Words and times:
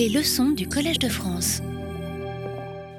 Les 0.00 0.08
leçons 0.08 0.52
du 0.52 0.66
Collège 0.66 0.98
de 0.98 1.10
France. 1.10 1.60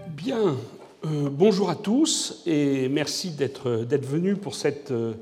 Bien, 0.10 0.56
euh, 1.04 1.30
bonjour 1.32 1.72
à 1.72 1.76
tous 1.76 2.44
et 2.46 2.90
merci 2.90 3.32
d'être 3.32 3.72
venus 4.06 4.38
pour 4.40 4.54
cette 4.54 4.92
euh, 4.92 5.16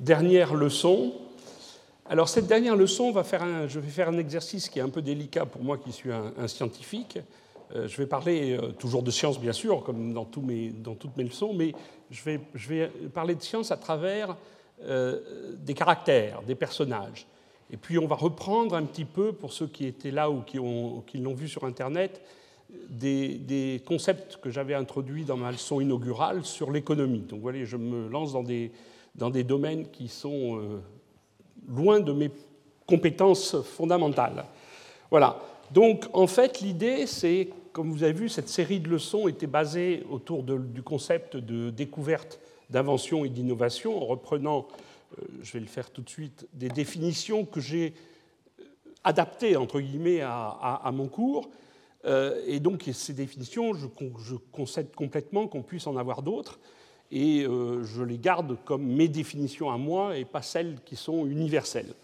dernière 0.00 0.54
leçon. 0.54 1.12
Alors 2.08 2.30
cette 2.30 2.46
dernière 2.46 2.74
leçon, 2.74 3.12
va 3.12 3.22
faire 3.22 3.42
un, 3.42 3.68
je 3.68 3.78
vais 3.78 3.90
faire 3.90 4.08
un 4.08 4.16
exercice 4.16 4.70
qui 4.70 4.78
est 4.78 4.82
un 4.82 4.88
peu 4.88 5.02
délicat 5.02 5.44
pour 5.44 5.62
moi 5.62 5.76
qui 5.76 5.92
suis 5.92 6.10
un, 6.10 6.48
scientifique. 6.48 7.18
Euh, 7.74 7.86
je 7.86 7.98
vais 7.98 8.06
parler 8.06 8.58
toujours 8.78 9.02
de 9.02 9.10
science 9.10 9.38
bien 9.38 9.52
sûr, 9.52 9.82
comme 9.84 10.14
dans, 10.14 10.24
tous 10.24 10.40
mes, 10.40 10.70
dans 10.70 10.94
toutes 10.94 11.18
mes 11.18 11.24
leçons, 11.24 11.52
mais 11.52 11.74
je 12.10 12.22
vais, 12.24 12.40
je 12.54 12.66
vais 12.66 12.86
parler 13.12 13.34
de 13.34 13.42
science 13.42 13.70
à 13.70 13.76
travers 13.76 14.38
des 14.80 15.74
caractères, 15.74 16.40
des 16.46 16.54
personnages. 16.54 17.26
Et 17.70 17.76
puis 17.76 17.98
on 17.98 18.06
va 18.06 18.16
reprendre 18.16 18.74
un 18.74 18.84
petit 18.84 19.04
peu, 19.04 19.32
pour 19.32 19.52
ceux 19.52 19.66
qui 19.66 19.86
étaient 19.86 20.10
là 20.10 20.30
ou 20.30 20.42
qui, 20.42 20.58
qui 21.06 21.18
l'ont 21.18 21.34
vu 21.34 21.48
sur 21.48 21.64
Internet, 21.64 22.22
des, 22.88 23.82
concepts 23.84 24.38
que 24.38 24.50
j'avais 24.50 24.74
introduits 24.74 25.24
dans 25.24 25.36
ma 25.36 25.52
leçon 25.52 25.80
inaugurale 25.80 26.44
sur 26.44 26.70
l'économie. 26.70 27.20
Donc 27.20 27.40
voyez, 27.40 27.64
je 27.64 27.76
me 27.76 28.08
lance 28.08 28.32
dans 28.32 28.42
des, 28.42 28.72
dans 29.14 29.30
des 29.30 29.44
domaines 29.44 29.88
qui 29.90 30.08
sont 30.08 30.58
euh, 30.58 30.80
loin 31.68 32.00
de 32.00 32.12
mes 32.12 32.30
compétences 32.86 33.60
fondamentales. 33.62 34.44
Voilà. 35.10 35.40
Donc 35.72 36.06
en 36.12 36.26
fait, 36.26 36.60
l'idée, 36.60 37.06
c'est, 37.06 37.48
comme 37.72 37.90
vous 37.90 38.02
avez 38.02 38.12
vu, 38.12 38.28
cette 38.28 38.48
série 38.48 38.80
de 38.80 38.88
leçons 38.88 39.28
était 39.28 39.46
basée 39.46 40.04
autour 40.10 40.42
du 40.42 40.82
concept 40.82 41.36
de 41.36 41.70
découverte, 41.70 42.40
d'invention 42.70 43.24
et 43.24 43.28
d'innovation, 43.28 44.00
en 44.00 44.06
reprenant 44.06 44.66
je 45.42 45.52
vais 45.52 45.60
le 45.60 45.66
faire 45.66 45.90
tout 45.90 46.02
de 46.02 46.08
suite, 46.08 46.46
des 46.52 46.68
définitions 46.68 47.44
que 47.44 47.60
j'ai 47.60 47.94
euh, 48.60 48.64
adaptées, 49.04 49.56
entre 49.56 49.80
guillemets, 49.80 50.20
à, 50.22 50.90
mon 50.92 51.08
cours. 51.08 51.50
Euh, 52.04 52.42
et 52.46 52.60
donc, 52.60 52.88
ces 52.92 53.12
définitions, 53.12 53.74
je, 53.74 54.34
concède 54.52 54.94
complètement 54.94 55.46
qu'on 55.48 55.62
puisse 55.62 55.86
en 55.86 55.96
avoir 55.96 56.22
d'autres, 56.22 56.58
et 57.12 57.44
je 57.44 58.02
les 58.02 58.18
garde 58.18 58.58
comme 58.64 58.84
mes 58.84 59.06
définitions 59.06 59.70
à 59.70 59.78
moi 59.78 60.16
et 60.16 60.24
pas 60.24 60.42
celles 60.42 60.80
qui 60.84 60.96
sont 60.96 61.24
universelles. 61.24 61.94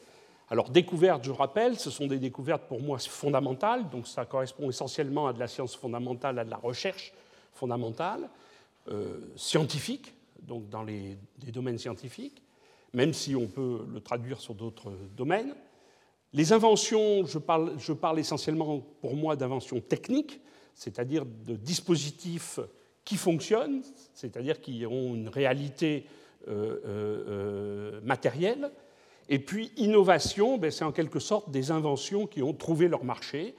Alors, 0.48 0.70
découvertes, 0.70 1.24
je 1.24 1.32
rappelle, 1.32 1.76
ce 1.76 1.90
sont 1.90 2.06
des 2.06 2.18
découvertes 2.18 2.68
pour 2.68 2.80
moi 2.80 2.98
fondamentales, 2.98 3.90
donc 3.90 4.06
ça 4.06 4.24
correspond 4.26 4.68
essentiellement 4.68 5.26
à 5.26 5.32
de 5.32 5.40
la 5.40 5.48
science 5.48 5.74
fondamentale, 5.74 6.38
à 6.38 6.44
de 6.44 6.50
la 6.50 6.56
recherche 6.56 7.12
fondamentale, 7.52 8.28
scientifique, 9.34 10.14
donc 10.40 10.68
dans 10.68 10.84
les 10.84 11.16
domaines 11.52 11.78
scientifiques 11.78 12.41
même 12.92 13.12
si 13.12 13.34
on 13.34 13.46
peut 13.46 13.86
le 13.90 14.00
traduire 14.00 14.40
sur 14.40 14.54
d'autres 14.54 14.92
domaines. 15.16 15.54
Les 16.32 16.52
inventions, 16.52 17.26
je 17.26 17.38
parle, 17.38 18.18
essentiellement 18.18 18.80
pour 19.00 19.16
moi 19.16 19.36
d'inventions 19.36 19.80
techniques, 19.80 20.40
c'est-à-dire 20.74 21.26
de 21.26 21.56
dispositifs 21.56 22.58
qui 23.04 23.16
fonctionnent, 23.16 23.82
c'est-à-dire 24.14 24.60
qui 24.60 24.86
ont 24.86 25.14
une 25.14 25.28
réalité 25.28 26.06
euh, 26.48 26.80
euh, 26.86 28.00
matérielle. 28.02 28.70
Et 29.28 29.38
puis 29.38 29.72
innovation, 29.76 30.56
ben, 30.58 30.70
c'est 30.70 30.84
en 30.84 30.92
quelque 30.92 31.18
sorte 31.18 31.50
des 31.50 31.70
inventions 31.70 32.26
qui 32.26 32.42
ont 32.42 32.54
trouvé 32.54 32.88
leur 32.88 33.04
marché, 33.04 33.54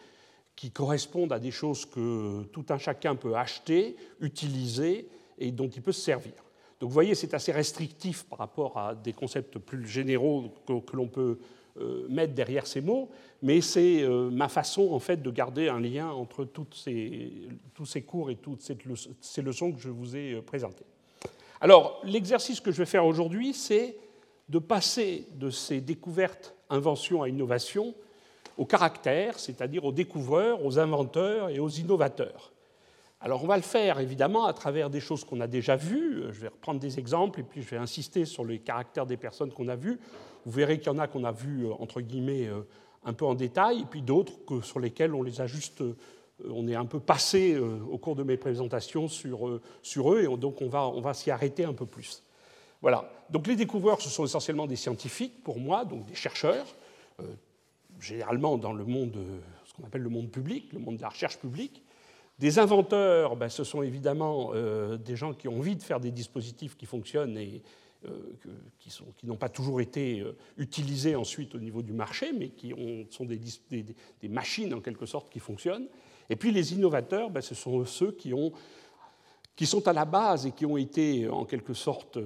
qui 0.55 0.71
correspondent 0.71 1.33
à 1.33 1.39
des 1.39 1.51
choses 1.51 1.85
que 1.85 2.43
tout 2.51 2.65
un 2.69 2.77
chacun 2.77 3.15
peut 3.15 3.35
acheter, 3.35 3.95
utiliser 4.19 5.09
et 5.37 5.51
dont 5.51 5.69
il 5.69 5.81
peut 5.81 5.91
se 5.91 6.01
servir. 6.01 6.33
Donc 6.83 6.89
vous 6.89 6.95
voyez, 6.95 7.15
c'est 7.15 7.33
assez 7.33 7.53
restrictif 7.53 8.25
par 8.25 8.39
rapport 8.39 8.77
à 8.77 8.93
des 8.93 9.13
concepts 9.13 9.57
plus 9.57 9.87
généraux 9.87 10.53
que, 10.67 10.97
l'on 10.97 11.07
peut 11.07 11.39
euh, 11.79 12.05
mettre 12.09 12.33
derrière 12.33 12.67
ces 12.67 12.81
mots, 12.81 13.09
mais 13.41 13.61
c'est 13.61 14.01
euh, 14.01 14.29
ma 14.29 14.49
façon 14.49 14.91
en 14.91 14.99
fait 14.99 15.21
de 15.21 15.31
garder 15.31 15.69
un 15.69 15.79
lien 15.79 16.09
entre 16.09 16.43
tous 16.43 16.73
ces 16.75 18.01
cours 18.01 18.31
et 18.31 18.35
toutes 18.35 18.61
ces 18.61 19.41
leçons 19.41 19.71
que 19.71 19.79
je 19.79 19.87
vous 19.87 20.17
ai 20.17 20.33
euh, 20.33 20.41
présentées. 20.41 20.83
Alors, 21.61 22.01
l'exercice 22.03 22.59
que 22.59 22.73
je 22.73 22.79
vais 22.79 22.85
faire 22.85 23.05
aujourd'hui, 23.05 23.53
c'est 23.53 23.95
de 24.49 24.59
passer 24.59 25.25
de 25.35 25.51
ces 25.51 25.79
découvertes, 25.79 26.53
inventions 26.69 27.23
à 27.23 27.29
innovation 27.29 27.95
au 28.57 28.65
caractère, 28.65 29.39
c'est-à-dire 29.39 29.85
aux 29.85 29.93
découvreurs, 29.93 30.65
aux 30.65 30.79
inventeurs 30.79 31.47
et 31.47 31.59
aux 31.59 31.69
innovateurs. 31.69 32.52
Alors 33.23 33.41
on 33.41 33.47
va 33.47 33.55
le 33.55 33.63
faire 33.63 34.01
évidemment 34.01 34.47
à 34.47 34.51
travers 34.51 34.89
des 34.89 34.99
choses 34.99 35.23
qu'on 35.23 35.39
a 35.39 35.47
déjà 35.47 35.77
vues. 35.77 36.23
Je 36.31 36.41
vais 36.41 36.49
reprendre 36.49 36.81
des 36.81 36.99
exemples 36.99 37.39
et 37.39 37.43
puis 37.43 37.61
je 37.61 37.69
vais 37.69 37.77
insister 37.77 38.25
sur 38.25 38.43
les 38.43 38.59
caractères 38.59 39.05
des 39.05 39.15
personnes 39.15 39.53
qu'on 39.53 39.69
a 39.69 39.77
vues. 39.77 39.97
Vous 40.45 40.51
verrez 40.51 40.77
qu'il 40.77 40.87
y 40.87 40.89
en 40.89 40.99
a 40.99 41.07
qu'on 41.07 41.23
a 41.23 41.31
vues 41.31 41.67
euh, 41.67 41.73
entre 41.79 42.01
guillemets 42.01 42.47
euh, 42.47 42.67
un 43.05 43.13
peu 43.13 43.23
en 43.23 43.33
détail 43.33 43.79
et 43.79 43.85
puis 43.85 44.01
d'autres 44.01 44.59
sur 44.61 44.81
lesquels 44.81 45.15
on 45.15 45.23
les 45.23 45.39
a 45.39 45.47
juste, 45.47 45.79
euh, 45.79 45.95
on 46.49 46.67
est 46.67 46.75
un 46.75 46.83
peu 46.83 46.99
passé 46.99 47.57
au 47.57 47.97
cours 47.97 48.17
de 48.17 48.23
mes 48.23 48.35
présentations 48.35 49.07
sur, 49.07 49.61
sur 49.81 50.13
eux 50.13 50.23
et 50.23 50.37
donc 50.37 50.61
on 50.61 50.67
va, 50.67 50.85
on 50.85 50.99
va 50.99 51.13
s'y 51.13 51.31
arrêter 51.31 51.63
un 51.63 51.73
peu 51.73 51.85
plus. 51.85 52.23
Voilà. 52.81 53.09
Donc 53.29 53.47
les 53.47 53.55
découvreurs, 53.55 54.01
ce 54.01 54.09
sont 54.09 54.25
essentiellement 54.25 54.67
des 54.67 54.75
scientifiques 54.75 55.41
pour 55.45 55.59
moi, 55.59 55.85
donc 55.85 56.05
des 56.07 56.15
chercheurs, 56.15 56.65
généralement 58.01 58.57
dans 58.57 58.73
le 58.73 58.83
monde, 58.83 59.17
ce 59.63 59.73
qu'on 59.73 59.85
appelle 59.85 60.01
le 60.01 60.09
monde 60.09 60.29
public, 60.29 60.73
le 60.73 60.79
monde 60.79 60.97
de 60.97 61.01
la 61.01 61.09
recherche 61.09 61.37
publique. 61.37 61.81
Des 62.39 62.57
inventeurs, 62.57 63.35
ben, 63.35 63.49
ce 63.49 63.63
sont 63.63 63.83
évidemment 63.83 64.51
euh, 64.53 64.97
des 64.97 65.15
gens 65.15 65.33
qui 65.33 65.47
ont 65.47 65.59
envie 65.59 65.75
de 65.75 65.83
faire 65.83 65.99
des 65.99 66.11
dispositifs 66.11 66.75
qui 66.75 66.85
fonctionnent 66.85 67.37
et 67.37 67.61
euh, 68.05 68.09
qui, 68.79 69.27
n'ont 69.27 69.37
pas 69.37 69.49
toujours 69.49 69.79
été 69.79 70.19
euh, 70.19 70.35
utilisés 70.57 71.15
ensuite 71.15 71.53
au 71.53 71.59
niveau 71.59 71.83
du 71.83 71.93
marché, 71.93 72.33
mais 72.33 72.49
qui 72.49 72.73
sont 73.11 73.25
des, 73.25 74.29
machines 74.29 74.73
en 74.73 74.81
quelque 74.81 75.05
sorte 75.05 75.31
qui 75.31 75.39
fonctionnent. 75.39 75.87
Et 76.29 76.35
puis 76.35 76.51
les 76.51 76.73
innovateurs, 76.73 77.29
ben, 77.29 77.41
ce 77.41 77.53
sont 77.53 77.85
ceux 77.85 78.11
qui, 78.11 78.33
ont, 78.33 78.51
qui, 79.55 79.67
sont 79.67 79.87
à 79.87 79.93
la 79.93 80.05
base 80.05 80.47
et 80.47 80.51
qui 80.51 80.65
ont 80.65 80.77
été 80.77 81.29
en 81.29 81.45
quelque 81.45 81.75
sorte, 81.75 82.17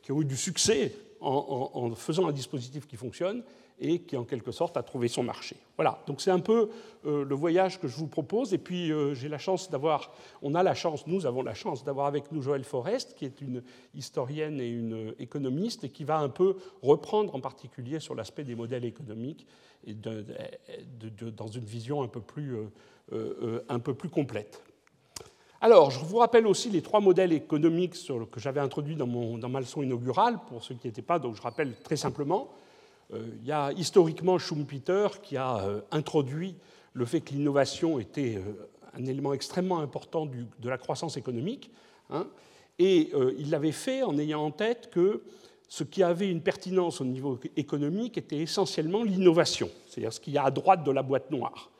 qui 0.00 0.12
ont 0.12 0.22
eu 0.22 0.24
du 0.24 0.36
succès 0.36 0.94
en 1.20 1.94
faisant 1.94 2.26
un 2.26 2.32
dispositif 2.32 2.86
qui 2.86 2.96
fonctionne 2.96 3.42
et 3.80 4.00
qui 4.00 4.16
en 4.16 4.24
quelque 4.24 4.52
sorte 4.52 4.76
a 4.76 4.82
trouvé 4.82 5.08
son 5.08 5.22
marché. 5.22 5.56
Voilà, 5.76 6.02
donc 6.06 6.20
c'est 6.20 6.30
un 6.30 6.40
peu 6.40 6.68
euh, 7.06 7.24
le 7.24 7.34
voyage 7.34 7.80
que 7.80 7.88
je 7.88 7.96
vous 7.96 8.06
propose. 8.06 8.52
Et 8.52 8.58
puis 8.58 8.92
euh, 8.92 9.14
j'ai 9.14 9.28
la 9.28 9.38
chance 9.38 9.70
d'avoir, 9.70 10.12
on 10.42 10.54
a 10.54 10.62
la 10.62 10.74
chance, 10.74 11.06
nous 11.06 11.24
avons 11.26 11.42
la 11.42 11.54
chance 11.54 11.82
d'avoir 11.82 12.06
avec 12.06 12.30
nous 12.30 12.42
Joël 12.42 12.64
Forest, 12.64 13.14
qui 13.14 13.24
est 13.24 13.40
une 13.40 13.62
historienne 13.94 14.60
et 14.60 14.68
une 14.68 15.14
économiste, 15.18 15.84
et 15.84 15.88
qui 15.88 16.04
va 16.04 16.18
un 16.18 16.28
peu 16.28 16.56
reprendre 16.82 17.34
en 17.34 17.40
particulier 17.40 18.00
sur 18.00 18.14
l'aspect 18.14 18.44
des 18.44 18.54
modèles 18.54 18.84
économiques 18.84 19.46
dans 19.86 21.46
une 21.46 21.64
vision 21.64 22.02
un 22.02 22.08
peu 22.08 22.20
plus, 22.20 22.54
euh, 23.12 23.64
un 23.70 23.78
peu 23.78 23.94
plus 23.94 24.10
complète. 24.10 24.62
Alors, 25.62 25.90
je 25.90 26.02
vous 26.04 26.16
rappelle 26.18 26.46
aussi 26.46 26.70
les 26.70 26.80
trois 26.80 27.00
modèles 27.00 27.32
économiques 27.32 27.94
que 28.30 28.40
j'avais 28.40 28.60
introduits 28.60 28.96
dans, 28.96 29.06
mon, 29.06 29.36
dans 29.36 29.50
ma 29.50 29.60
leçon 29.60 29.82
inaugurale, 29.82 30.38
pour 30.48 30.62
ceux 30.62 30.74
qui 30.74 30.86
n'étaient 30.86 31.02
pas, 31.02 31.18
donc 31.18 31.36
je 31.36 31.42
rappelle 31.42 31.74
très 31.82 31.96
simplement. 31.96 32.50
Euh, 33.12 33.26
il 33.40 33.46
y 33.46 33.52
a 33.52 33.72
historiquement 33.72 34.38
Schumpeter 34.38 35.08
qui 35.22 35.36
a 35.36 35.64
euh, 35.64 35.80
introduit 35.90 36.54
le 36.92 37.04
fait 37.04 37.20
que 37.20 37.32
l'innovation 37.32 37.98
était 37.98 38.36
euh, 38.36 38.68
un 38.94 39.04
élément 39.06 39.32
extrêmement 39.32 39.80
important 39.80 40.26
de 40.26 40.68
la 40.68 40.78
croissance 40.78 41.16
économique. 41.16 41.70
Hein, 42.10 42.26
et 42.78 43.12
il 43.36 43.50
l'avait 43.50 43.72
fait 43.72 44.02
en 44.02 44.16
ayant 44.18 44.42
en 44.42 44.50
tête 44.50 44.88
que 44.90 45.22
ce 45.68 45.84
qui 45.84 46.02
avait 46.02 46.30
une 46.30 46.40
pertinence 46.40 47.02
au 47.02 47.04
niveau 47.04 47.38
économique 47.54 48.16
était 48.16 48.38
essentiellement 48.38 49.04
l'innovation, 49.04 49.68
c'est-à-dire 49.86 50.14
ce 50.14 50.18
qu'il 50.18 50.32
y 50.32 50.38
a 50.38 50.44
à 50.44 50.50
droite 50.50 50.82
de 50.82 50.90
la 50.90 51.02
boîte 51.02 51.30
noire. 51.30 51.70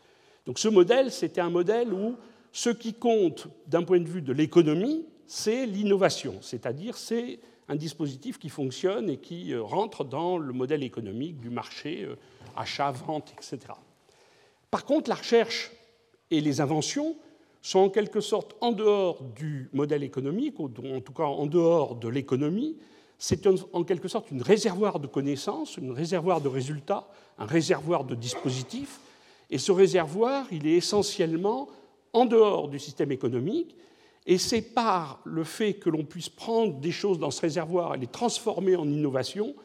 Donc 0.44 0.58
ce 0.58 0.68
modèle, 0.68 1.10
c'était 1.10 1.40
un 1.40 1.48
modèle 1.48 1.94
où 1.94 2.16
ce 2.52 2.68
qui 2.68 2.92
compte 2.92 3.48
d'un 3.66 3.82
point 3.82 3.98
de 3.98 4.08
vue 4.08 4.20
de 4.20 4.34
l'économie, 4.34 5.06
c'est 5.26 5.64
l'innovation, 5.64 6.36
c'est-à-dire 6.42 6.98
c'est 6.98 7.40
un 7.70 7.76
dispositif 7.76 8.38
qui 8.38 8.48
fonctionne 8.48 9.08
et 9.08 9.18
qui 9.18 9.52
euh, 9.52 9.62
rentre 9.62 10.04
dans 10.04 10.38
le 10.38 10.52
modèle 10.52 10.82
économique 10.82 11.38
du 11.38 11.50
marché, 11.50 12.02
euh, 12.02 12.16
achat, 12.56 12.90
vente, 12.90 13.32
etc. 13.32 13.72
Par 14.72 14.84
contre, 14.84 15.08
la 15.08 15.14
recherche 15.14 15.70
et 16.32 16.40
les 16.40 16.60
inventions 16.60 17.16
sont 17.62 17.78
en 17.78 17.88
quelque 17.88 18.20
sorte 18.20 18.56
en 18.60 18.72
dehors 18.72 19.22
du 19.22 19.68
modèle 19.72 20.02
économique, 20.02 20.58
ou 20.58 20.68
en 20.92 21.00
tout 21.00 21.12
cas 21.12 21.24
en 21.24 21.46
dehors 21.46 21.94
de 21.94 22.08
l'économie. 22.08 22.76
C'est 23.18 23.46
en 23.46 23.84
quelque 23.84 24.08
sorte 24.08 24.30
une 24.30 24.42
réservoir 24.42 24.98
de 24.98 25.06
connaissances, 25.06 25.78
un 25.78 25.92
réservoir 25.92 26.40
de 26.40 26.48
résultats, 26.48 27.06
un 27.38 27.46
réservoir 27.46 28.02
de 28.04 28.14
dispositifs. 28.14 28.98
Et 29.50 29.58
ce 29.58 29.70
réservoir, 29.70 30.46
il 30.50 30.66
est 30.66 30.76
essentiellement 30.76 31.68
en 32.12 32.24
dehors 32.24 32.68
du 32.68 32.78
système 32.78 33.12
économique 33.12 33.76
et 34.30 34.38
c'est 34.38 34.62
par 34.62 35.20
le 35.24 35.42
fait 35.42 35.74
que 35.74 35.90
l'on 35.90 36.04
puisse 36.04 36.28
prendre 36.28 36.78
des 36.78 36.92
choses 36.92 37.18
dans 37.18 37.32
ce 37.32 37.40
réservoir 37.40 37.96
et 37.96 37.98
les 37.98 38.06
transformer 38.06 38.76
en 38.76 38.88
innovation 38.88 39.56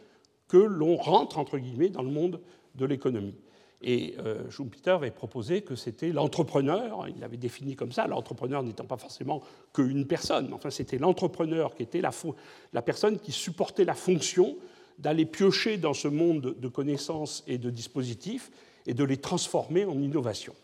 que 0.48 0.58
l'on 0.58 0.96
rentre, 0.96 1.38
entre 1.38 1.60
guillemets, 1.60 1.90
dans 1.90 2.02
le 2.02 2.10
monde 2.10 2.42
de 2.74 2.86
l'économie. 2.88 3.36
Et 3.84 4.16
euh, 4.26 4.50
Schumpeter 4.50 4.90
avait 4.90 5.12
proposé 5.12 5.62
que 5.62 5.76
c'était 5.76 6.10
l'entrepreneur, 6.10 7.08
il 7.08 7.20
l'avait 7.20 7.38
défini 7.38 7.76
comme 7.76 7.92
ça, 7.92 8.08
l'entrepreneur 8.08 8.64
n'étant 8.64 8.86
pas 8.86 8.98
forcément 8.98 9.44
qu'une 9.72 10.08
personne, 10.08 10.52
enfin 10.52 10.72
c'était 10.72 10.98
l'entrepreneur 10.98 11.76
qui 11.76 11.84
était 11.84 12.02
la, 12.02 12.82
personne 12.82 13.20
qui 13.20 13.32
supportait 13.32 13.86
la 13.86 13.94
fonction 13.94 14.58
d'aller 14.98 15.28
piocher 15.28 15.78
dans 15.78 15.94
ce 15.94 16.08
monde 16.08 16.56
de 16.60 16.68
connaissances 16.70 17.44
et 17.46 17.60
de 17.60 17.70
dispositifs 17.70 18.50
et 18.88 18.96
de 18.96 19.04
les 19.04 19.18
transformer 19.18 19.86
en 19.86 20.02
innovation. 20.02 20.56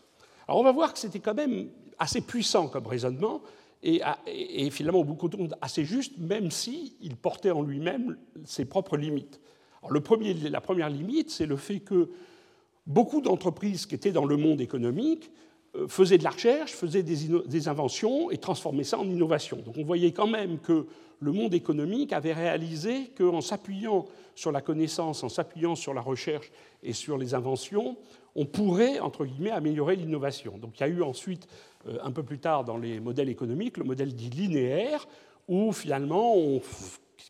Alors 0.48 0.58
on 0.58 0.64
va 0.64 0.72
voir 0.72 0.92
que 0.92 0.98
c'était 0.98 1.20
quand 1.20 1.34
même 1.34 1.68
assez 2.00 2.20
puissant 2.20 2.66
comme 2.66 2.88
raisonnement 2.88 3.42
et, 3.82 4.70
finalement 4.70 5.00
au 5.00 5.04
bout 5.04 5.14
compte 5.14 5.36
assez 5.60 5.84
juste, 5.84 6.18
même 6.18 6.50
s'il 6.50 7.16
portait 7.20 7.50
en 7.50 7.62
lui-même 7.62 8.16
ses 8.44 8.64
propres 8.64 8.96
limites. 8.96 9.40
Alors 9.80 9.92
le 9.92 10.00
premier, 10.00 10.34
la 10.34 10.60
première 10.60 10.88
limite, 10.88 11.30
c'est 11.30 11.46
le 11.46 11.56
fait 11.56 11.80
que 11.80 12.10
beaucoup 12.86 13.20
d'entreprises 13.20 13.86
qui 13.86 13.94
étaient 13.94 14.12
dans 14.12 14.24
le 14.24 14.36
monde 14.36 14.60
économique 14.60 15.30
euh, 15.74 15.88
faisaient 15.88 16.18
de 16.18 16.24
la 16.24 16.30
recherche, 16.30 16.72
faisaient 16.72 17.02
des, 17.02 17.68
inventions 17.68 18.30
et 18.30 18.38
transformaient 18.38 18.84
ça 18.84 18.98
en 18.98 19.04
innovation. 19.04 19.58
Donc 19.64 19.76
on 19.78 19.84
voyait 19.84 20.12
quand 20.12 20.28
même 20.28 20.58
que 20.58 20.86
le 21.20 21.32
monde 21.32 21.54
économique 21.54 22.12
avait 22.12 22.32
réalisé 22.32 23.10
qu'en 23.16 23.40
s'appuyant 23.40 24.06
sur 24.34 24.52
la 24.52 24.60
connaissance, 24.60 25.22
en 25.22 25.28
s'appuyant 25.28 25.74
sur 25.74 25.94
la 25.94 26.00
recherche 26.00 26.50
et 26.82 26.92
sur 26.92 27.16
les 27.16 27.34
inventions, 27.34 27.96
on 28.34 28.46
pourrait, 28.46 28.98
entre 28.98 29.24
guillemets, 29.24 29.50
améliorer 29.50 29.96
l'innovation. 29.96 30.58
Donc 30.58 30.78
il 30.78 30.80
y 30.80 30.84
a 30.84 30.88
eu 30.88 31.02
ensuite, 31.02 31.46
un 32.02 32.12
peu 32.12 32.22
plus 32.22 32.38
tard 32.38 32.64
dans 32.64 32.76
les 32.76 33.00
modèles 33.00 33.28
économiques, 33.28 33.76
le 33.76 33.84
modèle 33.84 34.14
dit 34.14 34.30
linéaire, 34.30 35.06
où 35.48 35.72
finalement, 35.72 36.34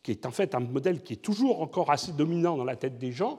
qui 0.03 0.11
est 0.11 0.27
en 0.27 0.31
fait 0.31 0.55
un 0.55 0.61
modèle 0.61 1.03
qui 1.03 1.15
est 1.15 1.23
toujours 1.23 1.61
encore 1.61 1.91
assez 1.91 2.13
dominant 2.13 2.57
dans 2.57 2.65
la 2.65 2.77
tête 2.77 2.99
des 2.99 3.13
gens, 3.13 3.39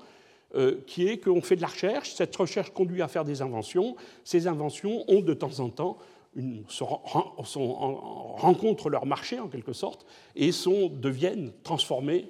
euh, 0.56 0.82
qui 0.86 1.08
est 1.08 1.18
qu'on 1.18 1.42
fait 1.42 1.56
de 1.56 1.62
la 1.62 1.68
recherche, 1.68 2.14
cette 2.14 2.36
recherche 2.36 2.72
conduit 2.72 3.02
à 3.02 3.08
faire 3.08 3.26
des 3.26 3.42
inventions, 3.42 3.96
ces 4.24 4.48
inventions 4.48 5.04
ont 5.08 5.22
de 5.22 5.34
temps 5.34 5.60
en 5.60 5.70
temps 5.70 5.98
rencontrent 8.38 8.90
leur 8.90 9.06
marché 9.06 9.40
en 9.40 9.48
quelque 9.48 9.74
sorte 9.74 10.06
et 10.36 10.52
sont, 10.52 10.90
deviennent 10.90 11.52
transformées 11.64 12.28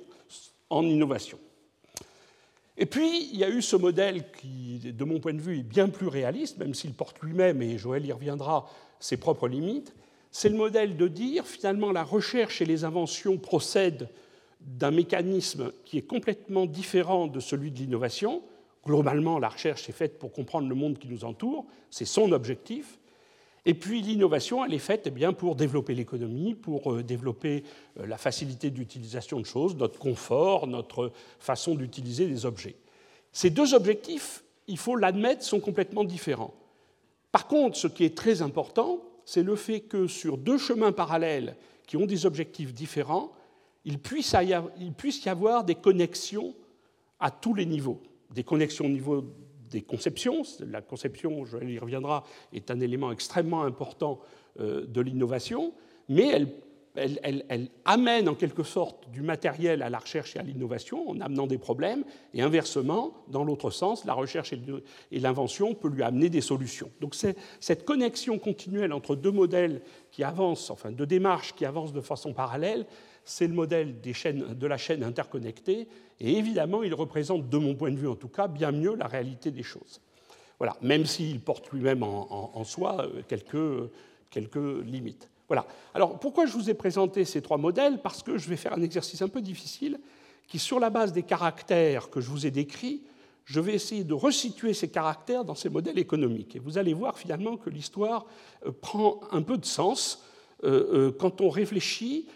en 0.70 0.84
innovation. 0.84 1.40
Et 2.78 2.86
puis, 2.86 3.30
il 3.32 3.38
y 3.38 3.44
a 3.44 3.50
eu 3.50 3.62
ce 3.62 3.76
modèle 3.76 4.26
qui, 4.32 4.80
de 4.80 5.04
mon 5.04 5.20
point 5.20 5.34
de 5.34 5.42
vue, 5.42 5.60
est 5.60 5.64
bien 5.64 5.90
plus 5.90 6.08
réaliste, 6.08 6.58
même 6.58 6.74
s'il 6.74 6.94
porte 6.94 7.22
lui-même, 7.22 7.62
et 7.62 7.78
Joël 7.78 8.06
y 8.06 8.12
reviendra, 8.12 8.68
ses 9.00 9.18
propres 9.18 9.48
limites. 9.48 9.94
C'est 10.32 10.50
le 10.50 10.56
modèle 10.56 10.98
de 10.98 11.08
dire, 11.08 11.46
finalement, 11.46 11.92
la 11.92 12.04
recherche 12.04 12.62
et 12.62 12.66
les 12.66 12.84
inventions 12.84 13.38
procèdent 13.38 14.10
d'un 14.62 14.92
mécanisme 14.92 15.72
qui 15.86 15.98
est 15.98 16.08
complètement 16.08 16.66
différent 16.66 17.28
de 17.28 17.40
celui 17.40 17.70
de 17.70 17.78
l'innovation. 17.78 18.42
Globalement, 18.86 19.38
la 19.38 19.50
recherche 19.50 19.88
est 19.90 19.94
faite 19.94 20.18
pour 20.18 20.32
comprendre 20.32 20.68
le 20.68 20.76
monde 20.76 20.98
qui 20.98 21.08
nous 21.08 21.26
entoure, 21.26 21.66
c'est 21.92 22.06
son 22.06 22.32
objectif. 22.32 22.98
Et 23.66 23.74
puis 23.74 24.02
l'innovation, 24.02 24.66
elle 24.66 24.74
est 24.74 24.80
faite 24.80 25.04
eh 25.06 25.12
bien, 25.12 25.32
pour 25.32 25.56
développer 25.56 25.96
l'économie, 25.96 26.54
pour 26.54 26.92
euh, 26.92 27.04
développer 27.04 27.64
euh, 28.00 28.06
la 28.06 28.18
facilité 28.18 28.72
d'utilisation 28.72 29.40
de 29.40 29.46
choses, 29.46 29.76
notre 29.76 30.00
confort, 30.00 30.68
notre 30.68 31.12
façon 31.40 31.76
d'utiliser 31.76 32.28
des 32.28 32.46
objets. 32.46 32.76
Ces 33.32 33.50
deux 33.50 33.74
objectifs, 33.74 34.44
il 34.68 34.78
faut 34.78 34.96
l'admettre, 34.96 35.44
sont 35.44 35.62
complètement 35.62 36.04
différents. 36.04 36.54
Par 37.32 37.48
contre, 37.48 37.78
ce 37.78 37.88
qui 37.88 38.04
est 38.04 38.16
très 38.16 38.42
important, 38.42 39.00
c'est 39.26 39.44
le 39.44 39.56
fait 39.56 39.80
que 39.80 40.08
sur 40.08 40.38
deux 40.38 40.58
chemins 40.58 40.92
parallèles 40.92 41.56
qui 41.88 41.98
ont 41.98 42.06
des 42.06 42.26
objectifs 42.26 42.74
différents, 42.74 43.32
il 43.86 44.00
puisse, 44.00 44.34
y 44.34 45.30
avoir 45.30 45.64
des 45.64 45.76
connexions 45.76 46.54
à 47.20 47.32
tous 47.32 47.54
les 47.54 47.66
niveaux. 47.66 48.02
Des 48.32 48.44
connexions 48.44 48.86
au 48.86 48.90
niveau 48.90 49.24
des 49.74 49.82
conceptions. 49.82 50.44
La 50.60 50.82
conception, 50.82 51.46
je 51.46 51.58
y 51.58 51.80
reviendra, 51.80 52.24
est 52.54 52.72
un 52.72 52.80
élément 52.80 53.12
extrêmement 53.12 53.64
important 53.64 54.22
euh, 54.60 54.86
de 54.86 55.02
l'innovation, 55.02 55.74
mais 56.08 56.30
elle, 56.96 57.70
amène 57.86 58.30
en 58.30 58.36
quelque 58.36 58.62
sorte 58.62 59.10
du 59.10 59.22
matériel 59.22 59.82
à 59.82 59.90
la 59.90 59.98
recherche 59.98 60.36
et 60.36 60.40
à 60.40 60.44
l'innovation 60.44 61.10
en 61.10 61.20
amenant 61.22 61.48
des 61.48 61.58
problèmes, 61.58 62.04
et 62.36 62.44
inversement, 62.44 63.14
dans 63.30 63.44
l'autre 63.44 63.72
sens, 63.72 64.06
la 64.06 64.14
recherche 64.14 64.54
et 64.54 65.20
l'invention 65.20 65.74
peut 65.74 65.88
lui 65.88 66.04
amener 66.04 66.30
des 66.30 66.42
solutions. 66.42 66.92
Donc 67.02 67.16
c'est 67.16 67.36
cette 67.60 67.84
connexion 67.84 68.38
continuelle 68.38 68.94
entre 68.94 69.16
deux 69.16 69.32
modèles 69.32 69.82
qui 70.12 70.24
avancent, 70.24 70.70
enfin 70.70 70.92
deux 70.92 71.08
démarches 71.08 71.56
qui 71.56 71.66
avancent 71.66 71.94
de 71.94 72.02
façon 72.02 72.34
parallèle, 72.34 72.86
c'est 73.26 73.48
le 73.48 73.54
modèle 73.54 74.02
de 74.02 74.68
la 74.68 74.78
chaîne 74.78 75.04
interconnectée, 75.04 75.88
et 76.20 76.38
évidemment, 76.38 76.84
il 76.84 76.94
représente, 76.94 77.50
de 77.50 77.58
mon 77.58 77.76
point 77.76 77.92
de 77.92 77.98
vue 77.98 78.08
en 78.08 78.16
tout 78.16 78.28
cas, 78.28 78.48
bien 78.48 78.72
mieux 78.72 78.96
la 78.96 79.08
réalité 79.08 79.52
des 79.52 79.64
choses. 79.64 80.02
Voilà, 80.58 80.78
même 80.82 81.06
s'il 81.06 81.40
porte 81.40 81.72
lui-même 81.72 82.04
en, 82.04 82.64
soi 82.64 83.02
euh, 83.02 83.22
quelques, 83.28 83.90
quelques 84.30 84.86
limites. 84.86 85.30
Voilà. 85.48 85.66
Alors, 85.94 86.20
pourquoi 86.20 86.46
je 86.46 86.54
vous 86.54 86.70
ai 86.70 86.74
présenté 86.74 87.26
ces 87.26 87.42
trois 87.42 87.58
modèles? 87.58 88.02
Parce 88.02 88.24
que 88.24 88.38
je 88.38 88.48
vais 88.48 88.56
faire 88.56 88.74
un 88.74 88.82
exercice 88.82 89.22
un 89.22 89.28
peu 89.28 89.42
difficile, 89.42 90.00
qui, 90.48 90.60
sur 90.60 90.80
la 90.80 90.90
base 90.90 91.12
des 91.12 91.24
caractères 91.24 92.10
que 92.10 92.22
je 92.22 92.30
vous 92.30 92.46
ai 92.46 92.52
décrits, 92.52 93.02
je 93.46 93.60
vais 93.60 93.74
essayer 93.74 94.04
de 94.04 94.14
resituer 94.14 94.74
ces 94.74 94.90
caractères 94.90 95.44
dans 95.44 95.56
ces 95.56 95.70
modèles 95.70 96.00
économiques. 96.00 96.56
Et 96.56 96.60
vous 96.60 96.78
allez 96.78 96.94
voir 96.94 97.18
finalement 97.18 97.58
que 97.58 97.70
l'histoire 97.70 98.26
euh, 98.66 98.72
prend 98.72 99.20
un 99.32 99.42
peu 99.42 99.58
de 99.58 99.66
sens 99.66 100.24
euh, 100.64 101.12
quand 101.12 101.42
on 101.42 101.50
réfléchit 101.50 102.28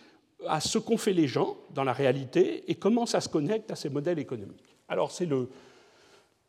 à 0.45 0.60
ce 0.60 0.78
qu'ont 0.78 0.98
fait 0.98 1.13
les 1.13 1.28
gens 1.28 1.57
dans 1.74 1.84
la 1.84 1.94
réalité 1.94 2.69
et 2.69 2.75
comment 2.75 3.06
ça 3.06 3.22
se 3.22 3.30
connecte 3.30 3.72
à 3.72 3.75
ces 3.75 3.89
modèles 3.89 4.19
économiques. 4.19 4.78
Alors 4.88 5.12
c'est 5.12 5.25
le, 5.25 5.50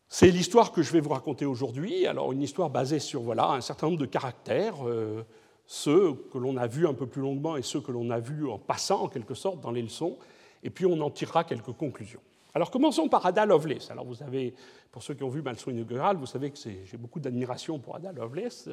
c'est 0.08 0.30
l'histoire 0.30 0.72
que 0.72 0.82
je 0.82 0.92
vais 0.92 1.00
vous 1.00 1.10
raconter 1.10 1.46
aujourd'hui. 1.46 2.06
Alors 2.06 2.32
une 2.32 2.42
histoire 2.42 2.70
basée 2.70 2.98
sur 2.98 3.22
voilà 3.22 3.50
un 3.50 3.60
certain 3.60 3.86
nombre 3.86 3.98
de 3.98 4.06
caractères, 4.06 4.86
euh, 4.86 5.22
ceux 5.66 6.14
que 6.32 6.38
l'on 6.38 6.56
a 6.56 6.66
vus 6.66 6.86
un 6.86 6.94
peu 6.94 7.06
plus 7.06 7.22
longuement 7.22 7.56
et 7.56 7.62
ceux 7.62 7.80
que 7.80 7.92
l'on 7.92 8.10
a 8.10 8.18
vus 8.18 8.48
en 8.48 8.58
passant 8.58 9.02
en 9.02 9.08
quelque 9.08 9.34
sorte 9.34 9.60
dans 9.60 9.70
les 9.70 9.82
leçons, 9.82 10.18
et 10.62 10.70
puis 10.70 10.86
on 10.86 11.00
en 11.00 11.10
tirera 11.10 11.44
quelques 11.44 11.72
conclusions. 11.72 12.20
Alors 12.54 12.70
commençons 12.70 13.08
par 13.08 13.24
Ada 13.24 13.46
Lovelace. 13.46 13.90
Alors 13.90 14.04
vous 14.04 14.22
avez, 14.22 14.54
pour 14.90 15.02
ceux 15.02 15.14
qui 15.14 15.22
ont 15.22 15.28
vu 15.28 15.42
ma 15.42 15.52
leçon 15.52 15.70
inaugurale, 15.70 16.16
vous 16.16 16.26
savez 16.26 16.50
que 16.50 16.58
j'ai 16.58 16.96
beaucoup 16.96 17.20
d'admiration 17.20 17.78
pour 17.78 17.96
Ada 17.96 18.12
Lovelace, 18.12 18.68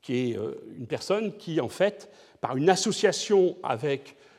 qui 0.00 0.30
est 0.30 0.36
euh, 0.36 0.54
une 0.76 0.86
personne 0.86 1.36
qui 1.36 1.60
en 1.60 1.68
fait, 1.68 2.10
par 2.40 2.56
une 2.56 2.68
association 2.68 3.56
avec 3.62 4.10
euh, 4.10 4.14
euh, 4.14 4.16
euh, 4.16 4.31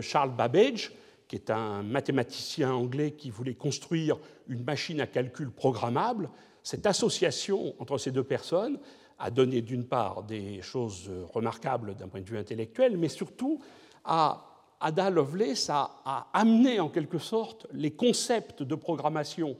Charles 0.00 0.34
Babbage, 0.36 0.92
qui 1.30 1.36
est 1.36 1.50
un 1.50 1.84
mathématicien 1.84 2.72
anglais 2.72 3.12
qui 3.12 3.30
voulait 3.30 3.54
construire 3.54 4.18
une 4.48 4.64
machine 4.64 5.00
à 5.00 5.06
calcul 5.06 5.50
programmable. 5.52 6.28
Cette 6.64 6.86
association 6.86 7.74
entre 7.78 7.98
ces 7.98 8.10
deux 8.10 8.24
personnes 8.24 8.78
a 9.16 9.30
donné 9.30 9.62
d'une 9.62 9.84
part 9.84 10.24
des 10.24 10.60
choses 10.60 11.08
remarquables 11.32 11.94
d'un 11.94 12.08
point 12.08 12.20
de 12.20 12.28
vue 12.28 12.38
intellectuel, 12.38 12.96
mais 12.96 13.08
surtout 13.08 13.60
a, 14.04 14.44
Ada 14.80 15.10
Lovelace 15.10 15.70
a, 15.70 16.28
amené 16.32 16.80
en 16.80 16.88
quelque 16.88 17.18
sorte 17.18 17.68
les 17.72 17.92
concepts 17.92 18.64
de 18.64 18.74
programmation, 18.74 19.56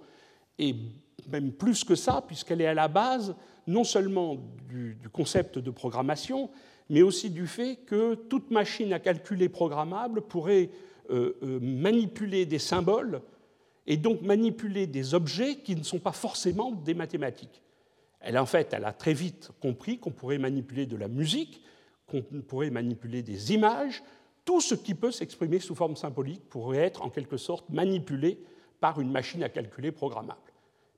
et 0.58 0.74
même 1.28 1.52
plus 1.52 1.84
que 1.84 1.94
ça, 1.94 2.24
puisqu'elle 2.26 2.62
est 2.62 2.66
à 2.66 2.74
la 2.74 2.88
base 2.88 3.36
non 3.66 3.84
seulement 3.84 4.38
du 4.68 5.08
concept 5.12 5.58
de 5.58 5.70
programmation, 5.70 6.50
mais 6.90 7.02
aussi 7.02 7.30
du 7.30 7.46
fait 7.46 7.76
que 7.86 8.14
toute 8.14 8.50
machine 8.50 8.92
à 8.92 8.98
calculer 8.98 9.48
programmable 9.48 10.22
pourrait 10.22 10.70
euh, 11.08 11.38
euh, 11.42 11.60
manipuler 11.62 12.44
des 12.44 12.58
symboles 12.58 13.22
et 13.86 13.96
donc 13.96 14.22
manipuler 14.22 14.86
des 14.86 15.14
objets 15.14 15.56
qui 15.56 15.76
ne 15.76 15.84
sont 15.84 16.00
pas 16.00 16.12
forcément 16.12 16.72
des 16.72 16.94
mathématiques. 16.94 17.62
Elle, 18.20 18.36
en 18.36 18.44
fait, 18.44 18.74
elle 18.74 18.84
a 18.84 18.92
très 18.92 19.14
vite 19.14 19.50
compris 19.60 19.98
qu'on 19.98 20.10
pourrait 20.10 20.38
manipuler 20.38 20.84
de 20.84 20.96
la 20.96 21.08
musique, 21.08 21.62
qu'on 22.06 22.22
pourrait 22.22 22.70
manipuler 22.70 23.22
des 23.22 23.54
images, 23.54 24.02
tout 24.44 24.60
ce 24.60 24.74
qui 24.74 24.94
peut 24.94 25.12
s'exprimer 25.12 25.60
sous 25.60 25.76
forme 25.76 25.96
symbolique 25.96 26.48
pourrait 26.48 26.78
être 26.78 27.02
en 27.02 27.08
quelque 27.08 27.36
sorte 27.36 27.68
manipulé 27.70 28.42
par 28.80 29.00
une 29.00 29.12
machine 29.12 29.44
à 29.44 29.48
calculer 29.48 29.92
programmable. 29.92 30.40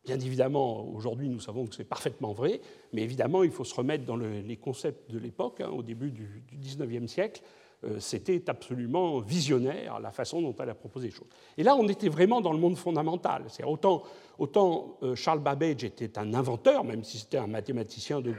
Bien 0.04 0.18
évidemment, 0.18 0.84
aujourd'hui, 0.88 1.28
nous 1.28 1.38
savons 1.38 1.66
que 1.66 1.76
c'est 1.76 1.84
parfaitement 1.84 2.32
vrai, 2.32 2.60
mais 2.92 3.02
évidemment, 3.02 3.44
il 3.44 3.52
faut 3.52 3.64
se 3.64 3.74
remettre 3.74 4.04
dans 4.04 4.16
les 4.16 4.56
concepts 4.56 5.08
de 5.10 5.18
l'époque, 5.18 5.60
hein, 5.60 5.68
au 5.68 5.82
début 5.82 6.10
du, 6.10 6.42
XIXe 6.58 7.10
siècle. 7.10 7.42
Euh, 7.84 7.98
c'était 8.00 8.48
absolument 8.48 9.18
visionnaire 9.20 9.98
la 10.00 10.10
façon 10.10 10.40
dont 10.40 10.54
elle 10.60 10.70
a 10.70 10.74
proposé 10.74 11.08
les 11.08 11.12
choses. 11.12 11.28
Et 11.56 11.62
là, 11.62 11.76
on 11.76 11.86
était 11.88 12.08
vraiment 12.08 12.40
dans 12.40 12.52
le 12.52 12.58
monde 12.58 12.76
fondamental. 12.76 13.46
Autant, 13.64 14.02
autant 14.38 14.98
euh, 15.02 15.14
Charles 15.14 15.40
Babbage 15.40 15.84
était 15.84 16.18
un 16.18 16.34
inventeur, 16.34 16.84
même 16.84 17.02
si 17.02 17.18
c'était 17.18 17.38
un 17.38 17.48
mathématicien 17.48 18.20
de, 18.20 18.34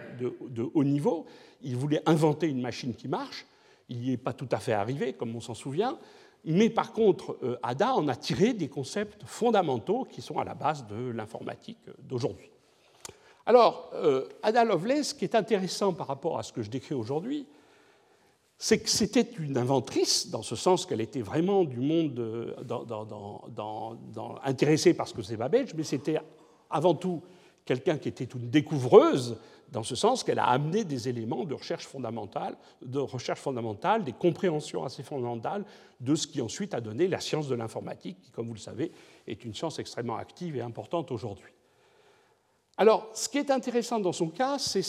haut 0.74 0.84
niveau, 0.84 1.26
il 1.62 1.78
voulait 1.78 2.02
inventer 2.06 2.48
une 2.48 2.62
machine 2.62 2.94
qui 2.94 3.08
marche. 3.08 3.46
Il 3.90 4.00
n'y 4.00 4.14
est 4.14 4.18
pas 4.18 4.34
tout 4.34 4.48
à 4.52 4.60
fait 4.60 4.74
arrivé, 4.74 5.14
comme 5.14 5.36
on 5.36 5.42
s'en 5.42 5.54
souvient. 5.54 5.98
Mais 6.46 6.70
par 6.70 6.92
contre, 6.92 7.38
euh, 7.44 7.58
Ada 7.64 7.94
en 7.96 8.08
a 8.08 8.16
tiré 8.16 8.54
des 8.54 8.68
concepts 8.68 9.24
fondamentaux 9.26 10.06
qui 10.10 10.22
sont 10.22 10.40
à 10.40 10.44
la 10.44 10.54
base 10.54 10.86
de 10.88 11.12
l'informatique 11.12 11.80
d'aujourd'hui. 12.00 12.50
Alors, 13.46 13.92
euh, 13.94 14.28
Ada 14.42 14.64
Lovelace, 14.64 15.10
ce 15.10 15.14
qui 15.16 15.26
est 15.26 15.36
intéressant 15.36 15.94
par 15.94 16.08
rapport 16.08 16.38
à 16.38 16.44
ce 16.44 16.54
que 16.54 16.62
je 16.62 16.70
décris 16.70 16.96
aujourd'hui, 16.96 17.46
c'est 18.58 18.80
que 18.80 18.90
c'était 18.90 19.28
une 19.40 19.58
inventrice, 19.58 20.30
dans 20.30 20.42
ce 20.42 20.56
sens 20.56 20.86
qu'elle 20.86 21.02
était 21.02 21.22
vraiment 21.22 21.66
du 21.66 21.80
monde 21.80 22.18
euh, 22.20 22.54
intéressée 24.44 24.94
par 24.94 25.08
ce 25.08 25.14
que 25.14 25.22
c'est 25.22 25.36
Babbage, 25.36 25.74
mais 25.76 25.84
c'était 25.84 26.20
avant 26.70 26.94
tout 26.94 27.22
quelqu'un 27.66 27.98
qui 27.98 28.10
était 28.10 28.24
une 28.24 28.50
découvreuse 28.50 29.38
dans 29.74 29.82
ce 29.82 29.96
sens 29.96 30.24
qu'elle 30.24 30.38
a 30.38 30.46
amené 30.46 30.84
des 30.84 31.10
éléments 31.10 31.46
de 31.46 31.56
recherche 31.56 31.88
fondamentale, 31.88 32.56
de 32.84 33.00
recherche 33.00 33.40
fondamentale, 33.40 34.04
des 34.04 34.14
compréhensions 34.14 34.86
assez 34.86 35.02
fondamentales 35.02 35.66
de 36.00 36.14
ce 36.14 36.28
qui 36.28 36.42
ensuite 36.42 36.76
a 36.76 36.80
donné 36.80 37.08
la 37.08 37.20
science 37.20 37.48
de 37.48 37.56
l'informatique, 37.56 38.22
qui, 38.22 38.30
comme 38.30 38.48
vous 38.48 38.54
le 38.54 38.60
savez, 38.60 38.92
est 39.26 39.44
une 39.44 39.56
science 39.56 39.80
extrêmement 39.80 40.18
active 40.18 40.56
et 40.56 40.62
importante 40.62 41.12
aujourd'hui. 41.12 41.52
Alors, 42.78 43.10
ce 43.16 43.28
qui 43.28 43.40
est 43.40 43.50
intéressant 43.50 44.00
dans 44.00 44.14
son 44.14 44.30
cas, 44.30 44.60
c'est 44.60 44.86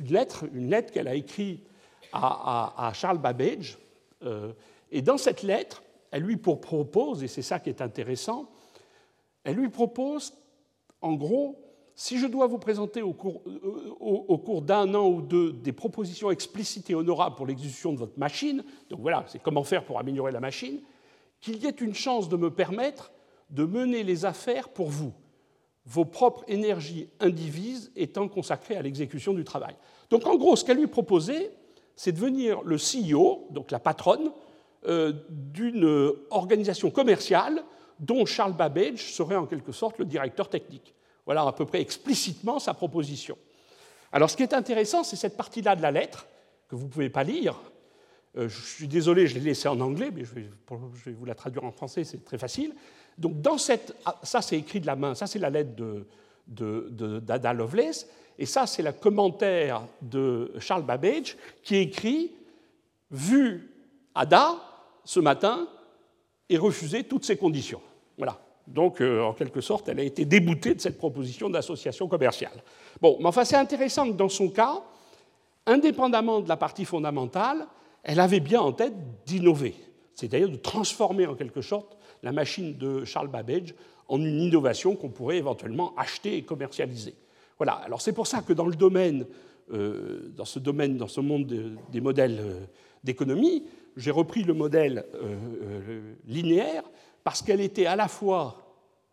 une 0.00 0.12
lettre, 0.12 0.44
une 0.52 0.70
lettre 0.70 0.92
qu'elle 0.92 1.08
a 1.08 1.14
écrite 1.14 1.64
à, 2.12 2.90
Charles 2.94 3.18
Babbage. 3.18 3.78
Euh, 4.24 4.52
et 4.90 5.02
dans 5.02 5.18
cette 5.18 5.44
lettre, 5.44 5.84
elle 6.10 6.22
lui 6.24 6.36
propose, 6.36 7.22
et 7.22 7.28
c'est 7.28 7.42
ça 7.42 7.60
qui 7.60 7.68
est 7.68 7.80
intéressant, 7.80 8.50
elle 9.44 9.54
lui 9.54 9.68
propose, 9.68 10.34
en 11.00 11.12
gros, 11.12 11.63
si 11.96 12.18
je 12.18 12.26
dois 12.26 12.46
vous 12.46 12.58
présenter 12.58 13.02
au 13.02 13.12
cours, 13.12 13.42
euh, 13.46 13.94
au, 14.00 14.38
cours 14.38 14.62
d'un 14.62 14.94
an 14.94 15.08
ou 15.08 15.20
deux 15.20 15.52
des 15.52 15.72
propositions 15.72 16.30
explicites 16.30 16.90
et 16.90 16.94
honorables 16.94 17.36
pour 17.36 17.46
l'exécution 17.46 17.92
de 17.92 17.98
votre 17.98 18.18
machine, 18.18 18.64
donc 18.90 19.00
voilà, 19.00 19.24
c'est 19.28 19.40
comment 19.40 19.64
faire 19.64 19.84
pour 19.84 19.98
améliorer 19.98 20.32
la 20.32 20.40
machine, 20.40 20.80
qu'il 21.40 21.62
y 21.62 21.66
ait 21.66 21.70
une 21.70 21.94
chance 21.94 22.28
de 22.28 22.36
me 22.36 22.50
permettre 22.50 23.12
de 23.50 23.64
mener 23.64 24.02
les 24.02 24.24
affaires 24.24 24.68
pour 24.68 24.88
vous, 24.88 25.12
vos 25.86 26.04
propres 26.04 26.44
énergies 26.48 27.08
indivises 27.20 27.92
étant 27.94 28.26
consacrées 28.26 28.76
à 28.76 28.82
l'exécution 28.82 29.34
du 29.34 29.44
travail. 29.44 29.76
Donc 30.10 30.26
en 30.26 30.36
gros, 30.36 30.56
ce 30.56 30.64
qu'elle 30.64 30.78
lui 30.78 30.86
proposait, 30.86 31.52
c'est 31.94 32.10
de 32.10 32.16
devenir 32.16 32.62
le 32.62 32.76
CEO, 32.76 33.46
donc 33.50 33.70
la 33.70 33.78
patronne, 33.78 34.32
euh, 34.86 35.12
d'une 35.30 36.12
organisation 36.30 36.90
commerciale 36.90 37.62
dont 38.00 38.26
Charles 38.26 38.56
Babbage 38.56 39.12
serait 39.14 39.36
en 39.36 39.46
quelque 39.46 39.72
sorte 39.72 39.98
le 39.98 40.04
directeur 40.04 40.48
technique. 40.48 40.94
Voilà 41.26 41.42
à 41.42 41.52
peu 41.52 41.64
près 41.64 41.80
explicitement 41.80 42.58
sa 42.58 42.74
proposition. 42.74 43.38
Alors 44.12 44.30
ce 44.30 44.36
qui 44.36 44.42
est 44.42 44.54
intéressant, 44.54 45.04
c'est 45.04 45.16
cette 45.16 45.36
partie-là 45.36 45.76
de 45.76 45.82
la 45.82 45.90
lettre, 45.90 46.26
que 46.68 46.76
vous 46.76 46.84
ne 46.84 46.90
pouvez 46.90 47.10
pas 47.10 47.24
lire. 47.24 47.60
Euh, 48.36 48.48
je 48.48 48.60
suis 48.60 48.88
désolé, 48.88 49.26
je 49.26 49.34
l'ai 49.34 49.40
laissée 49.40 49.68
en 49.68 49.80
anglais, 49.80 50.10
mais 50.12 50.24
je 50.24 50.34
vais, 50.34 51.12
vous 51.12 51.24
la 51.24 51.34
traduire 51.34 51.64
en 51.64 51.72
français, 51.72 52.04
c'est 52.04 52.24
très 52.24 52.38
facile. 52.38 52.74
Donc 53.18 53.40
dans 53.40 53.58
cette... 53.58 53.94
Ah, 54.04 54.18
ça 54.22 54.42
c'est 54.42 54.58
écrit 54.58 54.80
de 54.80 54.86
la 54.86 54.96
main, 54.96 55.14
ça 55.14 55.26
c'est 55.26 55.38
la 55.38 55.50
lettre 55.50 55.72
d'Ada 56.46 57.52
Lovelace, 57.52 58.06
et 58.38 58.46
ça 58.46 58.66
c'est 58.66 58.82
le 58.82 58.92
commentaire 58.92 59.82
de 60.02 60.52
Charles 60.58 60.84
Babbage 60.84 61.36
qui 61.62 61.76
écrit 61.76 62.32
Vu 63.10 63.70
Ada, 64.14 64.56
ce 65.04 65.20
matin 65.20 65.68
et 66.48 66.58
refusé 66.58 67.04
toutes 67.04 67.24
ces 67.24 67.36
conditions. 67.36 67.80
Voilà. 68.16 68.40
Donc, 68.66 69.00
euh, 69.00 69.22
en 69.22 69.34
quelque 69.34 69.60
sorte, 69.60 69.88
elle 69.88 70.00
a 70.00 70.02
été 70.02 70.24
déboutée 70.24 70.74
de 70.74 70.80
cette 70.80 70.96
proposition 70.96 71.50
d'association 71.50 72.08
commerciale. 72.08 72.62
Bon, 73.00 73.16
mais 73.20 73.26
enfin, 73.26 73.44
c'est 73.44 73.56
intéressant 73.56 74.06
que 74.06 74.16
dans 74.16 74.28
son 74.28 74.48
cas, 74.48 74.82
indépendamment 75.66 76.40
de 76.40 76.48
la 76.48 76.56
partie 76.56 76.84
fondamentale, 76.84 77.66
elle 78.02 78.20
avait 78.20 78.40
bien 78.40 78.60
en 78.60 78.72
tête 78.72 78.94
d'innover, 79.26 79.74
c'est-à-dire 80.14 80.48
de 80.48 80.56
transformer 80.56 81.26
en 81.26 81.34
quelque 81.34 81.60
sorte 81.60 81.96
la 82.22 82.32
machine 82.32 82.76
de 82.76 83.04
Charles 83.04 83.28
Babbage 83.28 83.74
en 84.08 84.18
une 84.18 84.40
innovation 84.40 84.96
qu'on 84.96 85.10
pourrait 85.10 85.38
éventuellement 85.38 85.94
acheter 85.96 86.36
et 86.36 86.42
commercialiser. 86.42 87.14
Voilà. 87.58 87.72
Alors, 87.72 88.00
c'est 88.00 88.12
pour 88.12 88.26
ça 88.26 88.40
que 88.42 88.52
dans 88.52 88.66
le 88.66 88.76
domaine, 88.76 89.26
euh, 89.72 90.32
dans 90.34 90.44
ce 90.44 90.58
domaine, 90.58 90.96
dans 90.96 91.08
ce 91.08 91.20
monde 91.20 91.46
des 91.90 92.00
modèles 92.00 92.38
euh, 92.40 92.60
d'économie, 93.02 93.64
j'ai 93.96 94.10
repris 94.10 94.42
le 94.42 94.54
modèle 94.54 95.04
linéaire 96.26 96.82
parce 97.24 97.42
qu'elle 97.42 97.60
était 97.60 97.86
à 97.86 97.96
la 97.96 98.08
fois 98.08 98.62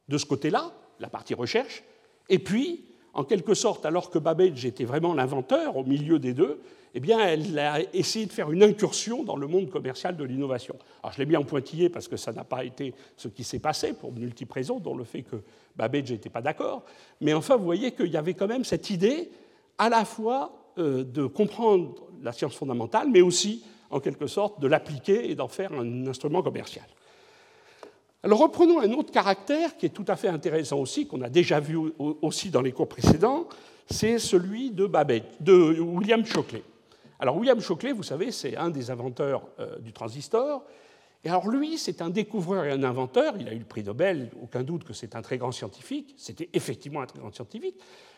de 0.08 0.18
ce 0.18 0.26
côté-là, 0.26 0.72
la 1.00 1.10
partie 1.10 1.34
recherche, 1.34 1.84
et 2.30 2.40
puis, 2.40 2.86
en 3.14 3.24
quelque 3.24 3.54
sorte, 3.54 3.86
alors 3.86 4.10
que 4.10 4.20
Babbage 4.20 4.66
était 4.66 4.86
vraiment 4.86 5.14
l'inventeur 5.14 5.76
au 5.78 5.84
milieu 5.84 6.20
des 6.20 6.34
deux, 6.34 6.62
eh 6.94 7.00
bien, 7.00 7.20
elle 7.20 7.58
a 7.58 7.80
essayé 7.94 8.26
de 8.26 8.32
faire 8.32 8.52
une 8.52 8.64
incursion 8.64 9.24
dans 9.24 9.38
le 9.38 9.48
monde 9.48 9.70
commercial 9.70 10.18
de 10.18 10.24
l'innovation. 10.24 10.76
Alors, 11.02 11.14
je 11.14 11.20
l'ai 11.20 11.26
mis 11.26 11.38
en 11.38 11.44
pointillé 11.44 11.90
parce 11.90 12.08
que 12.08 12.18
ça 12.18 12.34
n'a 12.34 12.44
pas 12.44 12.66
été 12.66 12.94
ce 13.16 13.30
qui 13.30 13.44
s'est 13.44 13.60
passé 13.60 13.94
pour 13.94 14.12
multiples 14.12 14.54
raisons, 14.54 14.80
dont 14.80 14.96
le 14.96 15.06
fait 15.06 15.24
que 15.24 15.38
Babbage 15.76 16.12
n'était 16.12 16.30
pas 16.30 16.42
d'accord. 16.42 16.84
Mais 17.22 17.34
enfin, 17.34 17.56
vous 17.56 17.64
voyez 17.64 17.94
qu'il 17.94 18.12
y 18.12 18.18
avait 18.18 18.34
quand 18.34 18.48
même 18.48 18.66
cette 18.66 18.90
idée 18.90 19.30
à 19.78 19.88
la 19.90 20.04
fois 20.04 20.54
euh, 20.78 21.04
de 21.04 21.26
comprendre 21.26 21.96
la 22.22 22.34
science 22.34 22.56
fondamentale, 22.56 23.08
mais 23.10 23.22
aussi 23.22 23.64
en 23.90 24.00
quelque 24.00 24.28
sorte, 24.28 24.60
de 24.62 24.68
l'appliquer 24.68 25.30
et 25.30 25.36
d'en 25.36 25.48
faire 25.48 25.74
un 25.74 26.08
instrument 26.08 26.42
commercial. 26.42 26.86
Alors 28.24 28.40
reprenons 28.40 28.80
un 28.80 28.92
autre 28.92 29.12
caractère 29.12 29.76
qui 29.78 29.88
est 29.88 29.90
tout 29.90 30.06
à 30.08 30.16
fait 30.16 30.28
intéressant 30.28 30.78
aussi, 30.78 31.08
qu'on 31.08 31.22
a 31.22 31.30
déjà 31.30 31.60
vu 31.60 31.78
aussi 31.98 32.52
dans 32.52 32.62
les 32.62 32.72
cours 32.72 32.88
précédents, 32.88 33.48
c'est 33.90 34.20
celui 34.20 34.70
de, 34.70 34.86
Babette, 34.86 35.42
de 35.42 35.80
William 35.80 36.24
Shockley. 36.24 36.64
Alors 37.20 37.36
William 37.38 37.60
Shockley, 37.60 37.94
vous 37.94 38.04
savez, 38.04 38.32
c'est 38.32 38.56
un 38.58 38.70
des 38.70 38.92
inventeurs 38.92 39.48
euh, 39.60 39.80
du 39.80 39.92
transistor. 39.92 40.64
Et 41.24 41.30
alors 41.30 41.48
lui, 41.48 41.80
c'est 41.80 42.02
un 42.02 42.12
découvreur 42.12 42.66
et 42.66 42.72
un 42.72 42.84
inventeur. 42.84 43.34
Il 43.40 43.48
a 43.48 43.54
eu 43.54 43.60
le 43.60 43.66
prix 43.66 43.84
Nobel, 43.84 44.30
aucun 44.42 44.62
doute 44.62 44.84
que 44.84 44.94
c'est 44.94 45.16
un 45.16 45.24
très 45.24 45.40
grand 45.40 45.52
scientifique. 45.52 46.14
C'était 46.18 46.50
effectivement 46.54 47.02
un 47.02 47.08
très 47.08 47.20
grand 47.20 47.34
scientifique. 47.34 47.76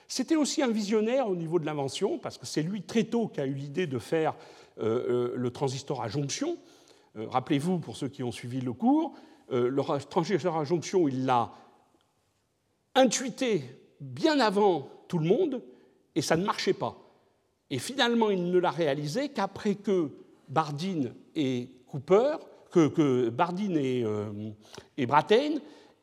C'était 0.09 0.35
aussi 0.35 0.61
un 0.61 0.69
visionnaire 0.69 1.29
au 1.29 1.35
niveau 1.35 1.59
de 1.59 1.65
l'invention, 1.65 2.17
parce 2.17 2.37
que 2.37 2.45
c'est 2.45 2.61
lui 2.61 2.81
très 2.81 3.05
tôt 3.05 3.29
qui 3.29 3.39
a 3.39 3.45
eu 3.45 3.53
l'idée 3.53 3.87
de 3.87 3.99
faire 3.99 4.35
euh, 4.79 5.31
euh, 5.31 5.33
le 5.35 5.49
transistor 5.49 6.01
à 6.01 6.09
jonction. 6.09 6.57
Rappelez-vous, 7.15 7.77
pour 7.77 7.95
ceux 7.95 8.07
qui 8.07 8.23
ont 8.23 8.31
suivi 8.31 8.59
le 8.59 8.73
cours, 8.73 9.13
le 9.53 10.05
transistor 10.09 10.57
à 10.57 10.63
jonction, 10.63 11.07
il 11.07 11.25
l'a 11.25 11.51
intuité 12.95 13.63
bien 13.99 14.39
avant 14.39 14.89
tout 15.07 15.17
le 15.17 15.27
monde, 15.27 15.61
et 16.15 16.21
ça 16.21 16.35
ne 16.35 16.45
marchait 16.45 16.73
pas. 16.73 16.97
Et 17.69 17.79
finalement, 17.79 18.29
il 18.29 18.51
ne 18.51 18.59
l'a 18.59 18.71
réalisé 18.71 19.29
qu'après 19.29 19.75
que 19.75 20.11
Bardeen 20.49 21.13
et 21.35 21.69
Cooper, 21.87 22.37
que, 22.71 23.29
Bardeen 23.29 23.77
et, 23.77 24.03
et 24.97 25.05
Brattain 25.05 25.55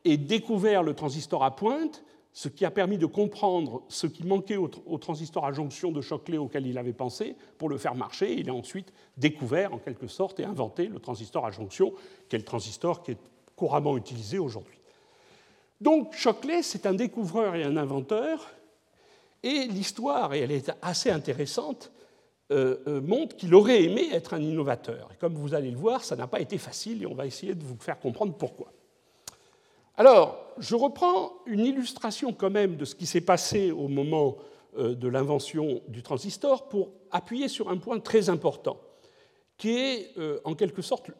aient 0.05 0.17
découvert 0.17 0.83
le 0.83 0.93
transistor 0.93 1.43
à 1.43 1.55
pointe 1.55 2.03
ce 2.33 2.47
qui 2.47 2.63
a 2.65 2.71
permis 2.71 2.97
de 2.97 3.05
comprendre 3.05 3.83
ce 3.89 4.07
qui 4.07 4.25
manquait 4.25 4.57
au, 4.57 4.67
transistor 4.97 5.45
à 5.45 5.51
jonction 5.51 5.91
de 5.91 6.01
Shockley 6.01 6.37
auquel 6.37 6.65
il 6.65 6.77
avait 6.77 6.93
pensé 6.93 7.35
pour 7.57 7.67
le 7.69 7.77
faire 7.77 7.95
marcher. 7.95 8.33
Il 8.39 8.49
a 8.49 8.53
ensuite 8.53 8.93
découvert, 9.17 9.73
en 9.73 9.77
quelque 9.77 10.07
sorte, 10.07 10.39
et 10.39 10.45
inventé 10.45 10.87
le 10.87 10.99
transistor 10.99 11.45
à 11.45 11.51
jonction, 11.51 11.93
qui 12.29 12.35
est 12.35 12.39
le 12.39 12.45
transistor 12.45 13.03
qui 13.03 13.11
est 13.11 13.17
couramment 13.61 13.95
utilisé 13.95 14.39
aujourd'hui. 14.39 14.79
Donc 15.81 16.15
Shockley, 16.15 16.63
c'est 16.63 16.87
un 16.87 16.95
découvreur 16.95 17.53
et 17.53 17.63
un 17.63 17.77
inventeur, 17.77 18.49
et 19.43 19.67
l'histoire, 19.67 20.33
et 20.33 20.39
elle 20.39 20.51
est 20.51 20.71
assez 20.81 21.11
intéressante, 21.11 21.91
euh, 22.51 22.77
euh, 22.87 23.01
montre 23.01 23.35
qu'il 23.35 23.53
aurait 23.53 23.83
aimé 23.83 24.09
être 24.11 24.33
un 24.33 24.41
innovateur. 24.41 25.09
Et 25.13 25.17
comme 25.17 25.35
vous 25.35 25.53
allez 25.53 25.69
le 25.69 25.77
voir, 25.77 26.03
ça 26.03 26.15
n'a 26.15 26.25
pas 26.25 26.39
été 26.39 26.57
facile, 26.57 27.03
et 27.03 27.05
on 27.05 27.13
va 27.13 27.27
essayer 27.27 27.53
de 27.53 27.63
vous 27.63 27.77
faire 27.79 27.99
comprendre 27.99 28.33
pourquoi. 28.33 28.73
Alors, 29.95 30.43
je 30.57 30.75
reprends 30.75 31.33
une 31.45 31.63
illustration 31.63 32.33
quand 32.33 32.49
même 32.49 32.77
de 32.77 32.85
ce 32.85 32.95
qui 32.95 33.05
s'est 33.05 33.21
passé 33.21 33.69
au 33.69 33.87
moment 33.87 34.37
euh, 34.79 34.95
de 34.95 35.07
l'invention 35.07 35.83
du 35.87 36.01
transistor 36.01 36.67
pour 36.67 36.89
appuyer 37.11 37.47
sur 37.47 37.69
un 37.69 37.77
point 37.77 37.99
très 37.99 38.27
important, 38.27 38.79
qui 39.55 39.77
est 39.77 40.15
en 40.43 40.55
quelque 40.55 40.81
sorte 40.81 41.11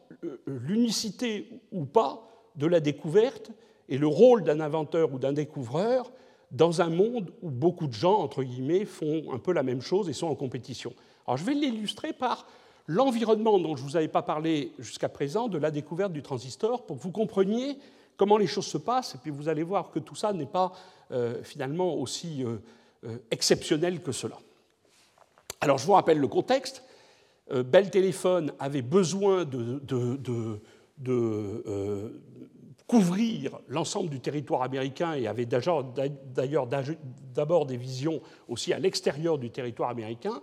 l'unicité 0.46 1.48
ou 1.70 1.84
pas 1.84 2.31
de 2.56 2.66
la 2.66 2.80
découverte 2.80 3.50
et 3.88 3.98
le 3.98 4.06
rôle 4.06 4.42
d'un 4.44 4.60
inventeur 4.60 5.12
ou 5.12 5.18
d'un 5.18 5.32
découvreur 5.32 6.10
dans 6.50 6.82
un 6.82 6.90
monde 6.90 7.32
où 7.42 7.50
beaucoup 7.50 7.86
de 7.86 7.92
gens, 7.92 8.20
entre 8.20 8.42
guillemets, 8.42 8.84
font 8.84 9.32
un 9.32 9.38
peu 9.38 9.52
la 9.52 9.62
même 9.62 9.80
chose 9.80 10.08
et 10.08 10.12
sont 10.12 10.28
en 10.28 10.34
compétition. 10.34 10.92
Alors 11.26 11.38
je 11.38 11.44
vais 11.44 11.54
l'illustrer 11.54 12.12
par 12.12 12.46
l'environnement 12.86 13.58
dont 13.58 13.76
je 13.76 13.82
ne 13.82 13.88
vous 13.88 13.96
avais 13.96 14.08
pas 14.08 14.22
parlé 14.22 14.72
jusqu'à 14.78 15.08
présent, 15.08 15.48
de 15.48 15.58
la 15.58 15.70
découverte 15.70 16.12
du 16.12 16.22
transistor, 16.22 16.84
pour 16.84 16.98
que 16.98 17.02
vous 17.02 17.10
compreniez 17.10 17.78
comment 18.16 18.36
les 18.36 18.46
choses 18.46 18.66
se 18.66 18.78
passent, 18.78 19.14
et 19.14 19.18
puis 19.18 19.30
vous 19.30 19.48
allez 19.48 19.62
voir 19.62 19.90
que 19.90 19.98
tout 19.98 20.14
ça 20.14 20.32
n'est 20.32 20.46
pas 20.46 20.72
euh, 21.10 21.42
finalement 21.42 21.94
aussi 21.94 22.44
euh, 22.44 22.58
euh, 23.04 23.16
exceptionnel 23.30 24.02
que 24.02 24.12
cela. 24.12 24.38
Alors 25.60 25.78
je 25.78 25.86
vous 25.86 25.92
rappelle 25.92 26.18
le 26.18 26.28
contexte. 26.28 26.84
Bell 27.50 27.90
Telephone 27.90 28.52
avait 28.58 28.82
besoin 28.82 29.44
de, 29.44 29.80
de 29.82 30.60
couvrir 32.86 33.58
l'ensemble 33.68 34.10
du 34.10 34.20
territoire 34.20 34.62
américain 34.62 35.14
et 35.14 35.26
avait 35.26 35.46
d'ailleurs 35.46 35.84
d'abord 37.34 37.66
des 37.66 37.76
visions 37.76 38.20
aussi 38.48 38.72
à 38.72 38.78
l'extérieur 38.78 39.38
du 39.38 39.50
territoire 39.50 39.90
américain 39.90 40.40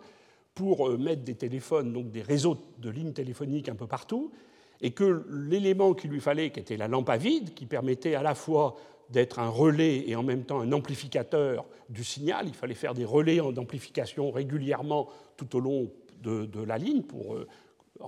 pour 0.56 0.90
mettre 0.98 1.24
des 1.24 1.36
téléphones, 1.36 1.94
donc 1.94 2.12
des 2.12 2.22
réseaux 2.22 2.58
de 2.80 2.90
lignes 2.90 3.14
téléphoniques 3.14 3.70
un 3.70 3.76
peu 3.76 3.88
partout 3.88 4.32
et 4.82 4.92
que 4.92 5.26
l'élément 5.30 5.94
qu'il 5.94 6.12
lui 6.12 6.22
fallait, 6.22 6.52
qui 6.52 6.60
était 6.60 6.78
la 6.78 6.88
lampe 6.88 7.10
à 7.10 7.18
vide, 7.18 7.54
qui 7.54 7.66
permettait 7.66 8.16
à 8.16 8.24
la 8.24 8.36
fois 8.36 8.76
d'être 9.10 9.40
un 9.40 9.50
relais 9.50 10.08
et 10.08 10.16
en 10.16 10.24
même 10.24 10.44
temps 10.44 10.60
un 10.60 10.72
amplificateur 10.72 11.66
du 11.90 12.04
signal, 12.04 12.48
il 12.48 12.54
fallait 12.54 12.76
faire 12.76 12.94
des 12.94 13.06
relais 13.06 13.40
d'amplification 13.52 14.32
régulièrement 14.32 15.10
tout 15.36 15.56
au 15.56 15.60
long 15.60 15.92
de, 16.22 16.62
la 16.64 16.78
ligne 16.78 17.02
pour 17.02 17.38
euh, 18.02 18.06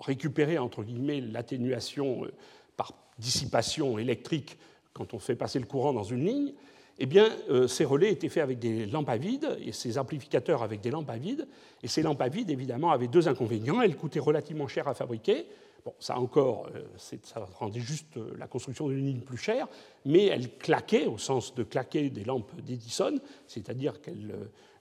récupérer 0.00 0.58
entre 0.58 0.82
guillemets 0.82 1.20
l'atténuation 1.20 2.24
euh, 2.24 2.32
par 2.76 2.92
dissipation 3.18 3.98
électrique 3.98 4.56
quand 4.92 5.12
on 5.12 5.18
fait 5.18 5.36
passer 5.36 5.58
le 5.58 5.66
courant 5.66 5.92
dans 5.92 6.04
une 6.04 6.24
ligne, 6.24 6.52
eh 6.98 7.04
bien, 7.04 7.28
euh, 7.50 7.68
ces 7.68 7.84
relais 7.84 8.10
étaient 8.10 8.30
faits 8.30 8.42
avec 8.42 8.58
des 8.58 8.86
lampes 8.86 9.10
à 9.10 9.18
vide 9.18 9.58
et 9.60 9.72
ces 9.72 9.98
amplificateurs 9.98 10.62
avec 10.62 10.80
des 10.80 10.90
lampes 10.90 11.10
à 11.10 11.18
vide. 11.18 11.46
Et 11.82 11.88
ces 11.88 12.02
lampes 12.02 12.22
à 12.22 12.28
vide, 12.28 12.48
évidemment, 12.48 12.90
avaient 12.90 13.08
deux 13.08 13.28
inconvénients. 13.28 13.82
Elles 13.82 13.96
coûtaient 13.96 14.20
relativement 14.20 14.68
cher 14.68 14.88
à 14.88 14.94
fabriquer 14.94 15.46
Bon, 15.84 15.94
ça 16.00 16.18
encore, 16.18 16.68
ça 16.96 17.46
rendait 17.60 17.78
juste 17.78 18.18
la 18.36 18.48
construction 18.48 18.88
d'une 18.88 19.06
ligne 19.06 19.20
plus 19.20 19.36
chère, 19.36 19.68
mais 20.04 20.24
elle 20.24 20.56
claquait, 20.56 21.06
au 21.06 21.16
sens 21.16 21.54
de 21.54 21.62
claquer 21.62 22.10
des 22.10 22.24
lampes 22.24 22.60
d'Edison, 22.60 23.14
c'est-à-dire 23.46 24.02
que 24.02 24.10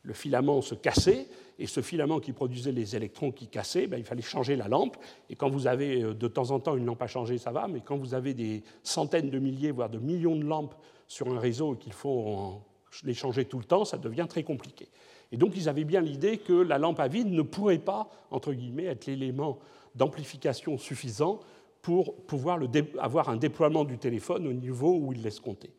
le 0.05 0.13
filament 0.13 0.61
se 0.61 0.75
cassait, 0.75 1.27
et 1.57 1.67
ce 1.67 1.81
filament 1.81 2.19
qui 2.19 2.33
produisait 2.33 2.71
les 2.71 2.95
électrons 2.95 3.31
qui 3.31 3.47
cassaient, 3.47 3.87
ben, 3.87 3.97
il 3.97 4.03
fallait 4.03 4.21
changer 4.21 4.55
la 4.55 4.67
lampe. 4.67 4.97
Et 5.29 5.35
quand 5.35 5.49
vous 5.49 5.67
avez 5.67 6.01
de 6.01 6.27
temps 6.27 6.51
en 6.51 6.59
temps 6.59 6.75
une 6.75 6.85
lampe 6.85 7.01
à 7.01 7.07
changer, 7.07 7.37
ça 7.37 7.51
va, 7.51 7.67
mais 7.67 7.81
quand 7.81 7.97
vous 7.97 8.13
avez 8.13 8.33
des 8.33 8.63
centaines 8.83 9.29
de 9.29 9.39
milliers, 9.39 9.71
voire 9.71 9.89
de 9.89 9.97
millions 9.97 10.35
de 10.35 10.43
lampes 10.43 10.75
sur 11.07 11.27
un 11.29 11.39
réseau 11.39 11.75
et 11.75 11.77
qu'il 11.77 11.93
faut 11.93 12.61
les 13.03 13.13
changer 13.13 13.45
tout 13.45 13.57
le 13.57 13.65
temps, 13.65 13.85
ça 13.85 13.97
devient 13.97 14.25
très 14.29 14.43
compliqué. 14.43 14.87
Et 15.31 15.37
donc 15.37 15.53
ils 15.55 15.69
avaient 15.69 15.83
bien 15.83 16.01
l'idée 16.01 16.37
que 16.37 16.53
la 16.53 16.77
lampe 16.77 16.99
à 16.99 17.07
vide 17.07 17.31
ne 17.31 17.41
pourrait 17.41 17.79
pas, 17.79 18.09
entre 18.31 18.53
guillemets, 18.53 18.85
être 18.85 19.07
l'élément 19.07 19.59
d'amplification 19.95 20.77
suffisant 20.77 21.39
pour 21.81 22.15
pouvoir 22.25 22.59
avoir 22.99 23.29
un 23.29 23.37
déploiement 23.37 23.85
du 23.85 23.97
téléphone 23.97 24.47
au 24.47 24.53
niveau 24.53 24.97
où 24.97 25.13
il 25.13 25.21
laisse 25.21 25.39
compter. 25.39 25.71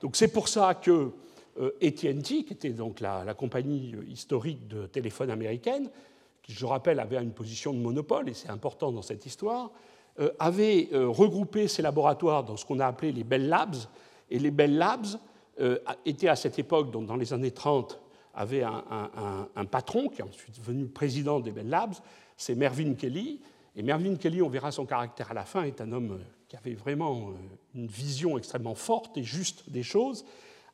Donc 0.00 0.16
c'est 0.16 0.32
pour 0.32 0.48
ça 0.48 0.74
que 0.74 0.90
euh, 0.90 1.12
AT&T, 1.60 2.22
qui 2.22 2.52
était 2.52 2.70
donc 2.70 3.00
la, 3.00 3.34
compagnie 3.34 3.94
historique 4.08 4.68
de 4.68 4.86
téléphone 4.86 5.30
américaine, 5.30 5.90
qui 6.42 6.52
je 6.52 6.66
rappelle 6.66 7.00
avait 7.00 7.16
une 7.22 7.32
position 7.32 7.72
de 7.72 7.78
monopole, 7.78 8.28
et 8.28 8.34
c'est 8.34 8.50
important 8.50 8.92
dans 8.92 9.02
cette 9.02 9.26
histoire, 9.26 9.70
euh, 10.18 10.30
avait 10.38 10.88
euh, 10.92 11.08
regroupé 11.08 11.68
ses 11.68 11.82
laboratoires 11.82 12.44
dans 12.44 12.56
ce 12.56 12.64
qu'on 12.64 12.80
a 12.80 12.86
appelé 12.86 13.12
les 13.12 13.24
Bell 13.24 13.48
Labs, 13.48 13.76
et 14.30 14.38
les 14.38 14.50
Bell 14.50 14.76
Labs 14.76 15.06
étaient 16.04 16.28
à 16.28 16.36
cette 16.36 16.58
époque, 16.58 16.90
dans 16.90 17.16
les 17.16 17.32
années 17.32 17.50
30, 17.50 17.98
avait 18.36 18.62
un, 18.62 19.64
patron 19.64 20.08
qui 20.08 20.20
est 20.20 20.24
ensuite 20.24 20.58
devenu 20.58 20.86
président 20.86 21.40
des 21.40 21.50
Bell 21.50 21.68
Labs, 21.68 21.94
c'est 22.36 22.54
Mervyn 22.54 22.94
Kelly. 22.94 23.40
Et 23.74 23.82
Mervyn 23.82 24.16
Kelly, 24.16 24.42
on 24.42 24.48
verra 24.48 24.70
son 24.70 24.84
caractère 24.84 25.30
à 25.30 25.34
la 25.34 25.44
fin, 25.44 25.64
est 25.64 25.80
un 25.80 25.92
homme 25.92 26.12
euh, 26.12 26.24
qui 26.48 26.56
avait 26.56 26.74
vraiment 26.74 27.30
euh, 27.30 27.32
une 27.74 27.86
vision 27.86 28.38
extrêmement 28.38 28.74
forte 28.74 29.16
et 29.18 29.22
juste 29.22 29.70
des 29.70 29.82
choses, 29.82 30.24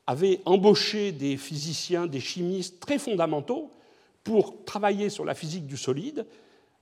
avait 0.06 0.40
embauché 0.44 1.12
des 1.12 1.36
physiciens, 1.36 2.06
des 2.06 2.20
chimistes 2.20 2.80
très 2.80 2.98
fondamentaux 2.98 3.70
pour 4.24 4.64
travailler 4.64 5.10
sur 5.10 5.24
la 5.24 5.34
physique 5.34 5.66
du 5.66 5.76
solide, 5.76 6.26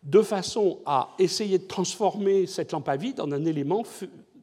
de 0.03 0.23
façon 0.23 0.79
à 0.87 1.15
essayer 1.19 1.59
de 1.59 1.67
transformer 1.67 2.47
cette 2.47 2.73
lampe 2.73 2.89
à 2.89 2.97
vide 2.97 3.21
en 3.21 3.31
un 3.33 3.45
élément 3.45 3.83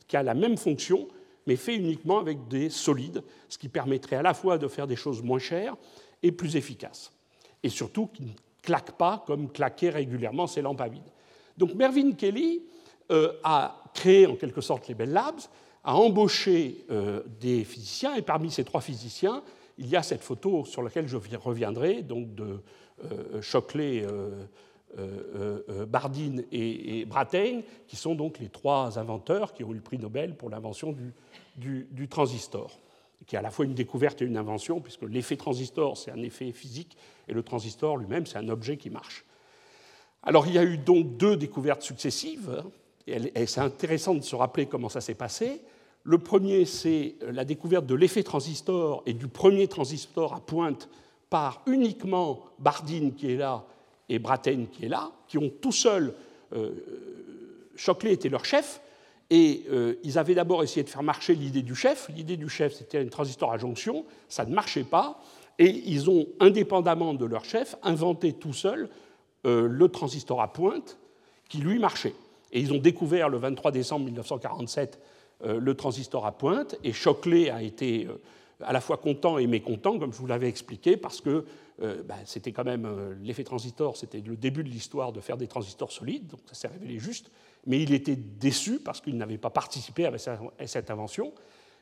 qui 0.08 0.18
a 0.18 0.24
la 0.24 0.34
même 0.34 0.58
fonction, 0.58 1.08
mais 1.48 1.56
fait 1.56 1.76
uniquement 1.76 2.20
avec 2.20 2.48
des 2.48 2.70
solides, 2.70 3.24
ce 3.50 3.58
qui 3.58 3.70
permettrait 3.70 4.18
à 4.18 4.22
la 4.22 4.34
fois 4.34 4.58
de 4.58 4.68
faire 4.68 4.88
des 4.88 4.96
choses 4.96 5.24
moins 5.24 5.40
chères 5.40 5.76
et 6.22 6.32
plus 6.32 6.56
efficace. 6.56 7.12
Et 7.64 7.70
surtout 7.70 8.08
qui 8.08 8.24
ne 8.24 8.32
claque 8.62 8.92
pas 8.94 9.24
comme 9.26 9.50
claquaient 9.52 9.90
régulièrement 9.90 10.46
ces 10.46 10.62
lampes 10.62 10.82
à 10.82 10.88
vide. 10.88 11.10
Donc 11.58 11.74
Mervyn 11.74 12.12
Kelly 12.12 12.62
euh, 13.12 13.34
a 13.44 13.84
créé 13.94 14.28
en 14.28 14.36
quelque 14.36 14.62
sorte 14.62 14.88
les 14.88 14.94
Bell 14.94 15.12
Labs, 15.12 15.42
a 15.88 15.96
embauché 15.96 16.86
euh, 16.92 17.24
des 17.40 17.64
physiciens, 17.64 18.16
et 18.16 18.22
parmi 18.22 18.52
ces 18.52 18.64
trois 18.64 18.82
physiciens, 18.82 19.42
il 19.78 19.88
y 19.88 19.96
a 19.96 20.04
cette 20.04 20.22
photo 20.22 20.66
sur 20.66 20.84
laquelle 20.84 21.08
je 21.08 21.18
reviendrai, 21.18 22.04
donc 22.04 22.36
de 22.36 22.60
euh, 23.04 23.42
Shockley, 23.42 24.06
Bardeen 25.88 26.44
et, 26.52 27.00
et, 27.00 27.06
Brattain, 27.06 27.62
qui 27.88 27.96
sont 27.96 28.16
donc 28.16 28.40
les 28.40 28.50
trois 28.50 29.00
inventeurs 29.00 29.54
qui 29.54 29.64
ont 29.64 29.72
eu 29.72 29.76
le 29.76 29.82
prix 29.82 29.98
Nobel 29.98 30.36
pour 30.36 30.50
l'invention 30.50 30.96
du 31.58 32.08
transistor 32.08 32.78
qui 33.26 33.36
est 33.36 33.40
à 33.40 33.42
la 33.42 33.52
fois 33.52 33.66
une 33.66 33.74
découverte 33.74 34.22
et 34.22 34.26
une 34.26 34.38
invention, 34.38 34.80
puisque 34.80 35.04
l'effet 35.04 35.38
transistor, 35.38 35.98
c'est 35.98 36.12
un 36.12 36.22
effet 36.22 36.52
physique, 36.52 36.98
et 37.28 37.34
le 37.34 37.42
transistor 37.44 37.98
lui-même, 37.98 38.26
c'est 38.26 38.38
un 38.38 38.50
objet 38.50 38.78
qui 38.78 38.90
marche. 38.90 39.26
Alors 40.24 40.48
il 40.48 40.54
y 40.54 40.58
a 40.58 40.64
eu 40.64 40.78
donc 40.78 41.18
deux 41.18 41.36
découvertes 41.36 41.82
successives, 41.82 42.64
et 43.08 43.46
c'est 43.46 43.62
intéressant 43.62 44.16
de 44.16 44.22
se 44.22 44.36
rappeler 44.36 44.66
comment 44.66 44.90
ça 44.90 45.02
s'est 45.02 45.16
passé. 45.16 45.62
Le 46.08 46.18
premier, 46.18 46.64
c'est 46.64 47.16
la 47.22 47.44
découverte 47.44 47.86
de 47.86 47.94
l'effet 47.94 48.24
transistor 48.24 49.04
et 49.06 49.12
du 49.12 49.28
premier 49.28 49.68
transistor 49.68 50.34
à 50.34 50.40
pointe 50.40 50.88
par 51.30 51.62
uniquement 51.68 52.46
Bardeen 52.60 53.14
qui 53.14 53.34
est 53.34 53.36
là 53.36 53.66
et 54.08 54.18
Brattain 54.18 54.68
qui 54.72 54.86
est 54.86 54.88
là, 54.88 55.12
qui 55.28 55.38
ont 55.38 55.52
tout 55.62 55.74
seuls, 55.74 56.14
euh, 56.54 56.72
Shockley 57.76 58.14
était 58.14 58.30
leur 58.30 58.46
chef, 58.46 58.80
et 59.30 59.66
euh, 59.70 59.96
ils 60.02 60.18
avaient 60.18 60.34
d'abord 60.34 60.64
essayé 60.64 60.82
de 60.82 60.90
faire 60.90 61.04
marcher 61.04 61.36
l'idée 61.36 61.62
du 61.62 61.76
chef. 61.76 62.08
L'idée 62.16 62.38
du 62.38 62.48
chef, 62.48 62.74
c'était 62.74 63.00
un 63.00 63.08
transistor 63.08 63.52
à 63.52 63.58
jonction. 63.58 64.06
Ça 64.30 64.46
ne 64.46 64.56
marchait 64.56 64.86
pas. 64.86 65.22
Et 65.60 65.70
ils 65.88 66.10
ont, 66.10 66.26
indépendamment 66.40 67.16
de 67.16 67.26
leur 67.26 67.44
chef, 67.44 67.76
inventé 67.84 68.32
tout 68.32 68.54
seuls 68.54 68.88
euh, 69.46 69.68
le 69.68 69.90
transistor 69.90 70.42
à 70.42 70.54
pointe 70.54 70.98
qui, 71.50 71.58
lui, 71.58 71.80
marchait. 71.80 72.16
Et 72.54 72.62
ils 72.62 72.72
ont 72.72 72.78
découvert 72.78 73.28
le 73.28 73.40
23 73.40 73.72
décembre 73.72 74.06
1947 74.06 74.96
euh, 74.96 75.17
le 75.44 75.74
transistor 75.76 76.26
à 76.26 76.32
pointe. 76.32 76.76
Et 76.84 76.94
Shockley 76.94 77.50
a 77.50 77.62
été 77.62 78.08
à 78.62 78.74
la 78.74 78.82
fois 78.82 78.98
content 78.98 79.38
et 79.38 79.48
mécontent, 79.48 80.00
comme 80.00 80.12
je 80.12 80.18
vous 80.18 80.28
l'avais 80.28 80.50
expliqué, 80.50 80.98
parce 80.98 81.22
que 81.22 81.46
bah, 81.80 82.16
c'était 82.26 82.52
quand 82.52 82.64
même 82.64 82.88
l'effet 83.22 83.44
transistor, 83.44 83.98
c'était 83.98 84.22
le 84.26 84.36
début 84.36 84.64
de 84.64 84.70
l'histoire 84.70 85.12
de 85.12 85.20
faire 85.20 85.38
des 85.38 85.48
transistors 85.48 85.92
solides, 85.92 86.28
donc 86.28 86.40
ça 86.48 86.56
s'est 86.56 86.68
révélé 86.68 86.98
juste 86.98 87.30
mais 87.68 87.84
il 87.84 87.94
était 87.94 88.16
déçu 88.16 88.80
parce 88.80 89.02
qu'il 89.02 89.18
n'avait 89.18 89.38
pas 89.38 89.50
participé 89.50 90.06
à 90.06 90.68
cette 90.68 90.90
invention. 90.90 91.34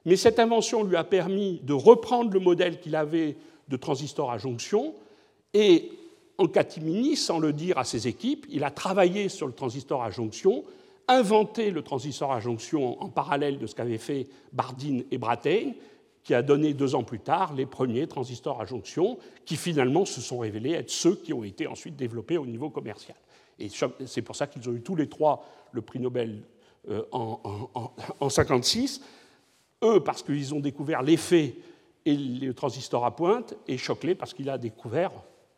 Mais 0.06 0.18
cette 0.18 0.40
invention 0.40 0.84
lui 0.84 0.98
a 0.98 1.04
permis 1.04 1.62
de 1.64 1.74
reprendre 1.74 2.32
le 2.32 2.40
modèle 2.40 2.80
qu'il 2.80 2.96
avait 2.96 3.38
de 3.70 3.78
transistor 3.78 4.32
à 4.32 4.38
jonction 4.38 4.94
et 5.54 5.92
en 6.38 6.48
catimini, 6.48 7.16
sans 7.16 7.40
le 7.40 7.54
dire 7.54 7.78
à 7.78 7.86
ses 7.86 8.08
équipes, 8.08 8.46
il 8.50 8.64
a 8.64 8.72
travaillé 8.72 9.30
sur 9.30 9.48
le 9.48 9.54
transistor 9.54 10.04
à 10.04 10.10
jonction, 10.10 10.66
inventé 11.08 11.72
le 11.72 11.82
transistor 11.82 12.32
à 12.32 12.40
jonction 12.40 13.02
en 13.02 13.10
parallèle 13.10 13.60
de 13.60 13.68
ce 13.68 13.76
qu'avaient 13.76 13.98
fait 13.98 14.28
Bardeen 14.54 15.04
et 15.12 15.18
Brattain, 15.18 15.72
qui 16.24 16.34
a 16.34 16.42
donné 16.42 16.74
deux 16.74 16.96
ans 16.96 17.04
plus 17.04 17.20
tard 17.20 17.54
les 17.54 17.68
premiers 17.68 18.08
transistors 18.08 18.60
à 18.60 18.66
jonction, 18.66 19.20
qui 19.46 19.56
finalement 19.56 20.06
se 20.06 20.22
sont 20.22 20.40
révélés 20.40 20.72
être 20.72 20.90
ceux 20.90 21.16
qui 21.16 21.34
ont 21.34 21.44
été 21.44 21.68
ensuite 21.68 21.96
développés 21.96 22.38
au 22.38 22.48
niveau 22.48 22.70
commercial. 22.70 23.18
Et 23.60 23.70
c'est 24.06 24.22
pour 24.22 24.36
ça 24.36 24.48
qu'ils 24.48 24.68
ont 24.68 24.74
eu 24.74 24.82
tous 24.82 24.96
les 24.96 25.08
trois 25.08 25.46
le 25.72 25.82
prix 25.82 26.00
Nobel 26.00 26.42
euh, 26.90 27.04
en 27.12 27.40
1956. 28.20 29.02
Eux, 29.84 30.04
parce 30.04 30.24
qu'ils 30.24 30.54
ont 30.54 30.60
découvert 30.60 31.04
l'effet 31.04 31.56
et 32.06 32.16
le 32.16 32.54
transistor 32.54 33.06
à 33.06 33.16
pointe, 33.16 33.56
et 33.68 33.78
Shockley, 33.78 34.16
parce 34.16 34.34
qu'il 34.34 34.50
a 34.50 34.58
découvert, 34.58 35.12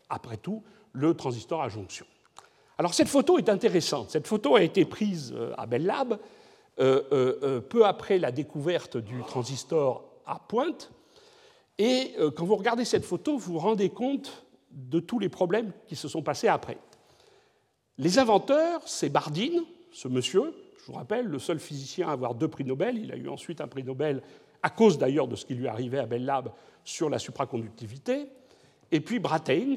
après 0.09 0.37
tout, 0.37 0.63
le 0.93 1.13
transistor 1.13 1.61
à 1.61 1.69
jonction. 1.69 2.05
Alors 2.77 2.93
cette 2.93 3.07
photo 3.07 3.37
est 3.37 3.49
intéressante. 3.49 4.11
Cette 4.11 4.27
photo 4.27 4.55
a 4.55 4.63
été 4.63 4.85
prise 4.85 5.33
euh, 5.35 5.53
à 5.57 5.65
Bell 5.65 5.85
Lab 5.85 6.19
euh, 6.79 7.59
peu 7.61 7.85
après 7.85 8.19
la 8.19 8.31
découverte 8.31 8.97
du 8.97 9.21
transistor 9.23 10.03
à 10.25 10.39
pointe. 10.39 10.91
Et 11.79 12.15
quand 12.35 12.43
vous 12.43 12.55
regardez 12.55 12.85
cette 12.85 13.05
photo, 13.05 13.37
vous 13.37 13.53
vous 13.53 13.59
rendez 13.59 13.89
compte 13.89 14.45
de 14.71 14.99
tous 14.99 15.19
les 15.19 15.29
problèmes 15.29 15.71
qui 15.87 15.95
se 15.95 16.07
sont 16.07 16.23
passés 16.23 16.47
après. 16.47 16.77
Les 17.99 18.19
inventeurs, 18.19 18.81
c'est 18.85 19.09
Bardeen, 19.09 19.63
ce 19.91 20.07
monsieur, 20.07 20.53
je 20.77 20.85
vous 20.85 20.97
rappelle, 20.97 21.25
le 21.25 21.39
seul 21.39 21.59
physicien 21.59 22.07
à 22.07 22.11
avoir 22.11 22.35
deux 22.35 22.47
prix 22.47 22.63
Nobel. 22.63 22.97
Il 22.97 23.11
a 23.11 23.15
eu 23.15 23.27
ensuite 23.27 23.59
un 23.59 23.67
prix 23.67 23.83
Nobel 23.83 24.21
à 24.63 24.69
cause 24.69 24.97
d'ailleurs 24.97 25.27
de 25.27 25.35
ce 25.35 25.45
qui 25.45 25.55
lui 25.55 25.67
arrivait 25.67 25.99
à 25.99 26.05
Bell 26.05 26.23
Lab 26.23 26.51
sur 26.83 27.09
la 27.09 27.19
supraconductivité. 27.19 28.27
Et 28.91 29.01
puis 29.01 29.19
Brattain, 29.19 29.75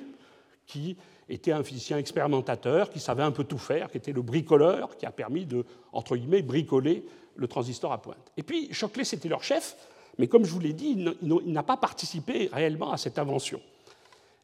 qui 0.66 0.96
était 1.30 1.52
un 1.52 1.62
physicien 1.62 1.98
expérimentateur, 1.98 2.90
qui 2.90 3.00
savait 3.00 3.22
un 3.22 3.30
peu 3.30 3.44
tout 3.44 3.58
faire, 3.58 3.90
qui 3.90 3.98
était 3.98 4.12
le 4.12 4.22
bricoleur, 4.22 4.96
qui 4.96 5.06
a 5.06 5.10
permis 5.10 5.46
de, 5.46 5.64
entre 5.92 6.16
guillemets, 6.16 6.42
bricoler 6.42 7.04
le 7.36 7.46
transistor 7.46 7.92
à 7.92 8.02
pointe. 8.02 8.32
Et 8.36 8.42
puis 8.42 8.72
Shockley, 8.72 9.04
c'était 9.04 9.28
leur 9.28 9.42
chef, 9.42 9.76
mais 10.18 10.26
comme 10.26 10.44
je 10.44 10.50
vous 10.50 10.60
l'ai 10.60 10.72
dit, 10.72 10.96
il 11.22 11.52
n'a 11.52 11.62
pas 11.62 11.76
participé 11.76 12.50
réellement 12.52 12.92
à 12.92 12.96
cette 12.96 13.18
invention. 13.18 13.60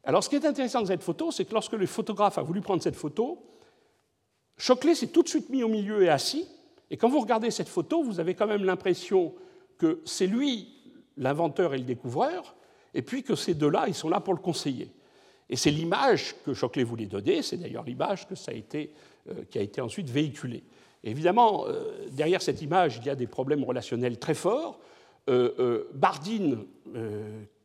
Alors 0.03 0.23
ce 0.23 0.29
qui 0.29 0.35
est 0.35 0.45
intéressant 0.45 0.79
dans 0.79 0.87
cette 0.87 1.03
photo, 1.03 1.31
c'est 1.31 1.45
que 1.45 1.53
lorsque 1.53 1.73
le 1.73 1.85
photographe 1.85 2.37
a 2.37 2.41
voulu 2.41 2.61
prendre 2.61 2.81
cette 2.81 2.95
photo, 2.95 3.43
Choclet 4.57 4.95
s'est 4.95 5.07
tout 5.07 5.21
de 5.21 5.27
suite 5.27 5.49
mis 5.49 5.63
au 5.63 5.67
milieu 5.67 6.01
et 6.03 6.09
assis, 6.09 6.47
et 6.89 6.95
quand 6.95 7.09
vous 7.09 7.19
regardez 7.19 7.51
cette 7.51 7.67
photo, 7.67 8.01
vous 8.01 8.19
avez 8.19 8.33
quand 8.33 8.47
même 8.47 8.63
l'impression 8.63 9.33
que 9.77 10.01
c'est 10.05 10.27
lui 10.27 10.69
l'inventeur 11.17 11.73
et 11.73 11.77
le 11.77 11.83
découvreur, 11.83 12.55
et 12.93 13.01
puis 13.01 13.21
que 13.21 13.35
ces 13.35 13.53
deux-là, 13.53 13.85
ils 13.87 13.93
sont 13.93 14.09
là 14.09 14.21
pour 14.21 14.33
le 14.33 14.39
conseiller. 14.39 14.89
Et 15.49 15.55
c'est 15.55 15.71
l'image 15.71 16.35
que 16.45 16.53
Choclet 16.53 16.83
voulait 16.83 17.05
donner, 17.05 17.41
c'est 17.41 17.57
d'ailleurs 17.57 17.83
l'image 17.83 18.27
que 18.27 18.35
ça 18.35 18.51
a 18.51 18.55
été, 18.55 18.91
euh, 19.29 19.43
qui 19.49 19.57
a 19.59 19.61
été 19.61 19.81
ensuite 19.81 20.09
véhiculée. 20.09 20.63
évidemment, 21.03 21.65
euh, 21.67 22.07
derrière 22.11 22.41
cette 22.41 22.61
image, 22.61 22.97
il 22.97 23.05
y 23.05 23.09
a 23.09 23.15
des 23.15 23.27
problèmes 23.27 23.63
relationnels 23.63 24.19
très 24.19 24.33
forts. 24.33 24.79
Euh, 25.29 25.83
Bardeen, 25.93 26.65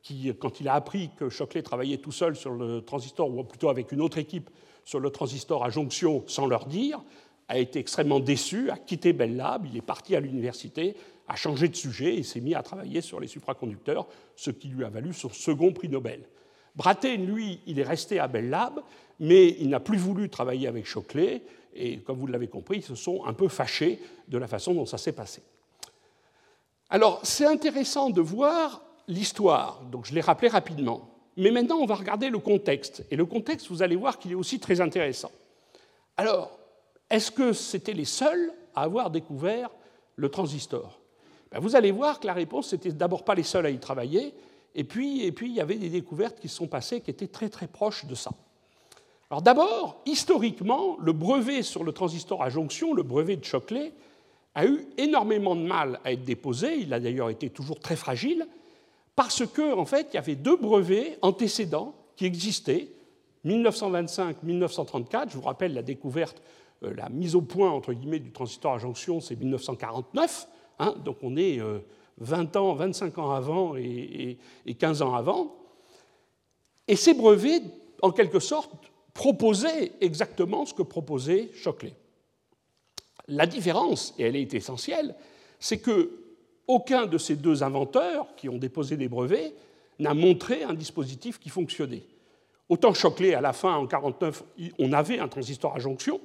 qui, 0.02 0.32
quand 0.38 0.58
il 0.60 0.66
a 0.66 0.74
appris 0.74 1.10
que 1.16 1.28
Choclet 1.28 1.62
travaillait 1.62 1.98
tout 1.98 2.10
seul 2.10 2.34
sur 2.34 2.52
le 2.52 2.82
transistor, 2.82 3.30
ou 3.30 3.44
plutôt 3.44 3.68
avec 3.68 3.92
une 3.92 4.00
autre 4.00 4.18
équipe, 4.18 4.50
sur 4.84 4.98
le 4.98 5.10
transistor 5.10 5.64
à 5.64 5.70
jonction 5.70 6.24
sans 6.26 6.46
leur 6.46 6.66
dire, 6.66 7.00
a 7.48 7.58
été 7.58 7.78
extrêmement 7.78 8.18
déçu, 8.18 8.70
a 8.70 8.76
quitté 8.76 9.12
Bell 9.12 9.36
Lab, 9.36 9.66
il 9.66 9.76
est 9.76 9.82
parti 9.82 10.16
à 10.16 10.20
l'université, 10.20 10.96
a 11.28 11.36
changé 11.36 11.68
de 11.68 11.76
sujet 11.76 12.16
et 12.16 12.22
s'est 12.22 12.40
mis 12.40 12.54
à 12.54 12.62
travailler 12.62 13.00
sur 13.00 13.20
les 13.20 13.28
supraconducteurs, 13.28 14.06
ce 14.36 14.50
qui 14.50 14.68
lui 14.68 14.84
a 14.84 14.88
valu 14.88 15.12
son 15.12 15.28
second 15.28 15.72
prix 15.72 15.88
Nobel. 15.88 16.24
Brattain, 16.76 17.16
lui, 17.16 17.60
il 17.66 17.78
est 17.78 17.84
resté 17.84 18.18
à 18.18 18.28
Bell 18.28 18.48
Lab, 18.48 18.80
mais 19.20 19.56
il 19.60 19.68
n'a 19.68 19.80
plus 19.80 19.98
voulu 19.98 20.28
travailler 20.28 20.68
avec 20.68 20.86
Shockley 20.86 21.42
et 21.74 21.98
comme 21.98 22.18
vous 22.18 22.26
l'avez 22.26 22.48
compris, 22.48 22.78
ils 22.78 22.84
se 22.84 22.94
sont 22.94 23.24
un 23.24 23.32
peu 23.32 23.48
fâchés 23.48 24.00
de 24.28 24.38
la 24.38 24.46
façon 24.46 24.74
dont 24.74 24.86
ça 24.86 24.98
s'est 24.98 25.12
passé. 25.12 25.42
Alors, 26.90 27.20
c'est 27.22 27.46
intéressant 27.46 28.10
de 28.10 28.20
voir 28.20 28.82
l'histoire, 29.08 29.82
donc 29.90 30.04
je 30.06 30.14
l'ai 30.14 30.20
rappelé 30.20 30.48
rapidement. 30.48 31.08
Mais 31.36 31.50
maintenant, 31.50 31.76
on 31.76 31.86
va 31.86 31.94
regarder 31.94 32.28
le 32.28 32.38
contexte. 32.38 33.04
Et 33.10 33.16
le 33.16 33.24
contexte, 33.24 33.68
vous 33.68 33.82
allez 33.82 33.96
voir 33.96 34.18
qu'il 34.18 34.32
est 34.32 34.36
aussi 34.36 34.60
très 34.60 34.82
intéressant. 34.82 35.30
Alors, 36.18 36.58
est-ce 37.08 37.30
que 37.30 37.54
c'était 37.54 37.94
les 37.94 38.04
seuls 38.04 38.52
à 38.74 38.82
avoir 38.82 39.10
découvert 39.10 39.70
le 40.16 40.28
transistor? 40.28 41.00
Ben, 41.50 41.60
Vous 41.60 41.74
allez 41.74 41.90
voir 41.90 42.20
que 42.20 42.26
la 42.26 42.34
réponse, 42.34 42.72
n'était 42.72 42.92
d'abord 42.92 43.24
pas 43.24 43.34
les 43.34 43.42
seuls 43.42 43.64
à 43.64 43.70
y 43.70 43.78
travailler, 43.78 44.34
et 44.74 44.84
puis, 44.84 45.24
et 45.24 45.32
puis 45.32 45.48
il 45.48 45.54
y 45.54 45.60
avait 45.60 45.76
des 45.76 45.90
découvertes 45.90 46.40
qui 46.40 46.48
se 46.48 46.56
sont 46.56 46.66
passées 46.66 47.00
qui 47.00 47.10
étaient 47.10 47.28
très 47.28 47.48
très 47.48 47.66
proches 47.66 48.06
de 48.06 48.14
ça. 48.14 48.32
Alors 49.30 49.42
d'abord, 49.42 50.02
historiquement, 50.06 50.96
le 51.00 51.12
brevet 51.12 51.62
sur 51.62 51.84
le 51.84 51.92
transistor 51.92 52.42
à 52.42 52.50
jonction, 52.50 52.92
le 52.94 53.02
brevet 53.02 53.36
de 53.36 53.44
Shockley, 53.44 53.92
a 54.54 54.66
eu 54.66 54.86
énormément 54.98 55.56
de 55.56 55.62
mal 55.62 56.00
à 56.04 56.12
être 56.12 56.24
déposé. 56.24 56.76
Il 56.76 56.92
a 56.92 57.00
d'ailleurs 57.00 57.30
été 57.30 57.48
toujours 57.48 57.80
très 57.80 57.96
fragile 57.96 58.46
parce 59.16 59.46
qu'en 59.46 59.78
en 59.78 59.84
fait, 59.84 60.08
il 60.12 60.16
y 60.16 60.18
avait 60.18 60.34
deux 60.34 60.56
brevets 60.56 61.18
antécédents 61.22 61.94
qui 62.16 62.26
existaient, 62.26 62.88
1925-1934. 63.46 65.30
Je 65.30 65.36
vous 65.36 65.42
rappelle 65.42 65.74
la 65.74 65.82
découverte, 65.82 66.42
euh, 66.82 66.94
la 66.94 67.08
mise 67.08 67.34
au 67.34 67.42
point 67.42 67.70
entre 67.70 67.92
guillemets 67.92 68.18
du 68.18 68.32
transistor 68.32 68.74
à 68.74 68.78
jonction, 68.78 69.20
c'est 69.20 69.36
1949. 69.36 70.48
Hein, 70.78 70.94
donc 71.04 71.16
on 71.22 71.36
est 71.36 71.58
20 72.22 72.56
euh, 72.56 72.58
ans, 72.58 72.74
25 72.74 73.18
ans 73.18 73.30
avant 73.32 73.76
et, 73.76 74.38
et 74.66 74.74
15 74.74 75.02
ans 75.02 75.14
avant. 75.14 75.54
Et 76.88 76.96
ces 76.96 77.14
brevets, 77.14 77.62
en 78.02 78.10
quelque 78.10 78.40
sorte, 78.40 78.70
proposer 79.14 79.92
exactement 80.00 80.64
ce 80.66 80.74
que 80.74 80.82
proposait 80.82 81.50
Shockley. 81.54 81.94
La 83.28 83.46
différence, 83.46 84.14
et 84.18 84.24
elle 84.24 84.36
est 84.36 84.54
essentielle, 84.54 85.14
c'est 85.60 85.78
que 85.78 86.10
aucun 86.66 87.06
de 87.06 87.18
ces 87.18 87.36
deux 87.36 87.62
inventeurs 87.62 88.26
qui 88.36 88.48
ont 88.48 88.58
déposé 88.58 88.96
des 88.96 89.08
brevets 89.08 89.54
n'a 89.98 90.14
montré 90.14 90.62
un 90.62 90.74
dispositif 90.74 91.38
qui 91.38 91.48
fonctionnait. 91.48 92.02
Autant 92.68 92.94
Shockley, 92.94 93.34
à 93.34 93.40
la 93.40 93.52
fin, 93.52 93.74
en 93.74 93.82
1949, 93.82 94.44
on 94.78 94.92
avait 94.92 95.18
un 95.18 95.28
transistor 95.28 95.74
à 95.74 95.78
jonction, 95.78 96.20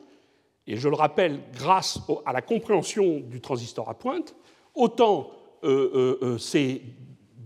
et 0.66 0.76
je 0.78 0.90
le 0.90 0.96
rappelle, 0.96 1.40
grâce 1.54 2.00
à 2.26 2.34
la 2.34 2.42
compréhension 2.42 3.20
du 3.20 3.42
transistor 3.42 3.90
à 3.90 3.94
pointe, 3.94 4.36
autant 4.76 5.32
euh, 5.64 5.92
euh, 5.94 6.18
euh, 6.22 6.38
ces 6.38 6.82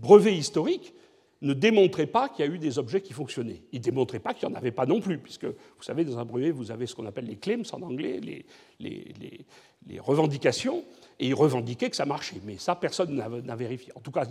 brevets 0.00 0.34
historiques 0.34 0.94
ne 1.40 1.54
démontrait 1.54 2.06
pas 2.06 2.28
qu'il 2.28 2.44
y 2.44 2.48
a 2.48 2.50
eu 2.52 2.58
des 2.58 2.78
objets 2.78 3.00
qui 3.00 3.12
fonctionnaient. 3.12 3.62
Il 3.72 3.80
ne 3.80 3.84
démontrait 3.84 4.20
pas 4.20 4.32
qu'il 4.34 4.48
n'y 4.48 4.54
en 4.54 4.56
avait 4.56 4.70
pas 4.70 4.86
non 4.86 5.00
plus, 5.00 5.18
puisque 5.18 5.44
vous 5.44 5.82
savez, 5.82 6.04
dans 6.04 6.18
un 6.18 6.24
brevet, 6.24 6.50
vous 6.50 6.70
avez 6.70 6.86
ce 6.86 6.94
qu'on 6.94 7.06
appelle 7.06 7.26
les 7.26 7.36
claims 7.36 7.62
en 7.72 7.82
anglais, 7.82 8.20
les, 8.20 8.44
les, 8.78 10.00
revendications, 10.00 10.84
et 11.18 11.28
il 11.28 11.34
revendiquait 11.34 11.90
que 11.90 11.96
ça 11.96 12.06
marchait. 12.06 12.40
Mais 12.44 12.58
ça, 12.58 12.76
personne 12.76 13.14
n'a 13.14 13.56
vérifié. 13.56 13.92
En 13.96 14.00
tout 14.00 14.12
cas, 14.12 14.24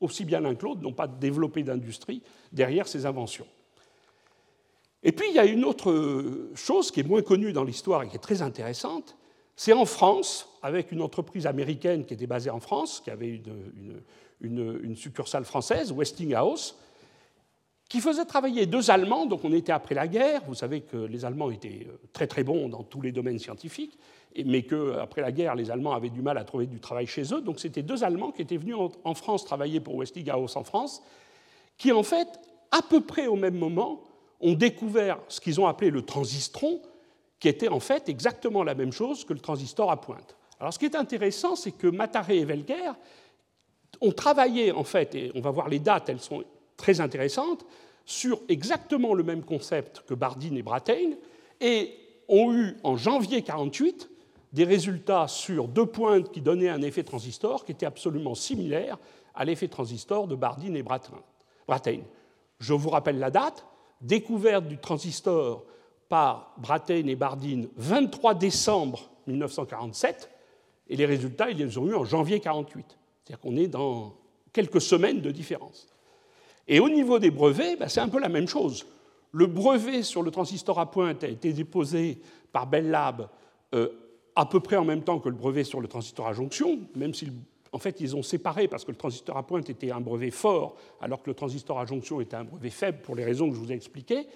aussi 0.00 0.24
bien 0.24 0.40
l'un 0.40 0.54
que 0.54 0.64
l'autre 0.64 0.80
n'ont 0.80 0.94
pas 0.94 1.06
développé 1.06 1.62
d'industrie 1.62 2.22
derrière 2.52 2.88
ces 2.88 3.04
inventions. 3.04 3.46
Et 5.02 5.12
puis, 5.12 5.26
il 5.28 5.34
y 5.34 5.38
a 5.38 5.44
une 5.44 5.64
autre 5.64 6.48
chose 6.54 6.90
qui 6.90 7.00
est 7.00 7.04
moins 7.04 7.22
connue 7.22 7.52
dans 7.52 7.64
l'histoire 7.64 8.02
et 8.02 8.08
qui 8.08 8.16
est 8.16 8.20
très 8.20 8.40
intéressante. 8.40 9.16
C'est 9.62 9.74
en 9.74 9.84
France, 9.84 10.48
avec 10.62 10.90
une 10.90 11.02
entreprise 11.02 11.46
américaine 11.46 12.06
qui 12.06 12.14
était 12.14 12.26
basée 12.26 12.48
en 12.48 12.60
France, 12.60 13.02
qui 13.04 13.10
avait 13.10 13.42
une, 14.40 14.96
succursale 14.96 15.44
française, 15.44 15.92
Westinghouse, 15.92 16.78
qui 17.86 18.00
faisait 18.00 18.24
travailler 18.24 18.64
deux 18.64 18.90
Allemands, 18.90 19.26
donc 19.26 19.44
on 19.44 19.52
était 19.52 19.72
après 19.72 19.94
la 19.94 20.08
guerre, 20.08 20.40
vous 20.46 20.54
savez 20.54 20.80
que 20.80 20.96
les 20.96 21.26
Allemands 21.26 21.50
étaient 21.50 21.86
euh, 21.86 22.00
très 22.14 22.26
très 22.26 22.42
bons 22.42 22.70
dans 22.70 22.82
tous 22.82 23.02
les 23.02 23.12
domaines 23.12 23.38
scientifiques, 23.38 23.98
mais 24.46 24.62
qu'après 24.62 25.20
la 25.20 25.30
guerre, 25.30 25.54
les 25.54 25.70
Allemands 25.70 25.92
avaient 25.92 26.08
du 26.08 26.22
mal 26.22 26.38
à 26.38 26.44
trouver 26.44 26.64
du 26.64 26.80
travail 26.80 27.06
chez 27.06 27.34
eux, 27.34 27.42
donc 27.42 27.60
c'était 27.60 27.82
deux 27.82 28.02
Allemands 28.02 28.30
qui 28.30 28.40
étaient 28.40 28.56
venus 28.56 28.76
en 29.04 29.14
France 29.14 29.44
travailler 29.44 29.80
pour 29.80 29.94
Westinghouse 29.96 30.56
en 30.56 30.64
France, 30.64 31.02
qui 31.76 31.92
en 31.92 32.02
fait, 32.02 32.28
à 32.70 32.80
peu 32.80 33.02
près 33.02 33.26
au 33.26 33.36
même 33.36 33.58
moment, 33.58 34.00
ont 34.40 34.54
découvert 34.54 35.18
ce 35.28 35.38
qu'ils 35.38 35.60
ont 35.60 35.66
appelé 35.66 35.90
le 35.90 36.00
transistron, 36.00 36.80
qui 37.40 37.48
était 37.48 37.68
en 37.68 37.80
fait 37.80 38.08
exactement 38.08 38.62
la 38.62 38.74
même 38.74 38.92
chose 38.92 39.24
que 39.24 39.32
le 39.32 39.40
transistor 39.40 39.90
à 39.90 40.00
pointe. 40.00 40.36
Alors 40.60 40.72
ce 40.72 40.78
qui 40.78 40.84
est 40.84 40.94
intéressant, 40.94 41.56
c'est 41.56 41.72
que 41.72 41.86
Mataré 41.86 42.38
et 42.38 42.44
Welger 42.44 42.92
ont 44.00 44.12
travaillé, 44.12 44.72
en 44.72 44.84
fait, 44.84 45.14
et 45.14 45.32
on 45.34 45.40
va 45.40 45.50
voir 45.50 45.68
les 45.68 45.78
dates, 45.78 46.08
elles 46.10 46.20
sont 46.20 46.44
très 46.76 47.00
intéressantes, 47.00 47.64
sur 48.04 48.40
exactement 48.48 49.14
le 49.14 49.22
même 49.22 49.42
concept 49.42 50.02
que 50.06 50.14
Bardeen 50.14 50.56
et 50.56 50.62
Brattain, 50.62 51.12
et 51.60 51.94
ont 52.28 52.52
eu 52.52 52.76
en 52.82 52.96
janvier 52.96 53.38
1948 53.38 54.10
des 54.52 54.64
résultats 54.64 55.28
sur 55.28 55.68
deux 55.68 55.86
pointes 55.86 56.30
qui 56.32 56.40
donnaient 56.40 56.68
un 56.68 56.82
effet 56.82 57.04
transistor 57.04 57.64
qui 57.64 57.72
était 57.72 57.86
absolument 57.86 58.34
similaire 58.34 58.98
à 59.34 59.44
l'effet 59.44 59.68
transistor 59.68 60.26
de 60.26 60.34
Bardeen 60.34 60.76
et 60.76 60.82
Brattain. 60.82 62.00
Je 62.58 62.74
vous 62.74 62.90
rappelle 62.90 63.18
la 63.18 63.30
date, 63.30 63.64
découverte 64.00 64.66
du 64.66 64.78
transistor 64.78 65.64
par 66.10 66.54
Brattain 66.58 67.06
et 67.06 67.14
Bardeen 67.14 67.68
23 67.76 68.34
décembre 68.34 69.08
1947, 69.28 70.28
et 70.88 70.96
les 70.96 71.06
résultats, 71.06 71.50
ils 71.50 71.56
les 71.56 71.78
ont 71.78 71.86
eus 71.86 71.94
en 71.94 72.04
janvier 72.04 72.38
1948. 72.38 72.98
C'est-à-dire 73.24 73.40
qu'on 73.40 73.56
est 73.56 73.68
dans 73.68 74.14
quelques 74.52 74.80
semaines 74.80 75.20
de 75.20 75.30
différence. 75.30 75.86
Et 76.66 76.80
au 76.80 76.88
niveau 76.88 77.20
des 77.20 77.30
brevets, 77.30 77.78
ben, 77.78 77.88
c'est 77.88 78.00
un 78.00 78.08
peu 78.08 78.18
la 78.18 78.28
même 78.28 78.48
chose. 78.48 78.86
Le 79.30 79.46
brevet 79.46 80.02
sur 80.02 80.22
le 80.22 80.32
transistor 80.32 80.80
à 80.80 80.90
pointe 80.90 81.22
a 81.22 81.28
été 81.28 81.52
déposé 81.52 82.20
par 82.52 82.66
Bell 82.66 82.90
Lab 82.90 83.28
euh, 83.72 83.88
à 84.34 84.46
peu 84.46 84.58
près 84.58 84.76
en 84.76 84.84
même 84.84 85.02
temps 85.02 85.20
que 85.20 85.28
le 85.28 85.36
brevet 85.36 85.62
sur 85.62 85.80
le 85.80 85.86
transistor 85.86 86.26
à 86.26 86.32
jonction, 86.32 86.80
même 86.96 87.14
si 87.14 87.30
en 87.70 87.78
fait 87.78 88.00
ils 88.00 88.16
ont 88.16 88.24
séparé 88.24 88.66
parce 88.66 88.84
que 88.84 88.90
le 88.90 88.96
transistor 88.96 89.36
à 89.36 89.46
pointe 89.46 89.70
était 89.70 89.92
un 89.92 90.00
brevet 90.00 90.32
fort 90.32 90.74
alors 91.00 91.22
que 91.22 91.30
le 91.30 91.34
transistor 91.34 91.78
à 91.78 91.86
jonction 91.86 92.20
était 92.20 92.34
un 92.34 92.42
brevet 92.42 92.70
faible 92.70 92.98
pour 93.02 93.14
les 93.14 93.24
raisons 93.24 93.48
que 93.48 93.54
je 93.54 93.60
vous 93.60 93.70
ai 93.70 93.76
expliquées, 93.76 94.26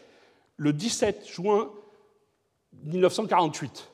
le 0.57 0.73
17 0.73 1.27
juin 1.27 1.71
1948. 2.85 3.91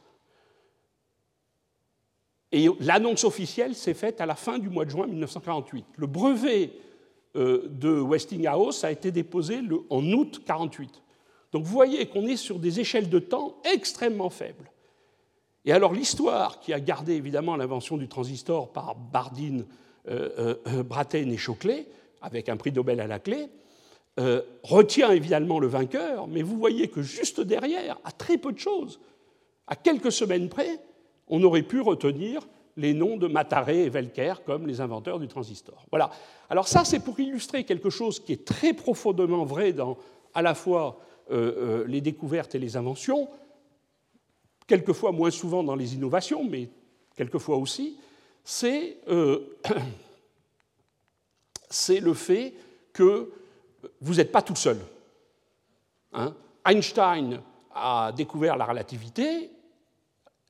Et 2.52 2.68
l'annonce 2.80 3.24
officielle 3.24 3.74
s'est 3.74 3.94
faite 3.94 4.20
à 4.20 4.26
la 4.26 4.34
fin 4.34 4.58
du 4.58 4.68
mois 4.68 4.84
de 4.84 4.90
juin 4.90 5.06
1948. 5.06 5.84
Le 5.96 6.06
brevet 6.06 6.72
euh, 7.36 7.68
de 7.68 8.00
Westinghouse 8.00 8.82
a 8.84 8.90
été 8.90 9.12
déposé 9.12 9.58
en 9.88 10.04
août 10.12 10.40
1948. 10.40 11.02
Donc 11.52 11.64
vous 11.64 11.72
voyez 11.72 12.06
qu'on 12.06 12.26
est 12.26 12.36
sur 12.36 12.58
des 12.58 12.80
échelles 12.80 13.08
de 13.08 13.18
temps 13.18 13.56
extrêmement 13.72 14.30
faibles. 14.30 14.70
Et 15.64 15.72
alors 15.72 15.92
l'histoire 15.92 16.60
qui 16.60 16.72
a 16.72 16.80
gardé 16.80 17.14
évidemment 17.14 17.56
l'invention 17.56 17.96
du 17.96 18.08
transistor 18.08 18.72
par 18.72 18.94
Bardeen, 18.96 19.66
euh, 20.08 20.56
euh, 20.66 20.82
Brattain 20.82 21.28
et 21.28 21.36
Shockley, 21.36 21.86
avec 22.22 22.48
un 22.48 22.56
prix 22.56 22.72
Nobel 22.72 23.00
à 23.00 23.06
la 23.06 23.18
clé, 23.18 23.48
retient 24.62 25.12
évidemment 25.12 25.60
le 25.60 25.66
vainqueur, 25.66 26.26
mais 26.26 26.42
vous 26.42 26.58
voyez 26.58 26.88
que 26.88 27.00
juste 27.00 27.40
derrière, 27.40 27.98
à 28.04 28.12
très 28.12 28.36
peu 28.36 28.52
de 28.52 28.58
choses, 28.58 29.00
à 29.66 29.76
quelques 29.76 30.12
semaines 30.12 30.48
près, 30.48 30.78
on 31.28 31.42
aurait 31.42 31.62
pu 31.62 31.80
retenir 31.80 32.46
les 32.76 32.94
noms 32.94 33.16
de 33.16 33.26
Mataré 33.26 33.84
et 33.84 33.88
Velker 33.88 34.34
comme 34.44 34.66
les 34.66 34.80
inventeurs 34.80 35.18
du 35.18 35.28
transistor. 35.28 35.84
Voilà. 35.90 36.10
Alors 36.48 36.68
ça, 36.68 36.84
c'est 36.84 37.00
pour 37.00 37.18
illustrer 37.20 37.64
quelque 37.64 37.90
chose 37.90 38.20
qui 38.20 38.32
est 38.32 38.44
très 38.44 38.72
profondément 38.72 39.44
vrai 39.44 39.72
dans 39.72 39.98
à 40.34 40.42
la 40.42 40.54
fois 40.54 41.00
euh, 41.30 41.54
euh, 41.56 41.84
les 41.86 42.00
découvertes 42.00 42.54
et 42.54 42.58
les 42.58 42.76
inventions, 42.76 43.28
quelquefois 44.66 45.12
moins 45.12 45.30
souvent 45.30 45.62
dans 45.62 45.76
les 45.76 45.94
innovations, 45.94 46.44
mais 46.44 46.68
quelquefois 47.16 47.56
aussi, 47.56 47.96
c'est 48.44 48.98
euh, 49.08 49.56
le 51.88 52.14
fait 52.14 52.54
que 52.92 53.30
vous 54.00 54.14
n'êtes 54.14 54.32
pas 54.32 54.42
tout 54.42 54.56
seul. 54.56 54.78
Hein. 56.12 56.34
Einstein 56.64 57.40
a 57.74 58.12
découvert 58.12 58.56
la 58.56 58.64
relativité, 58.64 59.50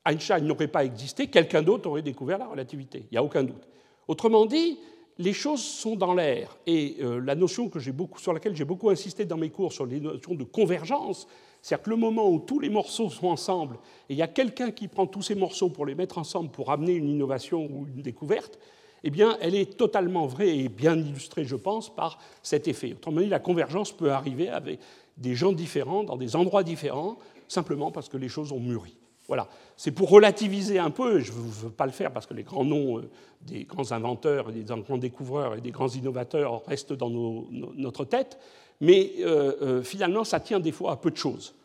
Einstein 0.05 0.45
n'aurait 0.45 0.67
pas 0.67 0.83
existé, 0.83 1.27
quelqu'un 1.27 1.61
d'autre 1.61 1.89
aurait 1.89 2.01
découvert 2.01 2.37
la 2.37 2.47
relativité, 2.47 3.05
il 3.11 3.13
n'y 3.13 3.17
a 3.17 3.23
aucun 3.23 3.43
doute. 3.43 3.67
Autrement 4.07 4.45
dit, 4.45 4.79
les 5.17 5.33
choses 5.33 5.63
sont 5.63 5.95
dans 5.95 6.13
l'air. 6.13 6.57
Et 6.65 6.97
euh, 7.01 7.19
la 7.19 7.35
notion 7.35 7.69
sur 8.17 8.33
laquelle 8.33 8.55
j'ai 8.55 8.65
beaucoup 8.65 8.89
insisté 8.89 9.25
dans 9.25 9.37
mes 9.37 9.49
cours, 9.49 9.71
sur 9.71 9.85
les 9.85 9.99
notions 9.99 10.33
de 10.33 10.43
convergence, 10.43 11.27
c'est-à-dire 11.61 11.83
que 11.83 11.89
le 11.91 11.95
moment 11.95 12.29
où 12.29 12.39
tous 12.39 12.59
les 12.59 12.69
morceaux 12.69 13.09
sont 13.09 13.27
ensemble, 13.27 13.77
et 14.09 14.13
il 14.13 14.17
y 14.17 14.23
a 14.23 14.27
quelqu'un 14.27 14.71
qui 14.71 14.87
prend 14.87 15.05
tous 15.05 15.21
ces 15.21 15.35
morceaux 15.35 15.69
pour 15.69 15.85
les 15.85 15.93
mettre 15.93 16.17
ensemble 16.17 16.49
pour 16.49 16.71
amener 16.71 16.93
une 16.93 17.07
innovation 17.07 17.65
ou 17.65 17.87
une 17.87 18.01
découverte, 18.01 18.57
eh 19.03 19.09
bien, 19.09 19.37
elle 19.41 19.55
est 19.55 19.77
totalement 19.77 20.27
vraie 20.27 20.57
et 20.57 20.69
bien 20.69 20.97
illustrée, 20.97 21.45
je 21.45 21.55
pense, 21.55 21.93
par 21.93 22.19
cet 22.43 22.67
effet. 22.67 22.93
Autrement 22.93 23.21
dit, 23.21 23.27
la 23.27 23.39
convergence 23.39 23.91
peut 23.91 24.11
arriver 24.11 24.49
avec 24.49 24.79
des 25.17 25.35
gens 25.35 25.51
différents, 25.51 26.03
dans 26.03 26.17
des 26.17 26.35
endroits 26.35 26.63
différents, 26.63 27.17
simplement 27.47 27.91
parce 27.91 28.09
que 28.09 28.17
les 28.17 28.29
choses 28.29 28.51
ont 28.51 28.59
mûri. 28.59 28.95
Voilà. 29.27 29.47
C'est 29.77 29.91
pour 29.91 30.09
relativiser 30.09 30.77
un 30.77 30.89
peu, 30.89 31.19
je 31.19 31.31
ne 31.31 31.37
veux 31.37 31.69
pas 31.69 31.85
le 31.85 31.91
faire 31.91 32.11
parce 32.11 32.25
que 32.25 32.33
les 32.33 32.43
grands 32.43 32.65
noms 32.65 32.97
euh, 32.99 33.09
des 33.41 33.63
grands 33.63 33.91
inventeurs, 33.91 34.51
des 34.51 34.63
grands 34.63 34.97
découvreurs 34.97 35.55
et 35.55 35.61
des 35.61 35.71
grands 35.71 35.87
innovateurs 35.87 36.63
restent 36.65 36.93
dans 36.93 37.09
notre 37.09 38.05
tête, 38.05 38.37
mais 38.81 39.13
euh, 39.19 39.53
euh, 39.61 39.83
finalement, 39.83 40.23
ça 40.23 40.39
tient 40.39 40.59
des 40.59 40.71
fois 40.71 40.91
à 40.91 40.97
peu 40.97 41.11
de 41.11 41.17
choses. 41.17 41.55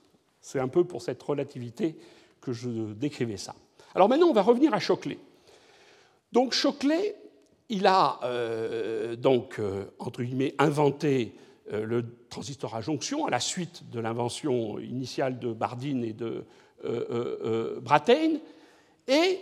C'est 0.40 0.60
un 0.60 0.68
peu 0.68 0.84
pour 0.84 1.02
cette 1.02 1.22
relativité 1.22 1.96
que 2.40 2.52
je 2.52 2.92
décrivais 2.92 3.36
ça. 3.36 3.54
Alors 3.94 4.08
maintenant, 4.08 4.28
on 4.28 4.32
va 4.32 4.42
revenir 4.42 4.72
à 4.72 4.78
Choclet. 4.78 5.18
Donc 6.32 6.52
Choclet, 6.52 7.16
il 7.68 7.86
a 7.86 8.20
euh, 8.22 9.16
donc, 9.16 9.58
euh, 9.58 9.86
entre 9.98 10.22
guillemets, 10.22 10.54
inventé 10.58 11.34
euh, 11.72 11.84
le 11.84 12.04
transistor 12.28 12.74
à 12.74 12.80
jonction 12.80 13.26
à 13.26 13.30
la 13.30 13.40
suite 13.40 13.90
de 13.90 14.00
l'invention 14.00 14.78
initiale 14.78 15.38
de 15.38 15.52
Bardeen 15.52 16.04
et 16.04 16.12
de 16.12 16.44
Brattain. 17.80 18.38
Et 19.08 19.40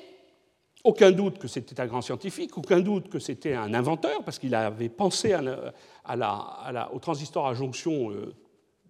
aucun 0.84 1.10
doute 1.10 1.38
que 1.38 1.48
c'était 1.48 1.80
un 1.80 1.86
grand 1.86 2.02
scientifique, 2.02 2.56
aucun 2.56 2.80
doute 2.80 3.08
que 3.08 3.18
c'était 3.18 3.54
un 3.54 3.74
inventeur, 3.74 4.22
parce 4.22 4.38
qu'il 4.38 4.54
avait 4.54 4.88
pensé 4.88 5.34
au 5.34 6.98
transistor 7.00 7.46
à 7.46 7.54
jonction 7.54 8.12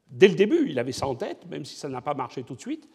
dès 0.08 0.28
le 0.28 0.34
début, 0.34 0.68
il 0.68 0.78
avait 0.78 0.92
ça 0.92 1.06
en 1.06 1.14
tête, 1.14 1.46
même 1.48 1.64
si 1.64 1.76
ça 1.76 1.88
n'a 1.88 2.00
pas 2.00 2.14
marché 2.14 2.42
tout 2.42 2.54
de 2.54 2.60
suite. 2.60 2.88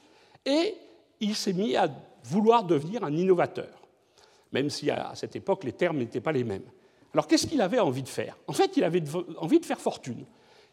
Et 0.46 0.76
il 1.20 1.36
s'est 1.36 1.54
mis 1.54 1.76
à 1.76 1.90
vouloir 2.24 2.64
devenir 2.64 3.04
un 3.04 3.16
innovateur 3.16 3.79
même 4.52 4.70
si 4.70 4.90
à 4.90 5.12
cette 5.16 5.36
époque 5.36 5.64
les 5.64 5.74
termes 5.74 5.98
n'étaient 5.98 6.22
pas 6.22 6.32
les 6.32 6.44
mêmes. 6.44 6.66
Alors 7.14 7.28
qu'est-ce 7.28 7.48
qu'il 7.48 7.62
avait 7.62 7.80
envie 7.80 8.04
de 8.04 8.10
faire? 8.10 8.38
En 8.48 8.54
fait, 8.54 8.78
il 8.78 8.84
avait 8.84 9.04
envie 9.38 9.60
de 9.60 9.66
faire 9.66 9.80
fortune. 9.80 10.26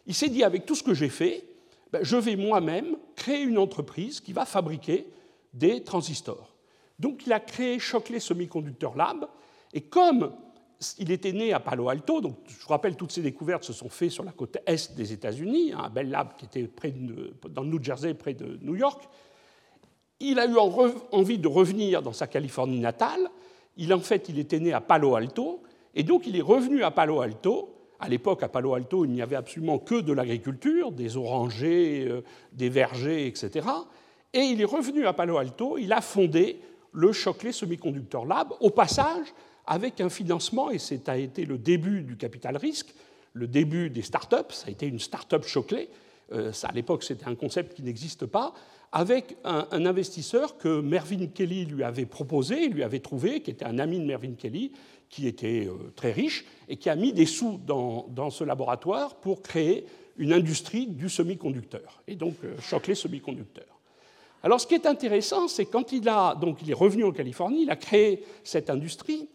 Il 0.06 0.14
s'est 0.14 0.28
dit, 0.28 0.44
avec 0.44 0.66
tout 0.66 0.74
ce 0.74 0.82
que 0.82 0.94
j'ai 0.94 1.08
fait, 1.08 1.44
ben, 1.92 2.02
je 2.02 2.16
vais 2.16 2.36
moi-même 2.36 2.96
créer 3.14 3.42
une 3.42 3.58
entreprise 3.58 4.20
qui 4.20 4.32
va 4.32 4.44
fabriquer 4.44 5.06
des 5.54 5.82
transistors. 5.82 6.54
Donc 6.98 7.26
il 7.26 7.32
a 7.32 7.40
créé 7.40 7.78
Shockley 7.78 8.20
Semiconductor 8.20 8.96
Lab, 8.96 9.26
et 9.72 9.82
comme 9.82 10.32
il 10.98 11.10
était 11.10 11.32
né 11.32 11.52
à 11.52 11.60
Palo 11.60 11.88
Alto, 11.88 12.20
donc 12.20 12.36
je 12.46 12.62
vous 12.62 12.68
rappelle, 12.68 12.96
toutes 12.96 13.12
ces 13.12 13.22
découvertes 13.22 13.64
se 13.64 13.72
sont 13.72 13.88
faites 13.88 14.10
sur 14.10 14.24
la 14.24 14.32
côte 14.32 14.58
est 14.66 14.94
des 14.94 15.12
États-Unis, 15.12 15.72
un 15.72 15.88
bel 15.88 16.10
lab 16.10 16.36
qui 16.36 16.44
était 16.44 16.64
près 16.64 16.92
dans 17.48 17.62
le 17.62 17.68
New 17.68 17.82
Jersey, 17.82 18.14
près 18.14 18.34
de 18.34 18.58
New 18.62 18.76
York. 18.76 19.08
Il 20.20 20.38
a 20.38 20.46
eu 20.46 20.56
envie 21.12 21.38
de 21.38 21.48
revenir 21.48 22.02
dans 22.02 22.12
sa 22.12 22.26
Californie 22.26 22.80
natale, 22.80 23.30
il, 23.76 23.92
en 23.92 24.00
fait, 24.00 24.28
il 24.28 24.38
était 24.38 24.60
né 24.60 24.72
à 24.72 24.80
Palo 24.80 25.14
Alto, 25.14 25.62
et 25.94 26.02
donc 26.02 26.26
il 26.26 26.36
est 26.36 26.42
revenu 26.42 26.82
à 26.82 26.90
Palo 26.90 27.20
Alto. 27.20 27.72
À 27.98 28.08
l'époque, 28.08 28.42
à 28.42 28.48
Palo 28.48 28.74
Alto, 28.74 29.04
il 29.04 29.10
n'y 29.12 29.22
avait 29.22 29.36
absolument 29.36 29.78
que 29.78 30.00
de 30.00 30.12
l'agriculture, 30.12 30.92
des 30.92 31.16
orangers, 31.16 32.06
euh, 32.08 32.22
des 32.52 32.68
vergers, 32.68 33.26
etc. 33.26 33.66
Et 34.34 34.40
il 34.40 34.60
est 34.60 34.66
revenu 34.66 35.06
à 35.06 35.12
Palo 35.12 35.38
Alto, 35.38 35.78
il 35.78 35.92
a 35.92 36.00
fondé 36.00 36.60
le 36.92 37.12
Shockley 37.12 37.52
Semiconductor 37.52 38.26
Lab, 38.26 38.48
au 38.60 38.70
passage 38.70 39.26
avec 39.66 40.00
un 40.00 40.08
financement, 40.08 40.70
et 40.70 40.78
ça 40.78 40.94
a 41.06 41.16
été 41.16 41.44
le 41.44 41.58
début 41.58 42.02
du 42.02 42.16
capital 42.16 42.56
risque, 42.56 42.94
le 43.32 43.46
début 43.46 43.90
des 43.90 44.02
startups, 44.02 44.50
ça 44.50 44.68
a 44.68 44.70
été 44.70 44.86
une 44.86 44.98
startup 44.98 45.44
Shockley, 45.44 45.88
euh, 46.32 46.52
à 46.62 46.72
l'époque 46.72 47.02
c'était 47.02 47.26
un 47.26 47.34
concept 47.34 47.74
qui 47.74 47.82
n'existe 47.82 48.26
pas, 48.26 48.54
avec 48.92 49.36
un, 49.44 49.84
investisseur 49.84 50.56
que 50.56 50.80
Mervyn 50.80 51.26
Kelly 51.26 51.66
lui 51.66 51.82
avait 51.82 52.06
proposé, 52.06 52.68
lui 52.68 52.82
avait 52.82 53.00
trouvé, 53.00 53.40
qui 53.40 53.50
était 53.50 53.64
un 53.64 53.78
ami 53.78 53.98
de 53.98 54.04
Mervyn 54.04 54.34
Kelly, 54.34 54.72
qui 55.08 55.26
était 55.26 55.66
euh, 55.66 55.92
très 55.94 56.12
riche 56.12 56.44
et 56.68 56.76
qui 56.76 56.88
a 56.88 56.96
mis 56.96 57.12
des 57.12 57.26
sous 57.26 57.58
dans, 57.64 58.30
ce 58.30 58.44
laboratoire 58.44 59.16
pour 59.16 59.42
créer 59.42 59.86
une 60.16 60.32
industrie 60.32 60.86
du 60.86 61.08
semi-conducteur, 61.08 62.02
et 62.08 62.16
donc 62.16 62.36
euh, 62.44 62.56
Shockley 62.60 62.94
Semiconductor. 62.94 63.64
Alors 64.42 64.60
ce 64.60 64.66
qui 64.66 64.74
est 64.74 64.86
intéressant, 64.86 65.48
c'est 65.48 65.66
quand 65.66 65.92
il, 65.92 66.08
a, 66.08 66.34
donc, 66.34 66.62
il 66.62 66.70
est 66.70 66.74
revenu 66.74 67.04
en 67.04 67.12
Californie, 67.12 67.62
il 67.62 67.70
a 67.70 67.76
créé 67.76 68.22
cette 68.44 68.70
industrie, 68.70 69.28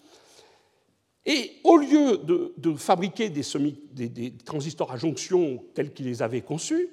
et 1.25 1.51
au 1.63 1.77
lieu 1.77 2.17
de, 2.17 2.73
fabriquer 2.73 3.29
des, 3.29 3.43
des, 3.91 4.09
des, 4.09 4.31
transistors 4.37 4.91
à 4.91 4.97
jonction 4.97 5.63
tels 5.75 5.93
qu'il 5.93 6.07
les 6.07 6.23
avait 6.23 6.41
conçus, 6.41 6.89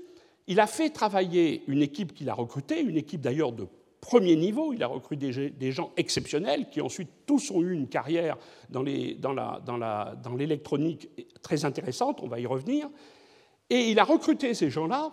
il 0.49 0.59
a 0.61 0.67
fait 0.67 0.91
travailler 0.91 1.63
une 1.69 1.83
équipe 1.83 2.15
qu'il 2.15 2.29
a 2.31 2.35
recrutée, 2.35 2.81
une 2.81 2.97
équipe 2.97 3.21
d'ailleurs 3.21 3.53
de 3.53 3.69
premier 4.01 4.35
niveau. 4.35 4.73
Il 4.73 4.83
a 4.83 4.87
recruté 4.87 5.51
des 5.51 5.73
gens 5.73 5.93
exceptionnels 5.99 6.71
qui 6.71 6.81
ensuite 6.81 7.11
tous 7.27 7.51
ont 7.51 7.61
eu 7.61 7.73
une 7.73 7.87
carrière 7.87 8.39
dans 8.71 8.83
l'électronique 8.83 11.11
très 11.43 11.67
intéressante, 11.67 12.21
on 12.23 12.29
va 12.29 12.41
y 12.41 12.47
revenir. 12.47 12.89
Et 13.69 13.91
il 13.91 13.99
a 13.99 14.05
recruté 14.05 14.55
ces 14.55 14.71
gens-là 14.71 15.13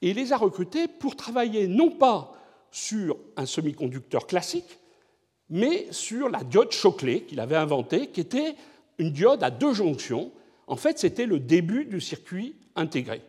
et 0.00 0.08
il 0.10 0.16
les 0.16 0.32
a 0.32 0.38
recrutés 0.38 0.88
pour 0.88 1.14
travailler 1.14 1.68
non 1.68 1.90
pas 1.90 2.32
sur 2.70 3.18
un 3.36 3.44
semi-conducteur 3.44 4.26
classique, 4.26 4.78
mais 5.50 5.88
sur 5.90 6.30
la 6.30 6.42
diode 6.42 6.72
Shockley 6.72 7.24
qu'il 7.24 7.38
avait 7.38 7.56
inventée, 7.56 8.06
qui 8.06 8.22
était 8.22 8.54
une 8.96 9.10
diode 9.10 9.42
à 9.42 9.50
deux 9.50 9.74
jonctions. 9.74 10.32
En 10.66 10.76
fait, 10.76 10.98
c'était 10.98 11.26
le 11.26 11.38
début 11.38 11.84
du 11.84 12.00
circuit 12.00 12.56
intégré 12.74 13.20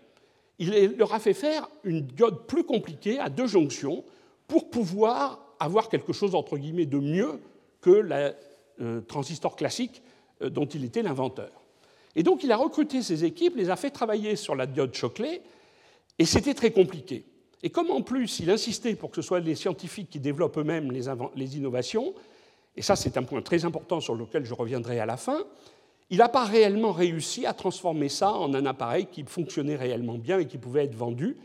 il 0.59 0.95
leur 0.97 1.13
a 1.13 1.19
fait 1.19 1.33
faire 1.33 1.67
une 1.83 2.01
diode 2.01 2.45
plus 2.47 2.63
compliquée 2.63 3.19
à 3.19 3.29
deux 3.29 3.47
jonctions 3.47 4.03
pour 4.47 4.69
pouvoir 4.69 5.55
avoir 5.59 5.89
quelque 5.89 6.13
chose 6.13 6.35
entre 6.35 6.57
guillemets 6.57 6.85
de 6.85 6.99
mieux 6.99 7.39
que 7.81 7.89
le 7.89 8.33
euh, 8.81 9.01
transistor 9.01 9.55
classique 9.55 10.01
euh, 10.41 10.49
dont 10.49 10.65
il 10.65 10.83
était 10.83 11.01
l'inventeur. 11.01 11.51
Et 12.15 12.23
donc 12.23 12.43
il 12.43 12.51
a 12.51 12.57
recruté 12.57 13.01
ses 13.01 13.25
équipes, 13.25 13.55
les 13.57 13.69
a 13.69 13.75
fait 13.75 13.89
travailler 13.89 14.35
sur 14.35 14.55
la 14.55 14.65
diode 14.65 14.93
Shockley, 14.93 15.41
et 16.17 16.25
c'était 16.25 16.53
très 16.53 16.71
compliqué. 16.71 17.25
Et 17.63 17.69
comme 17.69 17.91
en 17.91 18.01
plus 18.01 18.39
il 18.39 18.49
insistait 18.49 18.95
pour 18.95 19.09
que 19.11 19.17
ce 19.17 19.21
soit 19.21 19.39
les 19.39 19.55
scientifiques 19.55 20.09
qui 20.09 20.19
développent 20.19 20.57
eux-mêmes 20.57 20.91
les, 20.91 21.03
les 21.35 21.57
innovations, 21.57 22.13
et 22.75 22.81
ça 22.81 22.95
c'est 22.95 23.17
un 23.17 23.23
point 23.23 23.41
très 23.41 23.65
important 23.65 23.99
sur 23.99 24.15
lequel 24.15 24.45
je 24.45 24.53
reviendrai 24.53 24.99
à 24.99 25.05
la 25.05 25.17
fin, 25.17 25.45
il 26.09 26.17
n'a 26.17 26.29
pas 26.29 26.45
réellement 26.45 26.91
réussi 26.91 27.45
à 27.45 27.53
transformer 27.53 28.09
ça 28.09 28.33
en 28.33 28.53
un 28.53 28.65
appareil 28.65 29.07
qui 29.07 29.23
fonctionnait 29.23 29.75
réellement 29.75 30.17
bien 30.17 30.39
et 30.39 30.47
qui 30.47 30.57
pouvait 30.57 30.83
être 30.83 30.95
vendu. 30.95 31.37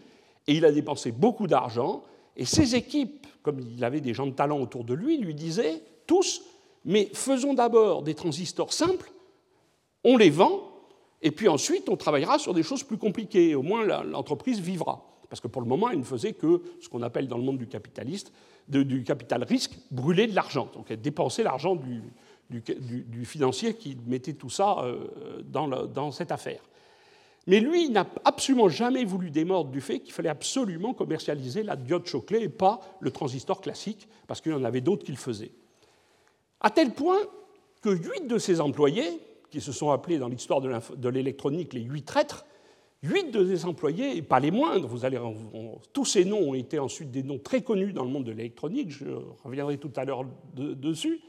Et 0.46 0.54
il 0.54 0.64
a 0.64 0.72
dépensé 0.72 1.12
beaucoup 1.12 1.46
d'argent. 1.46 2.02
Et 2.36 2.44
ses 2.44 2.74
équipes, 2.74 3.26
comme 3.42 3.60
il 3.60 3.82
avait 3.84 4.00
des 4.00 4.14
gens 4.14 4.26
de 4.26 4.32
talent 4.32 4.60
autour 4.60 4.84
de 4.84 4.94
lui, 4.94 5.16
lui 5.16 5.34
disaient 5.34 5.82
tous, 6.06 6.42
mais 6.84 7.08
faisons 7.14 7.54
d'abord 7.54 8.02
des 8.02 8.14
transistors 8.14 8.72
simples, 8.72 9.10
on 10.04 10.16
les 10.16 10.30
vend, 10.30 10.62
et 11.22 11.30
puis 11.30 11.48
ensuite 11.48 11.88
on 11.88 11.96
travaillera 11.96 12.38
sur 12.38 12.54
des 12.54 12.62
choses 12.62 12.82
plus 12.82 12.98
compliquées. 12.98 13.54
Au 13.54 13.62
moins 13.62 13.84
l'entreprise 14.04 14.60
vivra. 14.60 15.06
Parce 15.28 15.40
que 15.40 15.48
pour 15.48 15.62
le 15.62 15.68
moment, 15.68 15.88
elle 15.90 16.00
ne 16.00 16.04
faisait 16.04 16.32
que 16.32 16.62
ce 16.80 16.88
qu'on 16.88 17.02
appelle 17.02 17.28
dans 17.28 17.38
le 17.38 17.44
monde 17.44 17.58
du 17.58 17.68
capitaliste, 17.68 18.32
du 18.68 19.04
capital 19.04 19.44
risque, 19.44 19.72
brûler 19.90 20.26
de 20.26 20.34
l'argent. 20.34 20.68
Donc 20.74 20.86
elle 20.90 21.00
dépensait 21.00 21.44
l'argent 21.44 21.76
du, 21.76 22.02
du, 22.50 23.24
financier 23.24 23.74
qui 23.74 23.96
mettait 24.06 24.34
tout 24.34 24.50
ça 24.50 24.78
euh, 24.80 25.42
dans, 25.44 26.10
cette 26.10 26.32
affaire. 26.32 26.60
Mais 27.46 27.60
lui, 27.60 27.88
n'a 27.88 28.06
absolument 28.24 28.68
jamais 28.68 29.04
voulu 29.04 29.30
démordre 29.30 29.70
du 29.70 29.80
fait 29.80 30.00
qu'il 30.00 30.12
fallait 30.12 30.28
absolument 30.28 30.92
commercialiser 30.92 31.62
la 31.62 31.76
diode 31.76 32.06
Choclet 32.06 32.42
et 32.42 32.48
pas 32.48 32.80
le 33.00 33.10
transistor 33.10 33.60
classique, 33.60 34.08
parce 34.26 34.40
qu'il 34.40 34.52
y 34.52 34.54
en 34.54 34.64
avait 34.64 34.80
d'autres 34.80 35.04
qui 35.04 35.12
le 35.12 35.18
faisaient. 35.18 35.52
À 36.60 36.70
tel 36.70 36.92
point 36.92 37.18
que 37.82 37.90
huit 37.90 38.26
de 38.26 38.38
ses 38.38 38.60
employés, 38.60 39.20
qui 39.50 39.60
se 39.60 39.72
sont 39.72 39.90
appelés 39.90 40.18
dans 40.18 40.28
l'histoire 40.28 40.60
de 40.60 41.08
l'électronique 41.08 41.72
les 41.72 41.80
huit 41.80 42.04
traîtres, 42.04 42.44
huit 43.02 43.30
de 43.30 43.44
ses 43.44 43.64
employés, 43.64 44.16
et 44.16 44.22
pas 44.22 44.40
les 44.40 44.50
moindres, 44.50 44.86
vous 44.86 45.04
allez, 45.04 45.18
tous 45.92 46.04
ces 46.04 46.24
noms 46.24 46.50
ont 46.50 46.54
été 46.54 46.78
ensuite 46.78 47.10
des 47.10 47.22
noms 47.22 47.38
très 47.38 47.62
connus 47.62 47.92
dans 47.92 48.04
le 48.04 48.10
monde 48.10 48.24
de 48.24 48.32
l'électronique, 48.32 48.90
je 48.90 49.06
reviendrai 49.42 49.78
tout 49.78 49.92
à 49.96 50.04
l'heure 50.04 50.24
dessus, 50.54 51.20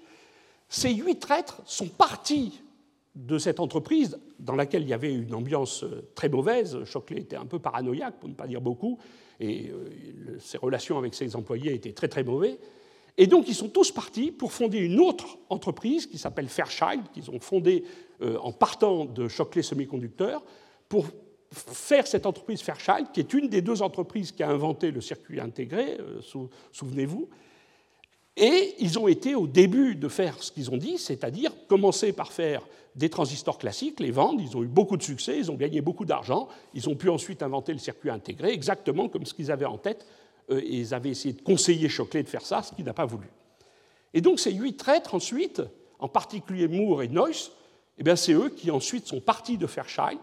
ces 0.71 0.93
huit 0.93 1.19
traîtres 1.19 1.61
sont 1.65 1.89
partis 1.89 2.61
de 3.13 3.37
cette 3.37 3.59
entreprise 3.59 4.17
dans 4.39 4.55
laquelle 4.55 4.83
il 4.83 4.87
y 4.87 4.93
avait 4.93 5.13
une 5.13 5.35
ambiance 5.35 5.83
euh, 5.83 6.09
très 6.15 6.29
mauvaise. 6.29 6.85
Choclet 6.85 7.19
était 7.19 7.35
un 7.35 7.45
peu 7.45 7.59
paranoïaque, 7.59 8.21
pour 8.21 8.29
ne 8.29 8.33
pas 8.33 8.47
dire 8.47 8.61
beaucoup, 8.61 8.97
et 9.41 9.69
euh, 9.69 10.39
ses 10.39 10.57
relations 10.57 10.97
avec 10.97 11.13
ses 11.13 11.35
employés 11.35 11.73
étaient 11.73 11.91
très 11.91 12.07
très 12.07 12.23
mauvaises. 12.23 12.57
Et 13.17 13.27
donc 13.27 13.49
ils 13.49 13.53
sont 13.53 13.67
tous 13.67 13.91
partis 13.91 14.31
pour 14.31 14.53
fonder 14.53 14.77
une 14.77 15.01
autre 15.01 15.37
entreprise 15.49 16.07
qui 16.07 16.17
s'appelle 16.17 16.47
Fairchild, 16.47 17.03
qu'ils 17.13 17.29
ont 17.29 17.41
fondée 17.41 17.83
euh, 18.21 18.37
en 18.37 18.53
partant 18.53 19.03
de 19.03 19.27
Choclet 19.27 19.63
Semiconducteurs, 19.63 20.41
pour 20.87 21.05
faire 21.51 22.07
cette 22.07 22.25
entreprise 22.25 22.61
Fairchild, 22.61 23.11
qui 23.11 23.19
est 23.19 23.33
une 23.33 23.49
des 23.49 23.61
deux 23.61 23.81
entreprises 23.81 24.31
qui 24.31 24.41
a 24.41 24.49
inventé 24.49 24.91
le 24.91 25.01
circuit 25.01 25.41
intégré, 25.41 25.97
souvenez-vous, 26.71 27.27
et 28.37 28.75
ils 28.79 28.97
ont 28.97 29.07
été 29.07 29.35
au 29.35 29.47
début 29.47 29.95
de 29.95 30.07
faire 30.07 30.41
ce 30.41 30.51
qu'ils 30.51 30.71
ont 30.71 30.77
dit, 30.77 30.97
c'est-à-dire 30.97 31.51
commencer 31.67 32.13
par 32.13 32.31
faire 32.31 32.65
des 32.95 33.09
transistors 33.09 33.57
classiques, 33.57 33.99
les 33.99 34.11
vendre, 34.11 34.41
ils 34.41 34.55
ont 34.55 34.63
eu 34.63 34.67
beaucoup 34.67 34.97
de 34.97 35.03
succès, 35.03 35.37
ils 35.37 35.51
ont 35.51 35.55
gagné 35.55 35.81
beaucoup 35.81 36.05
d'argent, 36.05 36.47
ils 36.73 36.89
ont 36.89 36.95
pu 36.95 37.09
ensuite 37.09 37.41
inventer 37.41 37.73
le 37.73 37.79
circuit 37.79 38.09
intégré, 38.09 38.51
exactement 38.51 39.09
comme 39.09 39.25
ce 39.25 39.33
qu'ils 39.33 39.51
avaient 39.51 39.65
en 39.65 39.77
tête, 39.77 40.05
euh, 40.49 40.61
ils 40.63 40.93
avaient 40.93 41.09
essayé 41.09 41.33
de 41.33 41.41
conseiller 41.41 41.89
Choclet 41.89 42.23
de 42.23 42.29
faire 42.29 42.45
ça, 42.45 42.63
ce 42.63 42.73
qu'il 42.73 42.85
n'a 42.85 42.93
pas 42.93 43.05
voulu. 43.05 43.27
Et 44.13 44.21
donc 44.21 44.39
ces 44.39 44.51
huit 44.51 44.75
traîtres, 44.75 45.15
ensuite, 45.15 45.61
en 45.99 46.09
particulier 46.09 46.67
Moore 46.67 47.03
et 47.03 47.07
Noyce, 47.07 47.51
eh 47.97 48.15
c'est 48.15 48.33
eux 48.33 48.49
qui 48.49 48.71
ensuite 48.71 49.07
sont 49.07 49.21
partis 49.21 49.57
de 49.57 49.67
Fairchild 49.67 50.19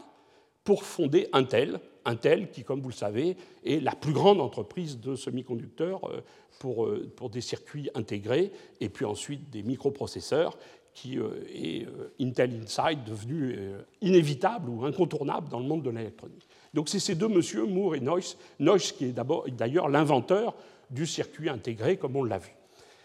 pour 0.65 0.83
fonder 0.83 1.29
Intel, 1.33 1.81
Intel, 2.09 2.51
qui, 2.51 2.65
comme 2.65 2.81
vous 2.81 2.89
le 2.89 2.95
savez, 2.95 3.37
est 3.65 3.83
la 3.83 3.95
plus 3.95 4.13
grande 4.13 4.41
entreprise 4.41 4.99
de 4.99 5.15
semi-conducteurs 5.15 6.09
euh, 6.09 6.23
pour, 6.59 6.87
euh, 6.87 7.13
pour, 7.17 7.31
des 7.31 7.41
circuits 7.41 7.91
intégrés, 7.95 8.51
et 8.81 8.89
puis 8.89 9.05
ensuite 9.05 9.51
des 9.51 9.63
microprocesseurs, 9.63 10.59
qui 10.95 11.19
euh, 11.19 11.45
est 11.55 11.87
Intel 12.21 12.61
Inside 12.63 13.05
devenu 13.05 13.57
inévitable 14.01 14.71
ou 14.71 14.85
incontournable 14.85 15.49
dans 15.49 15.61
le 15.61 15.67
monde 15.67 15.83
de 15.83 15.91
l'électronique. 15.91 16.49
Donc 16.75 16.89
c'est 16.89 16.99
ces 16.99 17.15
deux 17.15 17.29
messieurs, 17.29 17.67
Moore 17.67 17.95
et 17.95 18.01
Noyce, 18.01 18.37
Noyce 18.59 18.93
qui 18.93 19.05
est 19.05 19.15
d'ailleurs 19.57 19.89
l'inventeur 19.89 20.55
du 20.91 21.07
circuit 21.07 21.49
intégré, 21.49 21.99
comme 21.99 22.17
on 22.17 22.25
l'a 22.25 22.39
vu. 22.39 22.51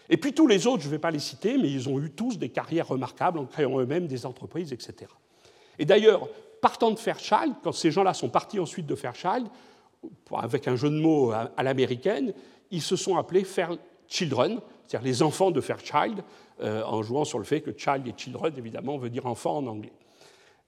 Et 0.08 0.16
puis 0.16 0.32
tous 0.32 0.46
les 0.46 0.66
autres, 0.66 0.82
je 0.82 0.88
ne 0.88 0.92
vais 0.92 0.98
pas 0.98 1.10
les 1.10 1.18
citer, 1.18 1.56
mais 1.56 1.70
ils 1.70 1.88
ont 1.88 2.00
eu 2.00 2.10
tous 2.10 2.38
des 2.38 2.48
carrières 2.48 2.88
remarquables 2.88 3.38
en 3.38 3.46
créant 3.46 3.78
eux-mêmes 3.78 4.06
des 4.06 4.26
entreprises, 4.26 4.72
etc. 4.72 5.10
Et 5.78 5.84
d'ailleurs, 5.84 6.28
partant 6.64 6.90
de 6.90 6.98
Fairchild, 6.98 7.56
quand 7.62 7.72
ces 7.72 7.90
gens-là 7.90 8.14
sont 8.14 8.30
partis 8.30 8.58
ensuite 8.58 8.86
de 8.86 8.94
Fairchild, 8.94 9.48
avec 10.34 10.66
un 10.66 10.76
jeu 10.76 10.88
de 10.88 10.98
mots 10.98 11.30
à, 11.30 11.62
l'américaine, 11.62 12.32
ils 12.70 12.80
se 12.80 12.96
sont 12.96 13.18
appelés 13.18 13.44
Fairchildren, 13.44 14.60
c'est-à-dire 14.86 15.06
les 15.06 15.22
enfants 15.22 15.50
de 15.50 15.60
Fairchild, 15.60 16.24
euh, 16.62 16.82
en 16.86 17.02
jouant 17.02 17.26
sur 17.26 17.38
le 17.38 17.44
fait 17.44 17.60
que 17.60 17.70
child 17.76 18.08
et 18.08 18.14
children, 18.16 18.50
évidemment, 18.56 18.96
veut 18.96 19.10
dire 19.10 19.26
enfant 19.26 19.58
en 19.58 19.66
anglais. 19.66 19.92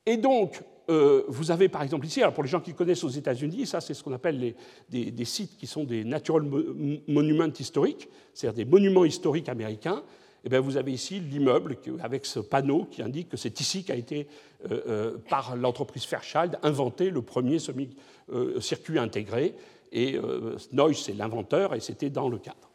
Et 0.05 0.19
donc, 0.19 0.63
euh, 0.91 1.25
vous 1.29 1.51
avez 1.51 1.71
par 1.71 1.83
exemple 1.83 2.05
ici, 2.05 2.21
alors 2.21 2.35
pour 2.35 2.45
les 2.45 2.51
gens 2.51 2.61
qui 2.61 2.75
connaissent 2.75 3.05
aux 3.05 3.09
États-Unis, 3.09 3.65
ça 3.65 3.81
c'est 3.81 3.95
ce 3.95 4.05
qu'on 4.05 4.13
appelle 4.13 4.55
des, 4.91 5.25
sites 5.25 5.57
qui 5.57 5.67
sont 5.67 5.85
des 5.85 6.05
natural 6.05 6.43
monuments 7.09 7.53
historiques, 7.59 8.11
c'est-à-dire 8.35 8.67
des 8.67 8.71
monuments 8.71 9.07
historiques 9.07 9.49
américains. 9.49 10.03
Eh 10.49 10.59
vous 10.59 10.77
avez 10.77 10.93
ici 10.93 11.19
l'immeuble 11.19 11.77
avec 12.01 12.25
ce 12.25 12.39
panneau 12.39 12.85
qui 12.85 13.03
indique 13.03 13.31
que 13.31 13.37
c'est 13.37 13.61
ici 13.61 13.85
qu'a 13.85 13.97
été, 13.97 14.29
euh, 14.71 14.81
euh, 14.87 15.19
par 15.29 15.57
l'entreprise 15.57 16.05
Fairchild, 16.05 16.59
inventé 16.63 17.11
le 17.11 17.21
premier 17.21 17.59
semi-circuit 17.59 18.99
intégré. 18.99 19.55
Et 19.93 20.19
Noyce, 20.73 21.05
c'est 21.05 21.15
l'inventeur, 21.15 21.75
et 21.75 21.81
c'était 21.81 22.11
dans 22.11 22.29
le 22.29 22.39
cadre. 22.39 22.71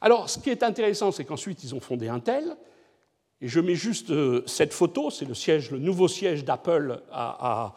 Alors, 0.00 0.30
ce 0.30 0.38
qui 0.38 0.50
est 0.50 0.62
intéressant, 0.62 1.10
c'est 1.10 1.24
qu'ensuite, 1.24 1.64
ils 1.64 1.74
ont 1.74 1.80
fondé 1.80 2.08
Intel, 2.08 2.56
et 3.42 3.48
je 3.48 3.60
mets 3.60 3.74
juste 3.74 4.10
euh, 4.10 4.42
cette 4.46 4.74
photo, 4.74 5.10
c'est 5.10 5.24
le, 5.26 5.78
nouveau 5.78 6.08
siège 6.08 6.44
d'Apple 6.44 7.02
à, 7.10 7.74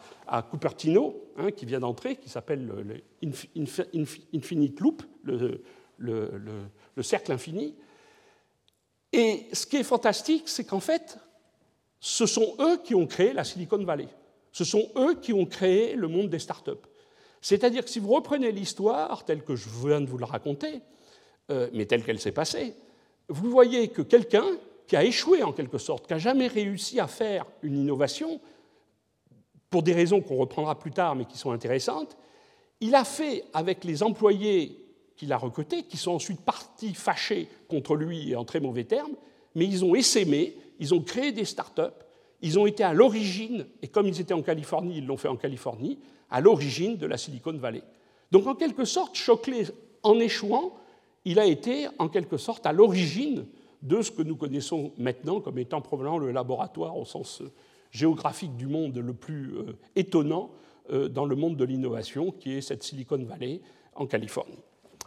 Cupertino, 0.50 1.22
hein, 1.38 1.50
qui 1.52 1.64
vient 1.64 1.80
d'entrer, 1.80 2.16
qui 2.16 2.28
s'appelle 2.28 2.66
le, 2.66 3.02
Infinite 4.34 4.80
Loop, 4.80 5.02
le, 5.24 7.02
cercle 7.02 7.32
infini. 7.32 7.74
Et 9.16 9.46
ce 9.52 9.64
qui 9.64 9.76
est 9.76 9.84
fantastique, 9.84 10.48
c'est 10.48 10.64
qu'en 10.64 10.80
fait, 10.80 11.18
ce 12.00 12.26
sont 12.26 12.56
eux 12.58 12.80
qui 12.82 12.96
ont 12.96 13.06
créé 13.06 13.32
la 13.32 13.44
Silicon 13.44 13.78
Valley. 13.84 14.08
Ce 14.50 14.64
sont 14.64 14.90
eux 14.96 15.14
qui 15.14 15.32
ont 15.32 15.46
créé 15.46 15.94
le 15.94 16.08
monde 16.08 16.28
des 16.30 16.40
startups. 16.40 16.72
C'est-à-dire 17.40 17.84
que 17.84 17.90
si 17.90 18.00
vous 18.00 18.12
reprenez 18.12 18.50
l'histoire 18.50 19.24
telle 19.24 19.44
que 19.44 19.54
je 19.54 19.68
viens 19.68 20.00
de 20.00 20.06
vous 20.06 20.18
la 20.18 20.26
raconter, 20.26 20.80
euh, 21.52 21.68
mais 21.72 21.86
telle 21.86 22.02
qu'elle 22.02 22.18
s'est 22.18 22.32
passée, 22.32 22.74
vous 23.28 23.50
voyez 23.50 23.86
que 23.86 24.02
quelqu'un 24.02 24.46
qui 24.88 24.96
a 24.96 25.04
échoué 25.04 25.44
en 25.44 25.52
quelque 25.52 25.78
sorte, 25.78 26.08
qui 26.08 26.12
n'a 26.12 26.18
jamais 26.18 26.48
réussi 26.48 26.98
à 26.98 27.06
faire 27.06 27.46
une 27.62 27.76
innovation, 27.76 28.40
pour 29.70 29.84
des 29.84 29.92
raisons 29.92 30.20
qu'on 30.20 30.36
reprendra 30.36 30.76
plus 30.76 30.90
tard 30.90 31.14
mais 31.14 31.24
qui 31.24 31.38
sont 31.38 31.52
intéressantes, 31.52 32.16
il 32.80 32.96
a 32.96 33.04
fait 33.04 33.44
avec 33.52 33.84
les 33.84 34.02
employés 34.02 34.83
qu'il 35.16 35.32
a 35.32 35.36
recrutés, 35.36 35.84
qui 35.84 35.96
sont 35.96 36.12
ensuite 36.12 36.40
partis 36.40 36.94
fâchés 36.94 37.48
contre 37.68 37.94
lui 37.94 38.30
et 38.30 38.36
en 38.36 38.44
très 38.44 38.60
mauvais 38.60 38.84
termes, 38.84 39.14
mais 39.54 39.66
ils 39.66 39.84
ont 39.84 39.94
essaimé, 39.94 40.56
ils 40.80 40.94
ont 40.94 41.00
créé 41.00 41.32
des 41.32 41.44
start-up, 41.44 42.04
ils 42.42 42.58
ont 42.58 42.66
été 42.66 42.82
à 42.82 42.92
l'origine, 42.92 43.66
et 43.82 43.88
comme 43.88 44.06
ils 44.06 44.20
étaient 44.20 44.34
en 44.34 44.42
Californie, 44.42 44.98
ils 44.98 45.06
l'ont 45.06 45.16
fait 45.16 45.28
en 45.28 45.36
Californie, 45.36 45.98
à 46.30 46.40
l'origine 46.40 46.96
de 46.96 47.06
la 47.06 47.16
Silicon 47.16 47.56
Valley. 47.56 47.82
Donc 48.30 48.46
en 48.46 48.54
quelque 48.54 48.84
sorte, 48.84 49.14
Shockley, 49.14 49.66
en 50.02 50.18
échouant, 50.18 50.74
il 51.24 51.38
a 51.38 51.46
été 51.46 51.86
en 51.98 52.08
quelque 52.08 52.36
sorte 52.36 52.66
à 52.66 52.72
l'origine 52.72 53.46
de 53.82 54.02
ce 54.02 54.10
que 54.10 54.22
nous 54.22 54.36
connaissons 54.36 54.92
maintenant 54.98 55.40
comme 55.40 55.58
étant 55.58 55.80
probablement 55.80 56.18
le 56.18 56.32
laboratoire 56.32 56.96
au 56.96 57.04
sens 57.04 57.42
euh, 57.42 57.50
géographique 57.90 58.56
du 58.56 58.66
monde 58.66 58.96
le 58.98 59.14
plus 59.14 59.56
euh, 59.56 59.78
étonnant 59.94 60.50
euh, 60.90 61.08
dans 61.08 61.26
le 61.26 61.36
monde 61.36 61.56
de 61.56 61.64
l'innovation, 61.64 62.30
qui 62.32 62.54
est 62.54 62.60
cette 62.60 62.82
Silicon 62.82 63.22
Valley 63.24 63.60
en 63.94 64.06
Californie. 64.06 64.58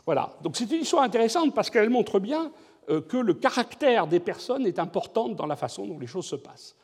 Voilà, 0.08 0.36
donc 0.42 0.56
c'est 0.56 0.72
une 0.72 0.82
histoire 0.82 1.04
intéressante 1.04 1.54
parce 1.54 1.70
qu'elle 1.70 1.90
montre 1.90 2.20
bien 2.20 2.52
que 2.88 3.18
le 3.18 3.34
caractère 3.34 4.08
des 4.08 4.22
personnes 4.22 4.66
est 4.66 4.80
important 4.80 5.28
dans 5.28 5.46
la 5.46 5.58
façon 5.58 5.86
dont 5.86 6.00
les 6.00 6.08
choses 6.08 6.26
se 6.26 6.38
passent. 6.38 6.76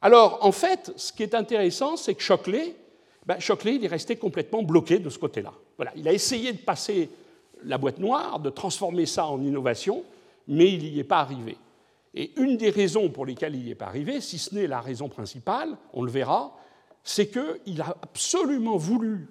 Alors, 0.00 0.38
en 0.42 0.52
fait, 0.52 0.92
ce 0.94 1.12
qui 1.12 1.24
est 1.24 1.34
intéressant, 1.34 1.96
c'est 1.96 2.14
que 2.14 2.22
Shockley, 2.22 2.76
ben, 3.26 3.36
il 3.66 3.84
est 3.84 3.88
resté 3.88 4.14
complètement 4.14 4.62
bloqué 4.62 5.00
de 5.00 5.10
ce 5.10 5.18
côté-là. 5.18 5.52
Voilà, 5.76 5.92
il 5.96 6.06
a 6.06 6.12
essayé 6.12 6.52
de 6.52 6.58
passer 6.58 7.10
la 7.64 7.78
boîte 7.78 7.98
noire, 7.98 8.38
de 8.38 8.50
transformer 8.50 9.06
ça 9.06 9.26
en 9.26 9.42
innovation, 9.42 10.04
mais 10.46 10.72
il 10.72 10.92
n'y 10.92 11.00
est 11.00 11.04
pas 11.04 11.18
arrivé. 11.18 11.56
Et 12.14 12.30
une 12.36 12.56
des 12.56 12.70
raisons 12.70 13.08
pour 13.08 13.26
lesquelles 13.26 13.56
il 13.56 13.64
n'y 13.64 13.70
est 13.70 13.74
pas 13.74 13.86
arrivé, 13.86 14.20
si 14.20 14.38
ce 14.38 14.54
n'est 14.54 14.68
la 14.68 14.80
raison 14.80 15.08
principale, 15.08 15.76
on 15.92 16.02
le 16.02 16.12
verra, 16.12 16.56
c'est 17.02 17.26
qu'il 17.26 17.80
a 17.80 17.96
absolument 18.02 18.76
voulu 18.76 19.28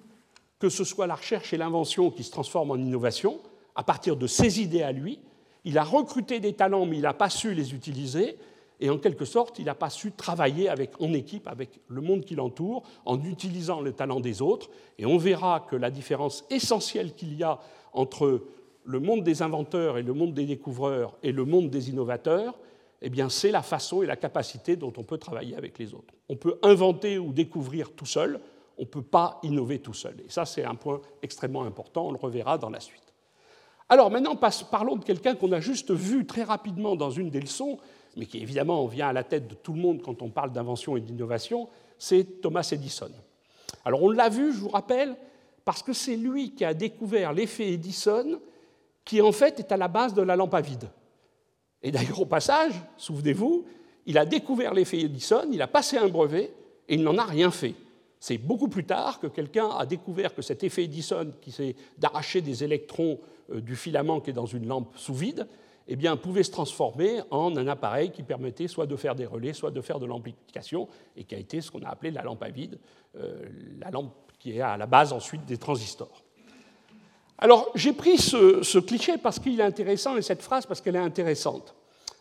que 0.62 0.68
ce 0.68 0.84
soit 0.84 1.08
la 1.08 1.16
recherche 1.16 1.52
et 1.52 1.56
l'invention 1.56 2.12
qui 2.12 2.22
se 2.22 2.30
transforment 2.30 2.70
en 2.70 2.76
innovation, 2.76 3.40
à 3.74 3.82
partir 3.82 4.16
de 4.16 4.28
ses 4.28 4.60
idées 4.60 4.84
à 4.84 4.92
lui. 4.92 5.18
Il 5.64 5.76
a 5.76 5.82
recruté 5.82 6.38
des 6.38 6.52
talents, 6.52 6.86
mais 6.86 6.98
il 6.98 7.02
n'a 7.02 7.14
pas 7.14 7.30
su 7.30 7.52
les 7.52 7.74
utiliser. 7.74 8.36
Et 8.78 8.88
en 8.88 8.96
quelque 8.96 9.24
sorte, 9.24 9.58
il 9.58 9.64
n'a 9.64 9.74
pas 9.74 9.90
su 9.90 10.12
travailler 10.12 10.68
avec, 10.68 10.92
en 11.00 11.12
équipe 11.14 11.48
avec 11.48 11.80
le 11.88 12.00
monde 12.00 12.24
qui 12.24 12.36
l'entoure, 12.36 12.84
en 13.06 13.20
utilisant 13.24 13.80
le 13.80 13.92
talent 13.92 14.20
des 14.20 14.40
autres. 14.40 14.70
Et 14.98 15.04
on 15.04 15.18
verra 15.18 15.66
que 15.68 15.74
la 15.74 15.90
différence 15.90 16.44
essentielle 16.48 17.12
qu'il 17.14 17.34
y 17.36 17.42
a 17.42 17.58
entre 17.92 18.44
le 18.84 19.00
monde 19.00 19.24
des 19.24 19.42
inventeurs 19.42 19.98
et 19.98 20.04
le 20.04 20.14
monde 20.14 20.32
des 20.32 20.46
découvreurs 20.46 21.18
et 21.24 21.32
le 21.32 21.44
monde 21.44 21.70
des 21.70 21.90
innovateurs, 21.90 22.56
eh 23.00 23.10
bien, 23.10 23.28
c'est 23.28 23.50
la 23.50 23.62
façon 23.62 24.04
et 24.04 24.06
la 24.06 24.14
capacité 24.14 24.76
dont 24.76 24.92
on 24.96 25.02
peut 25.02 25.18
travailler 25.18 25.56
avec 25.56 25.76
les 25.80 25.92
autres. 25.92 26.14
On 26.28 26.36
peut 26.36 26.60
inventer 26.62 27.18
ou 27.18 27.32
découvrir 27.32 27.90
tout 27.90 28.06
seul, 28.06 28.38
on 28.78 28.82
ne 28.82 28.86
peut 28.86 29.02
pas 29.02 29.38
innover 29.42 29.80
tout 29.80 29.94
seul. 29.94 30.16
Et 30.26 30.30
ça, 30.30 30.44
c'est 30.44 30.64
un 30.64 30.74
point 30.74 31.00
extrêmement 31.22 31.64
important, 31.64 32.06
on 32.06 32.12
le 32.12 32.18
reverra 32.18 32.58
dans 32.58 32.70
la 32.70 32.80
suite. 32.80 33.12
Alors 33.88 34.10
maintenant, 34.10 34.36
parlons 34.70 34.96
de 34.96 35.04
quelqu'un 35.04 35.34
qu'on 35.34 35.52
a 35.52 35.60
juste 35.60 35.90
vu 35.90 36.26
très 36.26 36.44
rapidement 36.44 36.96
dans 36.96 37.10
une 37.10 37.30
des 37.30 37.40
leçons, 37.40 37.78
mais 38.16 38.26
qui 38.26 38.38
évidemment 38.38 38.86
vient 38.86 39.08
à 39.08 39.12
la 39.12 39.24
tête 39.24 39.48
de 39.48 39.54
tout 39.54 39.74
le 39.74 39.80
monde 39.80 40.02
quand 40.02 40.22
on 40.22 40.30
parle 40.30 40.52
d'invention 40.52 40.96
et 40.96 41.00
d'innovation, 41.00 41.68
c'est 41.98 42.40
Thomas 42.40 42.66
Edison. 42.72 43.10
Alors 43.84 44.02
on 44.02 44.10
l'a 44.10 44.28
vu, 44.28 44.52
je 44.52 44.60
vous 44.60 44.68
rappelle, 44.68 45.16
parce 45.64 45.82
que 45.82 45.92
c'est 45.92 46.16
lui 46.16 46.54
qui 46.54 46.64
a 46.64 46.74
découvert 46.74 47.32
l'effet 47.32 47.70
Edison 47.70 48.40
qui 49.04 49.20
en 49.20 49.32
fait 49.32 49.58
est 49.58 49.72
à 49.72 49.76
la 49.76 49.88
base 49.88 50.14
de 50.14 50.22
la 50.22 50.36
lampe 50.36 50.54
à 50.54 50.60
vide. 50.60 50.88
Et 51.82 51.90
d'ailleurs, 51.90 52.20
au 52.20 52.26
passage, 52.26 52.72
souvenez-vous, 52.96 53.64
il 54.06 54.18
a 54.18 54.24
découvert 54.24 54.74
l'effet 54.74 55.00
Edison, 55.00 55.48
il 55.52 55.60
a 55.60 55.66
passé 55.66 55.98
un 55.98 56.08
brevet 56.08 56.52
et 56.88 56.94
il 56.94 57.02
n'en 57.02 57.18
a 57.18 57.24
rien 57.24 57.50
fait. 57.50 57.74
C'est 58.22 58.38
beaucoup 58.38 58.68
plus 58.68 58.84
tard 58.84 59.18
que 59.18 59.26
quelqu'un 59.26 59.68
a 59.70 59.84
découvert 59.84 60.32
que 60.32 60.42
cet 60.42 60.62
effet 60.62 60.84
Edison, 60.84 61.32
qui 61.40 61.50
c'est 61.50 61.74
d'arracher 61.98 62.40
des 62.40 62.62
électrons 62.62 63.18
euh, 63.50 63.60
du 63.60 63.74
filament 63.74 64.20
qui 64.20 64.30
est 64.30 64.32
dans 64.32 64.46
une 64.46 64.68
lampe 64.68 64.96
sous 64.96 65.12
vide, 65.12 65.48
eh 65.88 65.96
bien, 65.96 66.16
pouvait 66.16 66.44
se 66.44 66.52
transformer 66.52 67.22
en 67.32 67.56
un 67.56 67.66
appareil 67.66 68.12
qui 68.12 68.22
permettait 68.22 68.68
soit 68.68 68.86
de 68.86 68.94
faire 68.94 69.16
des 69.16 69.26
relais, 69.26 69.52
soit 69.52 69.72
de 69.72 69.80
faire 69.80 69.98
de 69.98 70.06
l'amplification, 70.06 70.86
et 71.16 71.24
qui 71.24 71.34
a 71.34 71.38
été 71.38 71.60
ce 71.60 71.72
qu'on 71.72 71.82
a 71.82 71.88
appelé 71.88 72.12
la 72.12 72.22
lampe 72.22 72.44
à 72.44 72.50
vide, 72.50 72.78
euh, 73.16 73.42
la 73.80 73.90
lampe 73.90 74.14
qui 74.38 74.56
est 74.56 74.60
à 74.60 74.76
la 74.76 74.86
base 74.86 75.12
ensuite 75.12 75.44
des 75.44 75.58
transistors. 75.58 76.22
Alors, 77.38 77.72
j'ai 77.74 77.92
pris 77.92 78.18
ce, 78.18 78.78
cliché 78.78 79.18
parce 79.18 79.40
qu'il 79.40 79.58
est 79.58 79.64
intéressant 79.64 80.16
et 80.16 80.22
cette 80.22 80.42
phrase 80.42 80.64
parce 80.64 80.80
qu'elle 80.80 80.94
est 80.94 81.00
intéressante. 81.00 81.74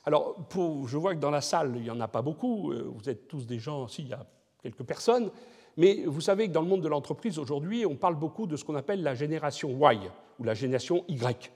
Alors, 0.04 0.36
je 0.56 0.98
vois 0.98 1.14
que 1.14 1.20
dans 1.20 1.30
la 1.30 1.42
salle, 1.42 1.74
il 1.76 1.84
n'y 1.84 1.92
en 1.92 2.00
a 2.00 2.08
pas 2.08 2.24
beaucoup. 2.24 2.72
Euh, 2.72 2.92
vous 2.92 3.08
êtes 3.08 3.28
tous 3.28 3.46
des 3.46 3.60
gens, 3.60 3.88
si, 3.88 4.02
il 4.02 4.08
y 4.08 4.14
a 4.14 4.26
quelques 4.64 4.82
personnes. 4.82 5.30
Mais 5.78 6.04
vous 6.06 6.22
savez 6.22 6.48
que 6.48 6.54
dans 6.54 6.62
le 6.62 6.68
monde 6.68 6.82
de 6.82 6.88
l'entreprise, 6.88 7.40
aujourd'hui, 7.40 7.86
on 7.86 7.96
parle 7.96 8.16
beaucoup 8.16 8.48
de 8.48 8.56
ce 8.56 8.64
qu'on 8.64 8.76
appelle 8.76 9.04
la 9.04 9.16
génération 9.16 9.70
Y 9.70 10.10
ou 10.40 10.44
la 10.44 10.54
génération 10.54 11.06
Y. 11.08 11.52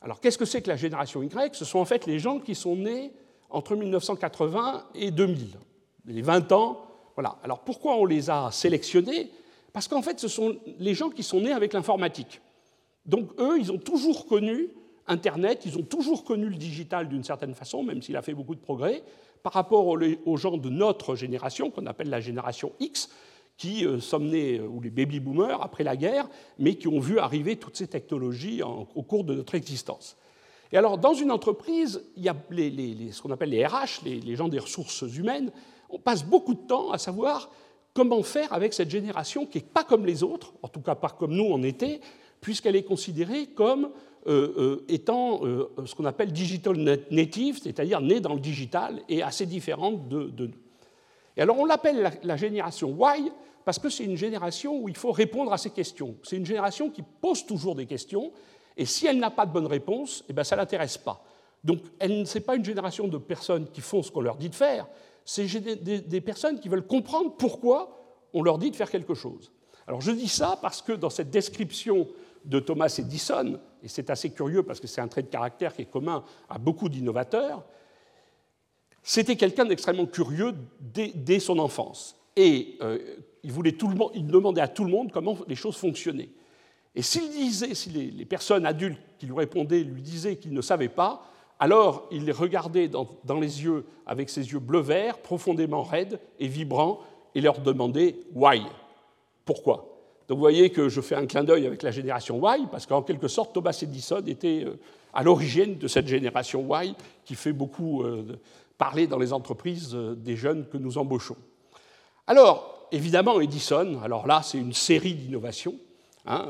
Alors, 0.00 0.20
qu'est-ce 0.20 0.38
que 0.38 0.44
c'est 0.44 0.62
que 0.62 0.68
la 0.68 0.76
génération 0.76 1.22
Y? 1.22 1.54
Ce 1.54 1.64
sont 1.64 1.78
en 1.78 1.84
fait 1.84 2.06
les 2.06 2.18
gens 2.18 2.40
qui 2.40 2.54
sont 2.54 2.76
nés 2.76 3.12
entre 3.50 3.76
1980 3.76 4.86
et 4.94 5.10
2000, 5.10 5.56
les 6.06 6.22
20 6.22 6.52
ans. 6.52 6.84
Voilà. 7.14 7.38
Alors, 7.42 7.60
pourquoi 7.60 7.96
on 7.96 8.04
les 8.04 8.30
a 8.30 8.50
sélectionnés? 8.50 9.30
Parce 9.72 9.88
qu'en 9.88 10.02
fait, 10.02 10.18
ce 10.20 10.28
sont 10.28 10.56
les 10.78 10.94
gens 10.94 11.10
qui 11.10 11.22
sont 11.22 11.40
nés 11.40 11.52
avec 11.52 11.72
l'informatique. 11.72 12.40
Donc 13.06 13.30
eux, 13.40 13.58
ils 13.58 13.72
ont 13.72 13.78
toujours 13.78 14.26
connu 14.26 14.68
Internet, 15.06 15.62
ils 15.64 15.78
ont 15.78 15.82
toujours 15.82 16.24
connu 16.24 16.48
le 16.48 16.56
digital 16.56 17.08
d'une 17.08 17.24
certaine 17.24 17.54
façon, 17.54 17.82
même 17.82 18.02
s'il 18.02 18.16
a 18.16 18.22
fait 18.22 18.34
beaucoup 18.34 18.54
de 18.54 18.60
progrès, 18.60 19.02
par 19.42 19.54
rapport 19.54 19.86
aux 19.86 20.36
gens 20.36 20.58
de 20.58 20.68
notre 20.68 21.16
génération, 21.16 21.70
qu'on 21.70 21.86
appelle 21.86 22.10
la 22.10 22.20
génération 22.20 22.72
X, 22.80 23.08
qui 23.58 23.84
euh, 23.84 24.00
sommes 24.00 24.28
nés, 24.28 24.58
euh, 24.58 24.66
ou 24.66 24.80
les 24.80 24.88
baby 24.88 25.20
boomers, 25.20 25.60
après 25.60 25.84
la 25.84 25.96
guerre, 25.96 26.28
mais 26.58 26.76
qui 26.76 26.88
ont 26.88 27.00
vu 27.00 27.18
arriver 27.18 27.56
toutes 27.56 27.76
ces 27.76 27.88
technologies 27.88 28.62
au 28.62 29.02
cours 29.02 29.24
de 29.24 29.34
notre 29.34 29.56
existence. 29.56 30.16
Et 30.72 30.76
alors, 30.76 30.96
dans 30.96 31.14
une 31.14 31.32
entreprise, 31.32 32.04
il 32.16 32.22
y 32.22 32.28
a 32.28 32.36
ce 32.50 33.20
qu'on 33.22 33.30
appelle 33.30 33.50
les 33.50 33.66
RH, 33.66 34.04
les, 34.04 34.36
gens 34.36 34.48
des 34.48 34.58
ressources 34.58 35.02
humaines, 35.02 35.50
on 35.90 35.98
passe 35.98 36.24
beaucoup 36.24 36.54
de 36.54 36.60
temps 36.60 36.92
à 36.92 36.98
savoir 36.98 37.50
comment 37.94 38.22
faire 38.22 38.52
avec 38.52 38.74
cette 38.74 38.90
génération 38.90 39.44
qui 39.46 39.58
n'est 39.58 39.64
pas 39.64 39.82
comme 39.82 40.06
les 40.06 40.22
autres, 40.22 40.52
en 40.62 40.68
tout 40.68 40.80
cas 40.80 40.94
pas 40.94 41.08
comme 41.08 41.34
nous 41.34 41.46
on 41.46 41.62
était, 41.62 42.00
puisqu'elle 42.40 42.76
est 42.76 42.84
considérée 42.84 43.46
comme 43.46 43.88
euh, 44.26 44.84
étant 44.88 45.40
ce 45.86 45.94
qu'on 45.94 46.04
appelle 46.04 46.32
digital 46.32 46.76
native, 47.10 47.58
c'est-à-dire 47.62 48.02
née 48.02 48.20
dans 48.20 48.34
le 48.34 48.40
digital 48.40 49.00
et 49.08 49.22
assez 49.22 49.46
différente 49.46 50.06
de, 50.08 50.30
nous. 50.38 50.52
Et 51.38 51.40
alors 51.40 51.58
on 51.58 51.64
l'appelle 51.64 52.12
la, 52.22 52.36
génération 52.36 52.94
Y 53.16 53.32
parce 53.68 53.78
que 53.78 53.90
c'est 53.90 54.04
une 54.04 54.16
génération 54.16 54.80
où 54.80 54.88
il 54.88 54.96
faut 54.96 55.12
répondre 55.12 55.52
à 55.52 55.58
ces 55.58 55.68
questions. 55.68 56.16
C'est 56.22 56.38
une 56.38 56.46
génération 56.46 56.88
qui 56.88 57.02
pose 57.02 57.44
toujours 57.44 57.74
des 57.74 57.84
questions 57.84 58.32
Et 58.78 58.86
si 58.86 59.06
elle 59.06 59.18
n'a 59.18 59.30
pas 59.30 59.44
de 59.44 59.52
bonne 59.52 59.66
réponse, 59.66 60.24
eh 60.26 60.32
ben, 60.32 60.42
ça 60.42 60.56
ne 60.56 60.62
l'intéresse 60.62 60.96
pas. 60.96 61.22
Donc, 61.62 61.80
elle 61.98 62.22
n'est 62.22 62.40
pas 62.40 62.56
une 62.56 62.64
génération 62.64 63.08
de 63.08 63.18
personnes 63.18 63.68
qui 63.70 63.82
font 63.82 64.02
ce 64.02 64.10
qu'on 64.10 64.22
leur 64.22 64.36
dit 64.36 64.48
de 64.48 64.54
faire, 64.54 64.86
c'est 65.22 65.44
des, 65.44 66.20
personnes 66.22 66.58
qui 66.60 66.70
veulent 66.70 66.86
comprendre 66.86 67.36
pourquoi 67.36 68.26
on 68.32 68.42
leur 68.42 68.56
dit 68.56 68.70
de 68.70 68.76
faire 68.76 68.90
quelque 68.90 69.12
chose. 69.12 69.52
Alors, 69.86 70.00
je 70.00 70.12
dis 70.12 70.28
ça 70.28 70.58
parce 70.62 70.80
que 70.80 70.92
dans 70.92 71.10
cette 71.10 71.28
description 71.28 72.08
de 72.46 72.60
Thomas 72.60 72.94
Edison, 72.98 73.60
et 73.82 73.88
c'est 73.88 74.08
assez 74.08 74.30
curieux 74.30 74.62
parce 74.62 74.80
que 74.80 74.86
c'est 74.86 75.02
un 75.02 75.08
trait 75.08 75.24
de 75.24 75.28
caractère 75.28 75.74
qui 75.74 75.82
est 75.82 75.90
commun 75.90 76.24
à 76.48 76.56
beaucoup 76.56 76.88
d'innovateurs, 76.88 77.66
c'était 79.02 79.36
quelqu'un 79.36 79.66
d'extrêmement 79.66 80.06
curieux 80.06 80.54
dès, 80.80 81.38
son 81.38 81.58
enfance. 81.58 82.17
Et 82.38 82.76
euh, 82.82 82.98
il, 83.42 83.52
demandait 84.28 84.60
à 84.60 84.68
tout 84.68 84.84
le 84.84 84.92
monde 84.92 85.10
comment 85.10 85.36
les 85.48 85.56
choses 85.56 85.76
fonctionnaient. 85.76 86.28
Et 86.94 87.02
s'il 87.02 87.28
disait, 87.30 87.74
si 87.74 87.90
les, 87.90 88.24
personnes 88.24 88.64
adultes 88.64 89.00
qui 89.18 89.26
lui 89.26 89.34
répondaient 89.34 89.80
lui 89.80 90.00
disaient 90.00 90.36
qu'ils 90.36 90.52
ne 90.52 90.60
savaient 90.60 90.88
pas, 90.88 91.24
alors 91.58 92.06
il 92.12 92.24
les 92.24 92.32
regardait 92.32 92.86
dans, 92.86 93.08
dans 93.24 93.40
les 93.40 93.64
yeux 93.64 93.84
avec 94.06 94.30
ses 94.30 94.52
yeux 94.52 94.60
bleu-vert, 94.60 95.18
profondément 95.18 95.82
raides 95.82 96.20
et 96.38 96.46
vibrants, 96.46 97.00
et 97.34 97.40
leur 97.40 97.58
demandait 97.58 98.14
Why 98.32 98.62
Pourquoi? 99.44 99.98
Donc 100.28 100.36
vous 100.36 100.42
voyez 100.42 100.70
que 100.70 100.88
je 100.88 101.00
fais 101.00 101.16
un 101.16 101.26
clin 101.26 101.42
d'œil 101.42 101.66
avec 101.66 101.82
la 101.82 101.90
génération 101.90 102.40
Y, 102.40 102.70
parce 102.70 102.86
qu'en 102.86 103.02
quelque 103.02 103.26
sorte, 103.26 103.52
Thomas 103.52 103.76
Edison 103.82 104.22
était 104.24 104.62
euh, 104.64 104.78
à 105.12 105.24
l'origine 105.24 105.76
de 105.76 105.88
cette 105.88 106.06
génération 106.06 106.64
Y 106.80 106.94
qui 107.24 107.34
fait 107.34 107.52
beaucoup 107.52 108.04
euh, 108.04 108.38
parler 108.76 109.08
dans 109.08 109.18
les 109.18 109.32
entreprises 109.32 109.92
des 109.92 110.36
jeunes 110.36 110.68
que 110.68 110.76
nous 110.76 110.98
embauchons. 110.98 111.36
Alors, 112.28 112.86
évidemment, 112.92 113.40
Edison, 113.40 114.00
alors 114.04 114.26
là, 114.26 114.42
c'est 114.42 114.58
une 114.58 114.72
série 114.72 115.14
d'innovations. 115.14 115.74
Hein, 116.26 116.46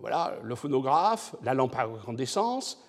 voilà, 0.00 0.36
le 0.44 0.54
phonographe, 0.54 1.34
la 1.42 1.54
lampe 1.54 1.74
à 1.76 1.84
incandescence, 1.84 2.80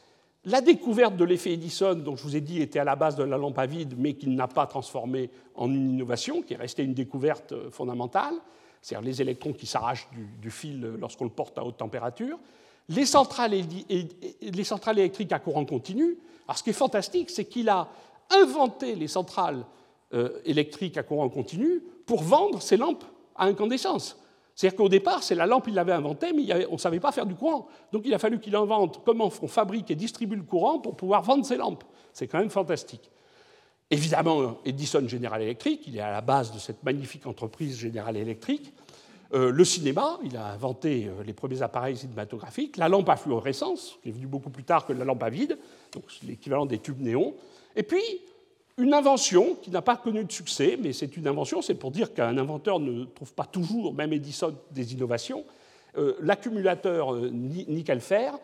la 0.45 0.61
découverte 0.61 1.15
de 1.15 1.23
l'effet 1.23 1.53
Edison, 1.53 1.95
dont 1.95 2.15
je 2.15 2.23
vous 2.23 2.35
ai 2.35 2.41
dit 2.41 2.61
était 2.61 2.79
à 2.79 2.83
la 2.83 2.95
base 2.95 3.15
de 3.15 3.23
la 3.23 3.37
lampe 3.37 3.57
à 3.57 3.65
vide, 3.65 3.95
mais 3.97 4.13
qu'il 4.13 4.35
n'a 4.35 4.47
pas 4.47 4.67
transformé 4.67 5.31
en 5.55 5.71
une 5.71 5.91
innovation, 5.91 6.43
qui 6.43 6.53
est 6.53 6.57
restée 6.57 6.83
une 6.83 6.93
découverte 6.93 7.69
fondamentale 7.71 8.35
c'est-à-dire 8.83 9.07
les 9.07 9.21
électrons 9.21 9.53
qui 9.53 9.65
s'arrachent 9.65 10.09
du, 10.41 10.51
fil 10.51 10.81
lorsqu'on 10.99 11.23
le 11.23 11.29
porte 11.31 11.57
à 11.57 11.63
haute 11.63 11.77
température, 11.77 12.37
les 12.89 13.05
centrales, 13.05 13.53
les 13.53 14.63
centrales 14.65 14.99
électriques 14.99 15.31
à 15.31 15.39
courant 15.39 15.63
continu. 15.63 16.17
Alors 16.47 16.57
ce 16.57 16.63
qui 16.63 16.71
est 16.71 16.73
fantastique, 16.73 17.29
c'est 17.29 17.45
qu'il 17.45 17.69
a 17.69 17.87
inventé 18.29 18.95
les 18.95 19.07
centrales 19.07 19.65
euh, 20.13 20.41
électriques 20.43 20.97
à 20.97 21.03
courant 21.03 21.29
continu 21.29 21.81
pour 22.05 22.23
vendre 22.23 22.61
ses 22.61 22.77
lampes 22.77 23.03
à 23.35 23.45
incandescence. 23.45 24.17
C'est-à-dire 24.55 24.77
qu'au 24.77 24.89
départ, 24.89 25.23
c'est 25.23 25.35
la 25.35 25.45
lampe 25.45 25.65
qu'il 25.65 25.79
avait 25.79 25.93
inventée, 25.93 26.31
mais 26.31 26.65
on 26.67 26.73
ne 26.73 26.77
savait 26.77 26.99
pas 26.99 27.11
faire 27.11 27.25
du 27.25 27.33
courant. 27.33 27.67
Donc 27.91 28.03
il 28.05 28.13
a 28.13 28.19
fallu 28.19 28.39
qu'il 28.39 28.55
invente 28.55 29.01
comment 29.03 29.31
on 29.41 29.47
fabrique 29.47 29.89
et 29.89 29.95
distribue 29.95 30.35
le 30.35 30.43
courant 30.43 30.79
pour 30.79 30.95
pouvoir 30.95 31.23
vendre 31.23 31.45
ses 31.45 31.57
lampes. 31.57 31.83
C'est 32.13 32.27
quand 32.27 32.37
même 32.37 32.51
fantastique. 32.51 33.09
Évidemment, 33.89 34.57
Edison 34.65 35.07
General 35.07 35.41
Electric, 35.41 35.87
il 35.87 35.97
est 35.97 36.01
à 36.01 36.11
la 36.11 36.21
base 36.21 36.51
de 36.51 36.59
cette 36.59 36.83
magnifique 36.83 37.25
entreprise 37.25 37.77
General 37.79 38.15
Electric. 38.15 38.73
Euh, 39.33 39.51
le 39.51 39.65
cinéma, 39.65 40.19
il 40.23 40.37
a 40.37 40.47
inventé 40.47 41.07
euh, 41.07 41.23
les 41.23 41.33
premiers 41.33 41.63
appareils 41.63 41.97
cinématographiques. 41.97 42.77
La 42.77 42.87
lampe 42.87 43.09
à 43.09 43.15
fluorescence, 43.15 43.97
qui 44.03 44.09
est 44.09 44.11
venue 44.11 44.27
beaucoup 44.27 44.51
plus 44.51 44.63
tard 44.63 44.85
que 44.85 44.93
la 44.93 45.05
lampe 45.05 45.23
à 45.23 45.29
vide, 45.29 45.57
donc 45.91 46.03
l'équivalent 46.27 46.67
des 46.67 46.77
tubes 46.77 47.01
néons. 47.01 47.33
Et 47.75 47.81
puis, 47.81 48.03
une 48.77 48.93
invention 48.93 49.55
qui 49.61 49.69
n'a 49.69 49.81
pas 49.81 49.95
connu 49.95 50.23
de 50.23 50.31
succès, 50.31 50.77
mais 50.81 50.93
c'est 50.93 51.15
une 51.17 51.27
invention, 51.27 51.61
c'est 51.61 51.75
pour 51.75 51.91
dire 51.91 52.13
qu'un 52.13 52.37
inventeur 52.37 52.79
ne 52.79 53.05
trouve 53.05 53.33
pas 53.33 53.45
toujours, 53.45 53.93
même 53.93 54.13
Edison, 54.13 54.55
des 54.71 54.93
innovations. 54.93 55.45
Euh, 55.97 56.15
l'accumulateur 56.21 57.15
nickel-fer, 57.15 58.37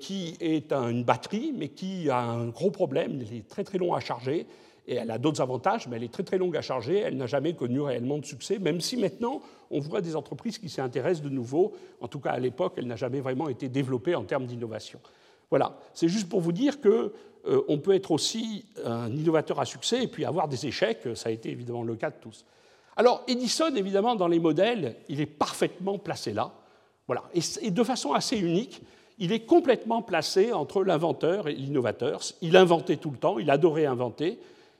qui 0.00 0.36
est 0.40 0.70
une 0.70 1.02
batterie, 1.02 1.54
mais 1.56 1.68
qui 1.68 2.10
a 2.10 2.20
un 2.20 2.48
gros 2.48 2.70
problème, 2.70 3.22
il 3.22 3.38
est 3.38 3.48
très 3.48 3.64
très 3.64 3.78
long 3.78 3.94
à 3.94 4.00
charger, 4.00 4.46
et 4.86 4.96
elle 4.96 5.10
a 5.10 5.18
d'autres 5.18 5.40
avantages, 5.40 5.86
mais 5.86 5.96
elle 5.96 6.04
est 6.04 6.12
très 6.12 6.24
très 6.24 6.38
longue 6.38 6.56
à 6.56 6.62
charger, 6.62 6.98
elle 6.98 7.16
n'a 7.16 7.26
jamais 7.26 7.54
connu 7.54 7.80
réellement 7.80 8.18
de 8.18 8.24
succès, 8.26 8.58
même 8.58 8.80
si 8.80 8.96
maintenant 8.96 9.40
on 9.70 9.80
voit 9.80 10.00
des 10.00 10.16
entreprises 10.16 10.58
qui 10.58 10.68
s'y 10.68 10.80
intéressent 10.80 11.22
de 11.22 11.30
nouveau. 11.30 11.72
En 12.00 12.08
tout 12.08 12.20
cas, 12.20 12.30
à 12.30 12.38
l'époque, 12.38 12.74
elle 12.76 12.86
n'a 12.86 12.96
jamais 12.96 13.20
vraiment 13.20 13.48
été 13.48 13.68
développée 13.68 14.14
en 14.14 14.24
termes 14.24 14.46
d'innovation. 14.46 15.00
Voilà, 15.50 15.78
c'est 15.94 16.08
juste 16.08 16.28
pour 16.28 16.40
vous 16.40 16.52
dire 16.52 16.80
qu'on 16.80 17.10
euh, 17.46 17.76
peut 17.76 17.94
être 17.94 18.10
aussi 18.10 18.64
un 18.84 19.10
innovateur 19.10 19.60
à 19.60 19.64
succès 19.64 20.04
et 20.04 20.08
puis 20.08 20.24
avoir 20.24 20.48
des 20.48 20.66
échecs, 20.66 21.08
ça 21.14 21.28
a 21.28 21.32
été 21.32 21.50
évidemment 21.50 21.82
le 21.82 21.96
cas 21.96 22.10
de 22.10 22.16
tous. 22.20 22.44
Alors, 22.96 23.24
Edison, 23.26 23.74
évidemment, 23.74 24.14
dans 24.14 24.28
les 24.28 24.38
modèles, 24.38 24.96
il 25.08 25.20
est 25.20 25.26
parfaitement 25.26 25.98
placé 25.98 26.32
là, 26.32 26.52
voilà, 27.06 27.24
et 27.60 27.70
de 27.70 27.82
façon 27.82 28.12
assez 28.12 28.38
unique, 28.38 28.80
il 29.18 29.32
est 29.32 29.40
complètement 29.40 30.02
placé 30.02 30.52
entre 30.52 30.82
l'inventeur 30.82 31.48
et 31.48 31.54
l'innovateur. 31.54 32.20
Il 32.40 32.56
inventait 32.56 32.96
tout 32.96 33.10
le 33.10 33.18
temps, 33.18 33.38
il 33.38 33.50
adorait 33.50 33.86
inventer, 33.86 34.38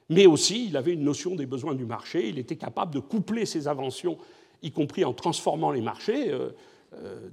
mais 0.09 0.27
aussi 0.27 0.67
il 0.67 0.77
avait 0.77 0.93
une 0.93 1.05
notion 1.05 1.35
des 1.35 1.47
besoins 1.47 1.75
du 1.75 1.85
marché, 1.85 2.29
il 2.29 2.39
était 2.39 2.57
capable 2.57 2.95
de 2.95 3.01
coupler 3.01 3.47
ses 3.47 3.69
inventions, 3.69 4.19
y 4.63 4.71
compris 4.71 5.05
en 5.05 5.13
transformant 5.13 5.71
les 5.71 5.81
marchés. 5.81 6.31
Euh, 6.31 6.51
euh, 6.95 7.29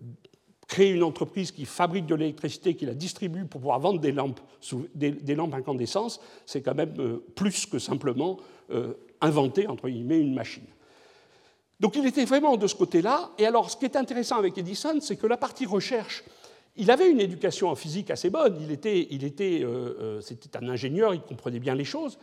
créer 0.70 0.91
une 0.91 1.03
entreprise 1.03 1.51
qui 1.51 1.65
fabrique 1.65 2.05
de 2.05 2.15
l'électricité, 2.15 2.76
qui 2.76 2.86
la 2.86 2.93
distribue 2.93 3.43
pour 3.45 3.59
pouvoir 3.59 3.80
vendre 3.80 3.99
des 3.99 4.13
lampes, 4.13 4.39
des, 4.95 5.36
lampes 5.36 5.53
incandescence, 5.53 6.22
c'est 6.45 6.61
quand 6.61 6.76
même 6.76 6.93
euh, 6.99 7.26
plus 7.36 7.65
que 7.65 7.80
simplement 7.80 8.38
inventer, 9.20 9.65
entre 9.65 9.89
guillemets, 9.89 10.20
une 10.20 10.36
machine. 10.36 10.67
Donc 11.80 11.95
il 11.95 12.05
était 12.05 12.24
vraiment 12.24 12.55
de 12.55 12.67
ce 12.67 12.76
côté-là. 12.76 13.32
Et 13.39 13.47
alors, 13.47 13.72
ce 13.72 13.78
qui 13.78 13.86
est 13.86 13.95
intéressant 13.95 14.38
avec 14.38 14.55
Edison, 14.59 15.01
c'est 15.01 15.15
que 15.15 15.26
la 15.26 15.38
partie 15.38 15.65
recherche, 15.65 16.24
il 16.76 16.91
avait 16.91 17.09
une 17.09 17.20
éducation 17.20 17.70
en 17.70 17.76
physique 17.76 18.11
assez 18.11 18.30
bonne. 18.30 18.55
Il 18.61 18.72
était, 18.72 19.07
il 19.09 19.24
était, 19.24 19.65
c'était 20.22 20.55
un 20.55 20.70
ingénieur, 20.70 21.15
il 21.15 21.22
comprenait 21.22 21.59
bien 21.59 21.74
les 21.74 21.84
choses. 21.84 22.20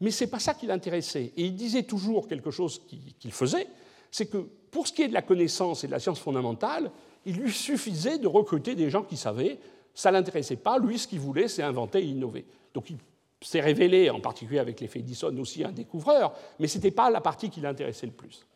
Mais 0.00 0.12
ce 0.12 0.24
n'est 0.24 0.30
pas 0.30 0.38
ça 0.38 0.54
qui 0.54 0.66
l'intéressait. 0.66 1.32
Et 1.36 1.46
il 1.46 1.56
disait 1.56 1.82
toujours 1.82 2.28
quelque 2.28 2.50
chose 2.50 2.80
qu'il 3.18 3.32
faisait, 3.32 3.66
c'est 4.10 4.26
que 4.26 4.38
pour 4.70 4.86
ce 4.86 4.92
qui 4.92 5.02
est 5.02 5.08
de 5.08 5.14
la 5.14 5.22
connaissance 5.22 5.84
et 5.84 5.86
de 5.86 5.92
la 5.92 5.98
science 5.98 6.20
fondamentale, 6.20 6.90
il 7.28 7.36
lui 7.36 7.52
suffisait 7.52 8.18
de 8.18 8.26
recruter 8.26 8.74
des 8.74 8.88
gens 8.88 9.02
qui 9.02 9.18
savaient. 9.18 9.58
Ça 9.94 10.10
ne 10.10 10.16
l'intéressait 10.16 10.56
pas. 10.56 10.78
Lui, 10.78 10.98
ce 10.98 11.06
qu'il 11.06 11.20
voulait, 11.20 11.46
c'est 11.46 11.62
inventer 11.62 11.98
et 11.98 12.06
innover. 12.06 12.46
Donc 12.72 12.88
il 12.88 12.96
s'est 13.42 13.60
révélé, 13.60 14.08
en 14.08 14.18
particulier 14.18 14.58
avec 14.58 14.80
l'effet 14.80 15.00
Edison, 15.00 15.36
aussi 15.38 15.62
un 15.62 15.72
découvreur, 15.72 16.32
mais 16.58 16.68
ce 16.68 16.78
n'était 16.78 16.90
pas 16.90 17.10
la 17.10 17.20
partie 17.20 17.50
qui 17.50 17.60
l'intéressait 17.60 18.06
le 18.06 18.12
plus. 18.12 18.46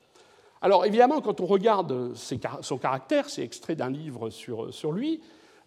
Alors 0.63 0.87
évidemment, 0.87 1.21
quand 1.21 1.41
on 1.41 1.47
regarde 1.47 2.15
son 2.15 2.79
caractère, 2.79 3.29
c'est 3.29 3.43
extrait 3.43 3.77
d'un 3.77 3.91
livre 3.91 4.31
sur, 4.31 4.73
sur 4.73 4.93
lui, 4.93 5.21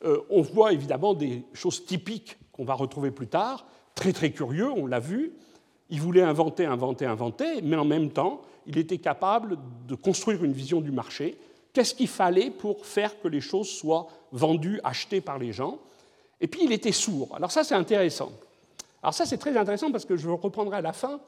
euh, 0.04 0.22
on 0.30 0.42
voit 0.42 0.74
évidemment 0.74 1.14
des 1.14 1.44
choses 1.54 1.86
typiques 1.86 2.38
qu'on 2.54 2.66
va 2.66 2.74
retrouver 2.74 3.12
plus 3.12 3.28
tard, 3.28 3.68
très 3.94 4.14
très 4.14 4.32
curieux, 4.32 4.72
on 4.72 4.88
l'a 4.88 5.00
vu, 5.00 5.34
il 5.90 6.02
voulait 6.02 6.24
inventer, 6.24 6.66
inventer, 6.66 7.06
inventer, 7.06 7.62
mais 7.62 7.76
en 7.76 7.86
même 7.86 8.10
temps, 8.10 8.42
il 8.66 8.78
était 8.80 8.98
capable 8.98 9.58
de 9.88 9.96
construire 9.96 10.44
une 10.44 10.54
vision 10.54 10.82
du 10.82 10.92
marché. 10.92 11.38
Qu'est-ce 11.76 11.94
qu'il 11.94 12.08
fallait 12.08 12.50
pour 12.50 12.86
faire 12.86 13.20
que 13.20 13.28
les 13.28 13.42
choses 13.42 13.70
soient 13.70 14.08
vendues, 14.32 14.80
achetées 14.84 15.20
par 15.20 15.38
les 15.38 15.52
gens 15.52 15.78
Et 16.40 16.48
puis, 16.48 16.62
il 16.64 16.72
était 16.72 16.94
sourd. 16.94 17.36
Alors 17.36 17.52
ça, 17.52 17.66
c'est 17.66 17.76
intéressant. 17.76 18.32
Alors 19.04 19.14
ça, 19.14 19.26
c'est 19.26 19.38
très 19.38 19.56
intéressant 19.58 19.92
parce 19.92 20.06
que 20.06 20.16
je 20.16 20.30
reprendrai 20.30 20.78
à 20.78 20.82
la 20.82 20.94
fin. 20.94 21.20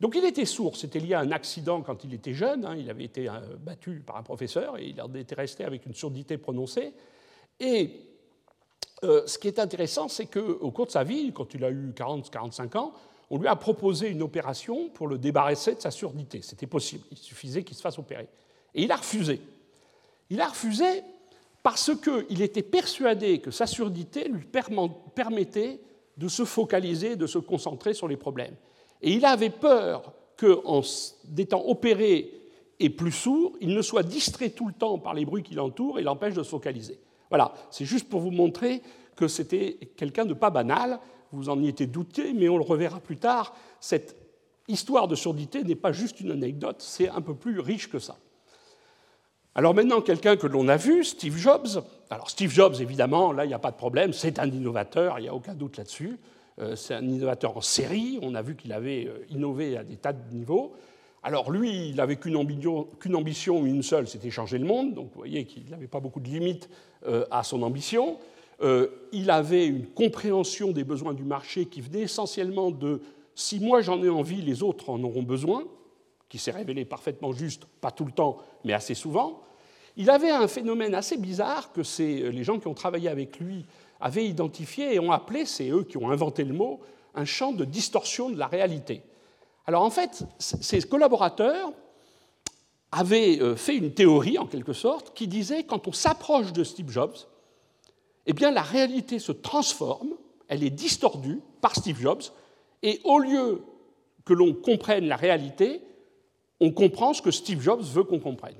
Donc 0.00 0.16
il 0.16 0.24
était 0.24 0.44
sourd, 0.44 0.76
c'était 0.76 0.98
lié 0.98 1.14
à 1.14 1.20
un 1.20 1.30
accident 1.30 1.80
quand 1.80 2.02
il 2.02 2.12
était 2.12 2.34
jeune, 2.34 2.64
hein. 2.64 2.74
il 2.76 2.90
avait 2.90 3.04
été 3.04 3.28
euh, 3.28 3.38
battu 3.58 4.02
par 4.04 4.16
un 4.16 4.22
professeur 4.22 4.76
et 4.76 4.86
il 4.86 5.16
était 5.16 5.36
resté 5.36 5.64
avec 5.64 5.86
une 5.86 5.94
surdité 5.94 6.36
prononcée. 6.36 6.92
Et 7.60 7.92
euh, 9.04 9.22
ce 9.26 9.38
qui 9.38 9.46
est 9.48 9.60
intéressant, 9.60 10.08
c'est 10.08 10.26
qu'au 10.26 10.70
cours 10.72 10.86
de 10.86 10.90
sa 10.90 11.04
vie, 11.04 11.32
quand 11.32 11.54
il 11.54 11.64
a 11.64 11.70
eu 11.70 11.92
40-45 11.96 12.76
ans, 12.76 12.92
on 13.30 13.38
lui 13.38 13.46
a 13.46 13.56
proposé 13.56 14.08
une 14.08 14.22
opération 14.22 14.88
pour 14.90 15.06
le 15.06 15.16
débarrasser 15.16 15.76
de 15.76 15.80
sa 15.80 15.92
surdité. 15.92 16.42
C'était 16.42 16.66
possible, 16.66 17.04
il 17.12 17.16
suffisait 17.16 17.62
qu'il 17.62 17.76
se 17.76 17.82
fasse 17.82 17.98
opérer. 17.98 18.28
Et 18.74 18.82
il 18.82 18.92
a 18.92 18.96
refusé. 18.96 19.40
Il 20.30 20.40
a 20.40 20.48
refusé 20.48 20.84
parce 21.62 21.92
qu'il 21.96 22.42
était 22.42 22.62
persuadé 22.62 23.38
que 23.38 23.50
sa 23.50 23.66
surdité 23.66 24.28
lui 24.28 24.46
permettait 25.14 25.80
de 26.16 26.28
se 26.28 26.44
focaliser, 26.44 27.16
de 27.16 27.26
se 27.26 27.38
concentrer 27.38 27.94
sur 27.94 28.08
les 28.08 28.16
problèmes. 28.16 28.54
Et 29.02 29.12
il 29.12 29.24
avait 29.24 29.50
peur 29.50 30.12
qu'en 30.38 30.82
étant 31.36 31.64
opéré 31.66 32.30
et 32.80 32.90
plus 32.90 33.12
sourd, 33.12 33.56
il 33.60 33.74
ne 33.74 33.82
soit 33.82 34.02
distrait 34.02 34.50
tout 34.50 34.66
le 34.66 34.74
temps 34.74 34.98
par 34.98 35.14
les 35.14 35.24
bruits 35.24 35.42
qui 35.42 35.54
l'entourent 35.54 35.98
et 35.98 36.02
l'empêche 36.02 36.34
de 36.34 36.42
se 36.42 36.48
focaliser. 36.48 36.98
Voilà, 37.30 37.54
c'est 37.70 37.84
juste 37.84 38.08
pour 38.08 38.20
vous 38.20 38.30
montrer 38.30 38.82
que 39.16 39.28
c'était 39.28 39.78
quelqu'un 39.96 40.24
de 40.24 40.34
pas 40.34 40.50
banal 40.50 41.00
vous 41.34 41.48
en 41.48 41.60
y 41.60 41.68
étiez 41.68 41.86
douté, 41.86 42.32
mais 42.32 42.48
on 42.48 42.56
le 42.56 42.64
reverra 42.64 43.00
plus 43.00 43.16
tard, 43.16 43.54
cette 43.80 44.16
histoire 44.68 45.08
de 45.08 45.14
surdité 45.14 45.62
n'est 45.62 45.74
pas 45.74 45.92
juste 45.92 46.20
une 46.20 46.30
anecdote, 46.30 46.76
c'est 46.78 47.08
un 47.08 47.20
peu 47.20 47.34
plus 47.34 47.60
riche 47.60 47.90
que 47.90 47.98
ça. 47.98 48.16
Alors 49.56 49.72
maintenant, 49.72 50.00
quelqu'un 50.00 50.36
que 50.36 50.48
l'on 50.48 50.66
a 50.66 50.76
vu, 50.76 51.04
Steve 51.04 51.36
Jobs. 51.36 51.84
Alors 52.10 52.28
Steve 52.28 52.50
Jobs, 52.50 52.74
évidemment, 52.80 53.32
là, 53.32 53.44
il 53.44 53.48
n'y 53.48 53.54
a 53.54 53.60
pas 53.60 53.70
de 53.70 53.76
problème, 53.76 54.12
c'est 54.12 54.40
un 54.40 54.50
innovateur, 54.50 55.20
il 55.20 55.22
n'y 55.22 55.28
a 55.28 55.34
aucun 55.34 55.54
doute 55.54 55.76
là-dessus. 55.76 56.18
Euh, 56.60 56.74
c'est 56.74 56.94
un 56.94 57.04
innovateur 57.04 57.56
en 57.56 57.60
série, 57.60 58.18
on 58.22 58.34
a 58.34 58.42
vu 58.42 58.56
qu'il 58.56 58.72
avait 58.72 59.06
euh, 59.06 59.24
innové 59.30 59.76
à 59.76 59.84
des 59.84 59.96
tas 59.96 60.12
de 60.12 60.34
niveaux. 60.34 60.74
Alors 61.22 61.50
lui, 61.52 61.88
il 61.88 61.96
n'avait 61.96 62.16
qu'une 62.16 62.36
ambition, 62.36 62.88
ambition, 63.14 63.64
une 63.64 63.82
seule, 63.82 64.08
c'était 64.08 64.30
changer 64.30 64.58
le 64.58 64.66
monde, 64.66 64.94
donc 64.94 65.06
vous 65.12 65.18
voyez 65.18 65.44
qu'il 65.44 65.68
n'avait 65.70 65.86
pas 65.86 66.00
beaucoup 66.00 66.20
de 66.20 66.28
limites 66.28 66.68
euh, 67.06 67.24
à 67.30 67.42
son 67.44 67.62
ambition. 67.62 68.18
il 69.12 69.30
avait 69.30 69.66
une 69.66 69.86
compréhension 69.86 70.72
des 70.72 70.84
besoins 70.84 71.14
du 71.14 71.24
marché 71.24 71.66
qui 71.66 71.80
venait 71.80 72.02
essentiellement 72.02 72.70
de 72.70 73.02
si 73.34 73.58
moi 73.60 73.82
j'en 73.82 74.02
ai 74.02 74.08
envie, 74.08 74.42
les 74.42 74.62
autres 74.62 74.90
en 74.90 75.02
auront 75.02 75.22
besoin, 75.22 75.64
qui 76.34 76.40
s'est 76.40 76.50
révélé 76.50 76.84
parfaitement 76.84 77.30
juste, 77.30 77.64
pas 77.80 77.92
tout 77.92 78.04
le 78.04 78.10
temps, 78.10 78.38
mais 78.64 78.72
assez 78.72 78.94
souvent. 78.94 79.42
Il 79.96 80.10
avait 80.10 80.32
un 80.32 80.48
phénomène 80.48 80.92
assez 80.92 81.16
bizarre 81.16 81.70
que 81.72 81.82
les 82.02 82.42
gens 82.42 82.58
qui 82.58 82.66
ont 82.66 82.74
travaillé 82.74 83.08
avec 83.08 83.38
lui 83.38 83.64
avaient 84.00 84.26
identifié 84.26 84.96
et 84.96 84.98
ont 84.98 85.12
appelé, 85.12 85.46
c'est 85.46 85.68
eux 85.68 85.84
qui 85.84 85.96
ont 85.96 86.10
inventé 86.10 86.42
le 86.42 86.52
mot, 86.52 86.80
un 87.14 87.24
champ 87.24 87.52
de 87.52 87.64
distorsion 87.64 88.30
de 88.30 88.36
la 88.36 88.48
réalité. 88.48 89.02
Alors 89.68 89.84
en 89.84 89.90
fait, 89.90 90.24
ces 90.40 90.82
collaborateurs 90.82 91.72
avaient 92.90 93.40
euh, 93.40 93.54
fait 93.54 93.76
une 93.76 93.94
théorie, 93.94 94.36
en 94.36 94.46
quelque 94.46 94.72
sorte, 94.72 95.14
qui 95.14 95.28
disait 95.28 95.62
quand 95.62 95.86
on 95.86 95.92
s'approche 95.92 96.52
de 96.52 96.64
Steve 96.64 96.90
Jobs, 96.90 97.14
eh 98.26 98.32
bien 98.32 98.50
la 98.50 98.62
réalité 98.62 99.20
se 99.20 99.30
transforme, 99.30 100.14
elle 100.48 100.64
est 100.64 100.70
distordue 100.70 101.38
par 101.60 101.76
Steve 101.76 102.00
Jobs, 102.00 102.24
et 102.82 103.00
au 103.04 103.20
lieu 103.20 103.62
que 104.24 104.32
l'on 104.32 104.52
comprenne 104.52 105.06
la 105.06 105.16
réalité, 105.16 105.80
on 106.60 106.70
comprend 106.70 107.12
ce 107.12 107.22
que 107.22 107.30
Steve 107.30 107.60
Jobs 107.60 107.82
veut 107.82 108.04
qu'on 108.04 108.20
comprenne, 108.20 108.54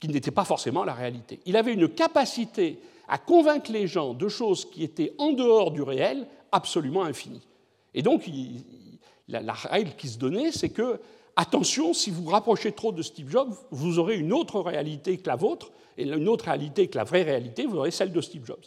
qui 0.00 0.08
n'était 0.08 0.30
pas 0.30 0.44
forcément 0.44 0.84
la 0.84 0.94
réalité. 0.94 1.40
Il 1.46 1.56
avait 1.56 1.72
une 1.72 1.88
capacité 1.88 2.78
à 3.08 3.18
convaincre 3.18 3.72
les 3.72 3.86
gens 3.86 4.14
de 4.14 4.28
choses 4.28 4.64
qui 4.64 4.84
étaient 4.84 5.14
en 5.18 5.32
dehors 5.32 5.70
du 5.70 5.82
réel 5.82 6.26
absolument 6.52 7.04
infinie. 7.04 7.46
Et 7.94 8.02
donc, 8.02 8.28
la, 9.28 9.52
règle 9.52 9.92
qui 9.96 10.08
se 10.08 10.18
donnait, 10.18 10.52
c'est 10.52 10.68
que, 10.68 11.00
attention, 11.36 11.94
si 11.94 12.10
vous 12.10 12.26
rapprochez 12.26 12.72
trop 12.72 12.92
de 12.92 13.02
Steve 13.02 13.30
Jobs, 13.30 13.54
vous 13.70 13.98
aurez 13.98 14.16
une 14.16 14.32
autre 14.32 14.60
réalité 14.60 15.16
que 15.16 15.28
la 15.28 15.36
vôtre, 15.36 15.72
et 15.96 16.04
une 16.04 16.28
autre 16.28 16.44
réalité 16.44 16.86
que 16.88 16.96
la 16.96 17.04
vraie 17.04 17.22
réalité, 17.22 17.66
vous 17.66 17.78
aurez 17.78 17.90
celle 17.90 18.12
de 18.12 18.20
Steve 18.20 18.44
Jobs, 18.44 18.64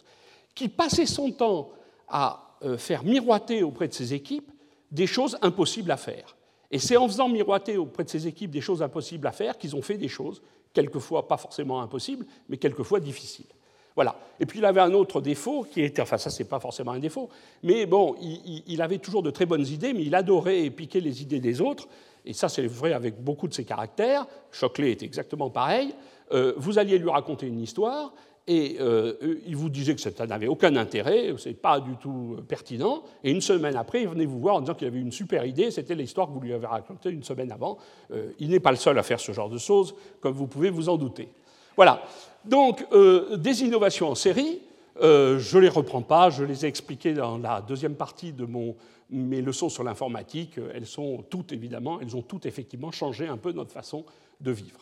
qui 0.54 0.68
passait 0.68 1.06
son 1.06 1.30
temps 1.30 1.70
à 2.08 2.56
euh, 2.64 2.76
faire 2.76 3.04
miroiter 3.04 3.62
auprès 3.62 3.88
de 3.88 3.94
ses 3.94 4.12
équipes 4.12 4.50
des 4.90 5.06
choses 5.06 5.38
impossibles 5.40 5.90
à 5.90 5.96
faire. 5.96 6.36
Et 6.72 6.78
c'est 6.78 6.96
en 6.96 7.06
faisant 7.06 7.28
miroiter 7.28 7.76
auprès 7.76 8.02
de 8.02 8.08
ses 8.08 8.26
équipes 8.26 8.50
des 8.50 8.62
choses 8.62 8.82
impossibles 8.82 9.26
à 9.26 9.32
faire 9.32 9.58
qu'ils 9.58 9.76
ont 9.76 9.82
fait 9.82 9.98
des 9.98 10.08
choses, 10.08 10.42
quelquefois 10.72 11.28
pas 11.28 11.36
forcément 11.36 11.82
impossibles, 11.82 12.26
mais 12.48 12.56
quelquefois 12.56 12.98
difficiles. 12.98 13.46
Voilà. 13.94 14.16
Et 14.40 14.46
puis 14.46 14.60
il 14.60 14.64
avait 14.64 14.80
un 14.80 14.94
autre 14.94 15.20
défaut 15.20 15.66
qui 15.70 15.82
était, 15.82 16.00
enfin 16.00 16.16
ça 16.16 16.30
c'est 16.30 16.48
pas 16.48 16.60
forcément 16.60 16.92
un 16.92 16.98
défaut, 16.98 17.28
mais 17.62 17.84
bon, 17.84 18.16
il, 18.22 18.80
avait 18.80 18.96
toujours 18.96 19.22
de 19.22 19.30
très 19.30 19.44
bonnes 19.44 19.66
idées, 19.66 19.92
mais 19.92 20.02
il 20.02 20.14
adorait 20.14 20.70
piquer 20.70 21.02
les 21.02 21.20
idées 21.20 21.40
des 21.40 21.60
autres, 21.60 21.88
et 22.24 22.32
ça 22.32 22.48
c'est 22.48 22.66
vrai 22.66 22.94
avec 22.94 23.22
beaucoup 23.22 23.48
de 23.48 23.54
ses 23.54 23.64
caractères. 23.64 24.26
Choclet 24.50 24.92
est 24.92 25.02
exactement 25.02 25.50
pareil. 25.50 25.94
Euh, 26.32 26.54
vous 26.56 26.78
alliez 26.78 26.96
lui 26.96 27.10
raconter 27.10 27.46
une 27.46 27.60
histoire, 27.60 28.14
et 28.46 28.76
euh, 28.80 29.14
il 29.46 29.56
vous 29.56 29.68
disait 29.68 29.94
que 29.94 30.00
ça 30.00 30.10
n'avait 30.26 30.48
aucun 30.48 30.74
intérêt, 30.76 31.32
c'est 31.38 31.54
pas 31.54 31.80
du 31.80 31.96
tout 31.96 32.36
pertinent, 32.48 33.02
et 33.22 33.30
une 33.30 33.40
semaine 33.40 33.76
après, 33.76 34.02
il 34.02 34.08
venait 34.08 34.24
vous 34.24 34.40
voir 34.40 34.56
en 34.56 34.60
disant 34.60 34.74
qu'il 34.74 34.88
avait 34.88 35.00
une 35.00 35.12
super 35.12 35.44
idée, 35.44 35.70
c'était 35.70 35.94
l'histoire 35.94 36.26
que 36.26 36.32
vous 36.32 36.40
lui 36.40 36.52
avez 36.52 36.66
racontée 36.66 37.10
une 37.10 37.22
semaine 37.22 37.52
avant. 37.52 37.78
Euh, 38.10 38.32
il 38.40 38.50
n'est 38.50 38.60
pas 38.60 38.72
le 38.72 38.76
seul 38.76 38.98
à 38.98 39.02
faire 39.02 39.20
ce 39.20 39.32
genre 39.32 39.48
de 39.48 39.58
choses, 39.58 39.94
comme 40.20 40.34
vous 40.34 40.48
pouvez 40.48 40.70
vous 40.70 40.88
en 40.88 40.96
douter. 40.96 41.28
Voilà. 41.76 42.02
Donc, 42.44 42.84
euh, 42.92 43.36
des 43.36 43.62
innovations 43.62 44.10
en 44.10 44.14
série, 44.16 44.60
euh, 45.00 45.38
je 45.38 45.56
ne 45.56 45.62
les 45.62 45.68
reprends 45.68 46.02
pas, 46.02 46.28
je 46.30 46.44
les 46.44 46.64
ai 46.64 46.68
expliquées 46.68 47.14
dans 47.14 47.38
la 47.38 47.62
deuxième 47.62 47.94
partie 47.94 48.32
de 48.32 48.44
mon, 48.44 48.74
mes 49.10 49.40
leçons 49.40 49.68
sur 49.68 49.84
l'informatique. 49.84 50.58
Elles 50.74 50.86
sont 50.86 51.24
toutes, 51.30 51.52
évidemment, 51.52 52.00
elles 52.00 52.16
ont 52.16 52.22
toutes 52.22 52.46
effectivement 52.46 52.90
changé 52.90 53.28
un 53.28 53.36
peu 53.36 53.52
notre 53.52 53.72
façon 53.72 54.04
de 54.40 54.50
vivre. 54.50 54.80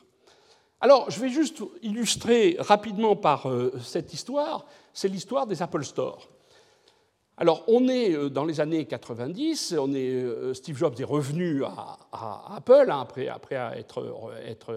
Alors, 0.82 1.10
je 1.10 1.20
vais 1.20 1.28
juste 1.28 1.62
illustrer 1.82 2.56
rapidement 2.58 3.14
par 3.14 3.50
euh, 3.50 3.70
cette 3.82 4.14
histoire, 4.14 4.64
c'est 4.94 5.08
l'histoire 5.08 5.46
des 5.46 5.60
Apple 5.60 5.84
Store. 5.84 6.26
Alors, 7.36 7.64
on 7.68 7.86
est 7.88 8.14
euh, 8.14 8.30
dans 8.30 8.46
les 8.46 8.60
années 8.60 8.86
90, 8.86 9.74
on 9.78 9.92
est, 9.92 10.10
euh, 10.10 10.54
Steve 10.54 10.78
Jobs 10.78 10.98
est 10.98 11.04
revenu 11.04 11.64
à, 11.64 11.98
Apple 12.56 12.86
hein, 12.90 13.00
après, 13.00 13.28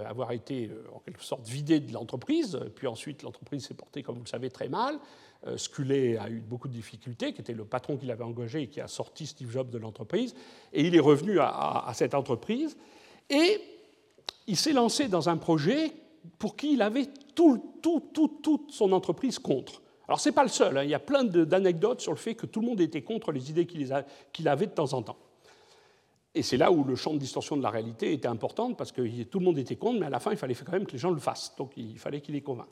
avoir 0.06 0.32
été 0.34 0.70
en 0.93 0.99
quelque 0.99 1.24
sorte 1.24 1.47
vidé 1.47 1.80
de 1.80 1.93
l'entreprise, 1.93 2.60
puis 2.76 2.88
ensuite 2.88 3.24
l'entreprise 3.24 3.66
s'est 3.66 3.74
portée, 3.74 4.04
comme 4.04 4.16
vous 4.16 4.26
le 4.26 4.30
savez, 4.30 4.49
très 4.49 4.68
mal. 4.68 4.99
Scully 5.58 6.18
a 6.18 6.30
eu 6.30 6.39
beaucoup 6.39 6.70
de 6.70 6.74
difficultés, 6.74 7.34
qui 7.34 7.41
était 7.41 7.54
le 7.54 7.66
patron 7.66 7.97
qu'il 7.97 8.12
avait 8.12 8.24
engagé 8.24 8.62
et 8.62 8.68
qui 8.68 8.80
a 8.80 8.88
sorti 8.88 9.26
Steve 9.26 9.51
Jobs 9.51 9.70
de 9.70 9.78
l'entreprise, 9.78 10.36
et 10.72 10.84
il 10.84 10.95
est 10.95 11.01
revenu 11.01 11.39
à, 11.39 11.91
cette 11.93 12.14
entreprise, 12.14 12.78
et 13.30 13.62
il 14.47 14.57
s'est 14.57 14.74
lancé 14.74 15.07
dans 15.07 15.30
un 15.30 15.38
projet 15.38 15.93
pour 16.39 16.55
qui 16.55 16.74
il 16.74 16.82
avait 16.82 17.07
tout, 17.36 17.74
tout, 17.82 18.01
tout, 18.13 18.39
toute 18.41 18.71
son 18.71 18.91
entreprise 18.91 19.39
contre. 19.39 19.82
Alors, 20.07 20.19
ce 20.19 20.30
n'est 20.30 20.36
pas 20.36 20.43
le 20.43 20.49
seul, 20.49 20.78
hein. 20.78 20.84
il 20.84 20.89
y 20.89 20.93
a 20.93 20.99
plein 20.99 21.24
d'anecdotes 21.24 22.01
sur 22.01 22.11
le 22.11 22.17
fait 22.17 22.36
que 22.36 22.45
tout 22.45 22.59
le 22.59 22.67
monde 22.67 22.82
était 22.82 23.01
contre 23.01 23.32
les 23.32 23.49
idées 23.49 23.65
qu'il 23.65 24.47
avait 24.47 24.67
de 24.67 24.71
temps 24.71 24.93
en 24.93 25.01
temps. 25.01 25.17
Et 26.36 26.41
c'est 26.41 26.57
là 26.57 26.71
où 26.71 26.84
le 26.84 26.95
champ 26.95 27.13
de 27.13 27.19
distorsion 27.19 27.55
de 27.55 27.63
la 27.63 27.69
réalité 27.69 28.11
était 28.11 28.28
important, 28.28 28.74
parce 28.74 28.91
que 28.91 29.24
tout 29.24 29.39
le 29.39 29.45
monde 29.45 29.57
était 29.59 29.76
contre, 29.76 29.99
mais 29.99 30.07
à 30.07 30.09
la 30.09 30.19
fin, 30.19 30.32
il 30.32 30.38
fallait 30.38 30.55
quand 30.55 30.71
même 30.71 30.86
que 30.86 30.91
les 30.91 30.97
gens 30.97 31.11
le 31.11 31.19
fassent. 31.19 31.53
Donc, 31.57 31.71
il 31.78 31.97
fallait 31.99 32.21
qu'il 32.21 32.34
les 32.34 32.41
convainque. 32.41 32.67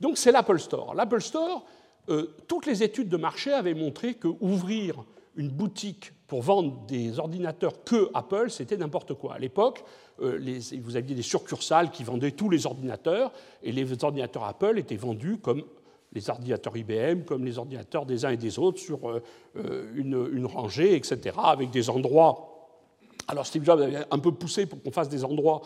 Donc, 0.00 0.18
c'est 0.18 0.32
l'Apple 0.32 0.58
Store. 0.58 0.94
L'Apple 0.94 1.20
Store, 1.20 1.64
euh, 2.08 2.34
toutes 2.46 2.66
les 2.66 2.82
études 2.82 3.08
de 3.08 3.16
marché 3.16 3.52
avaient 3.52 3.74
montré 3.74 4.14
qu'ouvrir 4.14 5.04
une 5.36 5.48
boutique 5.48 6.12
pour 6.30 6.42
vendre 6.42 6.86
des 6.86 7.18
ordinateurs 7.18 7.82
que 7.82 8.08
Apple, 8.14 8.50
c'était 8.50 8.76
n'importe 8.76 9.14
quoi. 9.14 9.34
À 9.34 9.38
l'époque, 9.40 9.82
euh, 10.22 10.60
vous 10.80 10.94
aviez 10.94 11.16
des 11.16 11.22
succursales 11.22 11.90
qui 11.90 12.04
vendaient 12.04 12.30
tous 12.30 12.48
les 12.48 12.66
ordinateurs, 12.66 13.32
et 13.64 13.72
les 13.72 14.04
ordinateurs 14.04 14.44
Apple 14.44 14.78
étaient 14.78 14.94
vendus 14.94 15.38
comme 15.38 15.64
les 16.12 16.30
ordinateurs 16.30 16.76
IBM 16.76 17.22
comme 17.24 17.44
les 17.44 17.58
ordinateurs 17.58 18.06
des 18.06 18.24
uns 18.24 18.30
et 18.30 18.36
des 18.36 18.60
autres 18.60 18.78
sur 18.78 19.10
euh, 19.10 19.20
euh, 19.56 19.90
une, 19.96 20.46
rangée, 20.46 20.94
etc., 20.94 21.34
avec 21.42 21.70
des 21.70 21.90
endroits. 21.90 22.78
Alors 23.26 23.44
Steve 23.44 23.64
Jobs 23.64 23.80
avait 23.80 24.04
un 24.08 24.18
peu 24.20 24.30
poussé 24.30 24.66
pour 24.66 24.80
qu'on 24.80 24.92
fasse 24.92 25.08
des 25.08 25.24
endroits 25.24 25.62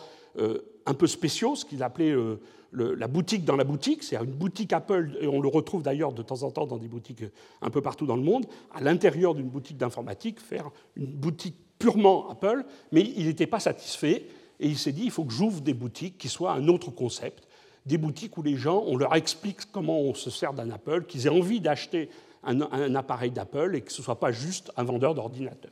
un 0.85 0.93
peu 0.93 1.07
spéciaux, 1.07 1.55
ce 1.55 1.63
qu'il 1.63 1.81
appelait 1.81 2.13
la 2.75 3.07
boutique 3.07 3.45
dans 3.45 3.55
la 3.55 3.63
boutique, 3.63 4.03
c'est-à-dire 4.03 4.29
une 4.29 4.35
boutique 4.35 4.73
Apple, 4.73 5.17
et 5.21 5.27
on 5.27 5.41
le 5.41 5.47
retrouve 5.47 5.83
d'ailleurs 5.83 6.13
de 6.13 6.21
temps 6.21 6.43
en 6.43 6.51
temps 6.51 6.67
dans 6.67 6.77
des 6.77 6.87
boutiques 6.87 7.23
un 7.61 7.69
peu 7.69 7.81
partout 7.81 8.05
dans 8.05 8.15
le 8.15 8.21
monde, 8.21 8.45
à 8.73 8.81
l'intérieur 8.81 9.33
d'une 9.33 9.49
boutique 9.49 9.77
d'informatique, 9.77 10.39
faire 10.39 10.69
une 10.95 11.07
boutique 11.07 11.55
purement 11.79 12.29
Apple, 12.29 12.65
mais 12.91 13.01
il 13.01 13.25
n'était 13.25 13.47
pas 13.47 13.59
satisfait, 13.59 14.27
et 14.59 14.67
il 14.67 14.77
s'est 14.77 14.91
dit, 14.91 15.03
il 15.05 15.11
faut 15.11 15.25
que 15.25 15.33
j'ouvre 15.33 15.61
des 15.61 15.73
boutiques 15.73 16.17
qui 16.17 16.29
soient 16.29 16.53
un 16.53 16.67
autre 16.67 16.91
concept, 16.91 17.47
des 17.85 17.97
boutiques 17.97 18.37
où 18.37 18.41
les 18.41 18.55
gens, 18.55 18.83
on 18.87 18.97
leur 18.97 19.15
explique 19.15 19.71
comment 19.71 19.99
on 19.99 20.13
se 20.13 20.29
sert 20.29 20.53
d'un 20.53 20.71
Apple, 20.71 21.05
qu'ils 21.05 21.27
aient 21.27 21.29
envie 21.29 21.61
d'acheter 21.61 22.09
un, 22.43 22.95
appareil 22.95 23.31
d'Apple 23.31 23.75
et 23.75 23.81
que 23.81 23.91
ce 23.91 24.01
ne 24.01 24.05
soit 24.05 24.19
pas 24.19 24.31
juste 24.31 24.71
un 24.77 24.83
vendeur 24.83 25.15
d'ordinateur. 25.15 25.71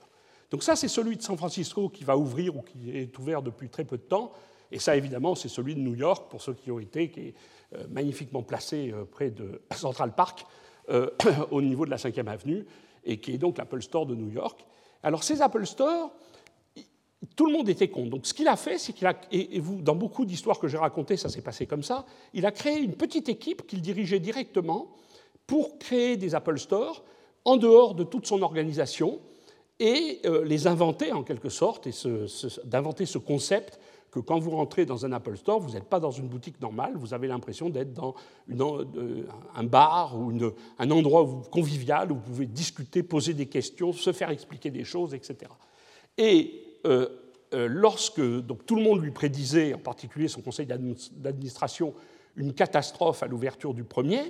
Donc 0.51 0.63
ça, 0.63 0.75
c'est 0.75 0.87
celui 0.87 1.17
de 1.17 1.21
San 1.21 1.37
Francisco 1.37 1.89
qui 1.89 2.03
va 2.03 2.17
ouvrir 2.17 2.55
ou 2.55 2.61
qui 2.61 2.91
est 2.91 3.17
ouvert 3.17 3.41
depuis 3.41 3.69
très 3.69 3.83
peu 3.83 3.97
de 3.97 4.03
temps. 4.03 4.31
Et 4.73 4.79
ça, 4.79 4.97
évidemment, 4.97 5.35
c'est 5.35 5.49
celui 5.49 5.75
de 5.75 5.79
New 5.79 5.93
York, 5.93 6.31
pour 6.31 6.41
ceux 6.41 6.55
qui 6.55 6.71
ont 6.71 6.79
été, 6.79 7.11
qui 7.11 7.19
est 7.19 7.33
euh, 7.75 7.83
magnifiquement 7.91 8.41
placé 8.41 8.91
euh, 8.91 9.05
près 9.05 9.29
de 9.29 9.61
Central 9.75 10.15
Park, 10.15 10.47
euh, 10.89 11.11
au 11.51 11.61
niveau 11.61 11.85
de 11.85 11.91
la 11.91 11.97
5e 11.97 12.27
avenue, 12.27 12.65
et 13.05 13.19
qui 13.19 13.33
est 13.33 13.37
donc 13.37 13.59
l'Apple 13.59 13.83
Store 13.83 14.07
de 14.07 14.15
New 14.15 14.31
York. 14.31 14.65
Alors 15.03 15.23
ces 15.23 15.43
Apple 15.43 15.67
Store, 15.67 16.11
tout 17.35 17.45
le 17.45 17.53
monde 17.53 17.69
était 17.69 17.87
contre. 17.87 18.09
Donc 18.09 18.25
ce 18.25 18.33
qu'il 18.33 18.47
a 18.47 18.55
fait, 18.55 18.79
c'est 18.79 18.93
qu'il 18.93 19.05
a, 19.05 19.13
et 19.31 19.59
vous, 19.59 19.79
dans 19.79 19.95
beaucoup 19.95 20.25
d'histoires 20.25 20.57
que 20.57 20.67
j'ai 20.67 20.77
racontées, 20.77 21.17
ça 21.17 21.29
s'est 21.29 21.41
passé 21.41 21.67
comme 21.67 21.83
ça, 21.83 22.05
il 22.33 22.43
a 22.45 22.51
créé 22.51 22.79
une 22.79 22.95
petite 22.95 23.29
équipe 23.29 23.67
qu'il 23.67 23.81
dirigeait 23.81 24.19
directement 24.19 24.87
pour 25.45 25.77
créer 25.77 26.17
des 26.17 26.33
Apple 26.33 26.57
Store 26.57 27.03
en 27.45 27.57
dehors 27.57 27.93
de 27.93 28.03
toute 28.03 28.25
son 28.25 28.41
organisation 28.41 29.19
et 29.79 30.21
les 30.45 30.67
inventer 30.67 31.11
en 31.11 31.23
quelque 31.23 31.49
sorte, 31.49 31.87
et 31.87 31.91
d'inventer 32.63 33.05
ce 33.05 33.17
concept 33.17 33.79
que 34.13 34.19
quand 34.19 34.37
vous 34.37 34.51
rentrez 34.51 34.85
dans 34.85 35.07
un 35.07 35.11
Apple 35.11 35.35
Store, 35.37 35.59
vous 35.59 35.71
n'êtes 35.71 35.85
pas 35.89 35.99
dans 35.99 36.11
une 36.11 36.27
boutique 36.27 36.61
normale, 36.61 36.93
vous 36.95 37.15
avez 37.15 37.27
l'impression 37.27 37.71
d'être 37.71 37.93
dans 37.93 38.13
euh, 38.51 39.25
un 39.55 39.63
bar 39.63 40.15
ou 40.19 40.31
un 40.77 40.91
endroit 40.91 41.27
convivial 41.51 42.11
où 42.11 42.15
vous 42.15 42.21
pouvez 42.21 42.45
discuter, 42.45 43.01
poser 43.01 43.33
des 43.33 43.47
questions, 43.47 43.91
se 43.91 44.13
faire 44.13 44.29
expliquer 44.29 44.69
des 44.69 44.83
choses, 44.83 45.15
etc. 45.15 45.51
Et 46.19 46.63
euh, 46.85 47.07
euh, 47.55 47.67
lorsque 47.67 48.21
donc, 48.21 48.67
tout 48.67 48.75
le 48.75 48.83
monde 48.83 49.01
lui 49.01 49.09
prédisait, 49.09 49.73
en 49.73 49.79
particulier 49.79 50.27
son 50.27 50.41
conseil 50.41 50.67
d'administration, 50.67 51.95
une 52.35 52.53
catastrophe 52.53 53.23
à 53.23 53.25
l'ouverture 53.25 53.73
du 53.73 53.83
premier, 53.83 54.21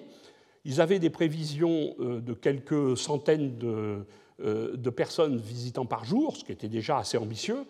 ils 0.63 0.79
avaient 0.79 0.99
des 0.99 1.09
prévisions 1.09 1.93
de 1.99 2.33
quelques 2.33 2.97
centaines 2.97 3.57
de 3.57 4.89
personnes 4.91 5.37
visitant 5.37 5.85
par 5.85 6.05
jour, 6.05 6.37
ce 6.37 6.45
qui 6.45 6.53
était 6.53 6.69
déjà 6.69 6.99
assez 6.99 7.17
ambitieux. 7.17 7.65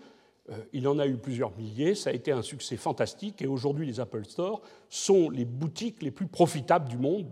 Euh, 0.49 0.57
il 0.73 0.87
en 0.89 0.99
a 0.99 1.07
eu 1.07 1.15
plusieurs 1.15 1.55
milliers, 1.57 1.95
ça 1.95 2.09
a 2.09 2.13
été 2.13 2.33
un 2.33 2.41
succès 2.41 2.75
fantastique 2.75 3.41
et 3.41 3.47
aujourd'hui 3.47 3.85
les 3.85 4.01
Apple 4.01 4.25
Store 4.25 4.61
sont 4.89 5.29
les 5.29 5.45
boutiques 5.45 6.03
les 6.03 6.11
plus 6.11 6.27
profitables 6.27 6.89
du 6.89 6.97
monde 6.97 7.27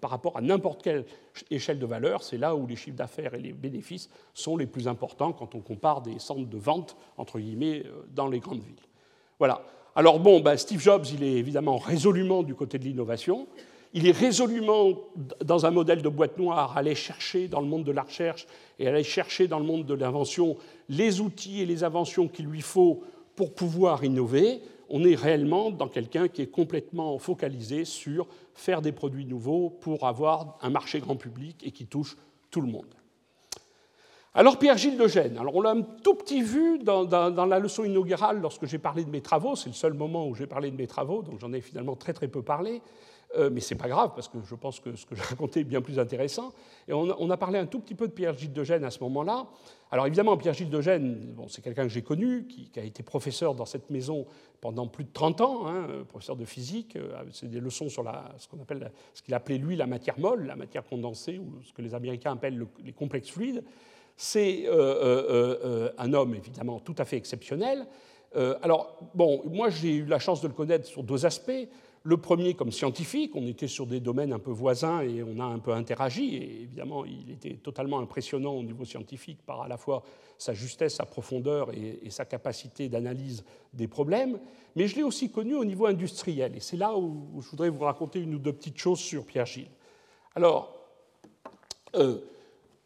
par 0.00 0.10
rapport 0.10 0.36
à 0.36 0.40
n'importe 0.40 0.80
quelle 0.80 1.04
échelle 1.50 1.80
de 1.80 1.86
valeur. 1.86 2.22
C'est 2.22 2.38
là 2.38 2.54
où 2.54 2.66
les 2.68 2.76
chiffres 2.76 2.96
d'affaires 2.96 3.34
et 3.34 3.40
les 3.40 3.52
bénéfices 3.52 4.08
sont 4.32 4.56
les 4.56 4.66
plus 4.66 4.86
importants 4.86 5.32
quand 5.32 5.56
on 5.56 5.60
compare 5.60 6.02
des 6.02 6.20
centres 6.20 6.48
de 6.48 6.58
vente, 6.58 6.96
entre 7.16 7.40
guillemets, 7.40 7.82
euh, 7.84 8.06
dans 8.14 8.28
les 8.28 8.38
grandes 8.38 8.62
villes. 8.62 8.76
Voilà. 9.40 9.62
Alors 9.96 10.20
bon, 10.20 10.38
ben, 10.38 10.56
Steve 10.56 10.80
Jobs, 10.80 11.04
il 11.12 11.24
est 11.24 11.32
évidemment 11.32 11.78
résolument 11.78 12.44
du 12.44 12.54
côté 12.54 12.78
de 12.78 12.84
l'innovation. 12.84 13.48
Il 13.94 14.06
est 14.06 14.16
résolument 14.16 14.94
dans 15.44 15.66
un 15.66 15.70
modèle 15.70 16.00
de 16.00 16.08
boîte 16.08 16.38
noire, 16.38 16.76
aller 16.78 16.94
chercher 16.94 17.48
dans 17.48 17.60
le 17.60 17.66
monde 17.66 17.84
de 17.84 17.92
la 17.92 18.02
recherche 18.02 18.46
et 18.78 18.88
aller 18.88 19.04
chercher 19.04 19.48
dans 19.48 19.58
le 19.58 19.66
monde 19.66 19.84
de 19.84 19.94
l'invention 19.94 20.56
les 20.88 21.20
outils 21.20 21.60
et 21.60 21.66
les 21.66 21.84
inventions 21.84 22.26
qu'il 22.26 22.46
lui 22.46 22.62
faut 22.62 23.02
pour 23.36 23.54
pouvoir 23.54 24.02
innover. 24.02 24.62
On 24.88 25.04
est 25.04 25.14
réellement 25.14 25.70
dans 25.70 25.88
quelqu'un 25.88 26.28
qui 26.28 26.42
est 26.42 26.50
complètement 26.50 27.18
focalisé 27.18 27.84
sur 27.84 28.26
faire 28.54 28.80
des 28.80 28.92
produits 28.92 29.26
nouveaux 29.26 29.68
pour 29.68 30.06
avoir 30.06 30.58
un 30.62 30.70
marché 30.70 31.00
grand 31.00 31.16
public 31.16 31.62
et 31.62 31.70
qui 31.70 31.86
touche 31.86 32.16
tout 32.50 32.62
le 32.62 32.68
monde. 32.68 32.94
Alors 34.34 34.58
Pierre-Gilles 34.58 34.96
de 34.96 35.06
Gênes, 35.06 35.36
alors 35.36 35.54
on 35.54 35.60
l'a 35.60 35.72
un 35.72 35.82
tout 35.82 36.14
petit 36.14 36.40
vu 36.40 36.78
dans, 36.78 37.04
dans 37.04 37.44
la 37.44 37.58
leçon 37.58 37.84
inaugurale 37.84 38.40
lorsque 38.40 38.64
j'ai 38.64 38.78
parlé 38.78 39.04
de 39.04 39.10
mes 39.10 39.20
travaux, 39.20 39.56
c'est 39.56 39.68
le 39.68 39.74
seul 39.74 39.92
moment 39.92 40.26
où 40.26 40.34
j'ai 40.34 40.46
parlé 40.46 40.70
de 40.70 40.76
mes 40.76 40.86
travaux, 40.86 41.22
donc 41.22 41.38
j'en 41.38 41.52
ai 41.52 41.60
finalement 41.60 41.96
très 41.96 42.14
très 42.14 42.28
peu 42.28 42.40
parlé. 42.40 42.80
Euh, 43.36 43.50
mais 43.50 43.60
ce 43.60 43.72
n'est 43.72 43.78
pas 43.78 43.88
grave, 43.88 44.12
parce 44.14 44.28
que 44.28 44.38
je 44.44 44.54
pense 44.54 44.80
que 44.80 44.94
ce 44.94 45.06
que 45.06 45.14
j'ai 45.14 45.22
raconté 45.22 45.60
est 45.60 45.64
bien 45.64 45.80
plus 45.80 45.98
intéressant. 45.98 46.52
Et 46.86 46.92
on, 46.92 47.30
a 47.30 47.36
parlé 47.36 47.58
un 47.58 47.66
tout 47.66 47.80
petit 47.80 47.94
peu 47.94 48.08
de 48.08 48.12
Pierre-Gilles 48.12 48.52
de 48.52 48.64
Gênes 48.64 48.84
à 48.84 48.90
ce 48.90 49.00
moment-là. 49.00 49.46
Alors 49.90 50.06
évidemment, 50.06 50.36
Pierre-Gilles 50.36 50.70
de 50.70 50.80
Gênes, 50.80 51.32
bon, 51.34 51.48
c'est 51.48 51.62
quelqu'un 51.62 51.84
que 51.84 51.88
j'ai 51.88 52.02
connu, 52.02 52.46
qui, 52.46 52.70
a 52.78 52.82
été 52.82 53.02
professeur 53.02 53.54
dans 53.54 53.64
cette 53.64 53.88
maison 53.90 54.26
pendant 54.60 54.86
plus 54.86 55.04
de 55.04 55.12
30 55.12 55.40
ans, 55.40 55.66
hein, 55.66 55.86
professeur 56.08 56.36
de 56.36 56.44
physique. 56.44 56.96
Euh, 56.96 57.22
c'est 57.32 57.48
des 57.48 57.60
leçons 57.60 57.88
sur 57.88 58.04
ce 58.36 58.48
qu'on 58.48 58.60
appelle, 58.60 58.90
ce 59.14 59.22
qu'il 59.22 59.34
appelait 59.34 59.58
lui 59.58 59.76
la 59.76 59.86
matière 59.86 60.18
molle, 60.18 60.46
la 60.46 60.56
matière 60.56 60.84
condensée, 60.84 61.38
ou 61.38 61.62
ce 61.62 61.72
que 61.72 61.82
les 61.82 61.94
Américains 61.94 62.32
appellent 62.32 62.66
les 62.84 62.92
complexes 62.92 63.30
fluides. 63.30 63.64
C'est 64.14 64.64
euh, 64.66 65.88
un 65.96 66.12
homme 66.12 66.34
évidemment 66.34 66.80
tout 66.80 66.94
à 66.98 67.06
fait 67.06 67.16
exceptionnel. 67.16 67.86
alors, 68.62 68.98
bon, 69.14 69.42
moi 69.46 69.70
j'ai 69.70 69.94
eu 69.94 70.04
la 70.04 70.18
chance 70.18 70.42
de 70.42 70.48
le 70.48 70.54
connaître 70.54 70.86
sur 70.86 71.02
deux 71.02 71.24
aspects. 71.24 71.68
Le 72.04 72.16
premier 72.16 72.54
comme 72.54 72.72
scientifique, 72.72 73.36
on 73.36 73.46
était 73.46 73.68
sur 73.68 73.86
des 73.86 74.00
domaines 74.00 74.32
un 74.32 74.40
peu 74.40 74.50
voisins 74.50 75.02
et 75.02 75.22
on 75.22 75.38
a 75.38 75.44
un 75.44 75.60
peu 75.60 75.72
interagi. 75.72 76.34
Et 76.34 76.62
évidemment, 76.62 77.04
il 77.04 77.30
était 77.30 77.54
totalement 77.54 78.00
impressionnant 78.00 78.54
au 78.54 78.62
niveau 78.64 78.84
scientifique 78.84 79.38
par 79.46 79.62
à 79.62 79.68
la 79.68 79.76
fois 79.76 80.02
sa 80.36 80.52
justesse, 80.52 80.96
sa 80.96 81.06
profondeur 81.06 81.70
et, 81.72 82.10
sa 82.10 82.24
capacité 82.24 82.88
d'analyse 82.88 83.44
des 83.72 83.86
problèmes. 83.86 84.40
Mais 84.74 84.88
je 84.88 84.96
l'ai 84.96 85.04
aussi 85.04 85.30
connu 85.30 85.54
au 85.54 85.64
niveau 85.64 85.86
industriel. 85.86 86.56
Et 86.56 86.60
c'est 86.60 86.76
là 86.76 86.96
où, 86.96 87.40
je 87.40 87.48
voudrais 87.48 87.68
vous 87.68 87.84
raconter 87.84 88.18
une 88.18 88.34
ou 88.34 88.38
deux 88.38 88.52
petites 88.52 88.78
choses 88.78 88.98
sur 88.98 89.24
Pierre 89.24 89.46
Gilles. 89.46 89.70
Alors, 90.34 90.74
euh, 91.94 92.18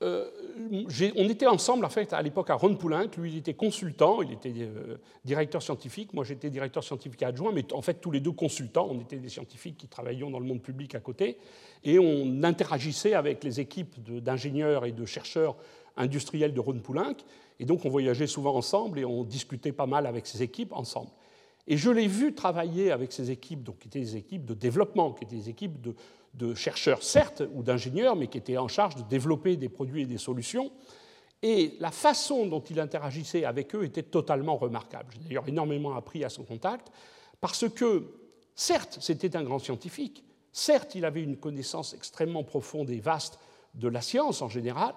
euh, 0.02 0.28
on 1.16 1.28
était 1.30 1.46
ensemble 1.46 1.86
en 1.86 1.88
fait 1.88 2.12
à 2.12 2.20
l'époque 2.20 2.50
à 2.50 2.54
Ron 2.54 2.76
Poulenc. 2.76 3.08
Lui, 3.16 3.32
il 3.32 3.38
était 3.38 3.54
consultant, 3.54 4.20
il 4.20 4.32
était 4.32 4.52
euh, 4.58 4.98
directeur 5.24 5.62
scientifique. 5.62 6.12
Moi, 6.12 6.24
j'étais 6.24 6.50
directeur 6.50 6.84
scientifique 6.84 7.22
adjoint, 7.22 7.52
mais 7.52 7.72
en 7.72 7.80
fait 7.80 7.94
tous 7.94 8.10
les 8.10 8.20
deux 8.20 8.32
consultants. 8.32 8.88
On 8.90 9.00
était 9.00 9.16
des 9.16 9.30
scientifiques 9.30 9.78
qui 9.78 9.88
travaillions 9.88 10.30
dans 10.30 10.38
le 10.38 10.46
monde 10.46 10.60
public 10.60 10.94
à 10.94 11.00
côté, 11.00 11.38
et 11.82 11.98
on 11.98 12.42
interagissait 12.42 13.14
avec 13.14 13.42
les 13.42 13.60
équipes 13.60 14.02
d'ingénieurs 14.22 14.84
et 14.84 14.92
de 14.92 15.06
chercheurs 15.06 15.56
industriels 15.96 16.52
de 16.52 16.60
Ron 16.60 16.80
Poulenc. 16.80 17.16
Et 17.58 17.64
donc, 17.64 17.86
on 17.86 17.88
voyageait 17.88 18.26
souvent 18.26 18.54
ensemble 18.54 18.98
et 18.98 19.06
on 19.06 19.24
discutait 19.24 19.72
pas 19.72 19.86
mal 19.86 20.06
avec 20.06 20.26
ces 20.26 20.42
équipes 20.42 20.72
ensemble. 20.72 21.10
Et 21.68 21.76
je 21.76 21.90
l'ai 21.90 22.06
vu 22.06 22.34
travailler 22.34 22.92
avec 22.92 23.12
ces 23.12 23.30
équipes, 23.30 23.62
donc 23.64 23.78
qui 23.78 23.88
étaient 23.88 24.00
des 24.00 24.16
équipes 24.16 24.44
de 24.44 24.54
développement, 24.54 25.12
qui 25.12 25.24
étaient 25.24 25.36
des 25.36 25.48
équipes 25.48 25.80
de, 25.80 25.94
de 26.36 26.54
chercheurs, 26.54 27.02
certes, 27.02 27.42
ou 27.54 27.62
d'ingénieurs, 27.62 28.14
mais 28.14 28.26
qui 28.26 28.38
étaient 28.38 28.58
en 28.58 28.68
charge 28.68 28.96
de 28.96 29.02
développer 29.02 29.56
des 29.56 29.68
produits 29.68 30.02
et 30.02 30.06
des 30.06 30.18
solutions. 30.18 30.70
Et 31.42 31.76
la 31.80 31.90
façon 31.90 32.46
dont 32.46 32.60
il 32.60 32.78
interagissait 32.80 33.44
avec 33.44 33.74
eux 33.74 33.84
était 33.84 34.02
totalement 34.02 34.56
remarquable. 34.56 35.12
J'ai 35.12 35.28
d'ailleurs 35.28 35.48
énormément 35.48 35.96
appris 35.96 36.24
à 36.24 36.28
son 36.28 36.44
contact, 36.44 36.88
parce 37.40 37.68
que, 37.68 38.04
certes, 38.54 38.98
c'était 39.00 39.36
un 39.36 39.44
grand 39.44 39.58
scientifique, 39.58 40.24
certes, 40.52 40.94
il 40.94 41.04
avait 41.04 41.22
une 41.22 41.36
connaissance 41.36 41.94
extrêmement 41.94 42.44
profonde 42.44 42.90
et 42.90 43.00
vaste 43.00 43.38
de 43.74 43.88
la 43.88 44.00
science 44.00 44.42
en 44.42 44.48
général, 44.48 44.94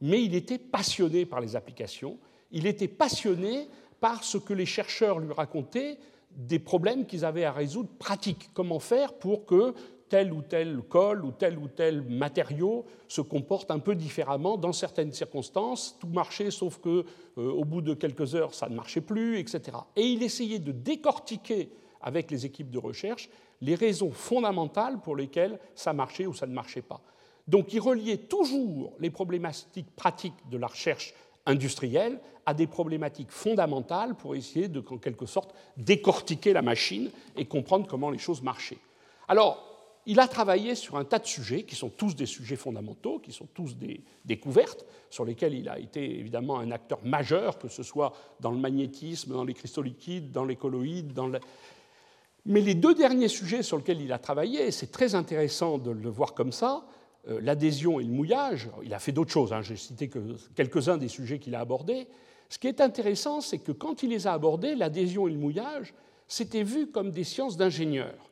mais 0.00 0.22
il 0.22 0.34
était 0.34 0.58
passionné 0.58 1.24
par 1.24 1.40
les 1.40 1.56
applications, 1.56 2.18
il 2.50 2.66
était 2.66 2.88
passionné 2.88 3.68
par 4.00 4.24
ce 4.24 4.38
que 4.38 4.52
les 4.52 4.66
chercheurs 4.66 5.18
lui 5.18 5.32
racontaient 5.32 5.98
des 6.30 6.58
problèmes 6.58 7.06
qu'ils 7.06 7.24
avaient 7.24 7.44
à 7.44 7.52
résoudre 7.52 7.88
pratiques. 7.98 8.50
Comment 8.52 8.78
faire 8.78 9.14
pour 9.14 9.46
que 9.46 9.74
tel 10.08 10.32
ou 10.32 10.42
tel 10.42 10.80
col 10.88 11.24
ou 11.24 11.32
tel 11.32 11.58
ou 11.58 11.68
tel 11.68 12.02
matériau 12.02 12.84
se 13.08 13.20
comporte 13.20 13.70
un 13.70 13.78
peu 13.78 13.94
différemment 13.94 14.56
dans 14.56 14.72
certaines 14.72 15.12
circonstances. 15.12 15.96
Tout 16.00 16.08
marchait, 16.08 16.50
sauf 16.50 16.78
que 16.78 17.04
euh, 17.38 17.50
au 17.50 17.64
bout 17.64 17.82
de 17.82 17.94
quelques 17.94 18.34
heures, 18.34 18.54
ça 18.54 18.68
ne 18.68 18.74
marchait 18.74 19.00
plus, 19.00 19.38
etc. 19.38 19.78
Et 19.96 20.02
il 20.02 20.22
essayait 20.22 20.58
de 20.58 20.72
décortiquer 20.72 21.70
avec 22.00 22.30
les 22.30 22.46
équipes 22.46 22.70
de 22.70 22.78
recherche 22.78 23.28
les 23.62 23.74
raisons 23.74 24.10
fondamentales 24.10 25.00
pour 25.00 25.16
lesquelles 25.16 25.58
ça 25.74 25.92
marchait 25.92 26.26
ou 26.26 26.34
ça 26.34 26.46
ne 26.46 26.52
marchait 26.52 26.82
pas. 26.82 27.00
Donc 27.48 27.72
il 27.72 27.80
reliait 27.80 28.18
toujours 28.18 28.92
les 28.98 29.10
problématiques 29.10 29.90
pratiques 29.94 30.48
de 30.50 30.58
la 30.58 30.66
recherche 30.66 31.14
industrielle 31.46 32.20
à 32.44 32.54
des 32.54 32.66
problématiques 32.66 33.30
fondamentales 33.30 34.14
pour 34.14 34.34
essayer 34.34 34.68
de, 34.68 34.84
en 34.90 34.98
quelque 34.98 35.26
sorte, 35.26 35.54
décortiquer 35.76 36.52
la 36.52 36.62
machine 36.62 37.10
et 37.36 37.46
comprendre 37.46 37.86
comment 37.86 38.10
les 38.10 38.18
choses 38.18 38.42
marchaient. 38.42 38.78
Alors, 39.28 39.65
il 40.06 40.20
a 40.20 40.28
travaillé 40.28 40.76
sur 40.76 40.96
un 40.96 41.04
tas 41.04 41.18
de 41.18 41.26
sujets 41.26 41.64
qui 41.64 41.74
sont 41.74 41.88
tous 41.88 42.14
des 42.14 42.26
sujets 42.26 42.54
fondamentaux, 42.54 43.18
qui 43.18 43.32
sont 43.32 43.48
tous 43.52 43.76
des 43.76 44.00
découvertes, 44.24 44.86
sur 45.10 45.24
lesquelles 45.24 45.54
il 45.54 45.68
a 45.68 45.80
été 45.80 46.18
évidemment 46.18 46.60
un 46.60 46.70
acteur 46.70 47.00
majeur, 47.04 47.58
que 47.58 47.66
ce 47.66 47.82
soit 47.82 48.12
dans 48.38 48.52
le 48.52 48.58
magnétisme, 48.58 49.32
dans 49.32 49.44
les 49.44 49.54
cristaux 49.54 49.82
liquides, 49.82 50.30
dans 50.30 50.44
les 50.44 50.54
colloïdes. 50.54 51.12
Dans 51.12 51.26
le... 51.26 51.40
Mais 52.44 52.60
les 52.60 52.74
deux 52.74 52.94
derniers 52.94 53.26
sujets 53.26 53.64
sur 53.64 53.78
lesquels 53.78 54.00
il 54.00 54.12
a 54.12 54.20
travaillé, 54.20 54.70
c'est 54.70 54.92
très 54.92 55.16
intéressant 55.16 55.76
de 55.76 55.90
le 55.90 56.08
voir 56.08 56.34
comme 56.34 56.52
ça, 56.52 56.86
euh, 57.28 57.40
l'adhésion 57.42 57.98
et 57.98 58.04
le 58.04 58.12
mouillage. 58.12 58.68
Il 58.84 58.94
a 58.94 59.00
fait 59.00 59.12
d'autres 59.12 59.32
choses, 59.32 59.52
hein, 59.52 59.62
j'ai 59.62 59.76
cité 59.76 60.08
que 60.08 60.20
quelques-uns 60.54 60.98
des 60.98 61.08
sujets 61.08 61.40
qu'il 61.40 61.56
a 61.56 61.60
abordés. 61.60 62.06
Ce 62.48 62.60
qui 62.60 62.68
est 62.68 62.80
intéressant, 62.80 63.40
c'est 63.40 63.58
que 63.58 63.72
quand 63.72 64.04
il 64.04 64.10
les 64.10 64.28
a 64.28 64.32
abordés, 64.34 64.76
l'adhésion 64.76 65.26
et 65.26 65.32
le 65.32 65.38
mouillage, 65.38 65.94
c'était 66.28 66.62
vu 66.62 66.86
comme 66.86 67.10
des 67.10 67.24
sciences 67.24 67.56
d'ingénieurs 67.56 68.25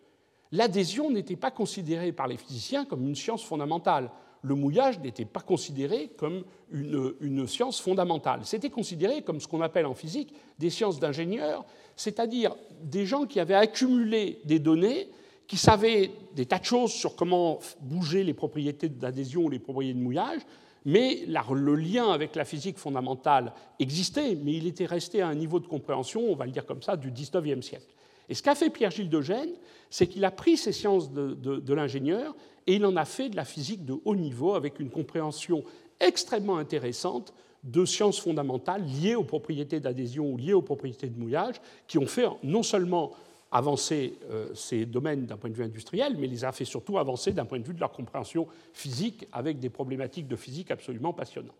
l'adhésion 0.55 1.11
n'était 1.11 1.37
pas 1.37 1.51
considérée 1.51 2.13
par 2.13 2.29
les 2.29 2.37
physiciens 2.37 2.85
comme 2.85 3.07
une 3.07 3.17
science 3.17 3.43
fondamentale. 3.43 4.11
Le 4.43 4.55
mouillage 4.55 5.01
n'était 5.01 5.25
pas 5.25 5.41
considéré 5.41 6.11
comme 6.17 6.45
une, 6.71 7.47
science 7.47 7.81
fondamentale. 7.81 8.41
C'était 8.45 8.71
considéré 8.71 9.23
comme 9.23 9.41
ce 9.41 9.49
qu'on 9.49 9.63
appelle 9.63 9.87
en 9.87 9.95
physique 9.95 10.35
des 10.59 10.71
sciences 10.71 11.01
d'ingénieurs, 11.01 11.65
c'est-à-dire 11.97 12.55
des 12.83 13.07
gens 13.07 13.25
qui 13.25 13.41
avaient 13.41 13.55
accumulé 13.55 14.41
des 14.45 14.59
données, 14.59 15.09
qui 15.47 15.57
savaient 15.57 16.11
des 16.35 16.47
tas 16.47 16.59
de 16.59 16.65
choses 16.65 16.93
sur 16.93 17.17
comment 17.17 17.59
bouger 17.81 18.23
les 18.23 18.35
propriétés 18.35 18.89
d'adhésion 18.89 19.45
ou 19.45 19.51
les 19.51 19.59
propriétés 19.59 19.99
de 19.99 20.05
mouillage, 20.05 20.41
mais 20.85 21.25
le 21.27 21.75
lien 21.75 22.11
avec 22.11 22.37
la 22.37 22.45
physique 22.45 22.79
fondamentale 22.79 23.53
existait, 23.79 24.37
mais 24.37 24.53
il 24.53 24.67
était 24.67 24.87
resté 24.87 25.23
à 25.23 25.29
un 25.29 25.35
niveau 25.35 25.59
de 25.59 25.67
compréhension, 25.67 26.21
on 26.21 26.37
va 26.37 26.45
le 26.45 26.53
dire 26.53 26.67
comme 26.67 26.83
ça, 26.83 26.97
du 26.97 27.11
19e 27.11 27.63
siècle. 27.63 27.94
Et 28.29 28.35
ce 28.35 28.43
qu'a 28.43 28.55
fait 28.55 28.71
Pierre-Gilles 28.71 29.11
de 29.11 29.21
Gênes, 29.21 29.55
c'est 29.91 30.07
qu'il 30.07 30.25
a 30.25 30.31
pris 30.31 30.57
ces 30.57 30.73
sciences 30.73 31.13
de, 31.13 31.75
l'ingénieur 31.75 32.35
et 32.67 32.75
il 32.75 32.87
en 32.87 32.97
a 32.97 33.05
fait 33.05 33.29
de 33.29 33.37
la 33.37 33.45
physique 33.45 33.85
de 33.85 33.95
haut 34.05 34.17
niveau 34.17 34.55
avec 34.55 34.81
une 34.81 34.91
compréhension 34.91 35.65
extrêmement 36.01 36.57
intéressante 36.57 37.35
de 37.63 37.85
sciences 37.85 38.21
fondamentales 38.21 38.85
liées 38.85 39.15
aux 39.15 39.25
propriétés 39.25 39.81
d'adhésion 39.81 40.33
ou 40.33 40.37
liées 40.37 40.53
aux 40.53 40.63
propriétés 40.63 41.09
de 41.09 41.19
mouillage, 41.19 41.57
qui 41.87 41.99
ont 41.99 42.07
fait 42.07 42.27
non 42.43 42.63
seulement 42.63 43.13
avancer 43.53 44.19
euh, 44.31 44.53
ces 44.55 44.85
domaines 44.85 45.27
d'un 45.27 45.37
point 45.37 45.49
de 45.49 45.55
vue 45.55 45.65
industriel, 45.65 46.17
mais 46.19 46.27
les 46.27 46.45
a 46.45 46.53
fait 46.53 46.65
surtout 46.65 46.99
avancer 46.99 47.33
d'un 47.33 47.45
point 47.45 47.61
de 47.61 47.65
vue 47.65 47.73
de 47.73 47.81
leur 47.81 47.93
compréhension 47.93 48.49
physique 48.73 49.27
avec 49.33 49.61
des 49.61 49.71
problématiques 49.71 50.27
de 50.27 50.37
physique 50.37 50.71
absolument 50.73 51.13
passionnantes. 51.13 51.55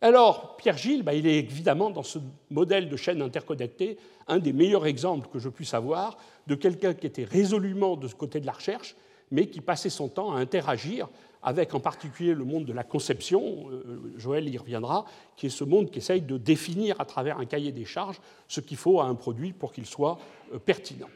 Alors, 0.00 0.56
Pierre 0.56 0.76
Gilles, 0.76 1.02
bah, 1.02 1.14
il 1.14 1.26
est 1.26 1.38
évidemment 1.38 1.90
dans 1.90 2.04
ce 2.04 2.20
modèle 2.50 2.88
de 2.88 2.96
chaîne 2.96 3.20
interconnectée 3.20 3.98
un 4.28 4.38
des 4.38 4.52
meilleurs 4.52 4.86
exemples 4.86 5.28
que 5.28 5.40
je 5.40 5.48
puisse 5.48 5.74
avoir 5.74 6.18
de 6.46 6.54
quelqu'un 6.54 6.94
qui 6.94 7.06
était 7.06 7.24
résolument 7.24 7.96
de 7.96 8.06
ce 8.06 8.14
côté 8.14 8.38
de 8.38 8.46
la 8.46 8.52
recherche, 8.52 8.94
mais 9.30 9.48
qui 9.48 9.60
passait 9.60 9.90
son 9.90 10.08
temps 10.08 10.32
à 10.32 10.38
interagir 10.38 11.08
avec 11.42 11.74
en 11.74 11.80
particulier 11.80 12.34
le 12.34 12.44
monde 12.44 12.64
de 12.64 12.72
la 12.72 12.84
conception, 12.84 13.70
euh, 13.70 14.12
Joël 14.16 14.48
y 14.48 14.58
reviendra, 14.58 15.04
qui 15.36 15.46
est 15.46 15.50
ce 15.50 15.64
monde 15.64 15.90
qui 15.90 15.98
essaye 15.98 16.20
de 16.20 16.36
définir 16.36 17.00
à 17.00 17.04
travers 17.04 17.38
un 17.38 17.46
cahier 17.46 17.72
des 17.72 17.84
charges 17.84 18.20
ce 18.48 18.60
qu'il 18.60 18.76
faut 18.76 19.00
à 19.00 19.04
un 19.04 19.14
produit 19.14 19.52
pour 19.52 19.72
qu'il 19.72 19.86
soit 19.86 20.18
euh, 20.52 20.58
pertinent. 20.58 21.08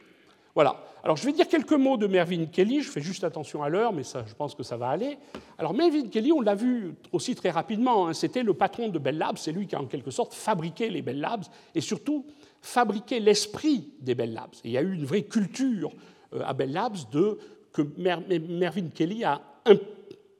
Voilà. 0.55 0.83
Alors 1.03 1.17
je 1.17 1.25
vais 1.25 1.33
dire 1.33 1.47
quelques 1.47 1.73
mots 1.73 1.97
de 1.97 2.07
Mervyn 2.07 2.45
Kelly, 2.45 2.81
je 2.81 2.89
fais 2.89 3.01
juste 3.01 3.23
attention 3.23 3.61
à 3.61 3.69
l'heure, 3.69 3.91
mais 3.91 4.03
ça, 4.03 4.23
je 4.25 4.33
pense 4.33 4.55
que 4.55 4.63
ça 4.63 4.77
va 4.77 4.89
aller. 4.89 5.17
Alors 5.57 5.73
Mervyn 5.73 6.07
Kelly, 6.07 6.31
on 6.31 6.41
l'a 6.41 6.55
vu 6.55 6.93
aussi 7.11 7.35
très 7.35 7.49
rapidement, 7.49 8.07
hein, 8.07 8.13
c'était 8.13 8.43
le 8.43 8.53
patron 8.53 8.87
de 8.87 8.99
Bell 8.99 9.17
Labs, 9.17 9.37
c'est 9.37 9.51
lui 9.51 9.67
qui 9.67 9.75
a 9.75 9.81
en 9.81 9.85
quelque 9.85 10.11
sorte 10.11 10.33
fabriqué 10.33 10.89
les 10.89 11.01
Bell 11.01 11.19
Labs, 11.19 11.43
et 11.75 11.81
surtout 11.81 12.25
fabriqué 12.61 13.19
l'esprit 13.19 13.89
des 13.99 14.15
Bell 14.15 14.33
Labs. 14.33 14.55
il 14.63 14.71
y 14.71 14.77
a 14.77 14.81
eu 14.81 14.93
une 14.93 15.05
vraie 15.05 15.23
culture 15.23 15.91
euh, 16.33 16.41
à 16.45 16.53
Bell 16.53 16.71
Labs 16.71 16.97
que 17.73 17.81
Mervyn 17.97 18.89
Kelly 18.93 19.25
a 19.25 19.41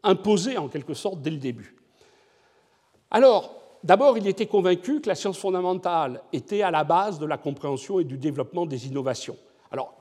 imposé 0.03 0.57
en 0.57 0.69
quelque 0.69 0.93
sorte 0.93 1.21
dès 1.21 1.31
le 1.31 1.37
début. 1.37 1.75
Alors, 3.11 3.59
D'abord, 3.83 4.17
il 4.17 4.25
était 4.27 4.45
convaincu 4.45 5.01
que 5.01 5.09
la 5.09 5.15
science 5.15 5.37
fondamentale 5.37 6.21
était 6.31 6.61
à 6.61 6.71
la 6.71 6.85
base 6.85 7.19
de 7.19 7.25
la 7.25 7.37
compréhension 7.37 7.99
et 7.99 8.05
du 8.05 8.17
développement 8.17 8.65
des 8.65 8.87
innovations. 8.87 9.35
Alors, 9.71 9.93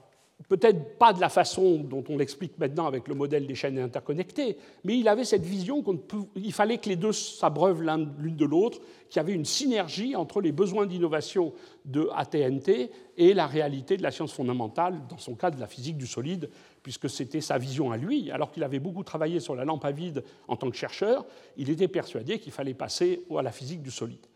peut-être 0.48 0.98
pas 0.98 1.12
de 1.12 1.20
la 1.20 1.28
façon 1.28 1.78
dont 1.78 2.04
on 2.08 2.16
l'explique 2.16 2.58
maintenant 2.58 2.86
avec 2.86 3.08
le 3.08 3.14
modèle 3.14 3.46
des 3.46 3.54
chaînes 3.54 3.78
interconnectées, 3.78 4.56
mais 4.84 4.98
il 4.98 5.08
avait 5.08 5.24
cette 5.24 5.44
vision 5.44 5.82
qu'il 5.82 6.52
fallait 6.52 6.78
que 6.78 6.88
les 6.88 6.96
deux 6.96 7.12
s'abreuvent 7.12 7.82
l'une 7.82 8.36
de 8.36 8.44
l'autre, 8.44 8.78
qu'il 9.08 9.16
y 9.16 9.20
avait 9.20 9.32
une 9.32 9.44
synergie 9.44 10.16
entre 10.16 10.40
les 10.40 10.52
besoins 10.52 10.86
d'innovation 10.86 11.52
de 11.84 12.08
ATNT 12.14 12.90
et 13.16 13.34
la 13.34 13.46
réalité 13.46 13.96
de 13.96 14.02
la 14.02 14.10
science 14.10 14.32
fondamentale, 14.32 15.00
dans 15.08 15.18
son 15.18 15.34
cas 15.34 15.50
de 15.50 15.60
la 15.60 15.66
physique 15.66 15.96
du 15.96 16.06
solide, 16.06 16.48
puisque 16.82 17.08
c'était 17.10 17.40
sa 17.40 17.58
vision 17.58 17.92
à 17.92 17.96
lui. 17.96 18.30
Alors 18.30 18.50
qu'il 18.50 18.64
avait 18.64 18.80
beaucoup 18.80 19.04
travaillé 19.04 19.40
sur 19.40 19.54
la 19.54 19.64
lampe 19.64 19.84
à 19.84 19.92
vide 19.92 20.24
en 20.48 20.56
tant 20.56 20.70
que 20.70 20.76
chercheur, 20.76 21.26
il 21.56 21.70
était 21.70 21.88
persuadé 21.88 22.38
qu'il 22.38 22.52
fallait 22.52 22.74
passer 22.74 23.22
à 23.36 23.42
la 23.42 23.52
physique 23.52 23.82
du 23.82 23.90
solide 23.90 24.26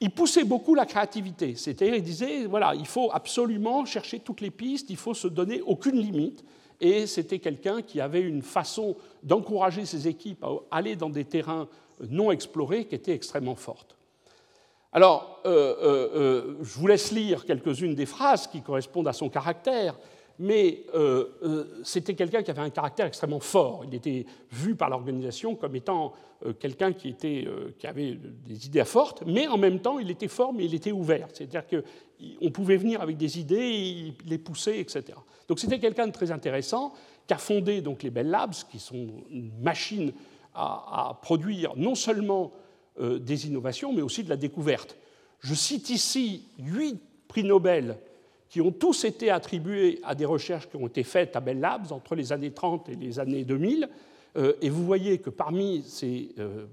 il 0.00 0.10
poussait 0.10 0.44
beaucoup 0.44 0.74
la 0.74 0.84
créativité. 0.84 1.54
C'est-à-dire, 1.56 1.94
il 1.94 2.02
disait, 2.02 2.46
voilà, 2.46 2.74
il 2.74 2.86
faut 2.86 3.10
absolument 3.12 3.84
chercher 3.84 4.20
toutes 4.20 4.40
les 4.40 4.50
pistes, 4.50 4.90
il 4.90 4.96
faut 4.96 5.14
se 5.14 5.28
donner 5.28 5.62
aucune 5.62 5.98
limite. 5.98 6.44
Et 6.80 7.06
c'était 7.06 7.38
quelqu'un 7.38 7.80
qui 7.80 8.00
avait 8.00 8.20
une 8.20 8.42
façon 8.42 8.96
d'encourager 9.22 9.86
ses 9.86 10.08
équipes 10.08 10.44
à 10.44 10.76
aller 10.76 10.94
dans 10.94 11.08
des 11.08 11.24
terrains 11.24 11.68
non 12.10 12.30
explorés 12.30 12.84
qui 12.84 12.94
était 12.94 13.14
extrêmement 13.14 13.54
forte. 13.54 13.96
Alors, 14.92 15.40
euh, 15.46 15.74
euh, 15.82 16.08
euh, 16.14 16.56
je 16.62 16.78
vous 16.78 16.86
laisse 16.86 17.12
lire 17.12 17.44
quelques-unes 17.44 17.94
des 17.94 18.06
phrases 18.06 18.46
qui 18.46 18.62
correspondent 18.62 19.08
à 19.08 19.12
son 19.12 19.28
caractère 19.28 19.94
mais 20.38 20.84
euh, 20.94 21.26
euh, 21.42 21.64
c'était 21.82 22.14
quelqu'un 22.14 22.42
qui 22.42 22.50
avait 22.50 22.62
un 22.62 22.70
caractère 22.70 23.06
extrêmement 23.06 23.40
fort. 23.40 23.84
Il 23.86 23.94
était 23.94 24.26
vu 24.52 24.74
par 24.74 24.90
l'organisation 24.90 25.54
comme 25.54 25.76
étant 25.76 26.12
euh, 26.44 26.52
quelqu'un 26.52 26.92
qui, 26.92 27.14
avait 27.84 28.18
des 28.46 28.66
idées 28.66 28.84
fortes, 28.84 29.22
mais 29.26 29.46
en 29.48 29.56
même 29.56 29.80
temps, 29.80 29.98
il 29.98 30.10
était 30.10 30.28
fort, 30.28 30.52
mais 30.52 30.64
il 30.64 30.74
était 30.74 30.92
ouvert. 30.92 31.28
C'est-à-dire 31.32 31.64
qu'on 31.66 32.50
pouvait 32.50 32.76
venir 32.76 33.00
avec 33.00 33.16
des 33.16 33.38
idées, 33.38 34.14
les 34.26 34.38
pousser, 34.38 34.78
etc. 34.78 35.18
Donc 35.48 35.58
c'était 35.58 35.78
quelqu'un 35.78 36.06
de 36.06 36.12
très 36.12 36.30
intéressant, 36.30 36.92
qui 37.26 37.34
a 37.34 37.38
fondé 37.38 37.80
donc, 37.80 38.02
les 38.02 38.10
Bell 38.10 38.28
Labs, 38.28 38.54
qui 38.70 38.78
sont 38.78 39.08
une 39.30 39.50
machine 39.62 40.12
à 40.54 41.18
produire 41.20 41.74
non 41.76 41.94
seulement 41.94 42.50
des 42.98 43.46
innovations, 43.46 43.92
mais 43.92 44.00
aussi 44.00 44.24
de 44.24 44.30
la 44.30 44.36
découverte. 44.36 44.96
Je 45.40 45.52
cite 45.52 45.90
ici 45.90 46.48
huit 46.58 46.98
prix 47.28 47.44
Nobel 47.44 47.98
qui 48.48 48.60
ont 48.60 48.72
tous 48.72 49.04
été 49.04 49.30
attribués 49.30 50.00
à 50.02 50.14
des 50.14 50.24
recherches 50.24 50.68
qui 50.68 50.76
ont 50.76 50.86
été 50.86 51.02
faites 51.02 51.36
à 51.36 51.40
Bell 51.40 51.60
Labs 51.60 51.90
entre 51.90 52.14
les 52.14 52.32
années 52.32 52.52
30 52.52 52.88
et 52.88 52.94
les 52.94 53.18
années 53.18 53.44
2000. 53.44 53.88
Euh, 54.36 54.52
et 54.60 54.70
vous 54.70 54.84
voyez 54.84 55.18
que 55.18 55.30
parmi 55.30 55.84
euh, 56.02 56.66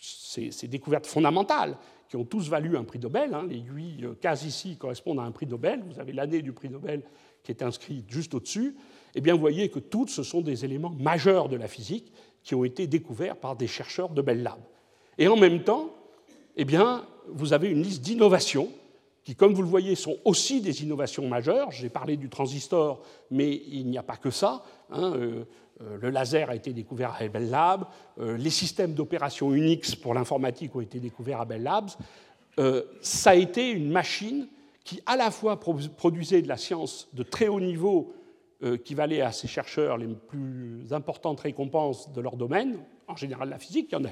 ces, 0.00 0.68
découvertes 0.68 1.06
fondamentales, 1.06 1.76
qui 2.08 2.16
ont 2.16 2.24
tous 2.24 2.48
valu 2.48 2.76
un 2.76 2.84
prix 2.84 2.98
Nobel, 2.98 3.32
hein, 3.32 3.46
les 3.48 3.60
huit 3.60 4.04
cases 4.20 4.44
ici 4.44 4.76
correspondent 4.76 5.20
à 5.20 5.22
un 5.22 5.30
prix 5.30 5.46
Nobel, 5.46 5.82
vous 5.86 5.98
avez 5.98 6.12
l'année 6.12 6.42
du 6.42 6.52
prix 6.52 6.68
Nobel 6.68 7.02
qui 7.42 7.52
est 7.52 7.62
inscrite 7.62 8.04
juste 8.10 8.34
au-dessus, 8.34 8.76
eh 9.14 9.20
bien 9.20 9.34
vous 9.34 9.40
voyez 9.40 9.68
que 9.68 9.78
toutes, 9.78 10.10
ce 10.10 10.22
sont 10.22 10.42
des 10.42 10.64
éléments 10.64 10.94
majeurs 10.98 11.48
de 11.48 11.56
la 11.56 11.68
physique 11.68 12.12
qui 12.42 12.54
ont 12.54 12.64
été 12.64 12.86
découverts 12.86 13.36
par 13.36 13.56
des 13.56 13.66
chercheurs 13.66 14.10
de 14.10 14.22
Bell 14.22 14.42
Labs. 14.42 14.60
Et 15.18 15.28
en 15.28 15.36
même 15.36 15.62
temps, 15.62 15.94
eh 16.56 16.64
bien, 16.64 17.06
vous 17.28 17.52
avez 17.52 17.68
une 17.68 17.82
liste 17.82 18.02
d'innovations 18.02 18.68
qui, 19.24 19.36
comme 19.36 19.54
vous 19.54 19.62
le 19.62 19.68
voyez, 19.68 19.94
sont 19.94 20.16
aussi 20.24 20.60
des 20.60 20.82
innovations 20.82 21.28
majeures. 21.28 21.70
J'ai 21.70 21.88
parlé 21.88 22.16
du 22.16 22.28
transistor, 22.28 23.02
mais 23.30 23.62
il 23.68 23.86
n'y 23.86 23.98
a 23.98 24.02
pas 24.02 24.16
que 24.16 24.30
ça. 24.30 24.64
Hein, 24.90 25.12
euh, 25.14 25.44
euh, 25.80 25.96
le 26.00 26.10
laser 26.10 26.50
a 26.50 26.56
été 26.56 26.72
découvert 26.72 27.16
à 27.18 27.28
Bell 27.28 27.48
Labs, 27.48 27.84
euh, 28.18 28.36
les 28.36 28.50
systèmes 28.50 28.94
d'opération 28.94 29.54
Unix 29.54 29.94
pour 29.94 30.14
l'informatique 30.14 30.74
ont 30.74 30.80
été 30.80 30.98
découverts 30.98 31.40
à 31.40 31.44
Bell 31.44 31.62
Labs. 31.62 31.90
ça 33.00 33.30
a 33.30 33.34
été 33.34 33.70
une 33.70 33.90
machine 33.90 34.48
qui, 34.84 35.00
à 35.06 35.16
la 35.16 35.30
fois, 35.30 35.58
produisait 35.58 36.42
de 36.42 36.48
la 36.48 36.56
science 36.56 37.08
de 37.12 37.22
très 37.22 37.48
haut 37.48 37.60
niveau 37.60 38.14
qui 38.84 38.94
valait 38.94 39.22
à 39.22 39.32
ces 39.32 39.48
chercheurs 39.48 39.96
les 39.96 40.06
plus 40.06 40.92
importantes 40.92 41.40
récompenses 41.40 42.12
de 42.12 42.20
leur 42.20 42.36
domaine, 42.36 42.76
en 43.08 43.16
général 43.16 43.48
la 43.48 43.58
physique, 43.58 43.88
il 43.90 43.94
y 43.94 43.96
en 43.96 44.04
a, 44.04 44.10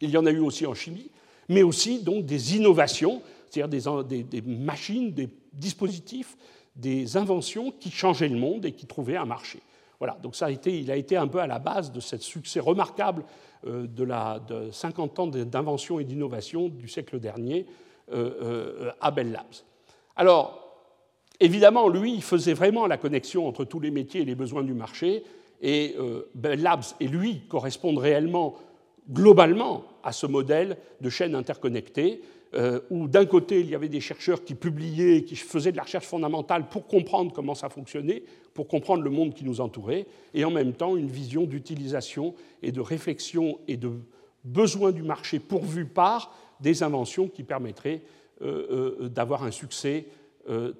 il 0.00 0.10
y 0.10 0.16
en 0.16 0.24
a 0.24 0.30
eu 0.30 0.38
aussi 0.38 0.66
en 0.66 0.74
chimie, 0.74 1.10
mais 1.48 1.62
aussi 1.62 2.02
donc 2.02 2.24
des 2.24 2.56
innovations 2.56 3.22
c'est-à-dire 3.52 4.04
des, 4.04 4.42
machines, 4.42 5.12
des 5.12 5.28
dispositifs, 5.52 6.36
des 6.74 7.16
inventions 7.16 7.70
qui 7.70 7.90
changeaient 7.90 8.28
le 8.28 8.38
monde 8.38 8.64
et 8.64 8.72
qui 8.72 8.86
trouvaient 8.86 9.16
un 9.16 9.26
marché. 9.26 9.60
Voilà, 9.98 10.16
donc 10.22 10.34
ça 10.34 10.46
a 10.46 10.50
été, 10.50 10.78
il 10.78 10.90
a 10.90 10.96
été 10.96 11.16
un 11.16 11.28
peu 11.28 11.38
à 11.38 11.46
la 11.46 11.58
base 11.58 11.92
de 11.92 12.00
ce 12.00 12.16
succès 12.16 12.60
remarquable 12.60 13.24
euh, 13.66 13.86
de, 13.86 14.04
la, 14.04 14.40
de 14.40 14.70
50 14.70 15.18
ans 15.18 15.26
d'invention 15.26 16.00
et 16.00 16.04
d'innovation 16.04 16.68
du 16.68 16.88
siècle 16.88 17.20
dernier 17.20 17.66
euh, 18.12 18.30
euh, 18.42 18.90
à 19.00 19.10
Bell 19.10 19.30
Labs. 19.30 19.62
Alors, 20.16 20.78
évidemment, 21.38 21.88
lui, 21.88 22.14
il 22.14 22.22
faisait 22.22 22.54
vraiment 22.54 22.86
la 22.86 22.96
connexion 22.96 23.46
entre 23.46 23.64
tous 23.64 23.80
les 23.80 23.90
métiers 23.90 24.22
et 24.22 24.24
les 24.24 24.34
besoins 24.34 24.62
du 24.62 24.74
marché, 24.74 25.24
et 25.64 25.94
Bell 26.34 26.60
Labs 26.60 26.82
et 26.98 27.06
lui 27.06 27.42
correspondent 27.48 27.98
réellement, 27.98 28.56
globalement, 29.08 29.84
à 30.02 30.10
ce 30.10 30.26
modèle 30.26 30.76
de 31.00 31.08
chaîne 31.08 31.36
interconnectée 31.36 32.20
où 32.90 33.08
d'un 33.08 33.24
côté 33.24 33.60
il 33.60 33.70
y 33.70 33.74
avait 33.74 33.88
des 33.88 34.00
chercheurs 34.00 34.44
qui 34.44 34.54
publiaient, 34.54 35.24
qui 35.24 35.36
faisaient 35.36 35.72
de 35.72 35.76
la 35.76 35.84
recherche 35.84 36.06
fondamentale 36.06 36.68
pour 36.68 36.86
comprendre 36.86 37.32
comment 37.32 37.54
ça 37.54 37.70
fonctionnait, 37.70 38.22
pour 38.52 38.68
comprendre 38.68 39.02
le 39.02 39.10
monde 39.10 39.32
qui 39.32 39.44
nous 39.44 39.60
entourait, 39.60 40.06
et 40.34 40.44
en 40.44 40.50
même 40.50 40.74
temps 40.74 40.96
une 40.96 41.08
vision 41.08 41.44
d'utilisation 41.44 42.34
et 42.62 42.72
de 42.72 42.80
réflexion 42.80 43.58
et 43.68 43.76
de 43.76 43.92
besoin 44.44 44.92
du 44.92 45.02
marché 45.02 45.38
pourvu 45.38 45.86
par 45.86 46.34
des 46.60 46.82
inventions 46.82 47.28
qui 47.28 47.42
permettraient 47.42 48.02
euh, 48.42 48.96
euh, 49.00 49.08
d'avoir 49.08 49.44
un 49.44 49.50
succès 49.50 50.06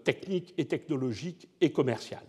technique 0.03 0.55
et 0.59 0.65
technologique 0.65 1.49
et 1.61 1.71
commercial. 1.71 2.25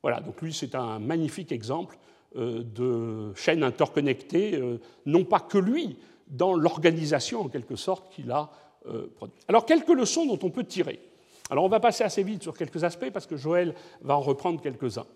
Voilà, 0.00 0.22
donc 0.22 0.40
lui 0.40 0.54
c'est 0.54 0.74
un 0.74 0.98
magnifique 0.98 1.52
exemple 1.52 1.98
de 2.34 3.34
chaîne 3.34 3.62
interconnectée, 3.62 4.58
non 5.04 5.24
pas 5.24 5.40
que 5.40 5.58
lui, 5.58 5.98
dans 6.28 6.54
l'organisation 6.54 7.42
en 7.42 7.48
quelque 7.48 7.76
sorte 7.76 8.10
qu'il 8.14 8.30
a 8.30 8.50
euh, 8.86 9.08
Alors, 9.48 9.66
quelques 9.66 9.88
leçons 9.88 10.26
dont 10.26 10.38
on 10.42 10.50
peut 10.50 10.64
tirer. 10.64 11.00
Alors, 11.50 11.64
on 11.64 11.68
va 11.68 11.80
passer 11.80 12.04
assez 12.04 12.22
vite 12.22 12.42
sur 12.42 12.56
quelques 12.56 12.84
aspects 12.84 13.10
parce 13.10 13.26
que 13.26 13.36
Joël 13.36 13.74
va 14.02 14.16
en 14.16 14.20
reprendre 14.20 14.60
quelques-uns. 14.60 15.06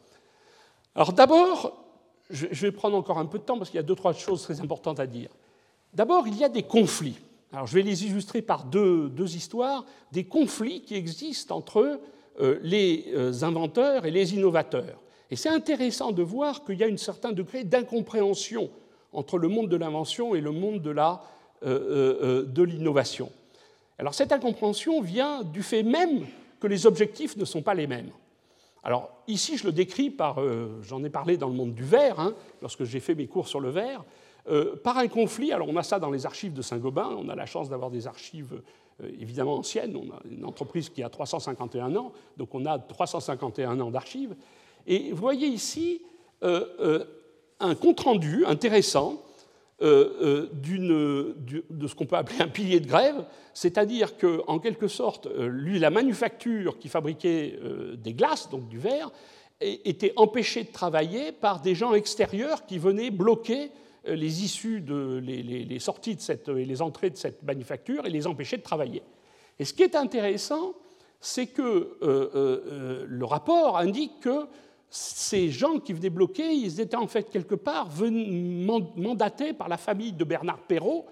Alors, 0.95 1.13
d'abord, 1.13 1.85
je 2.31 2.47
vais 2.47 2.73
prendre 2.73 2.97
encore 2.97 3.19
un 3.19 3.27
peu 3.27 3.39
de 3.39 3.45
temps 3.45 3.59
parce 3.59 3.71
qu'il 3.71 3.77
y 3.77 3.81
a 3.81 3.85
deux, 3.85 3.95
trois 3.95 4.13
choses 4.13 4.43
très 4.43 4.61
importantes 4.61 5.01
à 5.01 5.07
dire. 5.07 5.31
D'abord, 5.93 6.27
il 6.27 6.37
y 6.37 6.45
a 6.45 6.49
des 6.49 6.63
conflits. 6.63 7.19
Alors, 7.53 7.67
je 7.67 7.75
vais 7.75 7.83
les 7.83 8.07
illustrer 8.07 8.41
par 8.41 8.65
deux, 8.65 9.11
deux 9.11 9.37
histoires, 9.37 9.85
des 10.11 10.25
conflits 10.25 10.81
qui 10.83 10.95
existent 10.95 11.57
entre 11.57 12.01
euh, 12.41 12.59
les 12.63 13.07
euh, 13.15 13.33
inventeurs 13.43 14.07
et 14.07 14.11
les 14.11 14.35
innovateurs. 14.35 15.03
Et 15.31 15.37
c'est 15.37 15.51
intéressant 15.51 16.13
de 16.13 16.23
voir 16.23 16.65
qu'il 16.65 16.79
y 16.79 16.85
a 16.85 16.87
un 16.87 16.97
certain 16.97 17.33
degré 17.33 17.65
d'incompréhension 17.65 18.71
entre 19.13 19.37
le 19.37 19.49
monde 19.49 19.69
de 19.69 19.77
l'invention 19.77 20.35
et 20.35 20.41
le 20.41 20.51
monde 20.51 20.81
de 20.83 22.63
l'innovation. 22.63 23.31
Alors 24.03 24.15
cette 24.15 24.33
incompréhension 24.33 25.01
vient 25.01 25.45
du 25.45 25.63
fait 25.63 25.85
même 25.85 26.27
que 26.59 26.67
les 26.67 26.87
objectifs 26.87 27.37
ne 27.37 27.45
sont 27.45 27.63
pas 27.63 27.73
les 27.73 27.87
mêmes. 27.87 28.11
Alors 28.83 29.13
ici, 29.29 29.57
je 29.57 29.65
le 29.65 29.71
décris 29.71 30.11
par, 30.11 30.41
euh, 30.41 30.81
j'en 30.83 31.05
ai 31.05 31.09
parlé 31.09 31.37
dans 31.37 31.47
le 31.47 31.55
monde 31.55 31.73
du 31.73 31.85
verre, 31.85 32.19
hein, 32.19 32.35
lorsque 32.63 32.83
j'ai 32.83 32.99
fait 32.99 33.15
mes 33.15 33.29
cours 33.29 33.47
sur 33.47 33.61
le 33.61 33.71
verre, 33.71 34.03
euh, 34.49 34.75
par 34.75 34.99
un 34.99 35.07
conflit. 35.07 35.53
Alors 35.53 35.69
on 35.69 35.77
a 35.77 35.85
ça 35.85 36.01
dans 36.01 36.11
les 36.11 36.27
archives 36.27 36.53
de 36.53 36.63
Saint-Gobain, 36.63 37.17
on 37.17 37.29
a 37.29 37.37
la 37.37 37.47
chance 37.47 37.69
d'avoir 37.69 37.93
des 37.93 38.09
archives 38.09 38.61
euh, 39.05 39.09
évidemment 39.21 39.55
anciennes, 39.55 39.95
on 39.95 40.13
a 40.13 40.21
une 40.29 40.45
entreprise 40.45 40.89
qui 40.89 41.05
a 41.05 41.09
351 41.09 41.95
ans, 41.95 42.11
donc 42.37 42.57
on 42.57 42.67
a 42.67 42.81
351 42.81 43.79
ans 43.79 43.93
d'archives. 43.93 44.35
Et 44.85 45.13
vous 45.13 45.21
voyez 45.21 45.47
ici 45.47 46.03
un 46.43 47.75
compte-rendu 47.77 48.45
intéressant 48.47 49.23
euh, 49.83 50.49
euh, 50.63 51.35
de 51.71 51.87
ce 51.89 51.95
qu'on 51.97 52.07
peut 52.07 52.17
appeler 52.17 52.41
un 52.41 52.47
pilier 52.47 52.79
de 52.79 52.87
grève, 52.87 53.25
c'est-à-dire 53.53 54.17
qu'en 54.17 54.61
quelque 54.61 54.87
sorte, 54.87 55.27
euh, 55.27 55.49
la 55.79 55.91
manufacture 55.91 56.79
qui 56.79 56.89
fabriquait 56.89 57.59
des 57.97 58.15
glaces, 58.15 58.49
donc 58.49 58.69
du 58.69 58.79
verre, 58.79 59.11
était 59.61 60.13
empêchée 60.15 60.63
de 60.63 60.71
travailler 60.71 61.33
par 61.33 61.61
des 61.61 61.75
gens 61.75 61.95
extérieurs 61.95 62.65
qui 62.67 62.79
venaient 62.79 63.11
bloquer 63.11 63.71
les 64.07 64.45
issues, 64.45 64.81
les, 64.81 65.79
sorties 65.81 66.15
de 66.15 66.21
cette, 66.21 66.49
et 66.49 66.65
les 66.65 66.81
entrées 66.81 67.11
de 67.11 67.17
cette 67.17 67.43
manufacture 67.43 68.07
et 68.07 68.11
les 68.11 68.27
empêcher 68.27 68.59
de 68.59 68.63
travailler. 68.63 69.03
Et 69.59 69.65
ce 69.65 69.73
qui 69.73 69.83
est 69.83 69.97
intéressant, 69.97 70.75
c'est 71.21 71.47
que 71.47 71.99
le 73.09 73.25
rapport 73.25 73.79
indique 73.79 74.21
que 74.21 74.47
ces 74.95 75.51
gens 75.51 75.79
qui 75.79 75.95
venaient 75.95 76.11
bloquer, 76.11 76.53
ils 76.53 76.79
étaient 76.79 76.97
en 76.97 77.07
fait 77.07 77.31
quelque 77.31 77.55
part 77.55 77.89
mandatés 78.95 79.55
par 79.55 79.71
la 79.71 79.79
famille 79.79 80.13
de 80.13 80.23
Bernard 80.23 80.59
Perrault, 80.59 81.07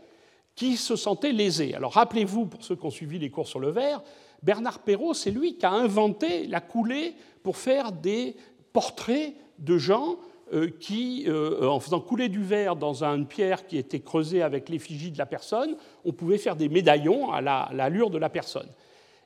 qui 0.55 0.76
se 0.76 0.97
sentait 0.97 1.33
lésés. 1.33 1.74
Alors 1.74 1.95
rappelez-vous, 1.95 2.45
pour 2.45 2.62
ceux 2.62 2.76
qui 2.76 2.85
ont 2.85 2.91
suivi 2.91 3.18
les 3.18 3.31
cours 3.31 3.49
sur 3.49 3.59
le 3.59 3.70
verre, 3.70 4.03
Bernard 4.43 4.81
Perrault, 4.81 5.14
c'est 5.14 5.31
lui 5.31 5.57
qui 5.57 5.64
a 5.64 5.72
inventé 5.72 6.47
la 6.47 6.61
coulée 6.61 7.14
pour 7.43 7.57
faire 7.57 7.91
des 7.91 8.37
portraits 8.74 9.35
de 9.59 9.78
gens 9.78 10.18
euh, 10.53 10.68
qui, 10.78 11.24
euh, 11.26 11.66
en 11.66 11.81
faisant 11.81 12.01
couler 12.01 12.28
du 12.28 12.43
verre 12.43 12.76
dans 12.76 13.03
une 13.03 13.26
pierre 13.26 13.66
qui 13.66 13.78
était 13.78 14.01
creusée 14.01 14.43
avec 14.43 14.68
l'effigie 14.68 15.11
de 15.11 15.16
la 15.16 15.24
personne, 15.24 15.74
on 16.05 16.12
pouvait 16.12 16.37
faire 16.37 16.57
des 16.57 16.68
médaillons 16.68 17.33
à 17.33 17.41
l'allure 17.41 18.11
de 18.11 18.18
la 18.18 18.28
personne. 18.28 18.68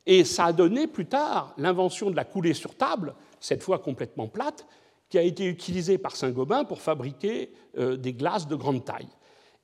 Et 0.05 0.23
ça 0.23 0.45
a 0.45 0.53
donné 0.53 0.87
plus 0.87 1.07
tard 1.07 1.53
l'invention 1.57 2.09
de 2.09 2.15
la 2.15 2.23
coulée 2.23 2.53
sur 2.53 2.75
table, 2.75 3.15
cette 3.45 3.61
fois 3.61 3.77
complètement 3.77 4.27
plate, 4.27 4.65
qui 5.07 5.19
a 5.19 5.21
été 5.21 5.45
utilisée 5.45 5.99
par 5.99 6.15
Saint-Gobain 6.15 6.63
pour 6.63 6.81
fabriquer 6.81 7.51
euh, 7.77 7.95
des 7.95 8.11
glaces 8.11 8.47
de 8.47 8.55
grande 8.55 8.83
taille. 8.83 9.07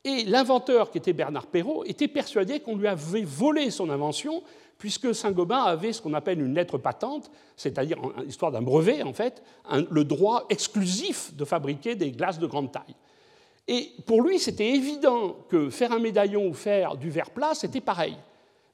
Et 0.04 0.24
l'inventeur, 0.26 0.92
qui 0.92 1.00
était 1.00 1.14
Bernard 1.14 1.48
Perrault, 1.48 1.84
était 1.86 2.08
persuadé 2.08 2.60
qu'on 2.60 2.76
lui 2.76 2.88
avait 2.88 3.24
volé 3.24 3.72
son 3.72 3.90
invention, 3.90 4.44
puisque 4.78 5.16
Saint-Gobain 5.16 5.64
avait 5.64 5.94
ce 5.94 6.02
qu'on 6.02 6.14
appelle 6.14 6.40
une 6.42 6.54
lettre 6.54 6.78
patente, 6.78 7.32
c'est-à-dire 7.58 7.98
l'histoire 8.24 8.52
d'un 8.52 8.62
brevet, 8.62 9.02
en 9.02 9.14
fait, 9.14 9.42
le 9.72 10.04
droit 10.04 10.46
exclusif 10.50 11.36
de 11.36 11.44
fabriquer 11.44 11.96
des 11.96 12.12
glaces 12.12 12.40
de 12.40 12.46
grande 12.46 12.72
taille. 12.72 12.96
Et 13.68 13.92
pour 14.06 14.22
lui, 14.22 14.38
c'était 14.38 14.70
évident 14.70 15.38
que 15.50 15.72
faire 15.72 15.92
un 15.92 16.00
médaillon 16.00 16.48
ou 16.48 16.54
faire 16.54 16.98
du 16.98 17.10
verre 17.10 17.32
plat, 17.32 17.54
c'était 17.56 17.82
pareil. 17.82 18.16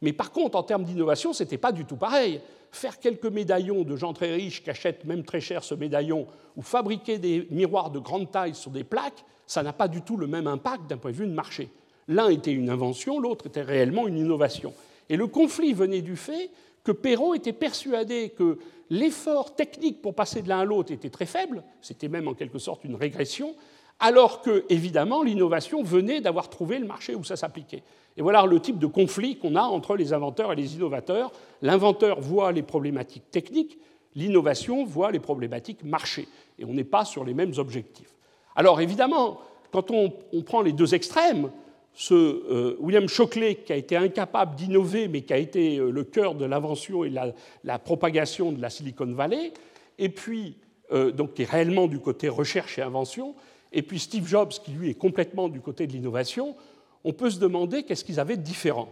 Mais 0.01 0.12
par 0.12 0.32
contre, 0.32 0.58
en 0.58 0.64
termes 0.64 0.84
d'innovation, 0.84 1.32
ce 1.32 1.43
n'était 1.43 1.58
pas 1.58 1.72
du 1.72 1.86
tout 1.86 1.97
pareil. 1.97 2.41
Faire 2.72 2.99
quelques 2.99 3.26
médaillons 3.26 3.84
de 3.84 3.95
gens 3.95 4.13
très 4.13 4.34
riches 4.34 4.63
qui 4.63 4.70
achètent 4.70 5.05
même 5.05 5.24
très 5.24 5.41
cher 5.41 5.63
ce 5.63 5.76
médaillon, 5.76 6.28
ou 6.55 6.61
fabriquer 6.61 7.18
des 7.18 7.47
miroirs 7.51 7.91
de 7.91 7.99
grande 7.99 8.32
taille 8.32 8.55
sur 8.55 8.72
des 8.72 8.84
plaques, 8.84 9.24
ça 9.45 9.63
n'a 9.63 9.74
pas 9.74 9.88
du 9.88 10.01
tout 10.01 10.18
le 10.18 10.28
même 10.28 10.47
impact 10.47 10.88
d'un 10.89 10.97
point 10.97 11.11
de 11.11 11.15
vue 11.15 11.28
de 11.28 11.34
marché. 11.34 11.70
L'un 12.07 12.30
était 12.30 12.51
une 12.51 12.70
invention, 12.70 13.20
l'autre 13.20 13.47
était 13.47 13.61
réellement 13.61 14.07
une 14.07 14.18
innovation. 14.18 14.74
Et 15.09 15.18
le 15.18 15.28
conflit 15.28 15.74
venait 15.74 16.01
du 16.01 16.15
fait 16.15 16.49
que 16.84 16.91
Perrault 16.91 17.34
était 17.34 17.53
persuadé 17.53 18.30
que 18.30 18.59
l'effort 18.89 19.55
technique 19.55 20.01
pour 20.01 20.15
passer 20.15 20.41
de 20.41 20.49
l'un 20.49 20.59
à 20.59 20.65
l'autre 20.65 20.91
était 20.91 21.09
très 21.09 21.26
faible, 21.26 21.63
c'était 21.82 22.07
même 22.07 22.28
en 22.28 22.34
quelque 22.34 22.59
sorte 22.59 22.84
une 22.84 22.95
régression, 22.95 23.55
alors 23.99 24.41
que, 24.41 24.63
évidemment, 24.70 25.24
l'innovation 25.24 25.84
venait 25.84 26.22
d'avoir 26.22 26.49
trouvé 26.49 26.78
le 26.80 26.86
marché 26.86 27.15
où 27.15 27.24
ça 27.24 27.36
s'appliquait. 27.36 27.84
Et 28.18 28.22
voilà 28.22 28.45
le 28.45 28.59
type 28.59 28.80
de 28.80 28.88
conflit 28.88 29.38
qu'on 29.38 29.55
a 29.55 29.61
entre 29.61 29.95
les 29.95 30.11
inventeurs 30.11 30.51
et 30.51 30.55
les 30.55 30.76
innovateurs. 30.76 31.32
L'inventeur 31.61 32.20
voit 32.20 32.51
les 32.51 32.63
problématiques 32.63 33.30
techniques, 33.30 33.78
l'innovation 34.15 34.84
voit 34.84 35.11
les 35.11 35.20
problématiques 35.20 35.84
marché. 35.84 36.28
Et 36.57 36.65
on 36.65 36.74
n'est 36.74 36.84
pas 36.84 37.05
sur 37.05 37.24
les 37.24 37.36
mêmes 37.36 37.53
objectifs. 37.57 38.15
Alors 38.55 38.82
évidemment, 38.82 39.39
quand 39.72 39.91
on, 39.91 40.11
prend 40.41 40.61
les 40.61 40.74
deux 40.74 40.95
extrêmes, 40.95 41.51
ce 41.93 42.13
euh, 42.13 42.76
William 42.80 43.07
Shockley, 43.07 43.55
qui 43.55 43.74
a 43.74 43.76
été 43.76 43.95
incapable 43.95 44.55
d'innover, 44.55 45.07
mais 45.07 45.22
qui 45.22 45.34
a 45.34 45.38
été 45.38 45.78
euh, 45.78 45.91
le 45.91 46.03
cœur 46.03 46.34
de 46.34 46.45
l'invention 46.45 47.03
et 47.03 47.09
la, 47.09 47.34
la, 47.63 47.80
propagation 47.80 48.51
de 48.51 48.61
la 48.61 48.70
Silicon 48.70 49.11
Valley, 49.13 49.51
et 49.99 50.09
puis, 50.09 50.57
euh, 50.91 51.11
donc, 51.11 51.34
qui 51.34 51.43
est 51.43 51.49
réellement 51.49 51.88
du 51.88 51.99
côté 51.99 52.30
recherche 52.30 52.80
et 52.80 52.82
invention, 52.82 53.36
et 53.72 53.82
puis 53.82 53.99
Steve 53.99 54.28
Jobs, 54.28 54.49
qui 54.63 54.72
lui 54.72 54.89
est 54.89 54.95
complètement 54.95 55.49
du 55.49 55.59
côté 55.59 55.86
de 55.88 55.91
l'innovation, 55.91 56.55
on 57.04 57.14
peut 57.14 57.30
se 57.30 57.39
demander 57.39 57.84
qu'est-ce 57.84 58.04
qu'ils 58.04 58.20
avaient 58.20 58.38
de 58.38 58.41
différent. 58.41 58.89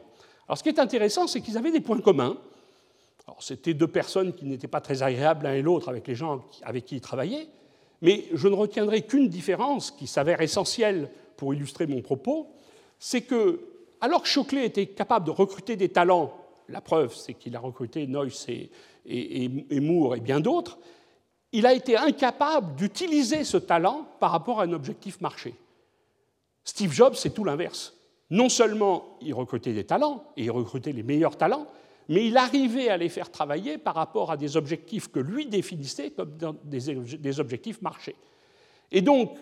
Alors 0.47 0.57
ce 0.57 0.63
qui 0.63 0.69
est 0.69 0.79
intéressant, 0.79 1.27
c'est 1.27 1.41
qu'ils 1.41 1.57
avaient 1.57 1.71
des 1.71 1.81
points 1.81 1.99
communs. 1.99 2.37
C'était 3.39 3.73
deux 3.73 3.87
personnes 3.87 4.33
qui 4.33 4.45
n'étaient 4.45 4.67
pas 4.67 4.81
très 4.81 5.01
agréables 5.01 5.45
l'un 5.45 5.53
et 5.53 5.61
l'autre 5.61 5.89
avec 5.89 6.07
les 6.07 6.15
gens 6.15 6.45
avec 6.61 6.85
qui 6.85 6.95
ils 6.97 7.01
travaillaient, 7.01 7.47
mais 8.01 8.25
je 8.33 8.47
ne 8.47 8.53
retiendrai 8.53 9.01
qu'une 9.01 9.29
différence 9.29 9.89
qui 9.89 10.05
s'avère 10.05 10.41
essentielle 10.41 11.09
pour 11.35 11.53
illustrer 11.53 11.87
mon 11.87 12.01
propos, 12.01 12.47
c'est 12.99 13.21
que, 13.21 13.59
alors 13.99 14.21
que 14.21 14.27
Choclet 14.27 14.65
était 14.65 14.85
capable 14.85 15.25
de 15.25 15.31
recruter 15.31 15.75
des 15.75 15.89
talents, 15.89 16.33
la 16.69 16.81
preuve, 16.81 17.15
c'est 17.15 17.33
qu'il 17.33 17.55
a 17.55 17.59
recruté 17.59 18.05
Noyce 18.05 18.47
et 19.07 19.79
Moore 19.79 20.15
et 20.15 20.19
bien 20.19 20.39
d'autres, 20.39 20.77
il 21.51 21.65
a 21.65 21.73
été 21.73 21.97
incapable 21.97 22.75
d'utiliser 22.75 23.43
ce 23.43 23.57
talent 23.57 24.07
par 24.19 24.31
rapport 24.31 24.59
à 24.59 24.65
un 24.65 24.73
objectif 24.73 25.19
marché. 25.21 25.55
Steve 26.65 26.91
Jobs, 26.91 27.13
c'est 27.15 27.29
tout 27.29 27.45
l'inverse. 27.45 27.93
Non 28.31 28.49
seulement 28.49 29.17
il 29.21 29.33
recrutait 29.33 29.73
des 29.73 29.85
talents, 29.85 30.25
et 30.35 30.45
il 30.45 30.51
recrutait 30.51 30.91
les 30.91 31.03
meilleurs 31.03 31.37
talents, 31.37 31.67
mais 32.09 32.25
il 32.25 32.35
arrivait 32.37 32.89
à 32.89 32.97
les 32.97 33.09
faire 33.09 33.31
travailler 33.31 33.77
par 33.77 33.95
rapport 33.95 34.31
à 34.31 34.37
des 34.37 34.57
objectifs 34.57 35.07
que 35.07 35.19
lui 35.19 35.45
définissait 35.45 36.11
comme 36.11 36.37
des 36.63 37.39
objectifs 37.39 37.81
marché. 37.81 38.15
Et 38.91 39.01
donc, 39.01 39.37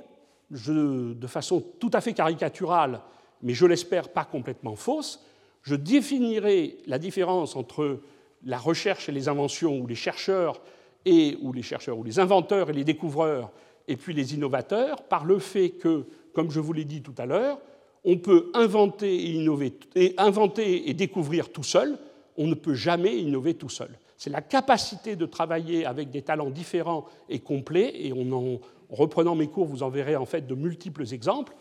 de 0.49 1.27
façon 1.27 1.63
tout 1.79 1.91
à 1.93 2.01
fait 2.01 2.13
caricaturale, 2.13 3.01
mais 3.41 3.53
je 3.53 3.65
l'espère 3.65 4.09
pas 4.09 4.25
complètement 4.25 4.75
fausse, 4.75 5.21
je 5.63 5.75
définirai 5.75 6.77
la 6.87 6.99
différence 6.99 7.55
entre 7.55 7.99
la 8.45 8.57
recherche 8.57 9.07
et 9.07 9.13
les 9.13 9.29
inventions, 9.29 9.77
où 9.79 9.87
les 9.87 9.95
chercheurs 9.95 10.61
et 11.05 11.37
ou 11.41 11.53
les 11.53 11.63
chercheurs, 11.63 11.97
ou 11.97 12.03
les 12.03 12.19
inventeurs 12.19 12.69
et 12.69 12.73
les 12.73 12.83
découvreurs, 12.83 13.51
et 13.87 13.97
puis 13.97 14.13
les 14.13 14.33
innovateurs, 14.33 15.03
par 15.03 15.25
le 15.25 15.39
fait 15.39 15.71
que, 15.71 16.05
comme 16.33 16.51
je 16.51 16.59
vous 16.59 16.73
l'ai 16.73 16.85
dit 16.85 17.01
tout 17.01 17.15
à 17.17 17.25
l'heure, 17.25 17.59
on 18.03 18.17
peut 18.17 18.51
inventer 18.53 19.13
et 19.13 19.31
innover, 19.31 19.77
et 19.95 20.13
inventer 20.17 20.89
et 20.89 20.93
découvrir 20.93 21.51
tout 21.51 21.63
seul, 21.63 21.97
on 22.37 22.47
ne 22.47 22.55
peut 22.55 22.73
jamais 22.73 23.17
innover 23.17 23.53
tout 23.53 23.69
seul. 23.69 23.97
C'est 24.17 24.29
la 24.29 24.41
capacité 24.41 25.15
de 25.15 25.25
travailler 25.25 25.85
avec 25.85 26.09
des 26.09 26.21
talents 26.21 26.49
différents 26.49 27.05
et 27.29 27.39
complets, 27.39 27.93
et 27.95 28.11
en 28.13 28.59
reprenant 28.89 29.35
mes 29.35 29.47
cours, 29.47 29.67
vous 29.67 29.83
en 29.83 29.89
verrez 29.89 30.15
en 30.15 30.25
fait 30.25 30.45
de 30.45 30.55
multiples 30.55 31.13
exemples. 31.13 31.53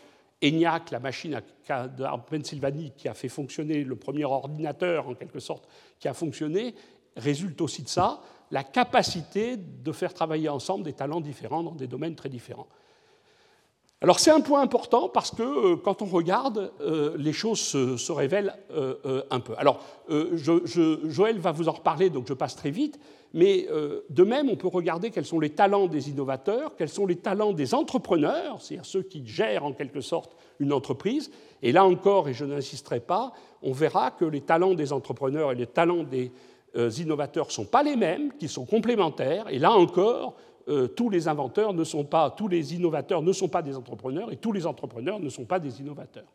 ENIAC, 0.43 0.91
la 0.91 0.99
machine 0.99 1.41
à 1.69 2.17
Pennsylvanie 2.17 2.91
qui 2.97 3.07
a 3.07 3.13
fait 3.13 3.29
fonctionner 3.29 3.83
le 3.83 3.95
premier 3.95 4.25
ordinateur, 4.25 5.07
en 5.07 5.13
quelque 5.13 5.39
sorte, 5.39 5.67
qui 5.99 6.09
a 6.09 6.13
fonctionné, 6.13 6.75
résulte 7.15 7.61
aussi 7.61 7.83
de 7.83 7.89
ça 7.89 8.21
la 8.51 8.63
capacité 8.63 9.57
de 9.57 9.91
faire 9.91 10.13
travailler 10.13 10.49
ensemble 10.49 10.83
des 10.83 10.93
talents 10.93 11.21
différents 11.21 11.63
dans 11.63 11.75
des 11.75 11.87
domaines 11.87 12.15
très 12.15 12.29
différents. 12.29 12.67
Alors 14.03 14.19
c'est 14.19 14.31
un 14.31 14.41
point 14.41 14.59
important 14.59 15.07
parce 15.07 15.31
que 15.31 15.43
euh, 15.43 15.77
quand 15.77 16.01
on 16.01 16.07
regarde, 16.07 16.73
euh, 16.81 17.15
les 17.17 17.31
choses 17.31 17.61
se, 17.61 18.11
révèlent 18.11 18.53
euh, 18.71 19.23
un 19.31 19.39
peu. 19.39 19.53
Alors 19.57 19.79
Joël 20.09 21.39
va 21.39 21.53
vous 21.53 21.69
en 21.69 21.71
reparler, 21.71 22.09
donc 22.09 22.27
je 22.27 22.33
passe 22.33 22.57
très 22.57 22.69
vite, 22.69 22.99
mais 23.33 23.65
de 24.09 24.23
même 24.25 24.49
on 24.49 24.57
peut 24.57 24.67
regarder 24.67 25.09
quels 25.09 25.25
sont 25.25 25.39
les 25.39 25.51
talents 25.51 25.87
des 25.87 26.09
innovateurs, 26.09 26.75
quels 26.75 26.89
sont 26.89 27.05
les 27.05 27.15
talents 27.15 27.53
des 27.53 27.73
entrepreneurs, 27.73 28.61
c'est-à-dire 28.61 28.85
ceux 28.85 29.03
qui 29.03 29.25
gèrent 29.25 29.63
en 29.63 29.71
quelque 29.71 30.01
sorte 30.01 30.35
une 30.59 30.73
entreprise. 30.73 31.31
Et 31.61 31.71
là 31.71 31.85
encore, 31.85 32.27
et 32.27 32.33
je 32.33 32.43
n'insisterai 32.43 32.99
pas, 32.99 33.31
on 33.61 33.71
verra 33.71 34.11
que 34.11 34.25
les 34.25 34.41
talents 34.41 34.73
des 34.73 34.91
entrepreneurs 34.91 35.53
et 35.53 35.55
les 35.55 35.67
talents 35.67 36.03
des 36.03 36.31
innovateurs 36.99 37.47
ne 37.47 37.51
sont 37.51 37.65
pas 37.65 37.83
les 37.83 37.95
mêmes, 37.95 38.33
qui 38.33 38.49
sont 38.49 38.65
complémentaires. 38.65 39.45
Et 39.49 39.59
là 39.59 39.71
encore, 39.71 40.35
euh, 40.67 40.87
tous 40.87 41.09
les 41.09 41.27
inventeurs 41.27 41.73
ne 41.73 41.83
sont 41.83 42.05
pas, 42.05 42.29
tous 42.31 42.47
les 42.47 42.73
innovateurs 42.73 43.21
ne 43.21 43.33
sont 43.33 43.49
pas 43.49 43.61
des 43.61 43.75
entrepreneurs 43.75 44.31
et 44.31 44.37
tous 44.37 44.51
les 44.51 44.65
entrepreneurs 44.65 45.19
ne 45.19 45.29
sont 45.29 45.45
pas 45.45 45.59
des 45.59 45.81
innovateurs. 45.81 46.25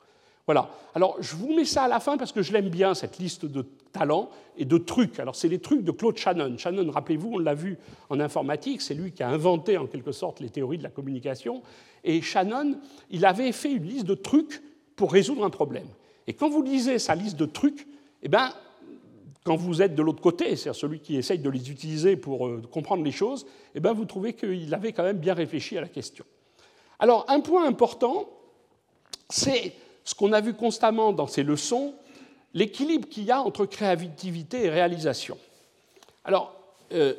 Voilà. 0.47 0.71
Alors, 0.95 1.17
je 1.21 1.37
vous 1.37 1.55
mets 1.55 1.67
ça 1.67 1.85
à 1.85 1.89
la 1.89 2.01
fin 2.01 2.17
parce 2.17 2.33
que 2.33 2.41
je 2.41 2.55
l'aime 2.55 2.71
bien, 2.71 2.95
cette 2.95 3.19
liste 3.19 3.45
de 3.45 3.67
talents 3.93 4.31
et 4.57 4.65
de 4.65 4.79
trucs. 4.79 5.21
Alors, 5.21 5.37
c'est 5.37 5.49
les 5.49 5.59
trucs 5.59 5.85
de 5.85 5.91
Claude 5.91 6.17
Shannon. 6.17 6.57
Shannon, 6.57 6.91
rappelez-vous, 6.91 7.33
on 7.35 7.39
l'a 7.39 7.53
vu 7.53 7.77
en 8.09 8.19
informatique, 8.19 8.81
c'est 8.81 8.95
lui 8.95 9.13
qui 9.13 9.23
a 9.23 9.29
inventé 9.29 9.77
en 9.77 9.87
quelque 9.87 10.11
sorte 10.11 10.41
les 10.41 10.49
théories 10.49 10.79
de 10.79 10.83
la 10.83 10.89
communication. 10.89 11.63
Et 12.03 12.23
Shannon, 12.23 12.79
il 13.11 13.27
avait 13.27 13.53
fait 13.53 13.73
une 13.73 13.85
liste 13.85 14.07
de 14.07 14.15
trucs 14.15 14.63
pour 14.97 15.13
résoudre 15.13 15.45
un 15.45 15.51
problème. 15.51 15.87
Et 16.27 16.33
quand 16.33 16.49
vous 16.49 16.63
lisez 16.63 16.99
sa 16.99 17.15
liste 17.15 17.37
de 17.37 17.45
trucs, 17.45 17.87
eh 18.23 18.29
ben, 18.29 18.51
quand 19.49 19.57
vous 19.57 19.81
êtes 19.81 19.95
de 19.95 20.03
l'autre 20.03 20.21
côté, 20.21 20.57
c'est-à-dire 20.57 20.79
celui 20.79 21.01
qui 21.01 21.17
essaye 21.17 21.39
de 21.39 21.49
les 21.49 21.71
utiliser 21.71 22.19
pour 22.19 22.47
euh, 22.47 22.61
comprendre 22.71 23.03
les 23.03 23.11
choses, 23.11 23.47
eh 23.75 23.81
bien 23.81 23.95
vous 23.95 24.05
trouvez 24.05 24.35
qu'il 24.35 24.75
avait 24.75 24.93
quand 24.93 25.05
même 25.05 25.17
bien 25.17 25.33
réfléchi 25.33 25.79
à 25.79 25.81
la 25.81 25.89
question. 25.89 26.27
Alors, 26.99 27.25
un 27.29 27.41
point 27.41 27.67
important, 27.67 28.29
c'est 29.31 29.73
ce 30.05 30.15
qu'on 30.15 30.35
a 30.35 30.43
vu 30.43 30.53
constamment 30.53 31.15
dans 31.15 31.27
ces 31.27 31.45
leçons, 31.45 31.95
l'équilibre 32.53 33.09
qu'il 33.09 33.25
y 33.25 33.31
a 33.31 33.41
entre 33.41 33.65
créativité 33.65 34.67
et 34.67 34.69
réalisation. 34.69 35.39
Alors, 36.25 36.55
euh, 36.93 37.15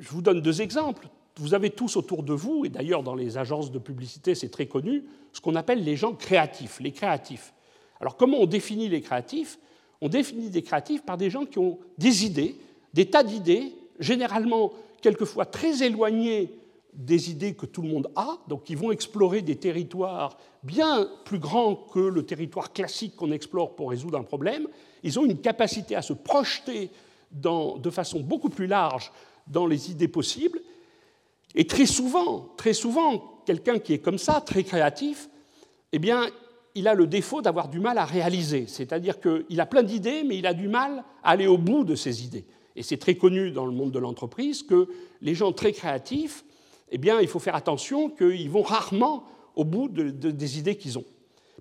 je 0.00 0.08
vous 0.08 0.22
donne 0.22 0.40
deux 0.40 0.62
exemples. 0.62 1.06
Vous 1.36 1.54
avez 1.54 1.70
tous 1.70 1.94
autour 1.96 2.24
de 2.24 2.32
vous, 2.32 2.64
et 2.64 2.70
d'ailleurs 2.70 3.04
dans 3.04 3.14
les 3.14 3.38
agences 3.38 3.70
de 3.70 3.78
publicité 3.78 4.34
c'est 4.34 4.48
très 4.48 4.66
connu, 4.66 5.04
ce 5.32 5.40
qu'on 5.40 5.54
appelle 5.54 5.84
les 5.84 5.94
gens 5.94 6.12
créatifs, 6.12 6.80
les 6.80 6.90
créatifs. 6.90 7.54
Alors 8.00 8.16
comment 8.16 8.38
on 8.40 8.46
définit 8.46 8.88
les 8.88 9.00
créatifs? 9.00 9.60
On 10.00 10.08
définit 10.08 10.50
des 10.50 10.62
créatifs 10.62 11.02
par 11.02 11.16
des 11.16 11.30
gens 11.30 11.44
qui 11.44 11.58
ont 11.58 11.78
des 11.98 12.24
idées, 12.24 12.56
des 12.92 13.06
tas 13.06 13.22
d'idées, 13.22 13.74
généralement 13.98 14.72
quelquefois 15.00 15.46
très 15.46 15.82
éloignées 15.82 16.50
des 16.92 17.30
idées 17.30 17.54
que 17.54 17.66
tout 17.66 17.82
le 17.82 17.88
monde 17.88 18.10
a, 18.16 18.38
donc 18.48 18.64
qui 18.64 18.74
vont 18.74 18.90
explorer 18.90 19.42
des 19.42 19.56
territoires 19.56 20.38
bien 20.62 21.08
plus 21.24 21.38
grands 21.38 21.74
que 21.74 22.00
le 22.00 22.24
territoire 22.24 22.72
classique 22.72 23.16
qu'on 23.16 23.30
explore 23.30 23.76
pour 23.76 23.90
résoudre 23.90 24.18
un 24.18 24.22
problème. 24.22 24.66
Ils 25.02 25.18
ont 25.18 25.24
une 25.24 25.38
capacité 25.38 25.94
à 25.94 26.02
se 26.02 26.14
projeter 26.14 26.90
de 27.30 27.90
façon 27.90 28.20
beaucoup 28.20 28.48
plus 28.48 28.66
large 28.66 29.12
dans 29.46 29.66
les 29.66 29.90
idées 29.90 30.08
possibles. 30.08 30.60
Et 31.54 31.66
très 31.66 31.86
souvent, 31.86 32.48
très 32.56 32.72
souvent, 32.72 33.42
quelqu'un 33.44 33.78
qui 33.78 33.92
est 33.92 33.98
comme 33.98 34.18
ça, 34.18 34.40
très 34.40 34.64
créatif, 34.64 35.28
eh 35.92 35.98
bien, 35.98 36.26
il 36.76 36.88
a 36.88 36.94
le 36.94 37.06
défaut 37.06 37.40
d'avoir 37.40 37.68
du 37.68 37.80
mal 37.80 37.96
à 37.96 38.04
réaliser. 38.04 38.66
C'est-à-dire 38.68 39.18
qu'il 39.18 39.60
a 39.60 39.66
plein 39.66 39.82
d'idées, 39.82 40.22
mais 40.24 40.36
il 40.36 40.46
a 40.46 40.52
du 40.52 40.68
mal 40.68 41.04
à 41.24 41.30
aller 41.30 41.46
au 41.46 41.56
bout 41.56 41.84
de 41.84 41.94
ses 41.94 42.22
idées. 42.22 42.44
Et 42.76 42.82
c'est 42.82 42.98
très 42.98 43.14
connu 43.14 43.50
dans 43.50 43.64
le 43.64 43.72
monde 43.72 43.90
de 43.90 43.98
l'entreprise 43.98 44.62
que 44.62 44.88
les 45.22 45.34
gens 45.34 45.52
très 45.52 45.72
créatifs, 45.72 46.44
eh 46.90 46.98
bien, 46.98 47.18
il 47.20 47.28
faut 47.28 47.38
faire 47.38 47.56
attention 47.56 48.10
qu'ils 48.10 48.50
vont 48.50 48.62
rarement 48.62 49.24
au 49.56 49.64
bout 49.64 49.88
des 49.88 50.58
idées 50.58 50.76
qu'ils 50.76 50.98
ont. 50.98 51.04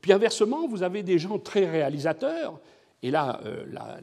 Puis 0.01 0.11
inversement, 0.11 0.67
vous 0.67 0.83
avez 0.83 1.01
des 1.01 1.17
gens 1.17 1.39
très 1.39 1.65
réalisateurs, 1.65 2.59
et 3.01 3.09
là, 3.09 3.39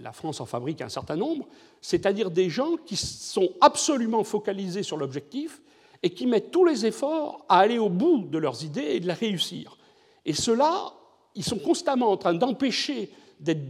la, 0.01 0.13
France 0.13 0.41
en 0.41 0.47
fabrique 0.47 0.81
un 0.81 0.89
certain 0.89 1.17
nombre, 1.17 1.47
c'est-à-dire 1.81 2.31
des 2.31 2.49
gens 2.49 2.77
qui 2.87 2.97
sont 2.97 3.51
absolument 3.61 4.25
focalisés 4.25 4.83
sur 4.83 4.97
l'objectif 4.97 5.61
et 6.03 6.11
qui 6.11 6.27
mettent 6.27 6.51
tous 6.51 6.65
les 6.65 6.87
efforts 6.87 7.45
à 7.49 7.59
aller 7.59 7.79
au 7.79 7.89
bout 7.89 8.25
de 8.25 8.39
leurs 8.39 8.65
idées 8.65 8.93
et 8.93 9.01
de 9.01 9.07
la 9.07 9.15
réussir. 9.15 9.77
Et 10.25 10.33
ceux-là, 10.33 10.95
ils 11.35 11.45
sont 11.45 11.59
constamment 11.59 12.11
en 12.11 12.16
train 12.16 12.35
d'empêcher 12.35 13.11
d'être, 13.41 13.61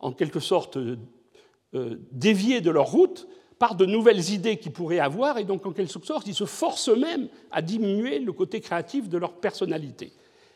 en 0.00 0.12
quelque 0.12 0.40
sorte, 0.40 0.78
déviés 2.12 2.60
de 2.60 2.70
leur 2.70 2.90
route 2.90 3.26
par 3.58 3.74
de 3.74 3.86
nouvelles 3.86 4.30
idées 4.30 4.58
qu'ils 4.58 4.72
pourraient 4.72 4.98
avoir, 4.98 5.38
et 5.38 5.44
donc 5.44 5.64
en 5.64 5.72
quelque 5.72 5.98
sorte, 6.04 6.26
ils 6.26 6.34
se 6.34 6.44
forcent 6.44 6.90
eux-mêmes 6.90 7.28
à 7.50 7.62
diminuer 7.62 8.18
le 8.18 8.32
côté 8.32 8.60
créatif 8.60 9.08
de 9.08 9.16
leur 9.16 9.32
personnalité. 9.32 10.12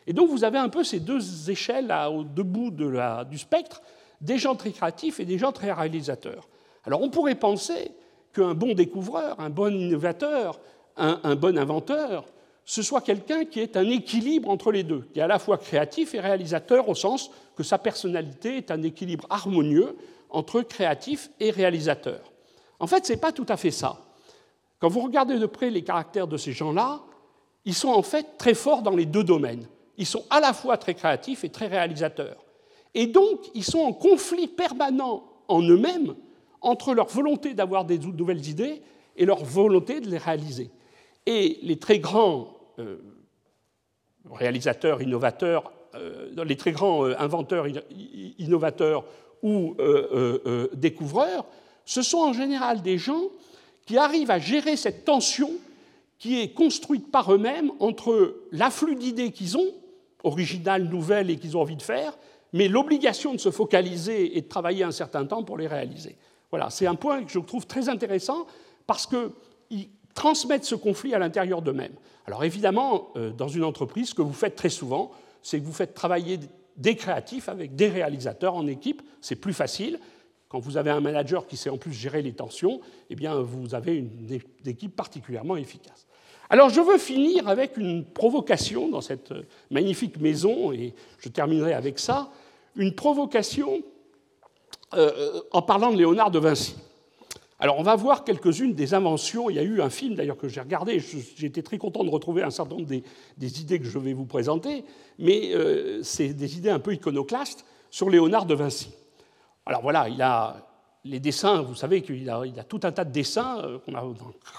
Et 0.07 0.12
donc 0.12 0.28
vous 0.28 0.45
avez 0.45 0.59
un 0.59 0.68
peu 0.68 0.85
ces 0.85 1.01
deux 1.01 1.51
échelles 1.51 1.95
au 2.11 2.24
debout 2.24 2.70
de 2.70 2.87
la, 2.87 3.24
du 3.24 3.39
spectre, 3.39 3.81
des 4.20 4.39
gens 4.39 4.55
très 4.55 4.70
créatifs 4.70 5.18
et 5.18 5.24
des 5.24 5.39
gens 5.39 5.53
très 5.53 5.72
réalisateurs. 5.72 6.49
Alors 6.85 7.01
on 7.03 7.11
pourrait 7.11 7.37
penser 7.37 7.93
qu'un 8.35 8.55
bon 8.55 8.74
découvreur, 8.74 9.41
un 9.41 9.51
bon 9.51 9.74
innovateur, 9.74 10.61
un 10.97 11.37
bon 11.37 11.57
inventeur, 11.57 12.26
ce 12.65 12.83
soit 12.83 13.01
quelqu'un 13.01 13.45
qui 13.45 13.61
est 13.61 13.77
un 13.77 13.89
équilibre 13.89 14.49
entre 14.49 14.71
les 14.71 14.83
deux, 14.83 15.09
qui 15.13 15.19
est 15.19 15.23
à 15.23 15.27
la 15.27 15.39
fois 15.39 15.59
créatif 15.59 16.15
et 16.15 16.21
réalisateur 16.21 16.89
au 16.89 16.95
sens 16.95 17.31
que 17.57 17.63
sa 17.63 17.79
personnalité 17.79 18.59
est 18.59 18.71
un 18.71 18.83
équilibre 18.83 19.27
harmonieux 19.31 19.97
entre 20.31 20.63
créatif 20.63 21.31
et 21.41 21.51
réalisateur. 21.51 22.21
En 22.79 22.87
fait, 22.87 23.05
ce 23.05 23.13
n'est 23.13 23.19
pas 23.19 23.33
tout 23.33 23.47
à 23.49 23.57
fait 23.57 23.71
ça. 23.71 23.99
Quand 24.79 24.89
vous 24.89 25.01
regardez 25.01 25.39
de 25.39 25.47
près 25.47 25.71
les 25.71 25.83
caractères 25.83 26.27
de 26.27 26.37
ces 26.37 26.53
gens-là, 26.53 27.01
ils 27.65 27.75
sont 27.75 27.91
en 27.91 28.03
fait 28.03 28.39
très 28.39 28.55
forts 28.55 28.83
dans 28.83 28.97
les 28.97 29.05
deux 29.05 29.25
domaines. 29.25 29.67
Ils 29.99 30.07
sont 30.07 30.25
à 30.31 30.41
la 30.41 30.53
fois 30.53 30.79
très 30.79 30.95
créatifs 30.95 31.45
et 31.45 31.51
très 31.51 31.67
réalisateurs. 31.67 32.43
Et 32.95 33.07
donc, 33.07 33.51
ils 33.55 33.65
sont 33.65 33.81
en 33.81 33.93
conflit 33.93 34.49
permanent 34.49 35.25
en 35.49 35.63
eux-mêmes 35.63 36.15
entre 36.63 36.95
leur 36.95 37.09
volonté 37.09 37.55
d'avoir 37.55 37.85
des 37.85 37.99
nouvelles 37.99 38.49
idées 38.49 38.81
et 39.17 39.27
leur 39.27 39.45
volonté 39.45 40.01
de 40.01 40.09
les 40.09 40.19
réaliser. 40.19 40.71
Et 41.31 41.61
les 41.62 41.78
très 41.78 42.01
grands 42.01 42.57
euh, 42.81 42.97
réalisateurs, 44.28 45.01
innovateurs, 45.01 45.72
euh, 45.95 46.45
les 46.45 46.57
très 46.57 46.72
grands 46.72 47.07
euh, 47.07 47.14
inventeurs, 47.20 47.66
innovateurs 48.39 49.05
ou 49.43 49.76
découvreurs 50.74 51.47
ce 51.85 52.03
sont 52.03 52.18
en 52.18 52.33
général 52.33 52.83
des 52.83 52.99
gens 52.99 53.22
qui 53.87 53.97
arrivent 53.97 54.31
à 54.31 54.39
gérer 54.39 54.76
cette 54.76 55.05
tension 55.05 55.51
qui 56.18 56.41
est 56.41 56.51
construite 56.53 57.11
par 57.11 57.33
eux-mêmes 57.33 57.72
entre 57.81 58.37
l'afflux 58.53 58.95
d'idées 58.95 59.33
qu'ils 59.33 59.57
ont, 59.57 59.72
originales, 60.22 60.85
nouvelles 60.85 61.31
et 61.31 61.37
qu'ils 61.37 61.57
ont 61.57 61.62
envie 61.62 61.76
de 61.76 61.83
faire, 61.83 62.16
mais 62.53 62.68
l'obligation 62.68 63.33
de 63.33 63.39
se 63.39 63.51
focaliser 63.51 64.37
et 64.37 64.43
de 64.43 64.49
travailler 64.49 64.85
un 64.85 64.91
certain 64.91 65.24
temps 65.24 65.43
pour 65.43 65.57
les 65.57 65.66
réaliser. 65.66 66.16
Voilà, 66.51 66.70
c'est 66.70 66.87
un 66.87 66.95
point 66.95 67.24
que 67.24 67.33
je 67.33 67.39
trouve 67.39 67.66
très 67.66 67.89
intéressant 67.89 68.47
parce 68.87 69.07
qu'ils 69.07 69.31
transmettent 70.15 70.65
ce 70.65 70.75
conflit 70.75 71.15
à 71.15 71.19
l'intérieur 71.19 71.63
d'eux-mêmes. 71.63 71.95
Alors 72.27 72.45
évidemment, 72.45 73.09
euh, 73.17 73.31
dans 73.31 73.49
une 73.49 73.65
entreprise, 73.65 74.11
ce 74.11 74.15
que 74.15 74.23
vous 74.23 74.33
faites 74.33 74.57
très 74.57 74.69
souvent, 74.69 75.11
c'est 75.43 75.59
que 75.59 75.65
vous 75.65 75.73
faites 75.73 75.95
travailler 75.95 76.39
des 76.77 76.97
créatifs 76.97 77.49
avec 77.49 77.75
des 77.75 77.89
réalisateurs 77.89 78.55
en 78.55 78.67
équipe, 78.67 79.03
c'est 79.21 79.37
plus 79.37 79.53
facile, 79.53 79.99
quand 80.49 80.59
vous 80.59 80.77
avez 80.77 80.91
un 80.91 81.01
manager 81.01 81.47
qui 81.47 81.57
sait 81.57 81.71
en 81.71 81.79
plus 81.79 81.93
gérer 81.93 82.23
les 82.23 82.33
tensions, 82.33 82.81
eh 83.09 83.15
bien, 83.15 83.37
vous 83.37 83.75
avez 83.75 83.95
une 83.95 84.41
équipe 84.67 84.97
particulièrement 84.97 85.57
efficace. 85.57 86.07
Alors, 86.49 86.71
je 86.71 86.81
veux 86.81 86.99
finir 86.99 87.47
avec 87.47 87.77
une 87.77 88.05
provocation 88.05 88.89
dans 88.89 89.01
cette 89.01 89.33
magnifique 89.71 90.21
maison, 90.21 90.73
et 90.73 90.93
je 91.19 91.29
terminerai 91.29 91.73
avec 91.73 92.01
ça, 92.01 92.33
une 92.75 92.97
provocation 92.97 93.83
euh, 94.95 95.41
en 95.53 95.63
parlant 95.63 95.93
de 95.93 95.97
Léonard 95.97 96.33
de 96.33 96.41
Vinci. 96.41 96.75
Alors, 97.63 97.79
on 97.79 97.83
va 97.83 97.95
voir 97.95 98.25
quelques-unes 98.25 98.73
des 98.73 98.95
inventions. 98.95 99.51
Il 99.51 99.57
y 99.57 99.59
a 99.59 99.63
eu 99.63 99.83
un 99.83 99.91
film, 99.91 100.15
d'ailleurs, 100.15 100.39
que 100.39 100.49
j'ai 100.49 100.63
regardé. 100.63 100.99
Été 101.43 101.63
très 101.63 101.77
content 101.77 102.03
de 102.03 102.09
retrouver 102.09 102.43
un 102.43 102.49
certain 102.49 102.77
nombre 102.77 102.89
des, 102.89 103.61
idées 103.61 103.79
que 103.79 103.85
je 103.85 103.99
vais 103.99 104.15
vous 104.15 104.25
présenter, 104.25 104.83
mais 105.19 105.55
euh, 105.55 106.03
c'est 106.03 106.33
des 106.33 106.57
idées 106.57 106.71
un 106.71 106.79
peu 106.79 106.95
iconoclastes 106.95 107.67
sur 107.91 108.09
Léonard 108.09 108.47
de 108.47 108.55
Vinci. 108.55 108.95
Alors 109.67 109.83
voilà, 109.83 110.09
il 110.09 110.23
a 110.23 110.67
les 111.05 111.21
dessins, 111.21 111.61
vous 111.61 111.75
savez 111.75 112.01
qu'il 112.01 112.29
a, 112.31 112.41
a, 112.41 112.65
tout 112.65 112.81
un 112.83 112.93
tas 112.93 113.05
de 113.05 113.13
dessins 113.13 113.59
euh, 113.63 113.79
qu'on 113.79 113.95
a 113.95 114.05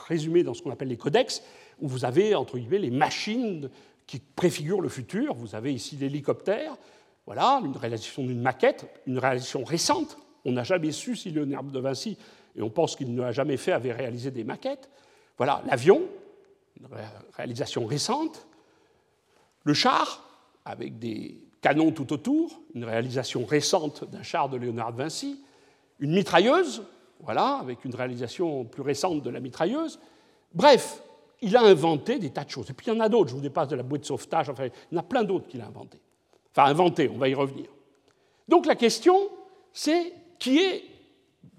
résumés 0.08 0.43
dans 0.43 0.54
ce 0.54 0.62
qu'on 0.62 0.72
appelle 0.72 0.89
les 0.89 0.97
codex, 0.97 1.41
où 1.80 1.88
vous 1.88 2.06
avez, 2.06 2.36
entre 2.36 2.60
guillemets, 2.60 2.78
les 2.78 2.91
machines 2.91 3.72
qui 4.06 4.20
préfigurent 4.20 4.82
le 4.82 4.89
futur. 4.89 5.34
Vous 5.34 5.56
avez 5.56 5.74
ici 5.74 5.95
l'hélicoptère, 5.95 6.78
voilà, 7.26 7.62
une 7.66 7.76
réalisation 7.76 8.24
d'une 8.24 8.41
maquette, 8.41 8.86
une 9.08 9.18
réalisation 9.18 9.64
récente. 9.64 10.18
On 10.45 10.52
n'a 10.52 10.64
jamais 10.64 10.91
su 10.91 11.16
si 11.16 11.32
Léonard 11.32 11.64
de 11.64 11.80
Vinci, 11.80 12.18
et 12.56 12.62
on 12.62 12.70
pense 12.70 12.95
qu'il 12.95 13.14
ne 13.14 13.22
l'a 13.22 13.32
jamais 13.32 13.58
fait, 13.58 13.72
avait 13.72 13.93
réalisé 13.93 14.32
des 14.32 14.43
maquettes. 14.43 14.89
Voilà, 15.38 15.62
l'avion, 15.66 16.02
une 16.80 16.88
réalisation 17.34 17.86
récente. 17.86 18.45
Le 19.64 19.74
char, 19.74 20.28
avec 20.66 20.99
des 20.99 21.38
canon 21.62 21.91
tout 21.91 22.12
autour, 22.12 22.60
une 22.74 22.84
réalisation 22.84 23.45
récente 23.45 24.10
d'un 24.10 24.24
char 24.24 24.49
de 24.49 24.58
Léonard 24.58 24.91
de 24.93 24.97
Vinci, 24.97 25.39
une 25.99 26.14
mitrailleuse, 26.14 26.84
voilà, 27.22 27.60
avec 27.62 27.86
une 27.86 27.93
réalisation 27.93 28.66
plus 28.66 28.82
récente 28.82 29.22
de 29.22 29.30
la 29.30 29.39
mitrailleuse. 29.39 29.99
Bref, 30.54 31.04
il 31.41 31.56
a 31.56 31.62
inventé 31.62 32.18
des 32.18 32.32
tas 32.32 32.43
de 32.43 32.49
choses. 32.49 32.70
Et 32.72 32.74
puis 32.74 32.88
il 32.88 32.93
y 32.93 32.97
en 32.97 32.99
a 32.99 33.10
d'autres, 33.10 33.30
je 33.30 33.36
vous 33.36 33.41
dépasse 33.41 33.68
de 33.68 33.76
la 33.76 33.84
bouée 33.84 33.99
de 33.99 34.06
sauvetage, 34.06 34.49
enfin, 34.49 34.66
il 34.66 34.95
y 34.95 34.97
en 34.97 35.02
a 35.02 35.04
plein 35.04 35.24
d'autres 35.24 35.47
qu'il 35.47 35.62
a 35.62 35.68
inventé. 35.68 35.99
Enfin, 36.56 36.68
inventé, 36.68 37.10
on 37.10 37.18
va 37.18 37.30
y 37.30 37.36
revenir. 37.36 37.68
Donc 38.47 38.66
la 38.66 38.76
question, 38.76 39.30
c'est 39.72 40.14
qui 40.39 40.58
est, 40.58 40.84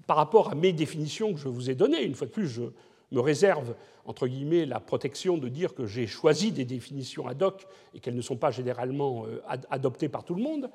par 0.07 0.17
rapport 0.17 0.51
à 0.51 0.55
mes 0.55 0.73
définitions 0.73 1.33
que 1.33 1.39
je 1.39 1.47
vous 1.47 1.69
ai 1.69 1.75
données, 1.75 2.03
une 2.03 2.15
fois 2.15 2.27
de 2.27 2.31
plus, 2.31 2.47
je 2.47 2.63
me 3.11 3.19
réserve 3.19 3.73
entre 4.05 4.27
guillemets, 4.27 4.65
la 4.65 4.79
protection 4.79 5.37
de 5.37 5.47
dire 5.47 5.73
que 5.73 5.85
j'ai 5.85 6.07
choisi 6.07 6.51
des 6.51 6.65
définitions 6.65 7.27
ad 7.27 7.41
hoc 7.41 7.65
et 7.93 7.99
qu'elles 7.99 8.15
ne 8.15 8.21
sont 8.21 8.35
pas 8.35 8.51
généralement 8.51 9.25
euh, 9.25 9.41
adoptées 9.69 10.09
par 10.09 10.23
tout 10.23 10.35
le 10.35 10.43
monde. 10.43 10.69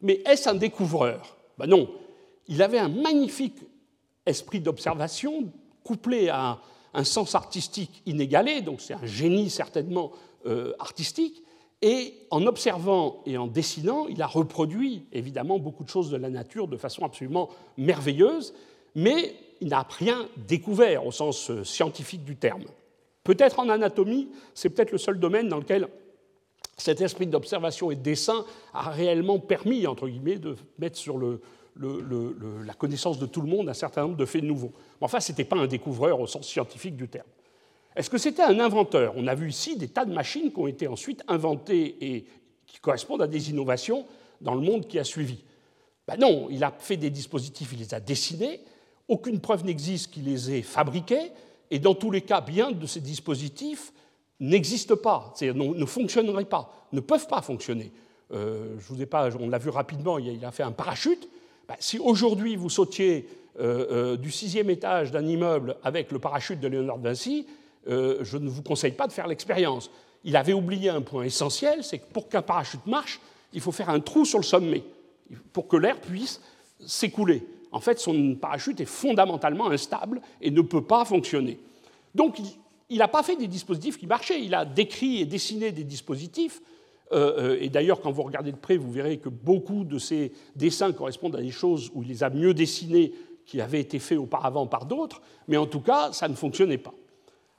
Mais 0.00 0.22
est-ce 0.24 0.48
un 0.48 0.54
découvreur? 0.54 1.36
Ben 1.58 1.66
Non. 1.66 1.90
Il 2.48 2.62
avait 2.62 2.78
un 2.78 2.88
magnifique 2.88 3.58
esprit 4.26 4.60
d'observation 4.60 5.50
couplé 5.84 6.28
à 6.30 6.58
un 6.94 7.04
sens 7.04 7.34
artistique 7.34 8.02
inégalé, 8.06 8.62
donc 8.62 8.80
c'est 8.80 8.94
un 8.94 9.06
génie 9.06 9.50
certainement 9.50 10.10
euh, 10.46 10.72
artistique, 10.78 11.42
et 11.82 12.14
en 12.30 12.46
observant 12.46 13.22
et 13.24 13.38
en 13.38 13.46
dessinant, 13.46 14.06
il 14.08 14.20
a 14.20 14.26
reproduit 14.26 15.04
évidemment 15.12 15.58
beaucoup 15.58 15.84
de 15.84 15.88
choses 15.88 16.10
de 16.10 16.16
la 16.16 16.28
nature 16.28 16.66
de 16.66 16.76
façon 16.76 17.04
absolument 17.04 17.48
merveilleuse, 17.78 18.52
mais 18.94 19.34
il 19.60 19.68
n'a 19.68 19.86
rien 19.98 20.28
découvert 20.36 21.06
au 21.06 21.12
sens 21.12 21.50
euh, 21.50 21.64
scientifique 21.64 22.24
du 22.24 22.36
terme. 22.36 22.64
Peut-être 23.24 23.58
en 23.58 23.68
anatomie, 23.68 24.28
c'est 24.54 24.70
peut-être 24.70 24.92
le 24.92 24.98
seul 24.98 25.18
domaine 25.18 25.48
dans 25.48 25.58
lequel 25.58 25.88
cet 26.76 27.00
esprit 27.00 27.26
d'observation 27.26 27.90
et 27.90 27.96
de 27.96 28.00
dessin 28.00 28.44
a 28.72 28.90
réellement 28.90 29.38
permis, 29.38 29.86
entre 29.86 30.08
guillemets, 30.08 30.38
de 30.38 30.56
mettre 30.78 30.96
sur 30.96 31.20
la 31.78 32.74
connaissance 32.74 33.18
de 33.18 33.26
tout 33.26 33.42
le 33.42 33.48
monde 33.48 33.68
un 33.68 33.74
certain 33.74 34.02
nombre 34.02 34.16
de 34.16 34.24
faits 34.24 34.42
nouveaux. 34.42 34.72
Mais 35.00 35.04
enfin, 35.04 35.20
ce 35.20 35.30
n'était 35.30 35.44
pas 35.44 35.56
un 35.56 35.66
découvreur 35.66 36.18
au 36.20 36.26
sens 36.26 36.48
scientifique 36.48 36.96
du 36.96 37.08
terme. 37.08 37.26
Est-ce 37.94 38.08
que 38.08 38.18
c'était 38.18 38.42
un 38.42 38.58
inventeur? 38.60 39.12
On 39.16 39.26
a 39.26 39.34
vu 39.34 39.50
ici 39.50 39.76
des 39.76 39.88
tas 39.88 40.06
de 40.06 40.12
machines 40.12 40.50
qui 40.50 40.58
ont 40.58 40.66
été 40.66 40.86
ensuite 40.86 41.22
inventées 41.28 41.96
et 42.00 42.24
qui 42.66 42.78
correspondent 42.80 43.22
à 43.22 43.26
des 43.26 43.50
innovations 43.50 44.06
dans 44.40 44.54
le 44.54 44.60
monde 44.60 44.86
qui 44.86 44.98
a 44.98 45.04
suivi. 45.04 45.44
Ben 46.06 46.16
non, 46.16 46.48
il 46.50 46.64
a 46.64 46.72
fait 46.78 46.96
des 46.96 47.10
dispositifs, 47.10 47.72
il 47.72 47.80
les 47.80 47.92
a 47.92 48.00
dessinés, 48.00 48.60
aucune 49.10 49.40
preuve 49.40 49.64
n'existe 49.64 50.12
qu'il 50.12 50.24
les 50.24 50.52
ait 50.52 50.62
fabriqués, 50.62 51.32
et 51.70 51.78
dans 51.78 51.94
tous 51.94 52.10
les 52.10 52.22
cas, 52.22 52.40
bien 52.40 52.70
de 52.70 52.86
ces 52.86 53.00
dispositifs 53.00 53.92
n'existent 54.38 54.96
pas, 54.96 55.32
c'est-à-dire 55.34 55.62
ne 55.74 55.84
fonctionneraient 55.84 56.46
pas, 56.46 56.72
ne 56.92 57.00
peuvent 57.00 57.26
pas 57.26 57.42
fonctionner. 57.42 57.92
Euh, 58.32 58.76
je 58.78 58.92
vous 58.92 59.02
ai 59.02 59.06
pas, 59.06 59.28
on 59.38 59.48
l'a 59.48 59.58
vu 59.58 59.68
rapidement, 59.68 60.18
il 60.18 60.44
a 60.44 60.52
fait 60.52 60.62
un 60.62 60.72
parachute. 60.72 61.28
Ben, 61.68 61.74
si 61.78 61.98
aujourd'hui 61.98 62.56
vous 62.56 62.70
sautiez 62.70 63.28
euh, 63.58 63.86
euh, 63.90 64.16
du 64.16 64.30
sixième 64.30 64.70
étage 64.70 65.10
d'un 65.10 65.26
immeuble 65.26 65.76
avec 65.82 66.12
le 66.12 66.18
parachute 66.18 66.60
de 66.60 66.68
Léonard 66.68 66.98
Vinci, 66.98 67.46
je 67.86 68.36
ne 68.36 68.48
vous 68.48 68.62
conseille 68.62 68.92
pas 68.92 69.06
de 69.06 69.12
faire 69.12 69.26
l'expérience. 69.26 69.90
Il 70.22 70.36
avait 70.36 70.52
oublié 70.52 70.90
un 70.90 71.00
point 71.00 71.24
essentiel, 71.24 71.82
c'est 71.82 71.98
que 71.98 72.12
pour 72.12 72.28
qu'un 72.28 72.42
parachute 72.42 72.86
marche, 72.86 73.20
il 73.52 73.60
faut 73.60 73.72
faire 73.72 73.88
un 73.88 74.00
trou 74.00 74.24
sur 74.24 74.38
le 74.38 74.44
sommet 74.44 74.84
pour 75.52 75.66
que 75.66 75.76
l'air 75.76 75.98
puisse 76.00 76.40
s'écouler 76.86 77.42
en 77.72 77.80
fait, 77.80 77.98
son 78.00 78.34
parachute 78.34 78.80
est 78.80 78.86
fondamentalement 78.86 79.70
instable 79.70 80.20
et 80.40 80.50
ne 80.50 80.60
peut 80.60 80.82
pas 80.82 81.04
fonctionner. 81.04 81.58
Donc, 82.14 82.38
il 82.88 82.98
n'a 82.98 83.08
pas 83.08 83.22
fait 83.22 83.36
des 83.36 83.46
dispositifs 83.46 83.98
qui 83.98 84.06
marchaient. 84.06 84.42
Il 84.42 84.54
a 84.54 84.64
décrit 84.64 85.20
et 85.20 85.24
dessiné 85.24 85.70
des 85.70 85.84
dispositifs. 85.84 86.60
Euh, 87.12 87.54
euh, 87.54 87.58
et 87.60 87.68
d'ailleurs, 87.68 88.00
quand 88.00 88.10
vous 88.10 88.22
regardez 88.22 88.52
de 88.52 88.56
près, 88.56 88.76
vous 88.76 88.90
verrez 88.90 89.18
que 89.18 89.28
beaucoup 89.28 89.84
de 89.84 89.98
ces 89.98 90.32
dessins 90.56 90.92
correspondent 90.92 91.36
à 91.36 91.40
des 91.40 91.50
choses 91.50 91.90
où 91.94 92.02
il 92.02 92.08
les 92.08 92.22
a 92.24 92.30
mieux 92.30 92.54
dessinés 92.54 93.12
qui 93.46 93.60
avaient 93.60 93.80
été 93.80 93.98
faits 93.98 94.18
auparavant 94.18 94.66
par 94.66 94.86
d'autres. 94.86 95.22
Mais 95.48 95.56
en 95.56 95.66
tout 95.66 95.80
cas, 95.80 96.12
ça 96.12 96.28
ne 96.28 96.34
fonctionnait 96.34 96.78
pas. 96.78 96.94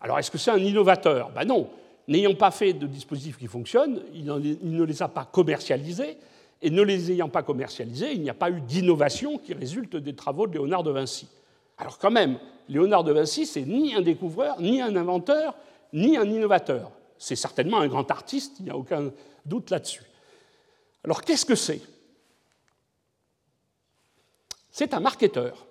Alors, 0.01 0.19
est-ce 0.19 0.31
que 0.31 0.37
c'est 0.37 0.51
un 0.51 0.57
innovateur? 0.57 1.31
Ben 1.33 1.45
non. 1.45 1.69
N'ayant 2.07 2.33
pas 2.33 2.51
fait 2.51 2.73
de 2.73 2.87
dispositifs 2.87 3.37
qui 3.37 3.47
fonctionnent, 3.47 4.01
il 4.13 4.25
ne 4.25 4.83
les 4.83 5.01
a 5.01 5.07
pas 5.07 5.23
commercialisés 5.23 6.17
Et 6.61 6.69
ne 6.69 6.81
les 6.81 7.11
ayant 7.11 7.29
pas 7.29 7.41
commercialisés, 7.43 8.13
il 8.13 8.21
n'y 8.21 8.29
a 8.29 8.35
pas 8.35 8.51
eu 8.51 8.61
d'innovation 8.61 9.37
qui 9.37 9.53
résulte 9.53 9.95
des 9.95 10.15
travaux 10.15 10.45
de 10.45 10.53
Léonard 10.53 10.83
de 10.83 10.91
Vinci. 10.91 11.27
Alors 11.77 11.97
quand 11.97 12.11
même, 12.11 12.37
Léonard 12.69 13.03
de 13.03 13.11
Vinci, 13.11 13.45
c'est 13.45 13.63
ni 13.63 13.95
un 13.95 14.01
découvreur, 14.01 14.61
ni 14.61 14.81
un 14.81 14.95
inventeur, 14.95 15.55
ni 15.93 16.17
un 16.17 16.29
innovateur. 16.29 16.91
C'est 17.17 17.35
certainement 17.35 17.79
un 17.79 17.87
grand 17.87 18.09
artiste, 18.11 18.57
il 18.59 18.65
n'y 18.65 18.71
a 18.71 18.77
aucun 18.77 19.11
doute 19.45 19.71
là-dessus. 19.71 20.03
Alors 21.03 21.23
qu'est-ce 21.23 21.45
que 21.45 21.55
c'est? 21.55 21.81
C'est 24.71 24.93
un 24.93 24.99
marketeur. 24.99 25.65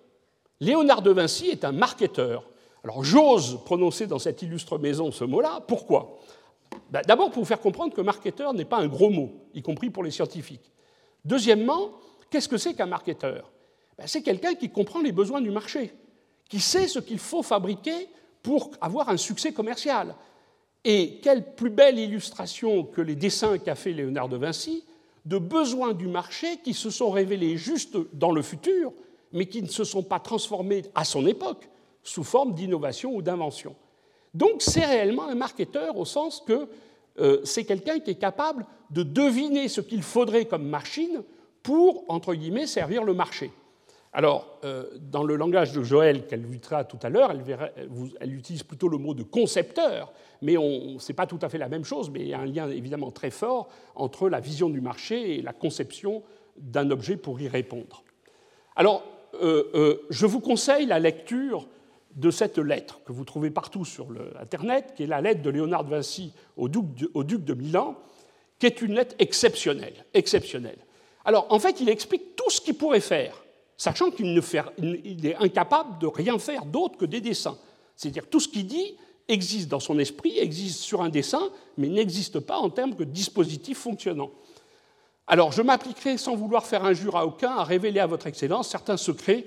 Léonard 0.60 1.02
de 1.02 1.10
Vinci 1.10 1.48
est 1.48 1.64
un 1.64 1.72
marketeur. 1.72 2.44
Alors 2.82 3.04
j'ose 3.04 3.60
prononcer 3.64 4.06
dans 4.06 4.18
cette 4.18 4.42
illustre 4.42 4.78
maison 4.78 5.12
ce 5.12 5.24
mot-là. 5.24 5.60
Pourquoi? 5.66 6.18
Ben, 6.90 7.02
D'abord 7.06 7.30
pour 7.30 7.42
vous 7.42 7.48
faire 7.48 7.60
comprendre 7.60 7.94
que 7.94 8.00
marketeur 8.00 8.52
n'est 8.54 8.64
pas 8.64 8.78
un 8.78 8.88
gros 8.88 9.10
mot, 9.10 9.32
y 9.54 9.62
compris 9.62 9.90
pour 9.90 10.02
les 10.02 10.10
scientifiques. 10.10 10.70
Deuxièmement, 11.24 11.90
qu'est-ce 12.30 12.48
que 12.48 12.56
c'est 12.56 12.74
qu'un 12.74 12.86
marketeur? 12.86 13.50
Ben, 13.98 14.06
C'est 14.06 14.22
quelqu'un 14.22 14.54
qui 14.54 14.70
comprend 14.70 15.00
les 15.00 15.12
besoins 15.12 15.40
du 15.40 15.50
marché, 15.50 15.92
qui 16.48 16.60
sait 16.60 16.88
ce 16.88 16.98
qu'il 16.98 17.18
faut 17.18 17.42
fabriquer 17.42 18.08
pour 18.42 18.70
avoir 18.80 19.08
un 19.08 19.16
succès 19.16 19.52
commercial. 19.52 20.14
Et 20.84 21.20
quelle 21.22 21.54
plus 21.54 21.70
belle 21.70 21.98
illustration 21.98 22.84
que 22.84 23.02
les 23.02 23.14
dessins 23.14 23.58
qu'a 23.58 23.74
fait 23.74 23.92
Léonard 23.92 24.28
de 24.28 24.36
Vinci 24.36 24.84
de 25.26 25.38
besoins 25.38 25.92
du 25.92 26.06
marché 26.06 26.58
qui 26.64 26.74
se 26.74 26.90
sont 26.90 27.10
révélés 27.10 27.56
juste 27.56 27.96
dans 28.14 28.32
le 28.32 28.42
futur, 28.42 28.92
mais 29.32 29.46
qui 29.46 29.62
ne 29.62 29.68
se 29.68 29.84
sont 29.84 30.02
pas 30.02 30.18
transformés 30.18 30.82
à 30.94 31.04
son 31.04 31.26
époque 31.26 31.68
sous 32.02 32.24
forme 32.24 32.54
d'innovation 32.54 33.14
ou 33.14 33.22
d'invention. 33.22 33.76
Donc 34.32 34.62
c'est 34.62 34.84
réellement 34.84 35.28
un 35.28 35.34
marketeur 35.34 35.96
au 35.98 36.04
sens 36.04 36.42
que 36.46 36.68
euh, 37.18 37.40
c'est 37.44 37.64
quelqu'un 37.64 37.98
qui 38.00 38.12
est 38.12 38.18
capable 38.18 38.66
de 38.90 39.02
deviner 39.02 39.68
ce 39.68 39.80
qu'il 39.80 40.02
faudrait 40.02 40.46
comme 40.46 40.66
machine 40.66 41.22
pour, 41.62 42.04
entre 42.08 42.34
guillemets, 42.34 42.66
servir 42.66 43.04
le 43.04 43.14
marché. 43.14 43.50
Alors, 44.12 44.58
euh, 44.64 44.86
dans 44.98 45.22
le 45.22 45.36
langage 45.36 45.72
de 45.72 45.82
Joël 45.82 46.26
qu'elle 46.26 46.44
vitra 46.44 46.84
tout 46.84 46.98
à 47.02 47.08
l'heure, 47.08 47.32
elle, 48.20 48.34
utilise 48.34 48.64
plutôt 48.64 48.88
le 48.88 48.98
mot 48.98 49.14
de 49.14 49.22
concepteur, 49.22 50.12
mais 50.42 50.54
ce 50.54 51.12
n'est 51.12 51.14
pas 51.14 51.26
tout 51.26 51.38
à 51.42 51.48
fait 51.48 51.58
la 51.58 51.68
même 51.68 51.84
chose, 51.84 52.10
mais 52.10 52.20
il 52.20 52.28
y 52.28 52.34
a 52.34 52.40
un 52.40 52.46
lien 52.46 52.68
évidemment 52.68 53.12
très 53.12 53.30
fort 53.30 53.68
entre 53.94 54.28
la 54.28 54.40
vision 54.40 54.68
du 54.68 54.80
marché 54.80 55.36
et 55.36 55.42
la 55.42 55.52
conception 55.52 56.24
d'un 56.56 56.90
objet 56.90 57.16
pour 57.16 57.40
y 57.40 57.46
répondre. 57.46 58.02
Alors, 58.74 59.04
euh, 59.42 59.98
je 60.10 60.26
vous 60.26 60.40
conseille 60.40 60.86
la 60.86 60.98
lecture 60.98 61.68
de 62.14 62.30
cette 62.30 62.58
lettre 62.58 63.00
que 63.04 63.12
vous 63.12 63.24
trouvez 63.24 63.50
partout 63.50 63.84
sur 63.84 64.08
Internet, 64.40 64.94
qui 64.96 65.04
est 65.04 65.06
la 65.06 65.20
lettre 65.20 65.42
de 65.42 65.50
Léonard 65.50 65.84
de 65.84 65.90
Vinci 65.90 66.32
au 66.56 66.68
duc, 66.68 66.84
de, 66.94 67.54
Milan, 67.54 67.96
qui 68.58 68.66
est 68.66 68.82
une 68.82 68.94
lettre 68.94 69.14
exceptionnelle, 69.18 70.04
exceptionnelle. 70.14 70.78
Alors, 71.24 71.46
en 71.50 71.58
fait, 71.58 71.80
il 71.80 71.88
explique 71.88 72.36
tout 72.36 72.50
ce 72.50 72.60
qu'il 72.60 72.74
pourrait 72.74 73.00
faire, 73.00 73.42
sachant 73.76 74.10
qu'il 74.10 74.36
est 74.36 75.36
incapable 75.36 75.98
de 75.98 76.06
rien 76.06 76.38
faire 76.38 76.64
d'autre 76.64 76.98
que 76.98 77.04
des 77.04 77.20
dessins. 77.20 77.58
C'est-à-dire 77.96 78.28
tout 78.28 78.40
ce 78.40 78.48
qu'il 78.48 78.66
dit 78.66 78.96
existe 79.28 79.68
dans 79.68 79.80
son 79.80 79.98
esprit, 79.98 80.38
existe 80.38 80.80
sur 80.80 81.02
un 81.02 81.08
dessin, 81.08 81.50
mais 81.76 81.88
n'existe 81.88 82.40
pas 82.40 82.58
en 82.58 82.70
termes 82.70 82.94
de 82.94 83.04
dispositif 83.04 83.78
fonctionnant. 83.78 84.30
Alors, 85.26 85.52
je 85.52 85.62
m'appliquerai, 85.62 86.16
sans 86.18 86.34
vouloir 86.34 86.66
faire 86.66 86.84
injure 86.84 87.16
à 87.16 87.24
aucun, 87.24 87.52
à 87.52 87.62
révéler 87.62 88.00
à 88.00 88.06
votre 88.06 88.26
Excellence 88.26 88.68
certains 88.68 88.96
secrets 88.96 89.44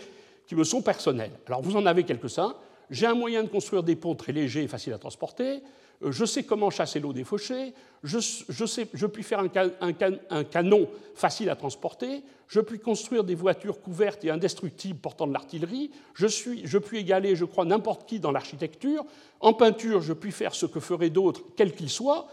qui 0.48 0.56
me 0.56 0.64
sont 0.64 0.82
personnels. 0.82 1.32
Alors 1.48 1.62
vous 1.62 1.76
en 1.76 1.86
avez 1.86 2.04
quelques-uns. 2.04 2.56
J'ai 2.90 3.06
un 3.06 3.16
moyen 3.16 3.44
de 3.44 3.50
construire 3.50 3.84
des 3.84 3.96
ponts 3.96 4.16
très 4.16 4.32
légers 4.32 4.64
et 4.64 4.68
faciles 4.68 4.94
à 4.94 4.98
transporter. 4.98 5.62
Euh, 6.04 6.12
je 6.12 6.26
sais 6.26 6.44
comment 6.44 6.70
chasser 6.70 7.00
l'eau 7.00 7.14
des 7.14 7.24
fauchés. 7.24 7.74
Je, 8.04 9.06
puis 9.06 9.24
faire 9.24 9.40
un, 9.40 10.44
canon 10.44 10.90
facile 11.16 11.50
à 11.50 11.56
transporter. 11.56 12.22
Je 12.48 12.60
puis 12.60 12.80
construire 12.80 13.24
des 13.24 13.36
voitures 13.36 13.82
couvertes 13.82 14.24
et 14.26 14.30
indestructibles 14.30 15.00
portant 15.00 15.28
de 15.28 15.34
l'artillerie. 15.34 15.92
Je, 16.14 16.28
je 16.28 16.78
puis 16.78 17.00
égaler, 17.00 17.36
je 17.36 17.46
crois, 17.46 17.66
n'importe 17.66 18.08
qui 18.08 18.20
dans 18.20 18.32
l'architecture. 18.32 19.06
En 19.40 19.54
peinture, 19.54 20.02
je 20.02 20.14
puis 20.14 20.32
faire 20.32 20.54
ce 20.54 20.66
que 20.66 20.80
feraient 20.80 21.10
d'autres, 21.10 21.42
quels 21.56 21.74
qu'ils 21.74 21.90
soient. 21.90 22.28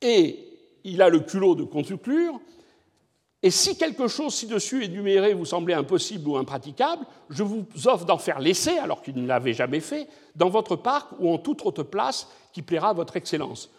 Et 0.00 0.38
il 0.84 1.02
a 1.02 1.08
le 1.08 1.20
culot 1.20 1.56
de 1.56 1.64
conclure 1.64 2.40
et 3.42 3.50
si 3.50 3.78
quelque 3.78 4.08
chose 4.08 4.34
ci-dessus 4.34 4.84
énuméré 4.84 5.32
vous 5.32 5.44
semblait 5.44 5.74
impossible 5.74 6.28
ou 6.28 6.36
impraticable, 6.36 7.04
je 7.30 7.44
vous 7.44 7.64
offre 7.84 8.04
d'en 8.04 8.18
faire 8.18 8.40
l'essai, 8.40 8.78
alors 8.78 9.00
qu'il 9.00 9.14
ne 9.14 9.26
l'avait 9.26 9.52
jamais 9.52 9.80
fait, 9.80 10.08
dans 10.34 10.48
votre 10.48 10.74
parc 10.74 11.12
ou 11.20 11.32
en 11.32 11.38
toute 11.38 11.64
autre 11.64 11.84
place 11.84 12.28
qui 12.52 12.62
plaira 12.62 12.90
à 12.90 12.94
votre 12.94 13.16
Excellence. 13.16 13.70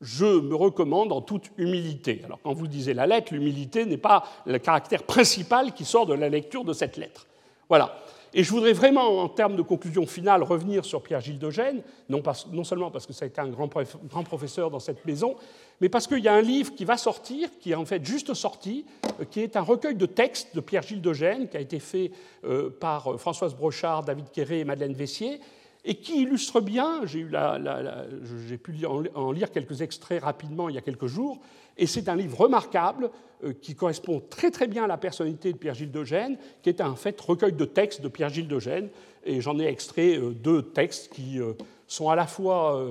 Je 0.00 0.26
me 0.26 0.54
recommande 0.54 1.12
en 1.12 1.22
toute 1.22 1.50
humilité. 1.56 2.20
Alors 2.24 2.40
quand 2.42 2.52
vous 2.52 2.66
disez 2.66 2.94
la 2.94 3.06
lettre, 3.06 3.32
l'humilité 3.32 3.86
n'est 3.86 3.96
pas 3.96 4.24
le 4.44 4.58
caractère 4.58 5.04
principal 5.04 5.72
qui 5.72 5.84
sort 5.84 6.06
de 6.06 6.14
la 6.14 6.28
lecture 6.28 6.64
de 6.64 6.72
cette 6.72 6.96
lettre. 6.96 7.26
Voilà. 7.68 8.02
Et 8.34 8.42
je 8.42 8.50
voudrais 8.50 8.74
vraiment, 8.74 9.20
en 9.22 9.28
termes 9.28 9.56
de 9.56 9.62
conclusion 9.62 10.04
finale, 10.04 10.42
revenir 10.42 10.84
sur 10.84 11.02
Pierre-Gilles 11.02 11.38
de 11.38 11.48
Gênes, 11.48 11.82
non, 12.08 12.22
non, 12.52 12.64
seulement 12.64 12.90
parce 12.90 13.06
que 13.06 13.14
ça 13.14 13.24
a 13.24 13.28
été 13.28 13.40
un 13.40 13.48
grand, 13.48 13.70
grand 14.08 14.24
professeur 14.24 14.70
dans 14.70 14.80
cette 14.80 15.06
maison, 15.06 15.36
mais 15.80 15.88
parce 15.88 16.06
qu'il 16.06 16.20
y 16.20 16.28
a 16.28 16.34
un 16.34 16.42
livre 16.42 16.74
qui 16.74 16.84
va 16.84 16.96
sortir, 16.96 17.48
qui 17.60 17.72
est 17.72 17.74
en 17.74 17.84
fait 17.84 18.04
juste 18.04 18.32
sorti, 18.34 18.84
euh, 19.20 19.24
qui 19.24 19.40
est 19.40 19.56
un 19.56 19.62
recueil 19.62 19.94
de 19.94 20.06
textes 20.06 20.54
de 20.54 20.60
Pierre-Gilles 20.60 21.02
de 21.02 21.12
Gênes, 21.12 21.48
qui 21.48 21.56
a 21.56 21.60
été 21.60 21.78
fait 21.78 22.12
euh, 22.44 22.70
par 22.70 23.12
euh, 23.12 23.18
Françoise 23.18 23.54
Brochard, 23.54 24.04
David 24.04 24.30
Quéré 24.30 24.60
et 24.60 24.64
Madeleine 24.64 24.94
Vessier, 24.94 25.40
et 25.84 25.96
qui 25.96 26.22
illustre 26.22 26.60
bien, 26.60 27.02
j'ai 27.06 28.58
pu 28.58 28.74
en 29.14 29.30
lire 29.30 29.52
quelques 29.52 29.82
extraits 29.82 30.20
rapidement 30.20 30.68
il 30.68 30.74
y 30.74 30.78
a 30.78 30.80
quelques 30.80 31.06
jours, 31.06 31.38
et 31.76 31.86
c'est 31.86 32.08
un 32.08 32.16
livre 32.16 32.40
remarquable 32.40 33.08
qui 33.62 33.76
correspond 33.76 34.20
très 34.28 34.50
très 34.50 34.66
bien 34.66 34.82
à 34.82 34.86
la 34.88 34.96
personnalité 34.96 35.52
de 35.52 35.58
Pierre-Gilles 35.58 35.92
de 35.92 36.02
Gênes, 36.02 36.38
qui 36.62 36.70
est 36.70 36.80
en 36.80 36.96
fait 36.96 37.20
recueil 37.20 37.52
de 37.52 37.64
textes 37.64 38.00
de 38.00 38.08
Pierre-Gilles 38.08 38.48
de 38.48 38.58
Gênes, 38.58 38.88
et 39.24 39.40
j'en 39.40 39.60
ai 39.60 39.66
extrait 39.66 40.18
deux 40.18 40.60
textes 40.60 41.12
qui 41.12 41.38
sont 41.86 42.08
à 42.08 42.16
la 42.16 42.26
fois 42.26 42.84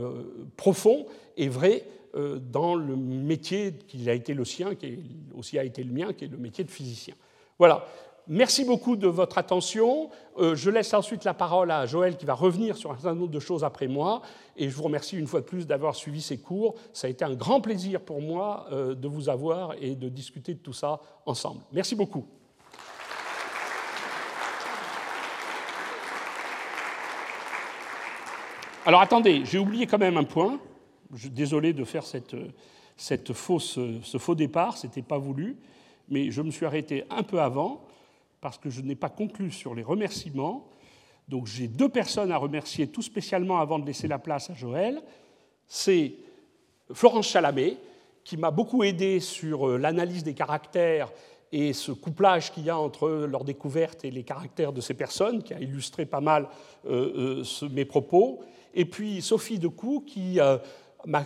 profonds 0.55 1.05
et 1.35 1.49
vrais 1.49 1.83
dans 2.15 2.75
le 2.75 2.95
métier 2.95 3.73
qui 3.87 4.09
a 4.09 4.13
été 4.13 4.33
le 4.33 4.45
sien, 4.45 4.75
qui 4.75 4.99
aussi 5.35 5.59
a 5.59 5.63
été 5.63 5.83
le 5.83 5.91
mien, 5.91 6.13
qui 6.13 6.25
est 6.25 6.29
le 6.29 6.37
métier 6.37 6.63
de 6.63 6.71
physicien. 6.71 7.15
Voilà. 7.59 7.85
Merci 8.27 8.65
beaucoup 8.65 8.95
de 8.95 9.07
votre 9.07 9.37
attention. 9.37 10.09
Euh, 10.39 10.55
je 10.55 10.71
laisse 10.71 10.95
ensuite 10.95 11.25
la 11.25 11.35
parole 11.35 11.69
à 11.69 11.85
Joël 11.85 12.17
qui 12.17 12.25
va 12.25 12.33
revenir 12.33 12.75
sur 12.75 12.91
un 12.91 12.95
certain 12.95 13.13
nombre 13.13 13.31
de 13.31 13.39
choses 13.39 13.63
après 13.63 13.87
moi. 13.87 14.23
Et 14.57 14.67
je 14.67 14.75
vous 14.75 14.81
remercie 14.81 15.15
une 15.15 15.27
fois 15.27 15.41
de 15.41 15.45
plus 15.45 15.67
d'avoir 15.67 15.95
suivi 15.95 16.21
ces 16.21 16.39
cours. 16.39 16.73
Ça 16.91 17.05
a 17.05 17.09
été 17.11 17.23
un 17.23 17.35
grand 17.35 17.61
plaisir 17.61 18.01
pour 18.01 18.21
moi 18.21 18.65
euh, 18.71 18.95
de 18.95 19.07
vous 19.07 19.29
avoir 19.29 19.75
et 19.79 19.95
de 19.95 20.09
discuter 20.09 20.55
de 20.55 20.59
tout 20.59 20.73
ça 20.73 20.99
ensemble. 21.27 21.61
Merci 21.71 21.95
beaucoup. 21.95 22.25
Alors 28.87 29.01
attendez, 29.01 29.43
j'ai 29.45 29.59
oublié 29.59 29.85
quand 29.85 29.99
même 29.99 30.17
un 30.17 30.23
point. 30.23 30.59
Je, 31.13 31.27
désolé 31.27 31.73
de 31.73 31.83
faire 31.83 32.03
cette, 32.03 32.35
cette 32.97 33.33
fausse, 33.33 33.79
ce 34.03 34.17
faux 34.17 34.35
départ, 34.35 34.77
ce 34.77 34.87
n'était 34.87 35.01
pas 35.01 35.17
voulu, 35.17 35.57
mais 36.09 36.31
je 36.31 36.41
me 36.41 36.51
suis 36.51 36.65
arrêté 36.65 37.03
un 37.09 37.23
peu 37.23 37.41
avant 37.41 37.85
parce 38.41 38.57
que 38.57 38.69
je 38.69 38.81
n'ai 38.81 38.95
pas 38.95 39.09
conclu 39.09 39.51
sur 39.51 39.73
les 39.73 39.83
remerciements. 39.83 40.67
Donc 41.27 41.47
j'ai 41.47 41.67
deux 41.67 41.89
personnes 41.89 42.31
à 42.31 42.37
remercier 42.37 42.87
tout 42.87 43.01
spécialement 43.01 43.59
avant 43.59 43.79
de 43.79 43.85
laisser 43.85 44.07
la 44.07 44.19
place 44.19 44.49
à 44.49 44.53
Joël. 44.53 45.01
C'est 45.67 46.13
Florence 46.93 47.27
Chalamet, 47.27 47.77
qui 48.23 48.37
m'a 48.37 48.51
beaucoup 48.51 48.83
aidé 48.83 49.19
sur 49.19 49.67
euh, 49.67 49.77
l'analyse 49.77 50.23
des 50.23 50.33
caractères 50.33 51.11
et 51.51 51.73
ce 51.73 51.91
couplage 51.91 52.51
qu'il 52.51 52.65
y 52.65 52.69
a 52.69 52.77
entre 52.77 53.09
leur 53.09 53.43
découverte 53.43 54.05
et 54.05 54.11
les 54.11 54.23
caractères 54.23 54.73
de 54.73 54.81
ces 54.81 54.93
personnes, 54.93 55.41
qui 55.41 55.53
a 55.53 55.59
illustré 55.59 56.05
pas 56.05 56.21
mal 56.21 56.47
euh, 56.85 57.41
euh, 57.43 57.69
mes 57.69 57.85
propos. 57.85 58.41
Et 58.73 58.85
puis 58.85 59.21
Sophie 59.21 59.57
Decou, 59.57 60.03
qui 60.05 60.39
m'a 61.05 61.25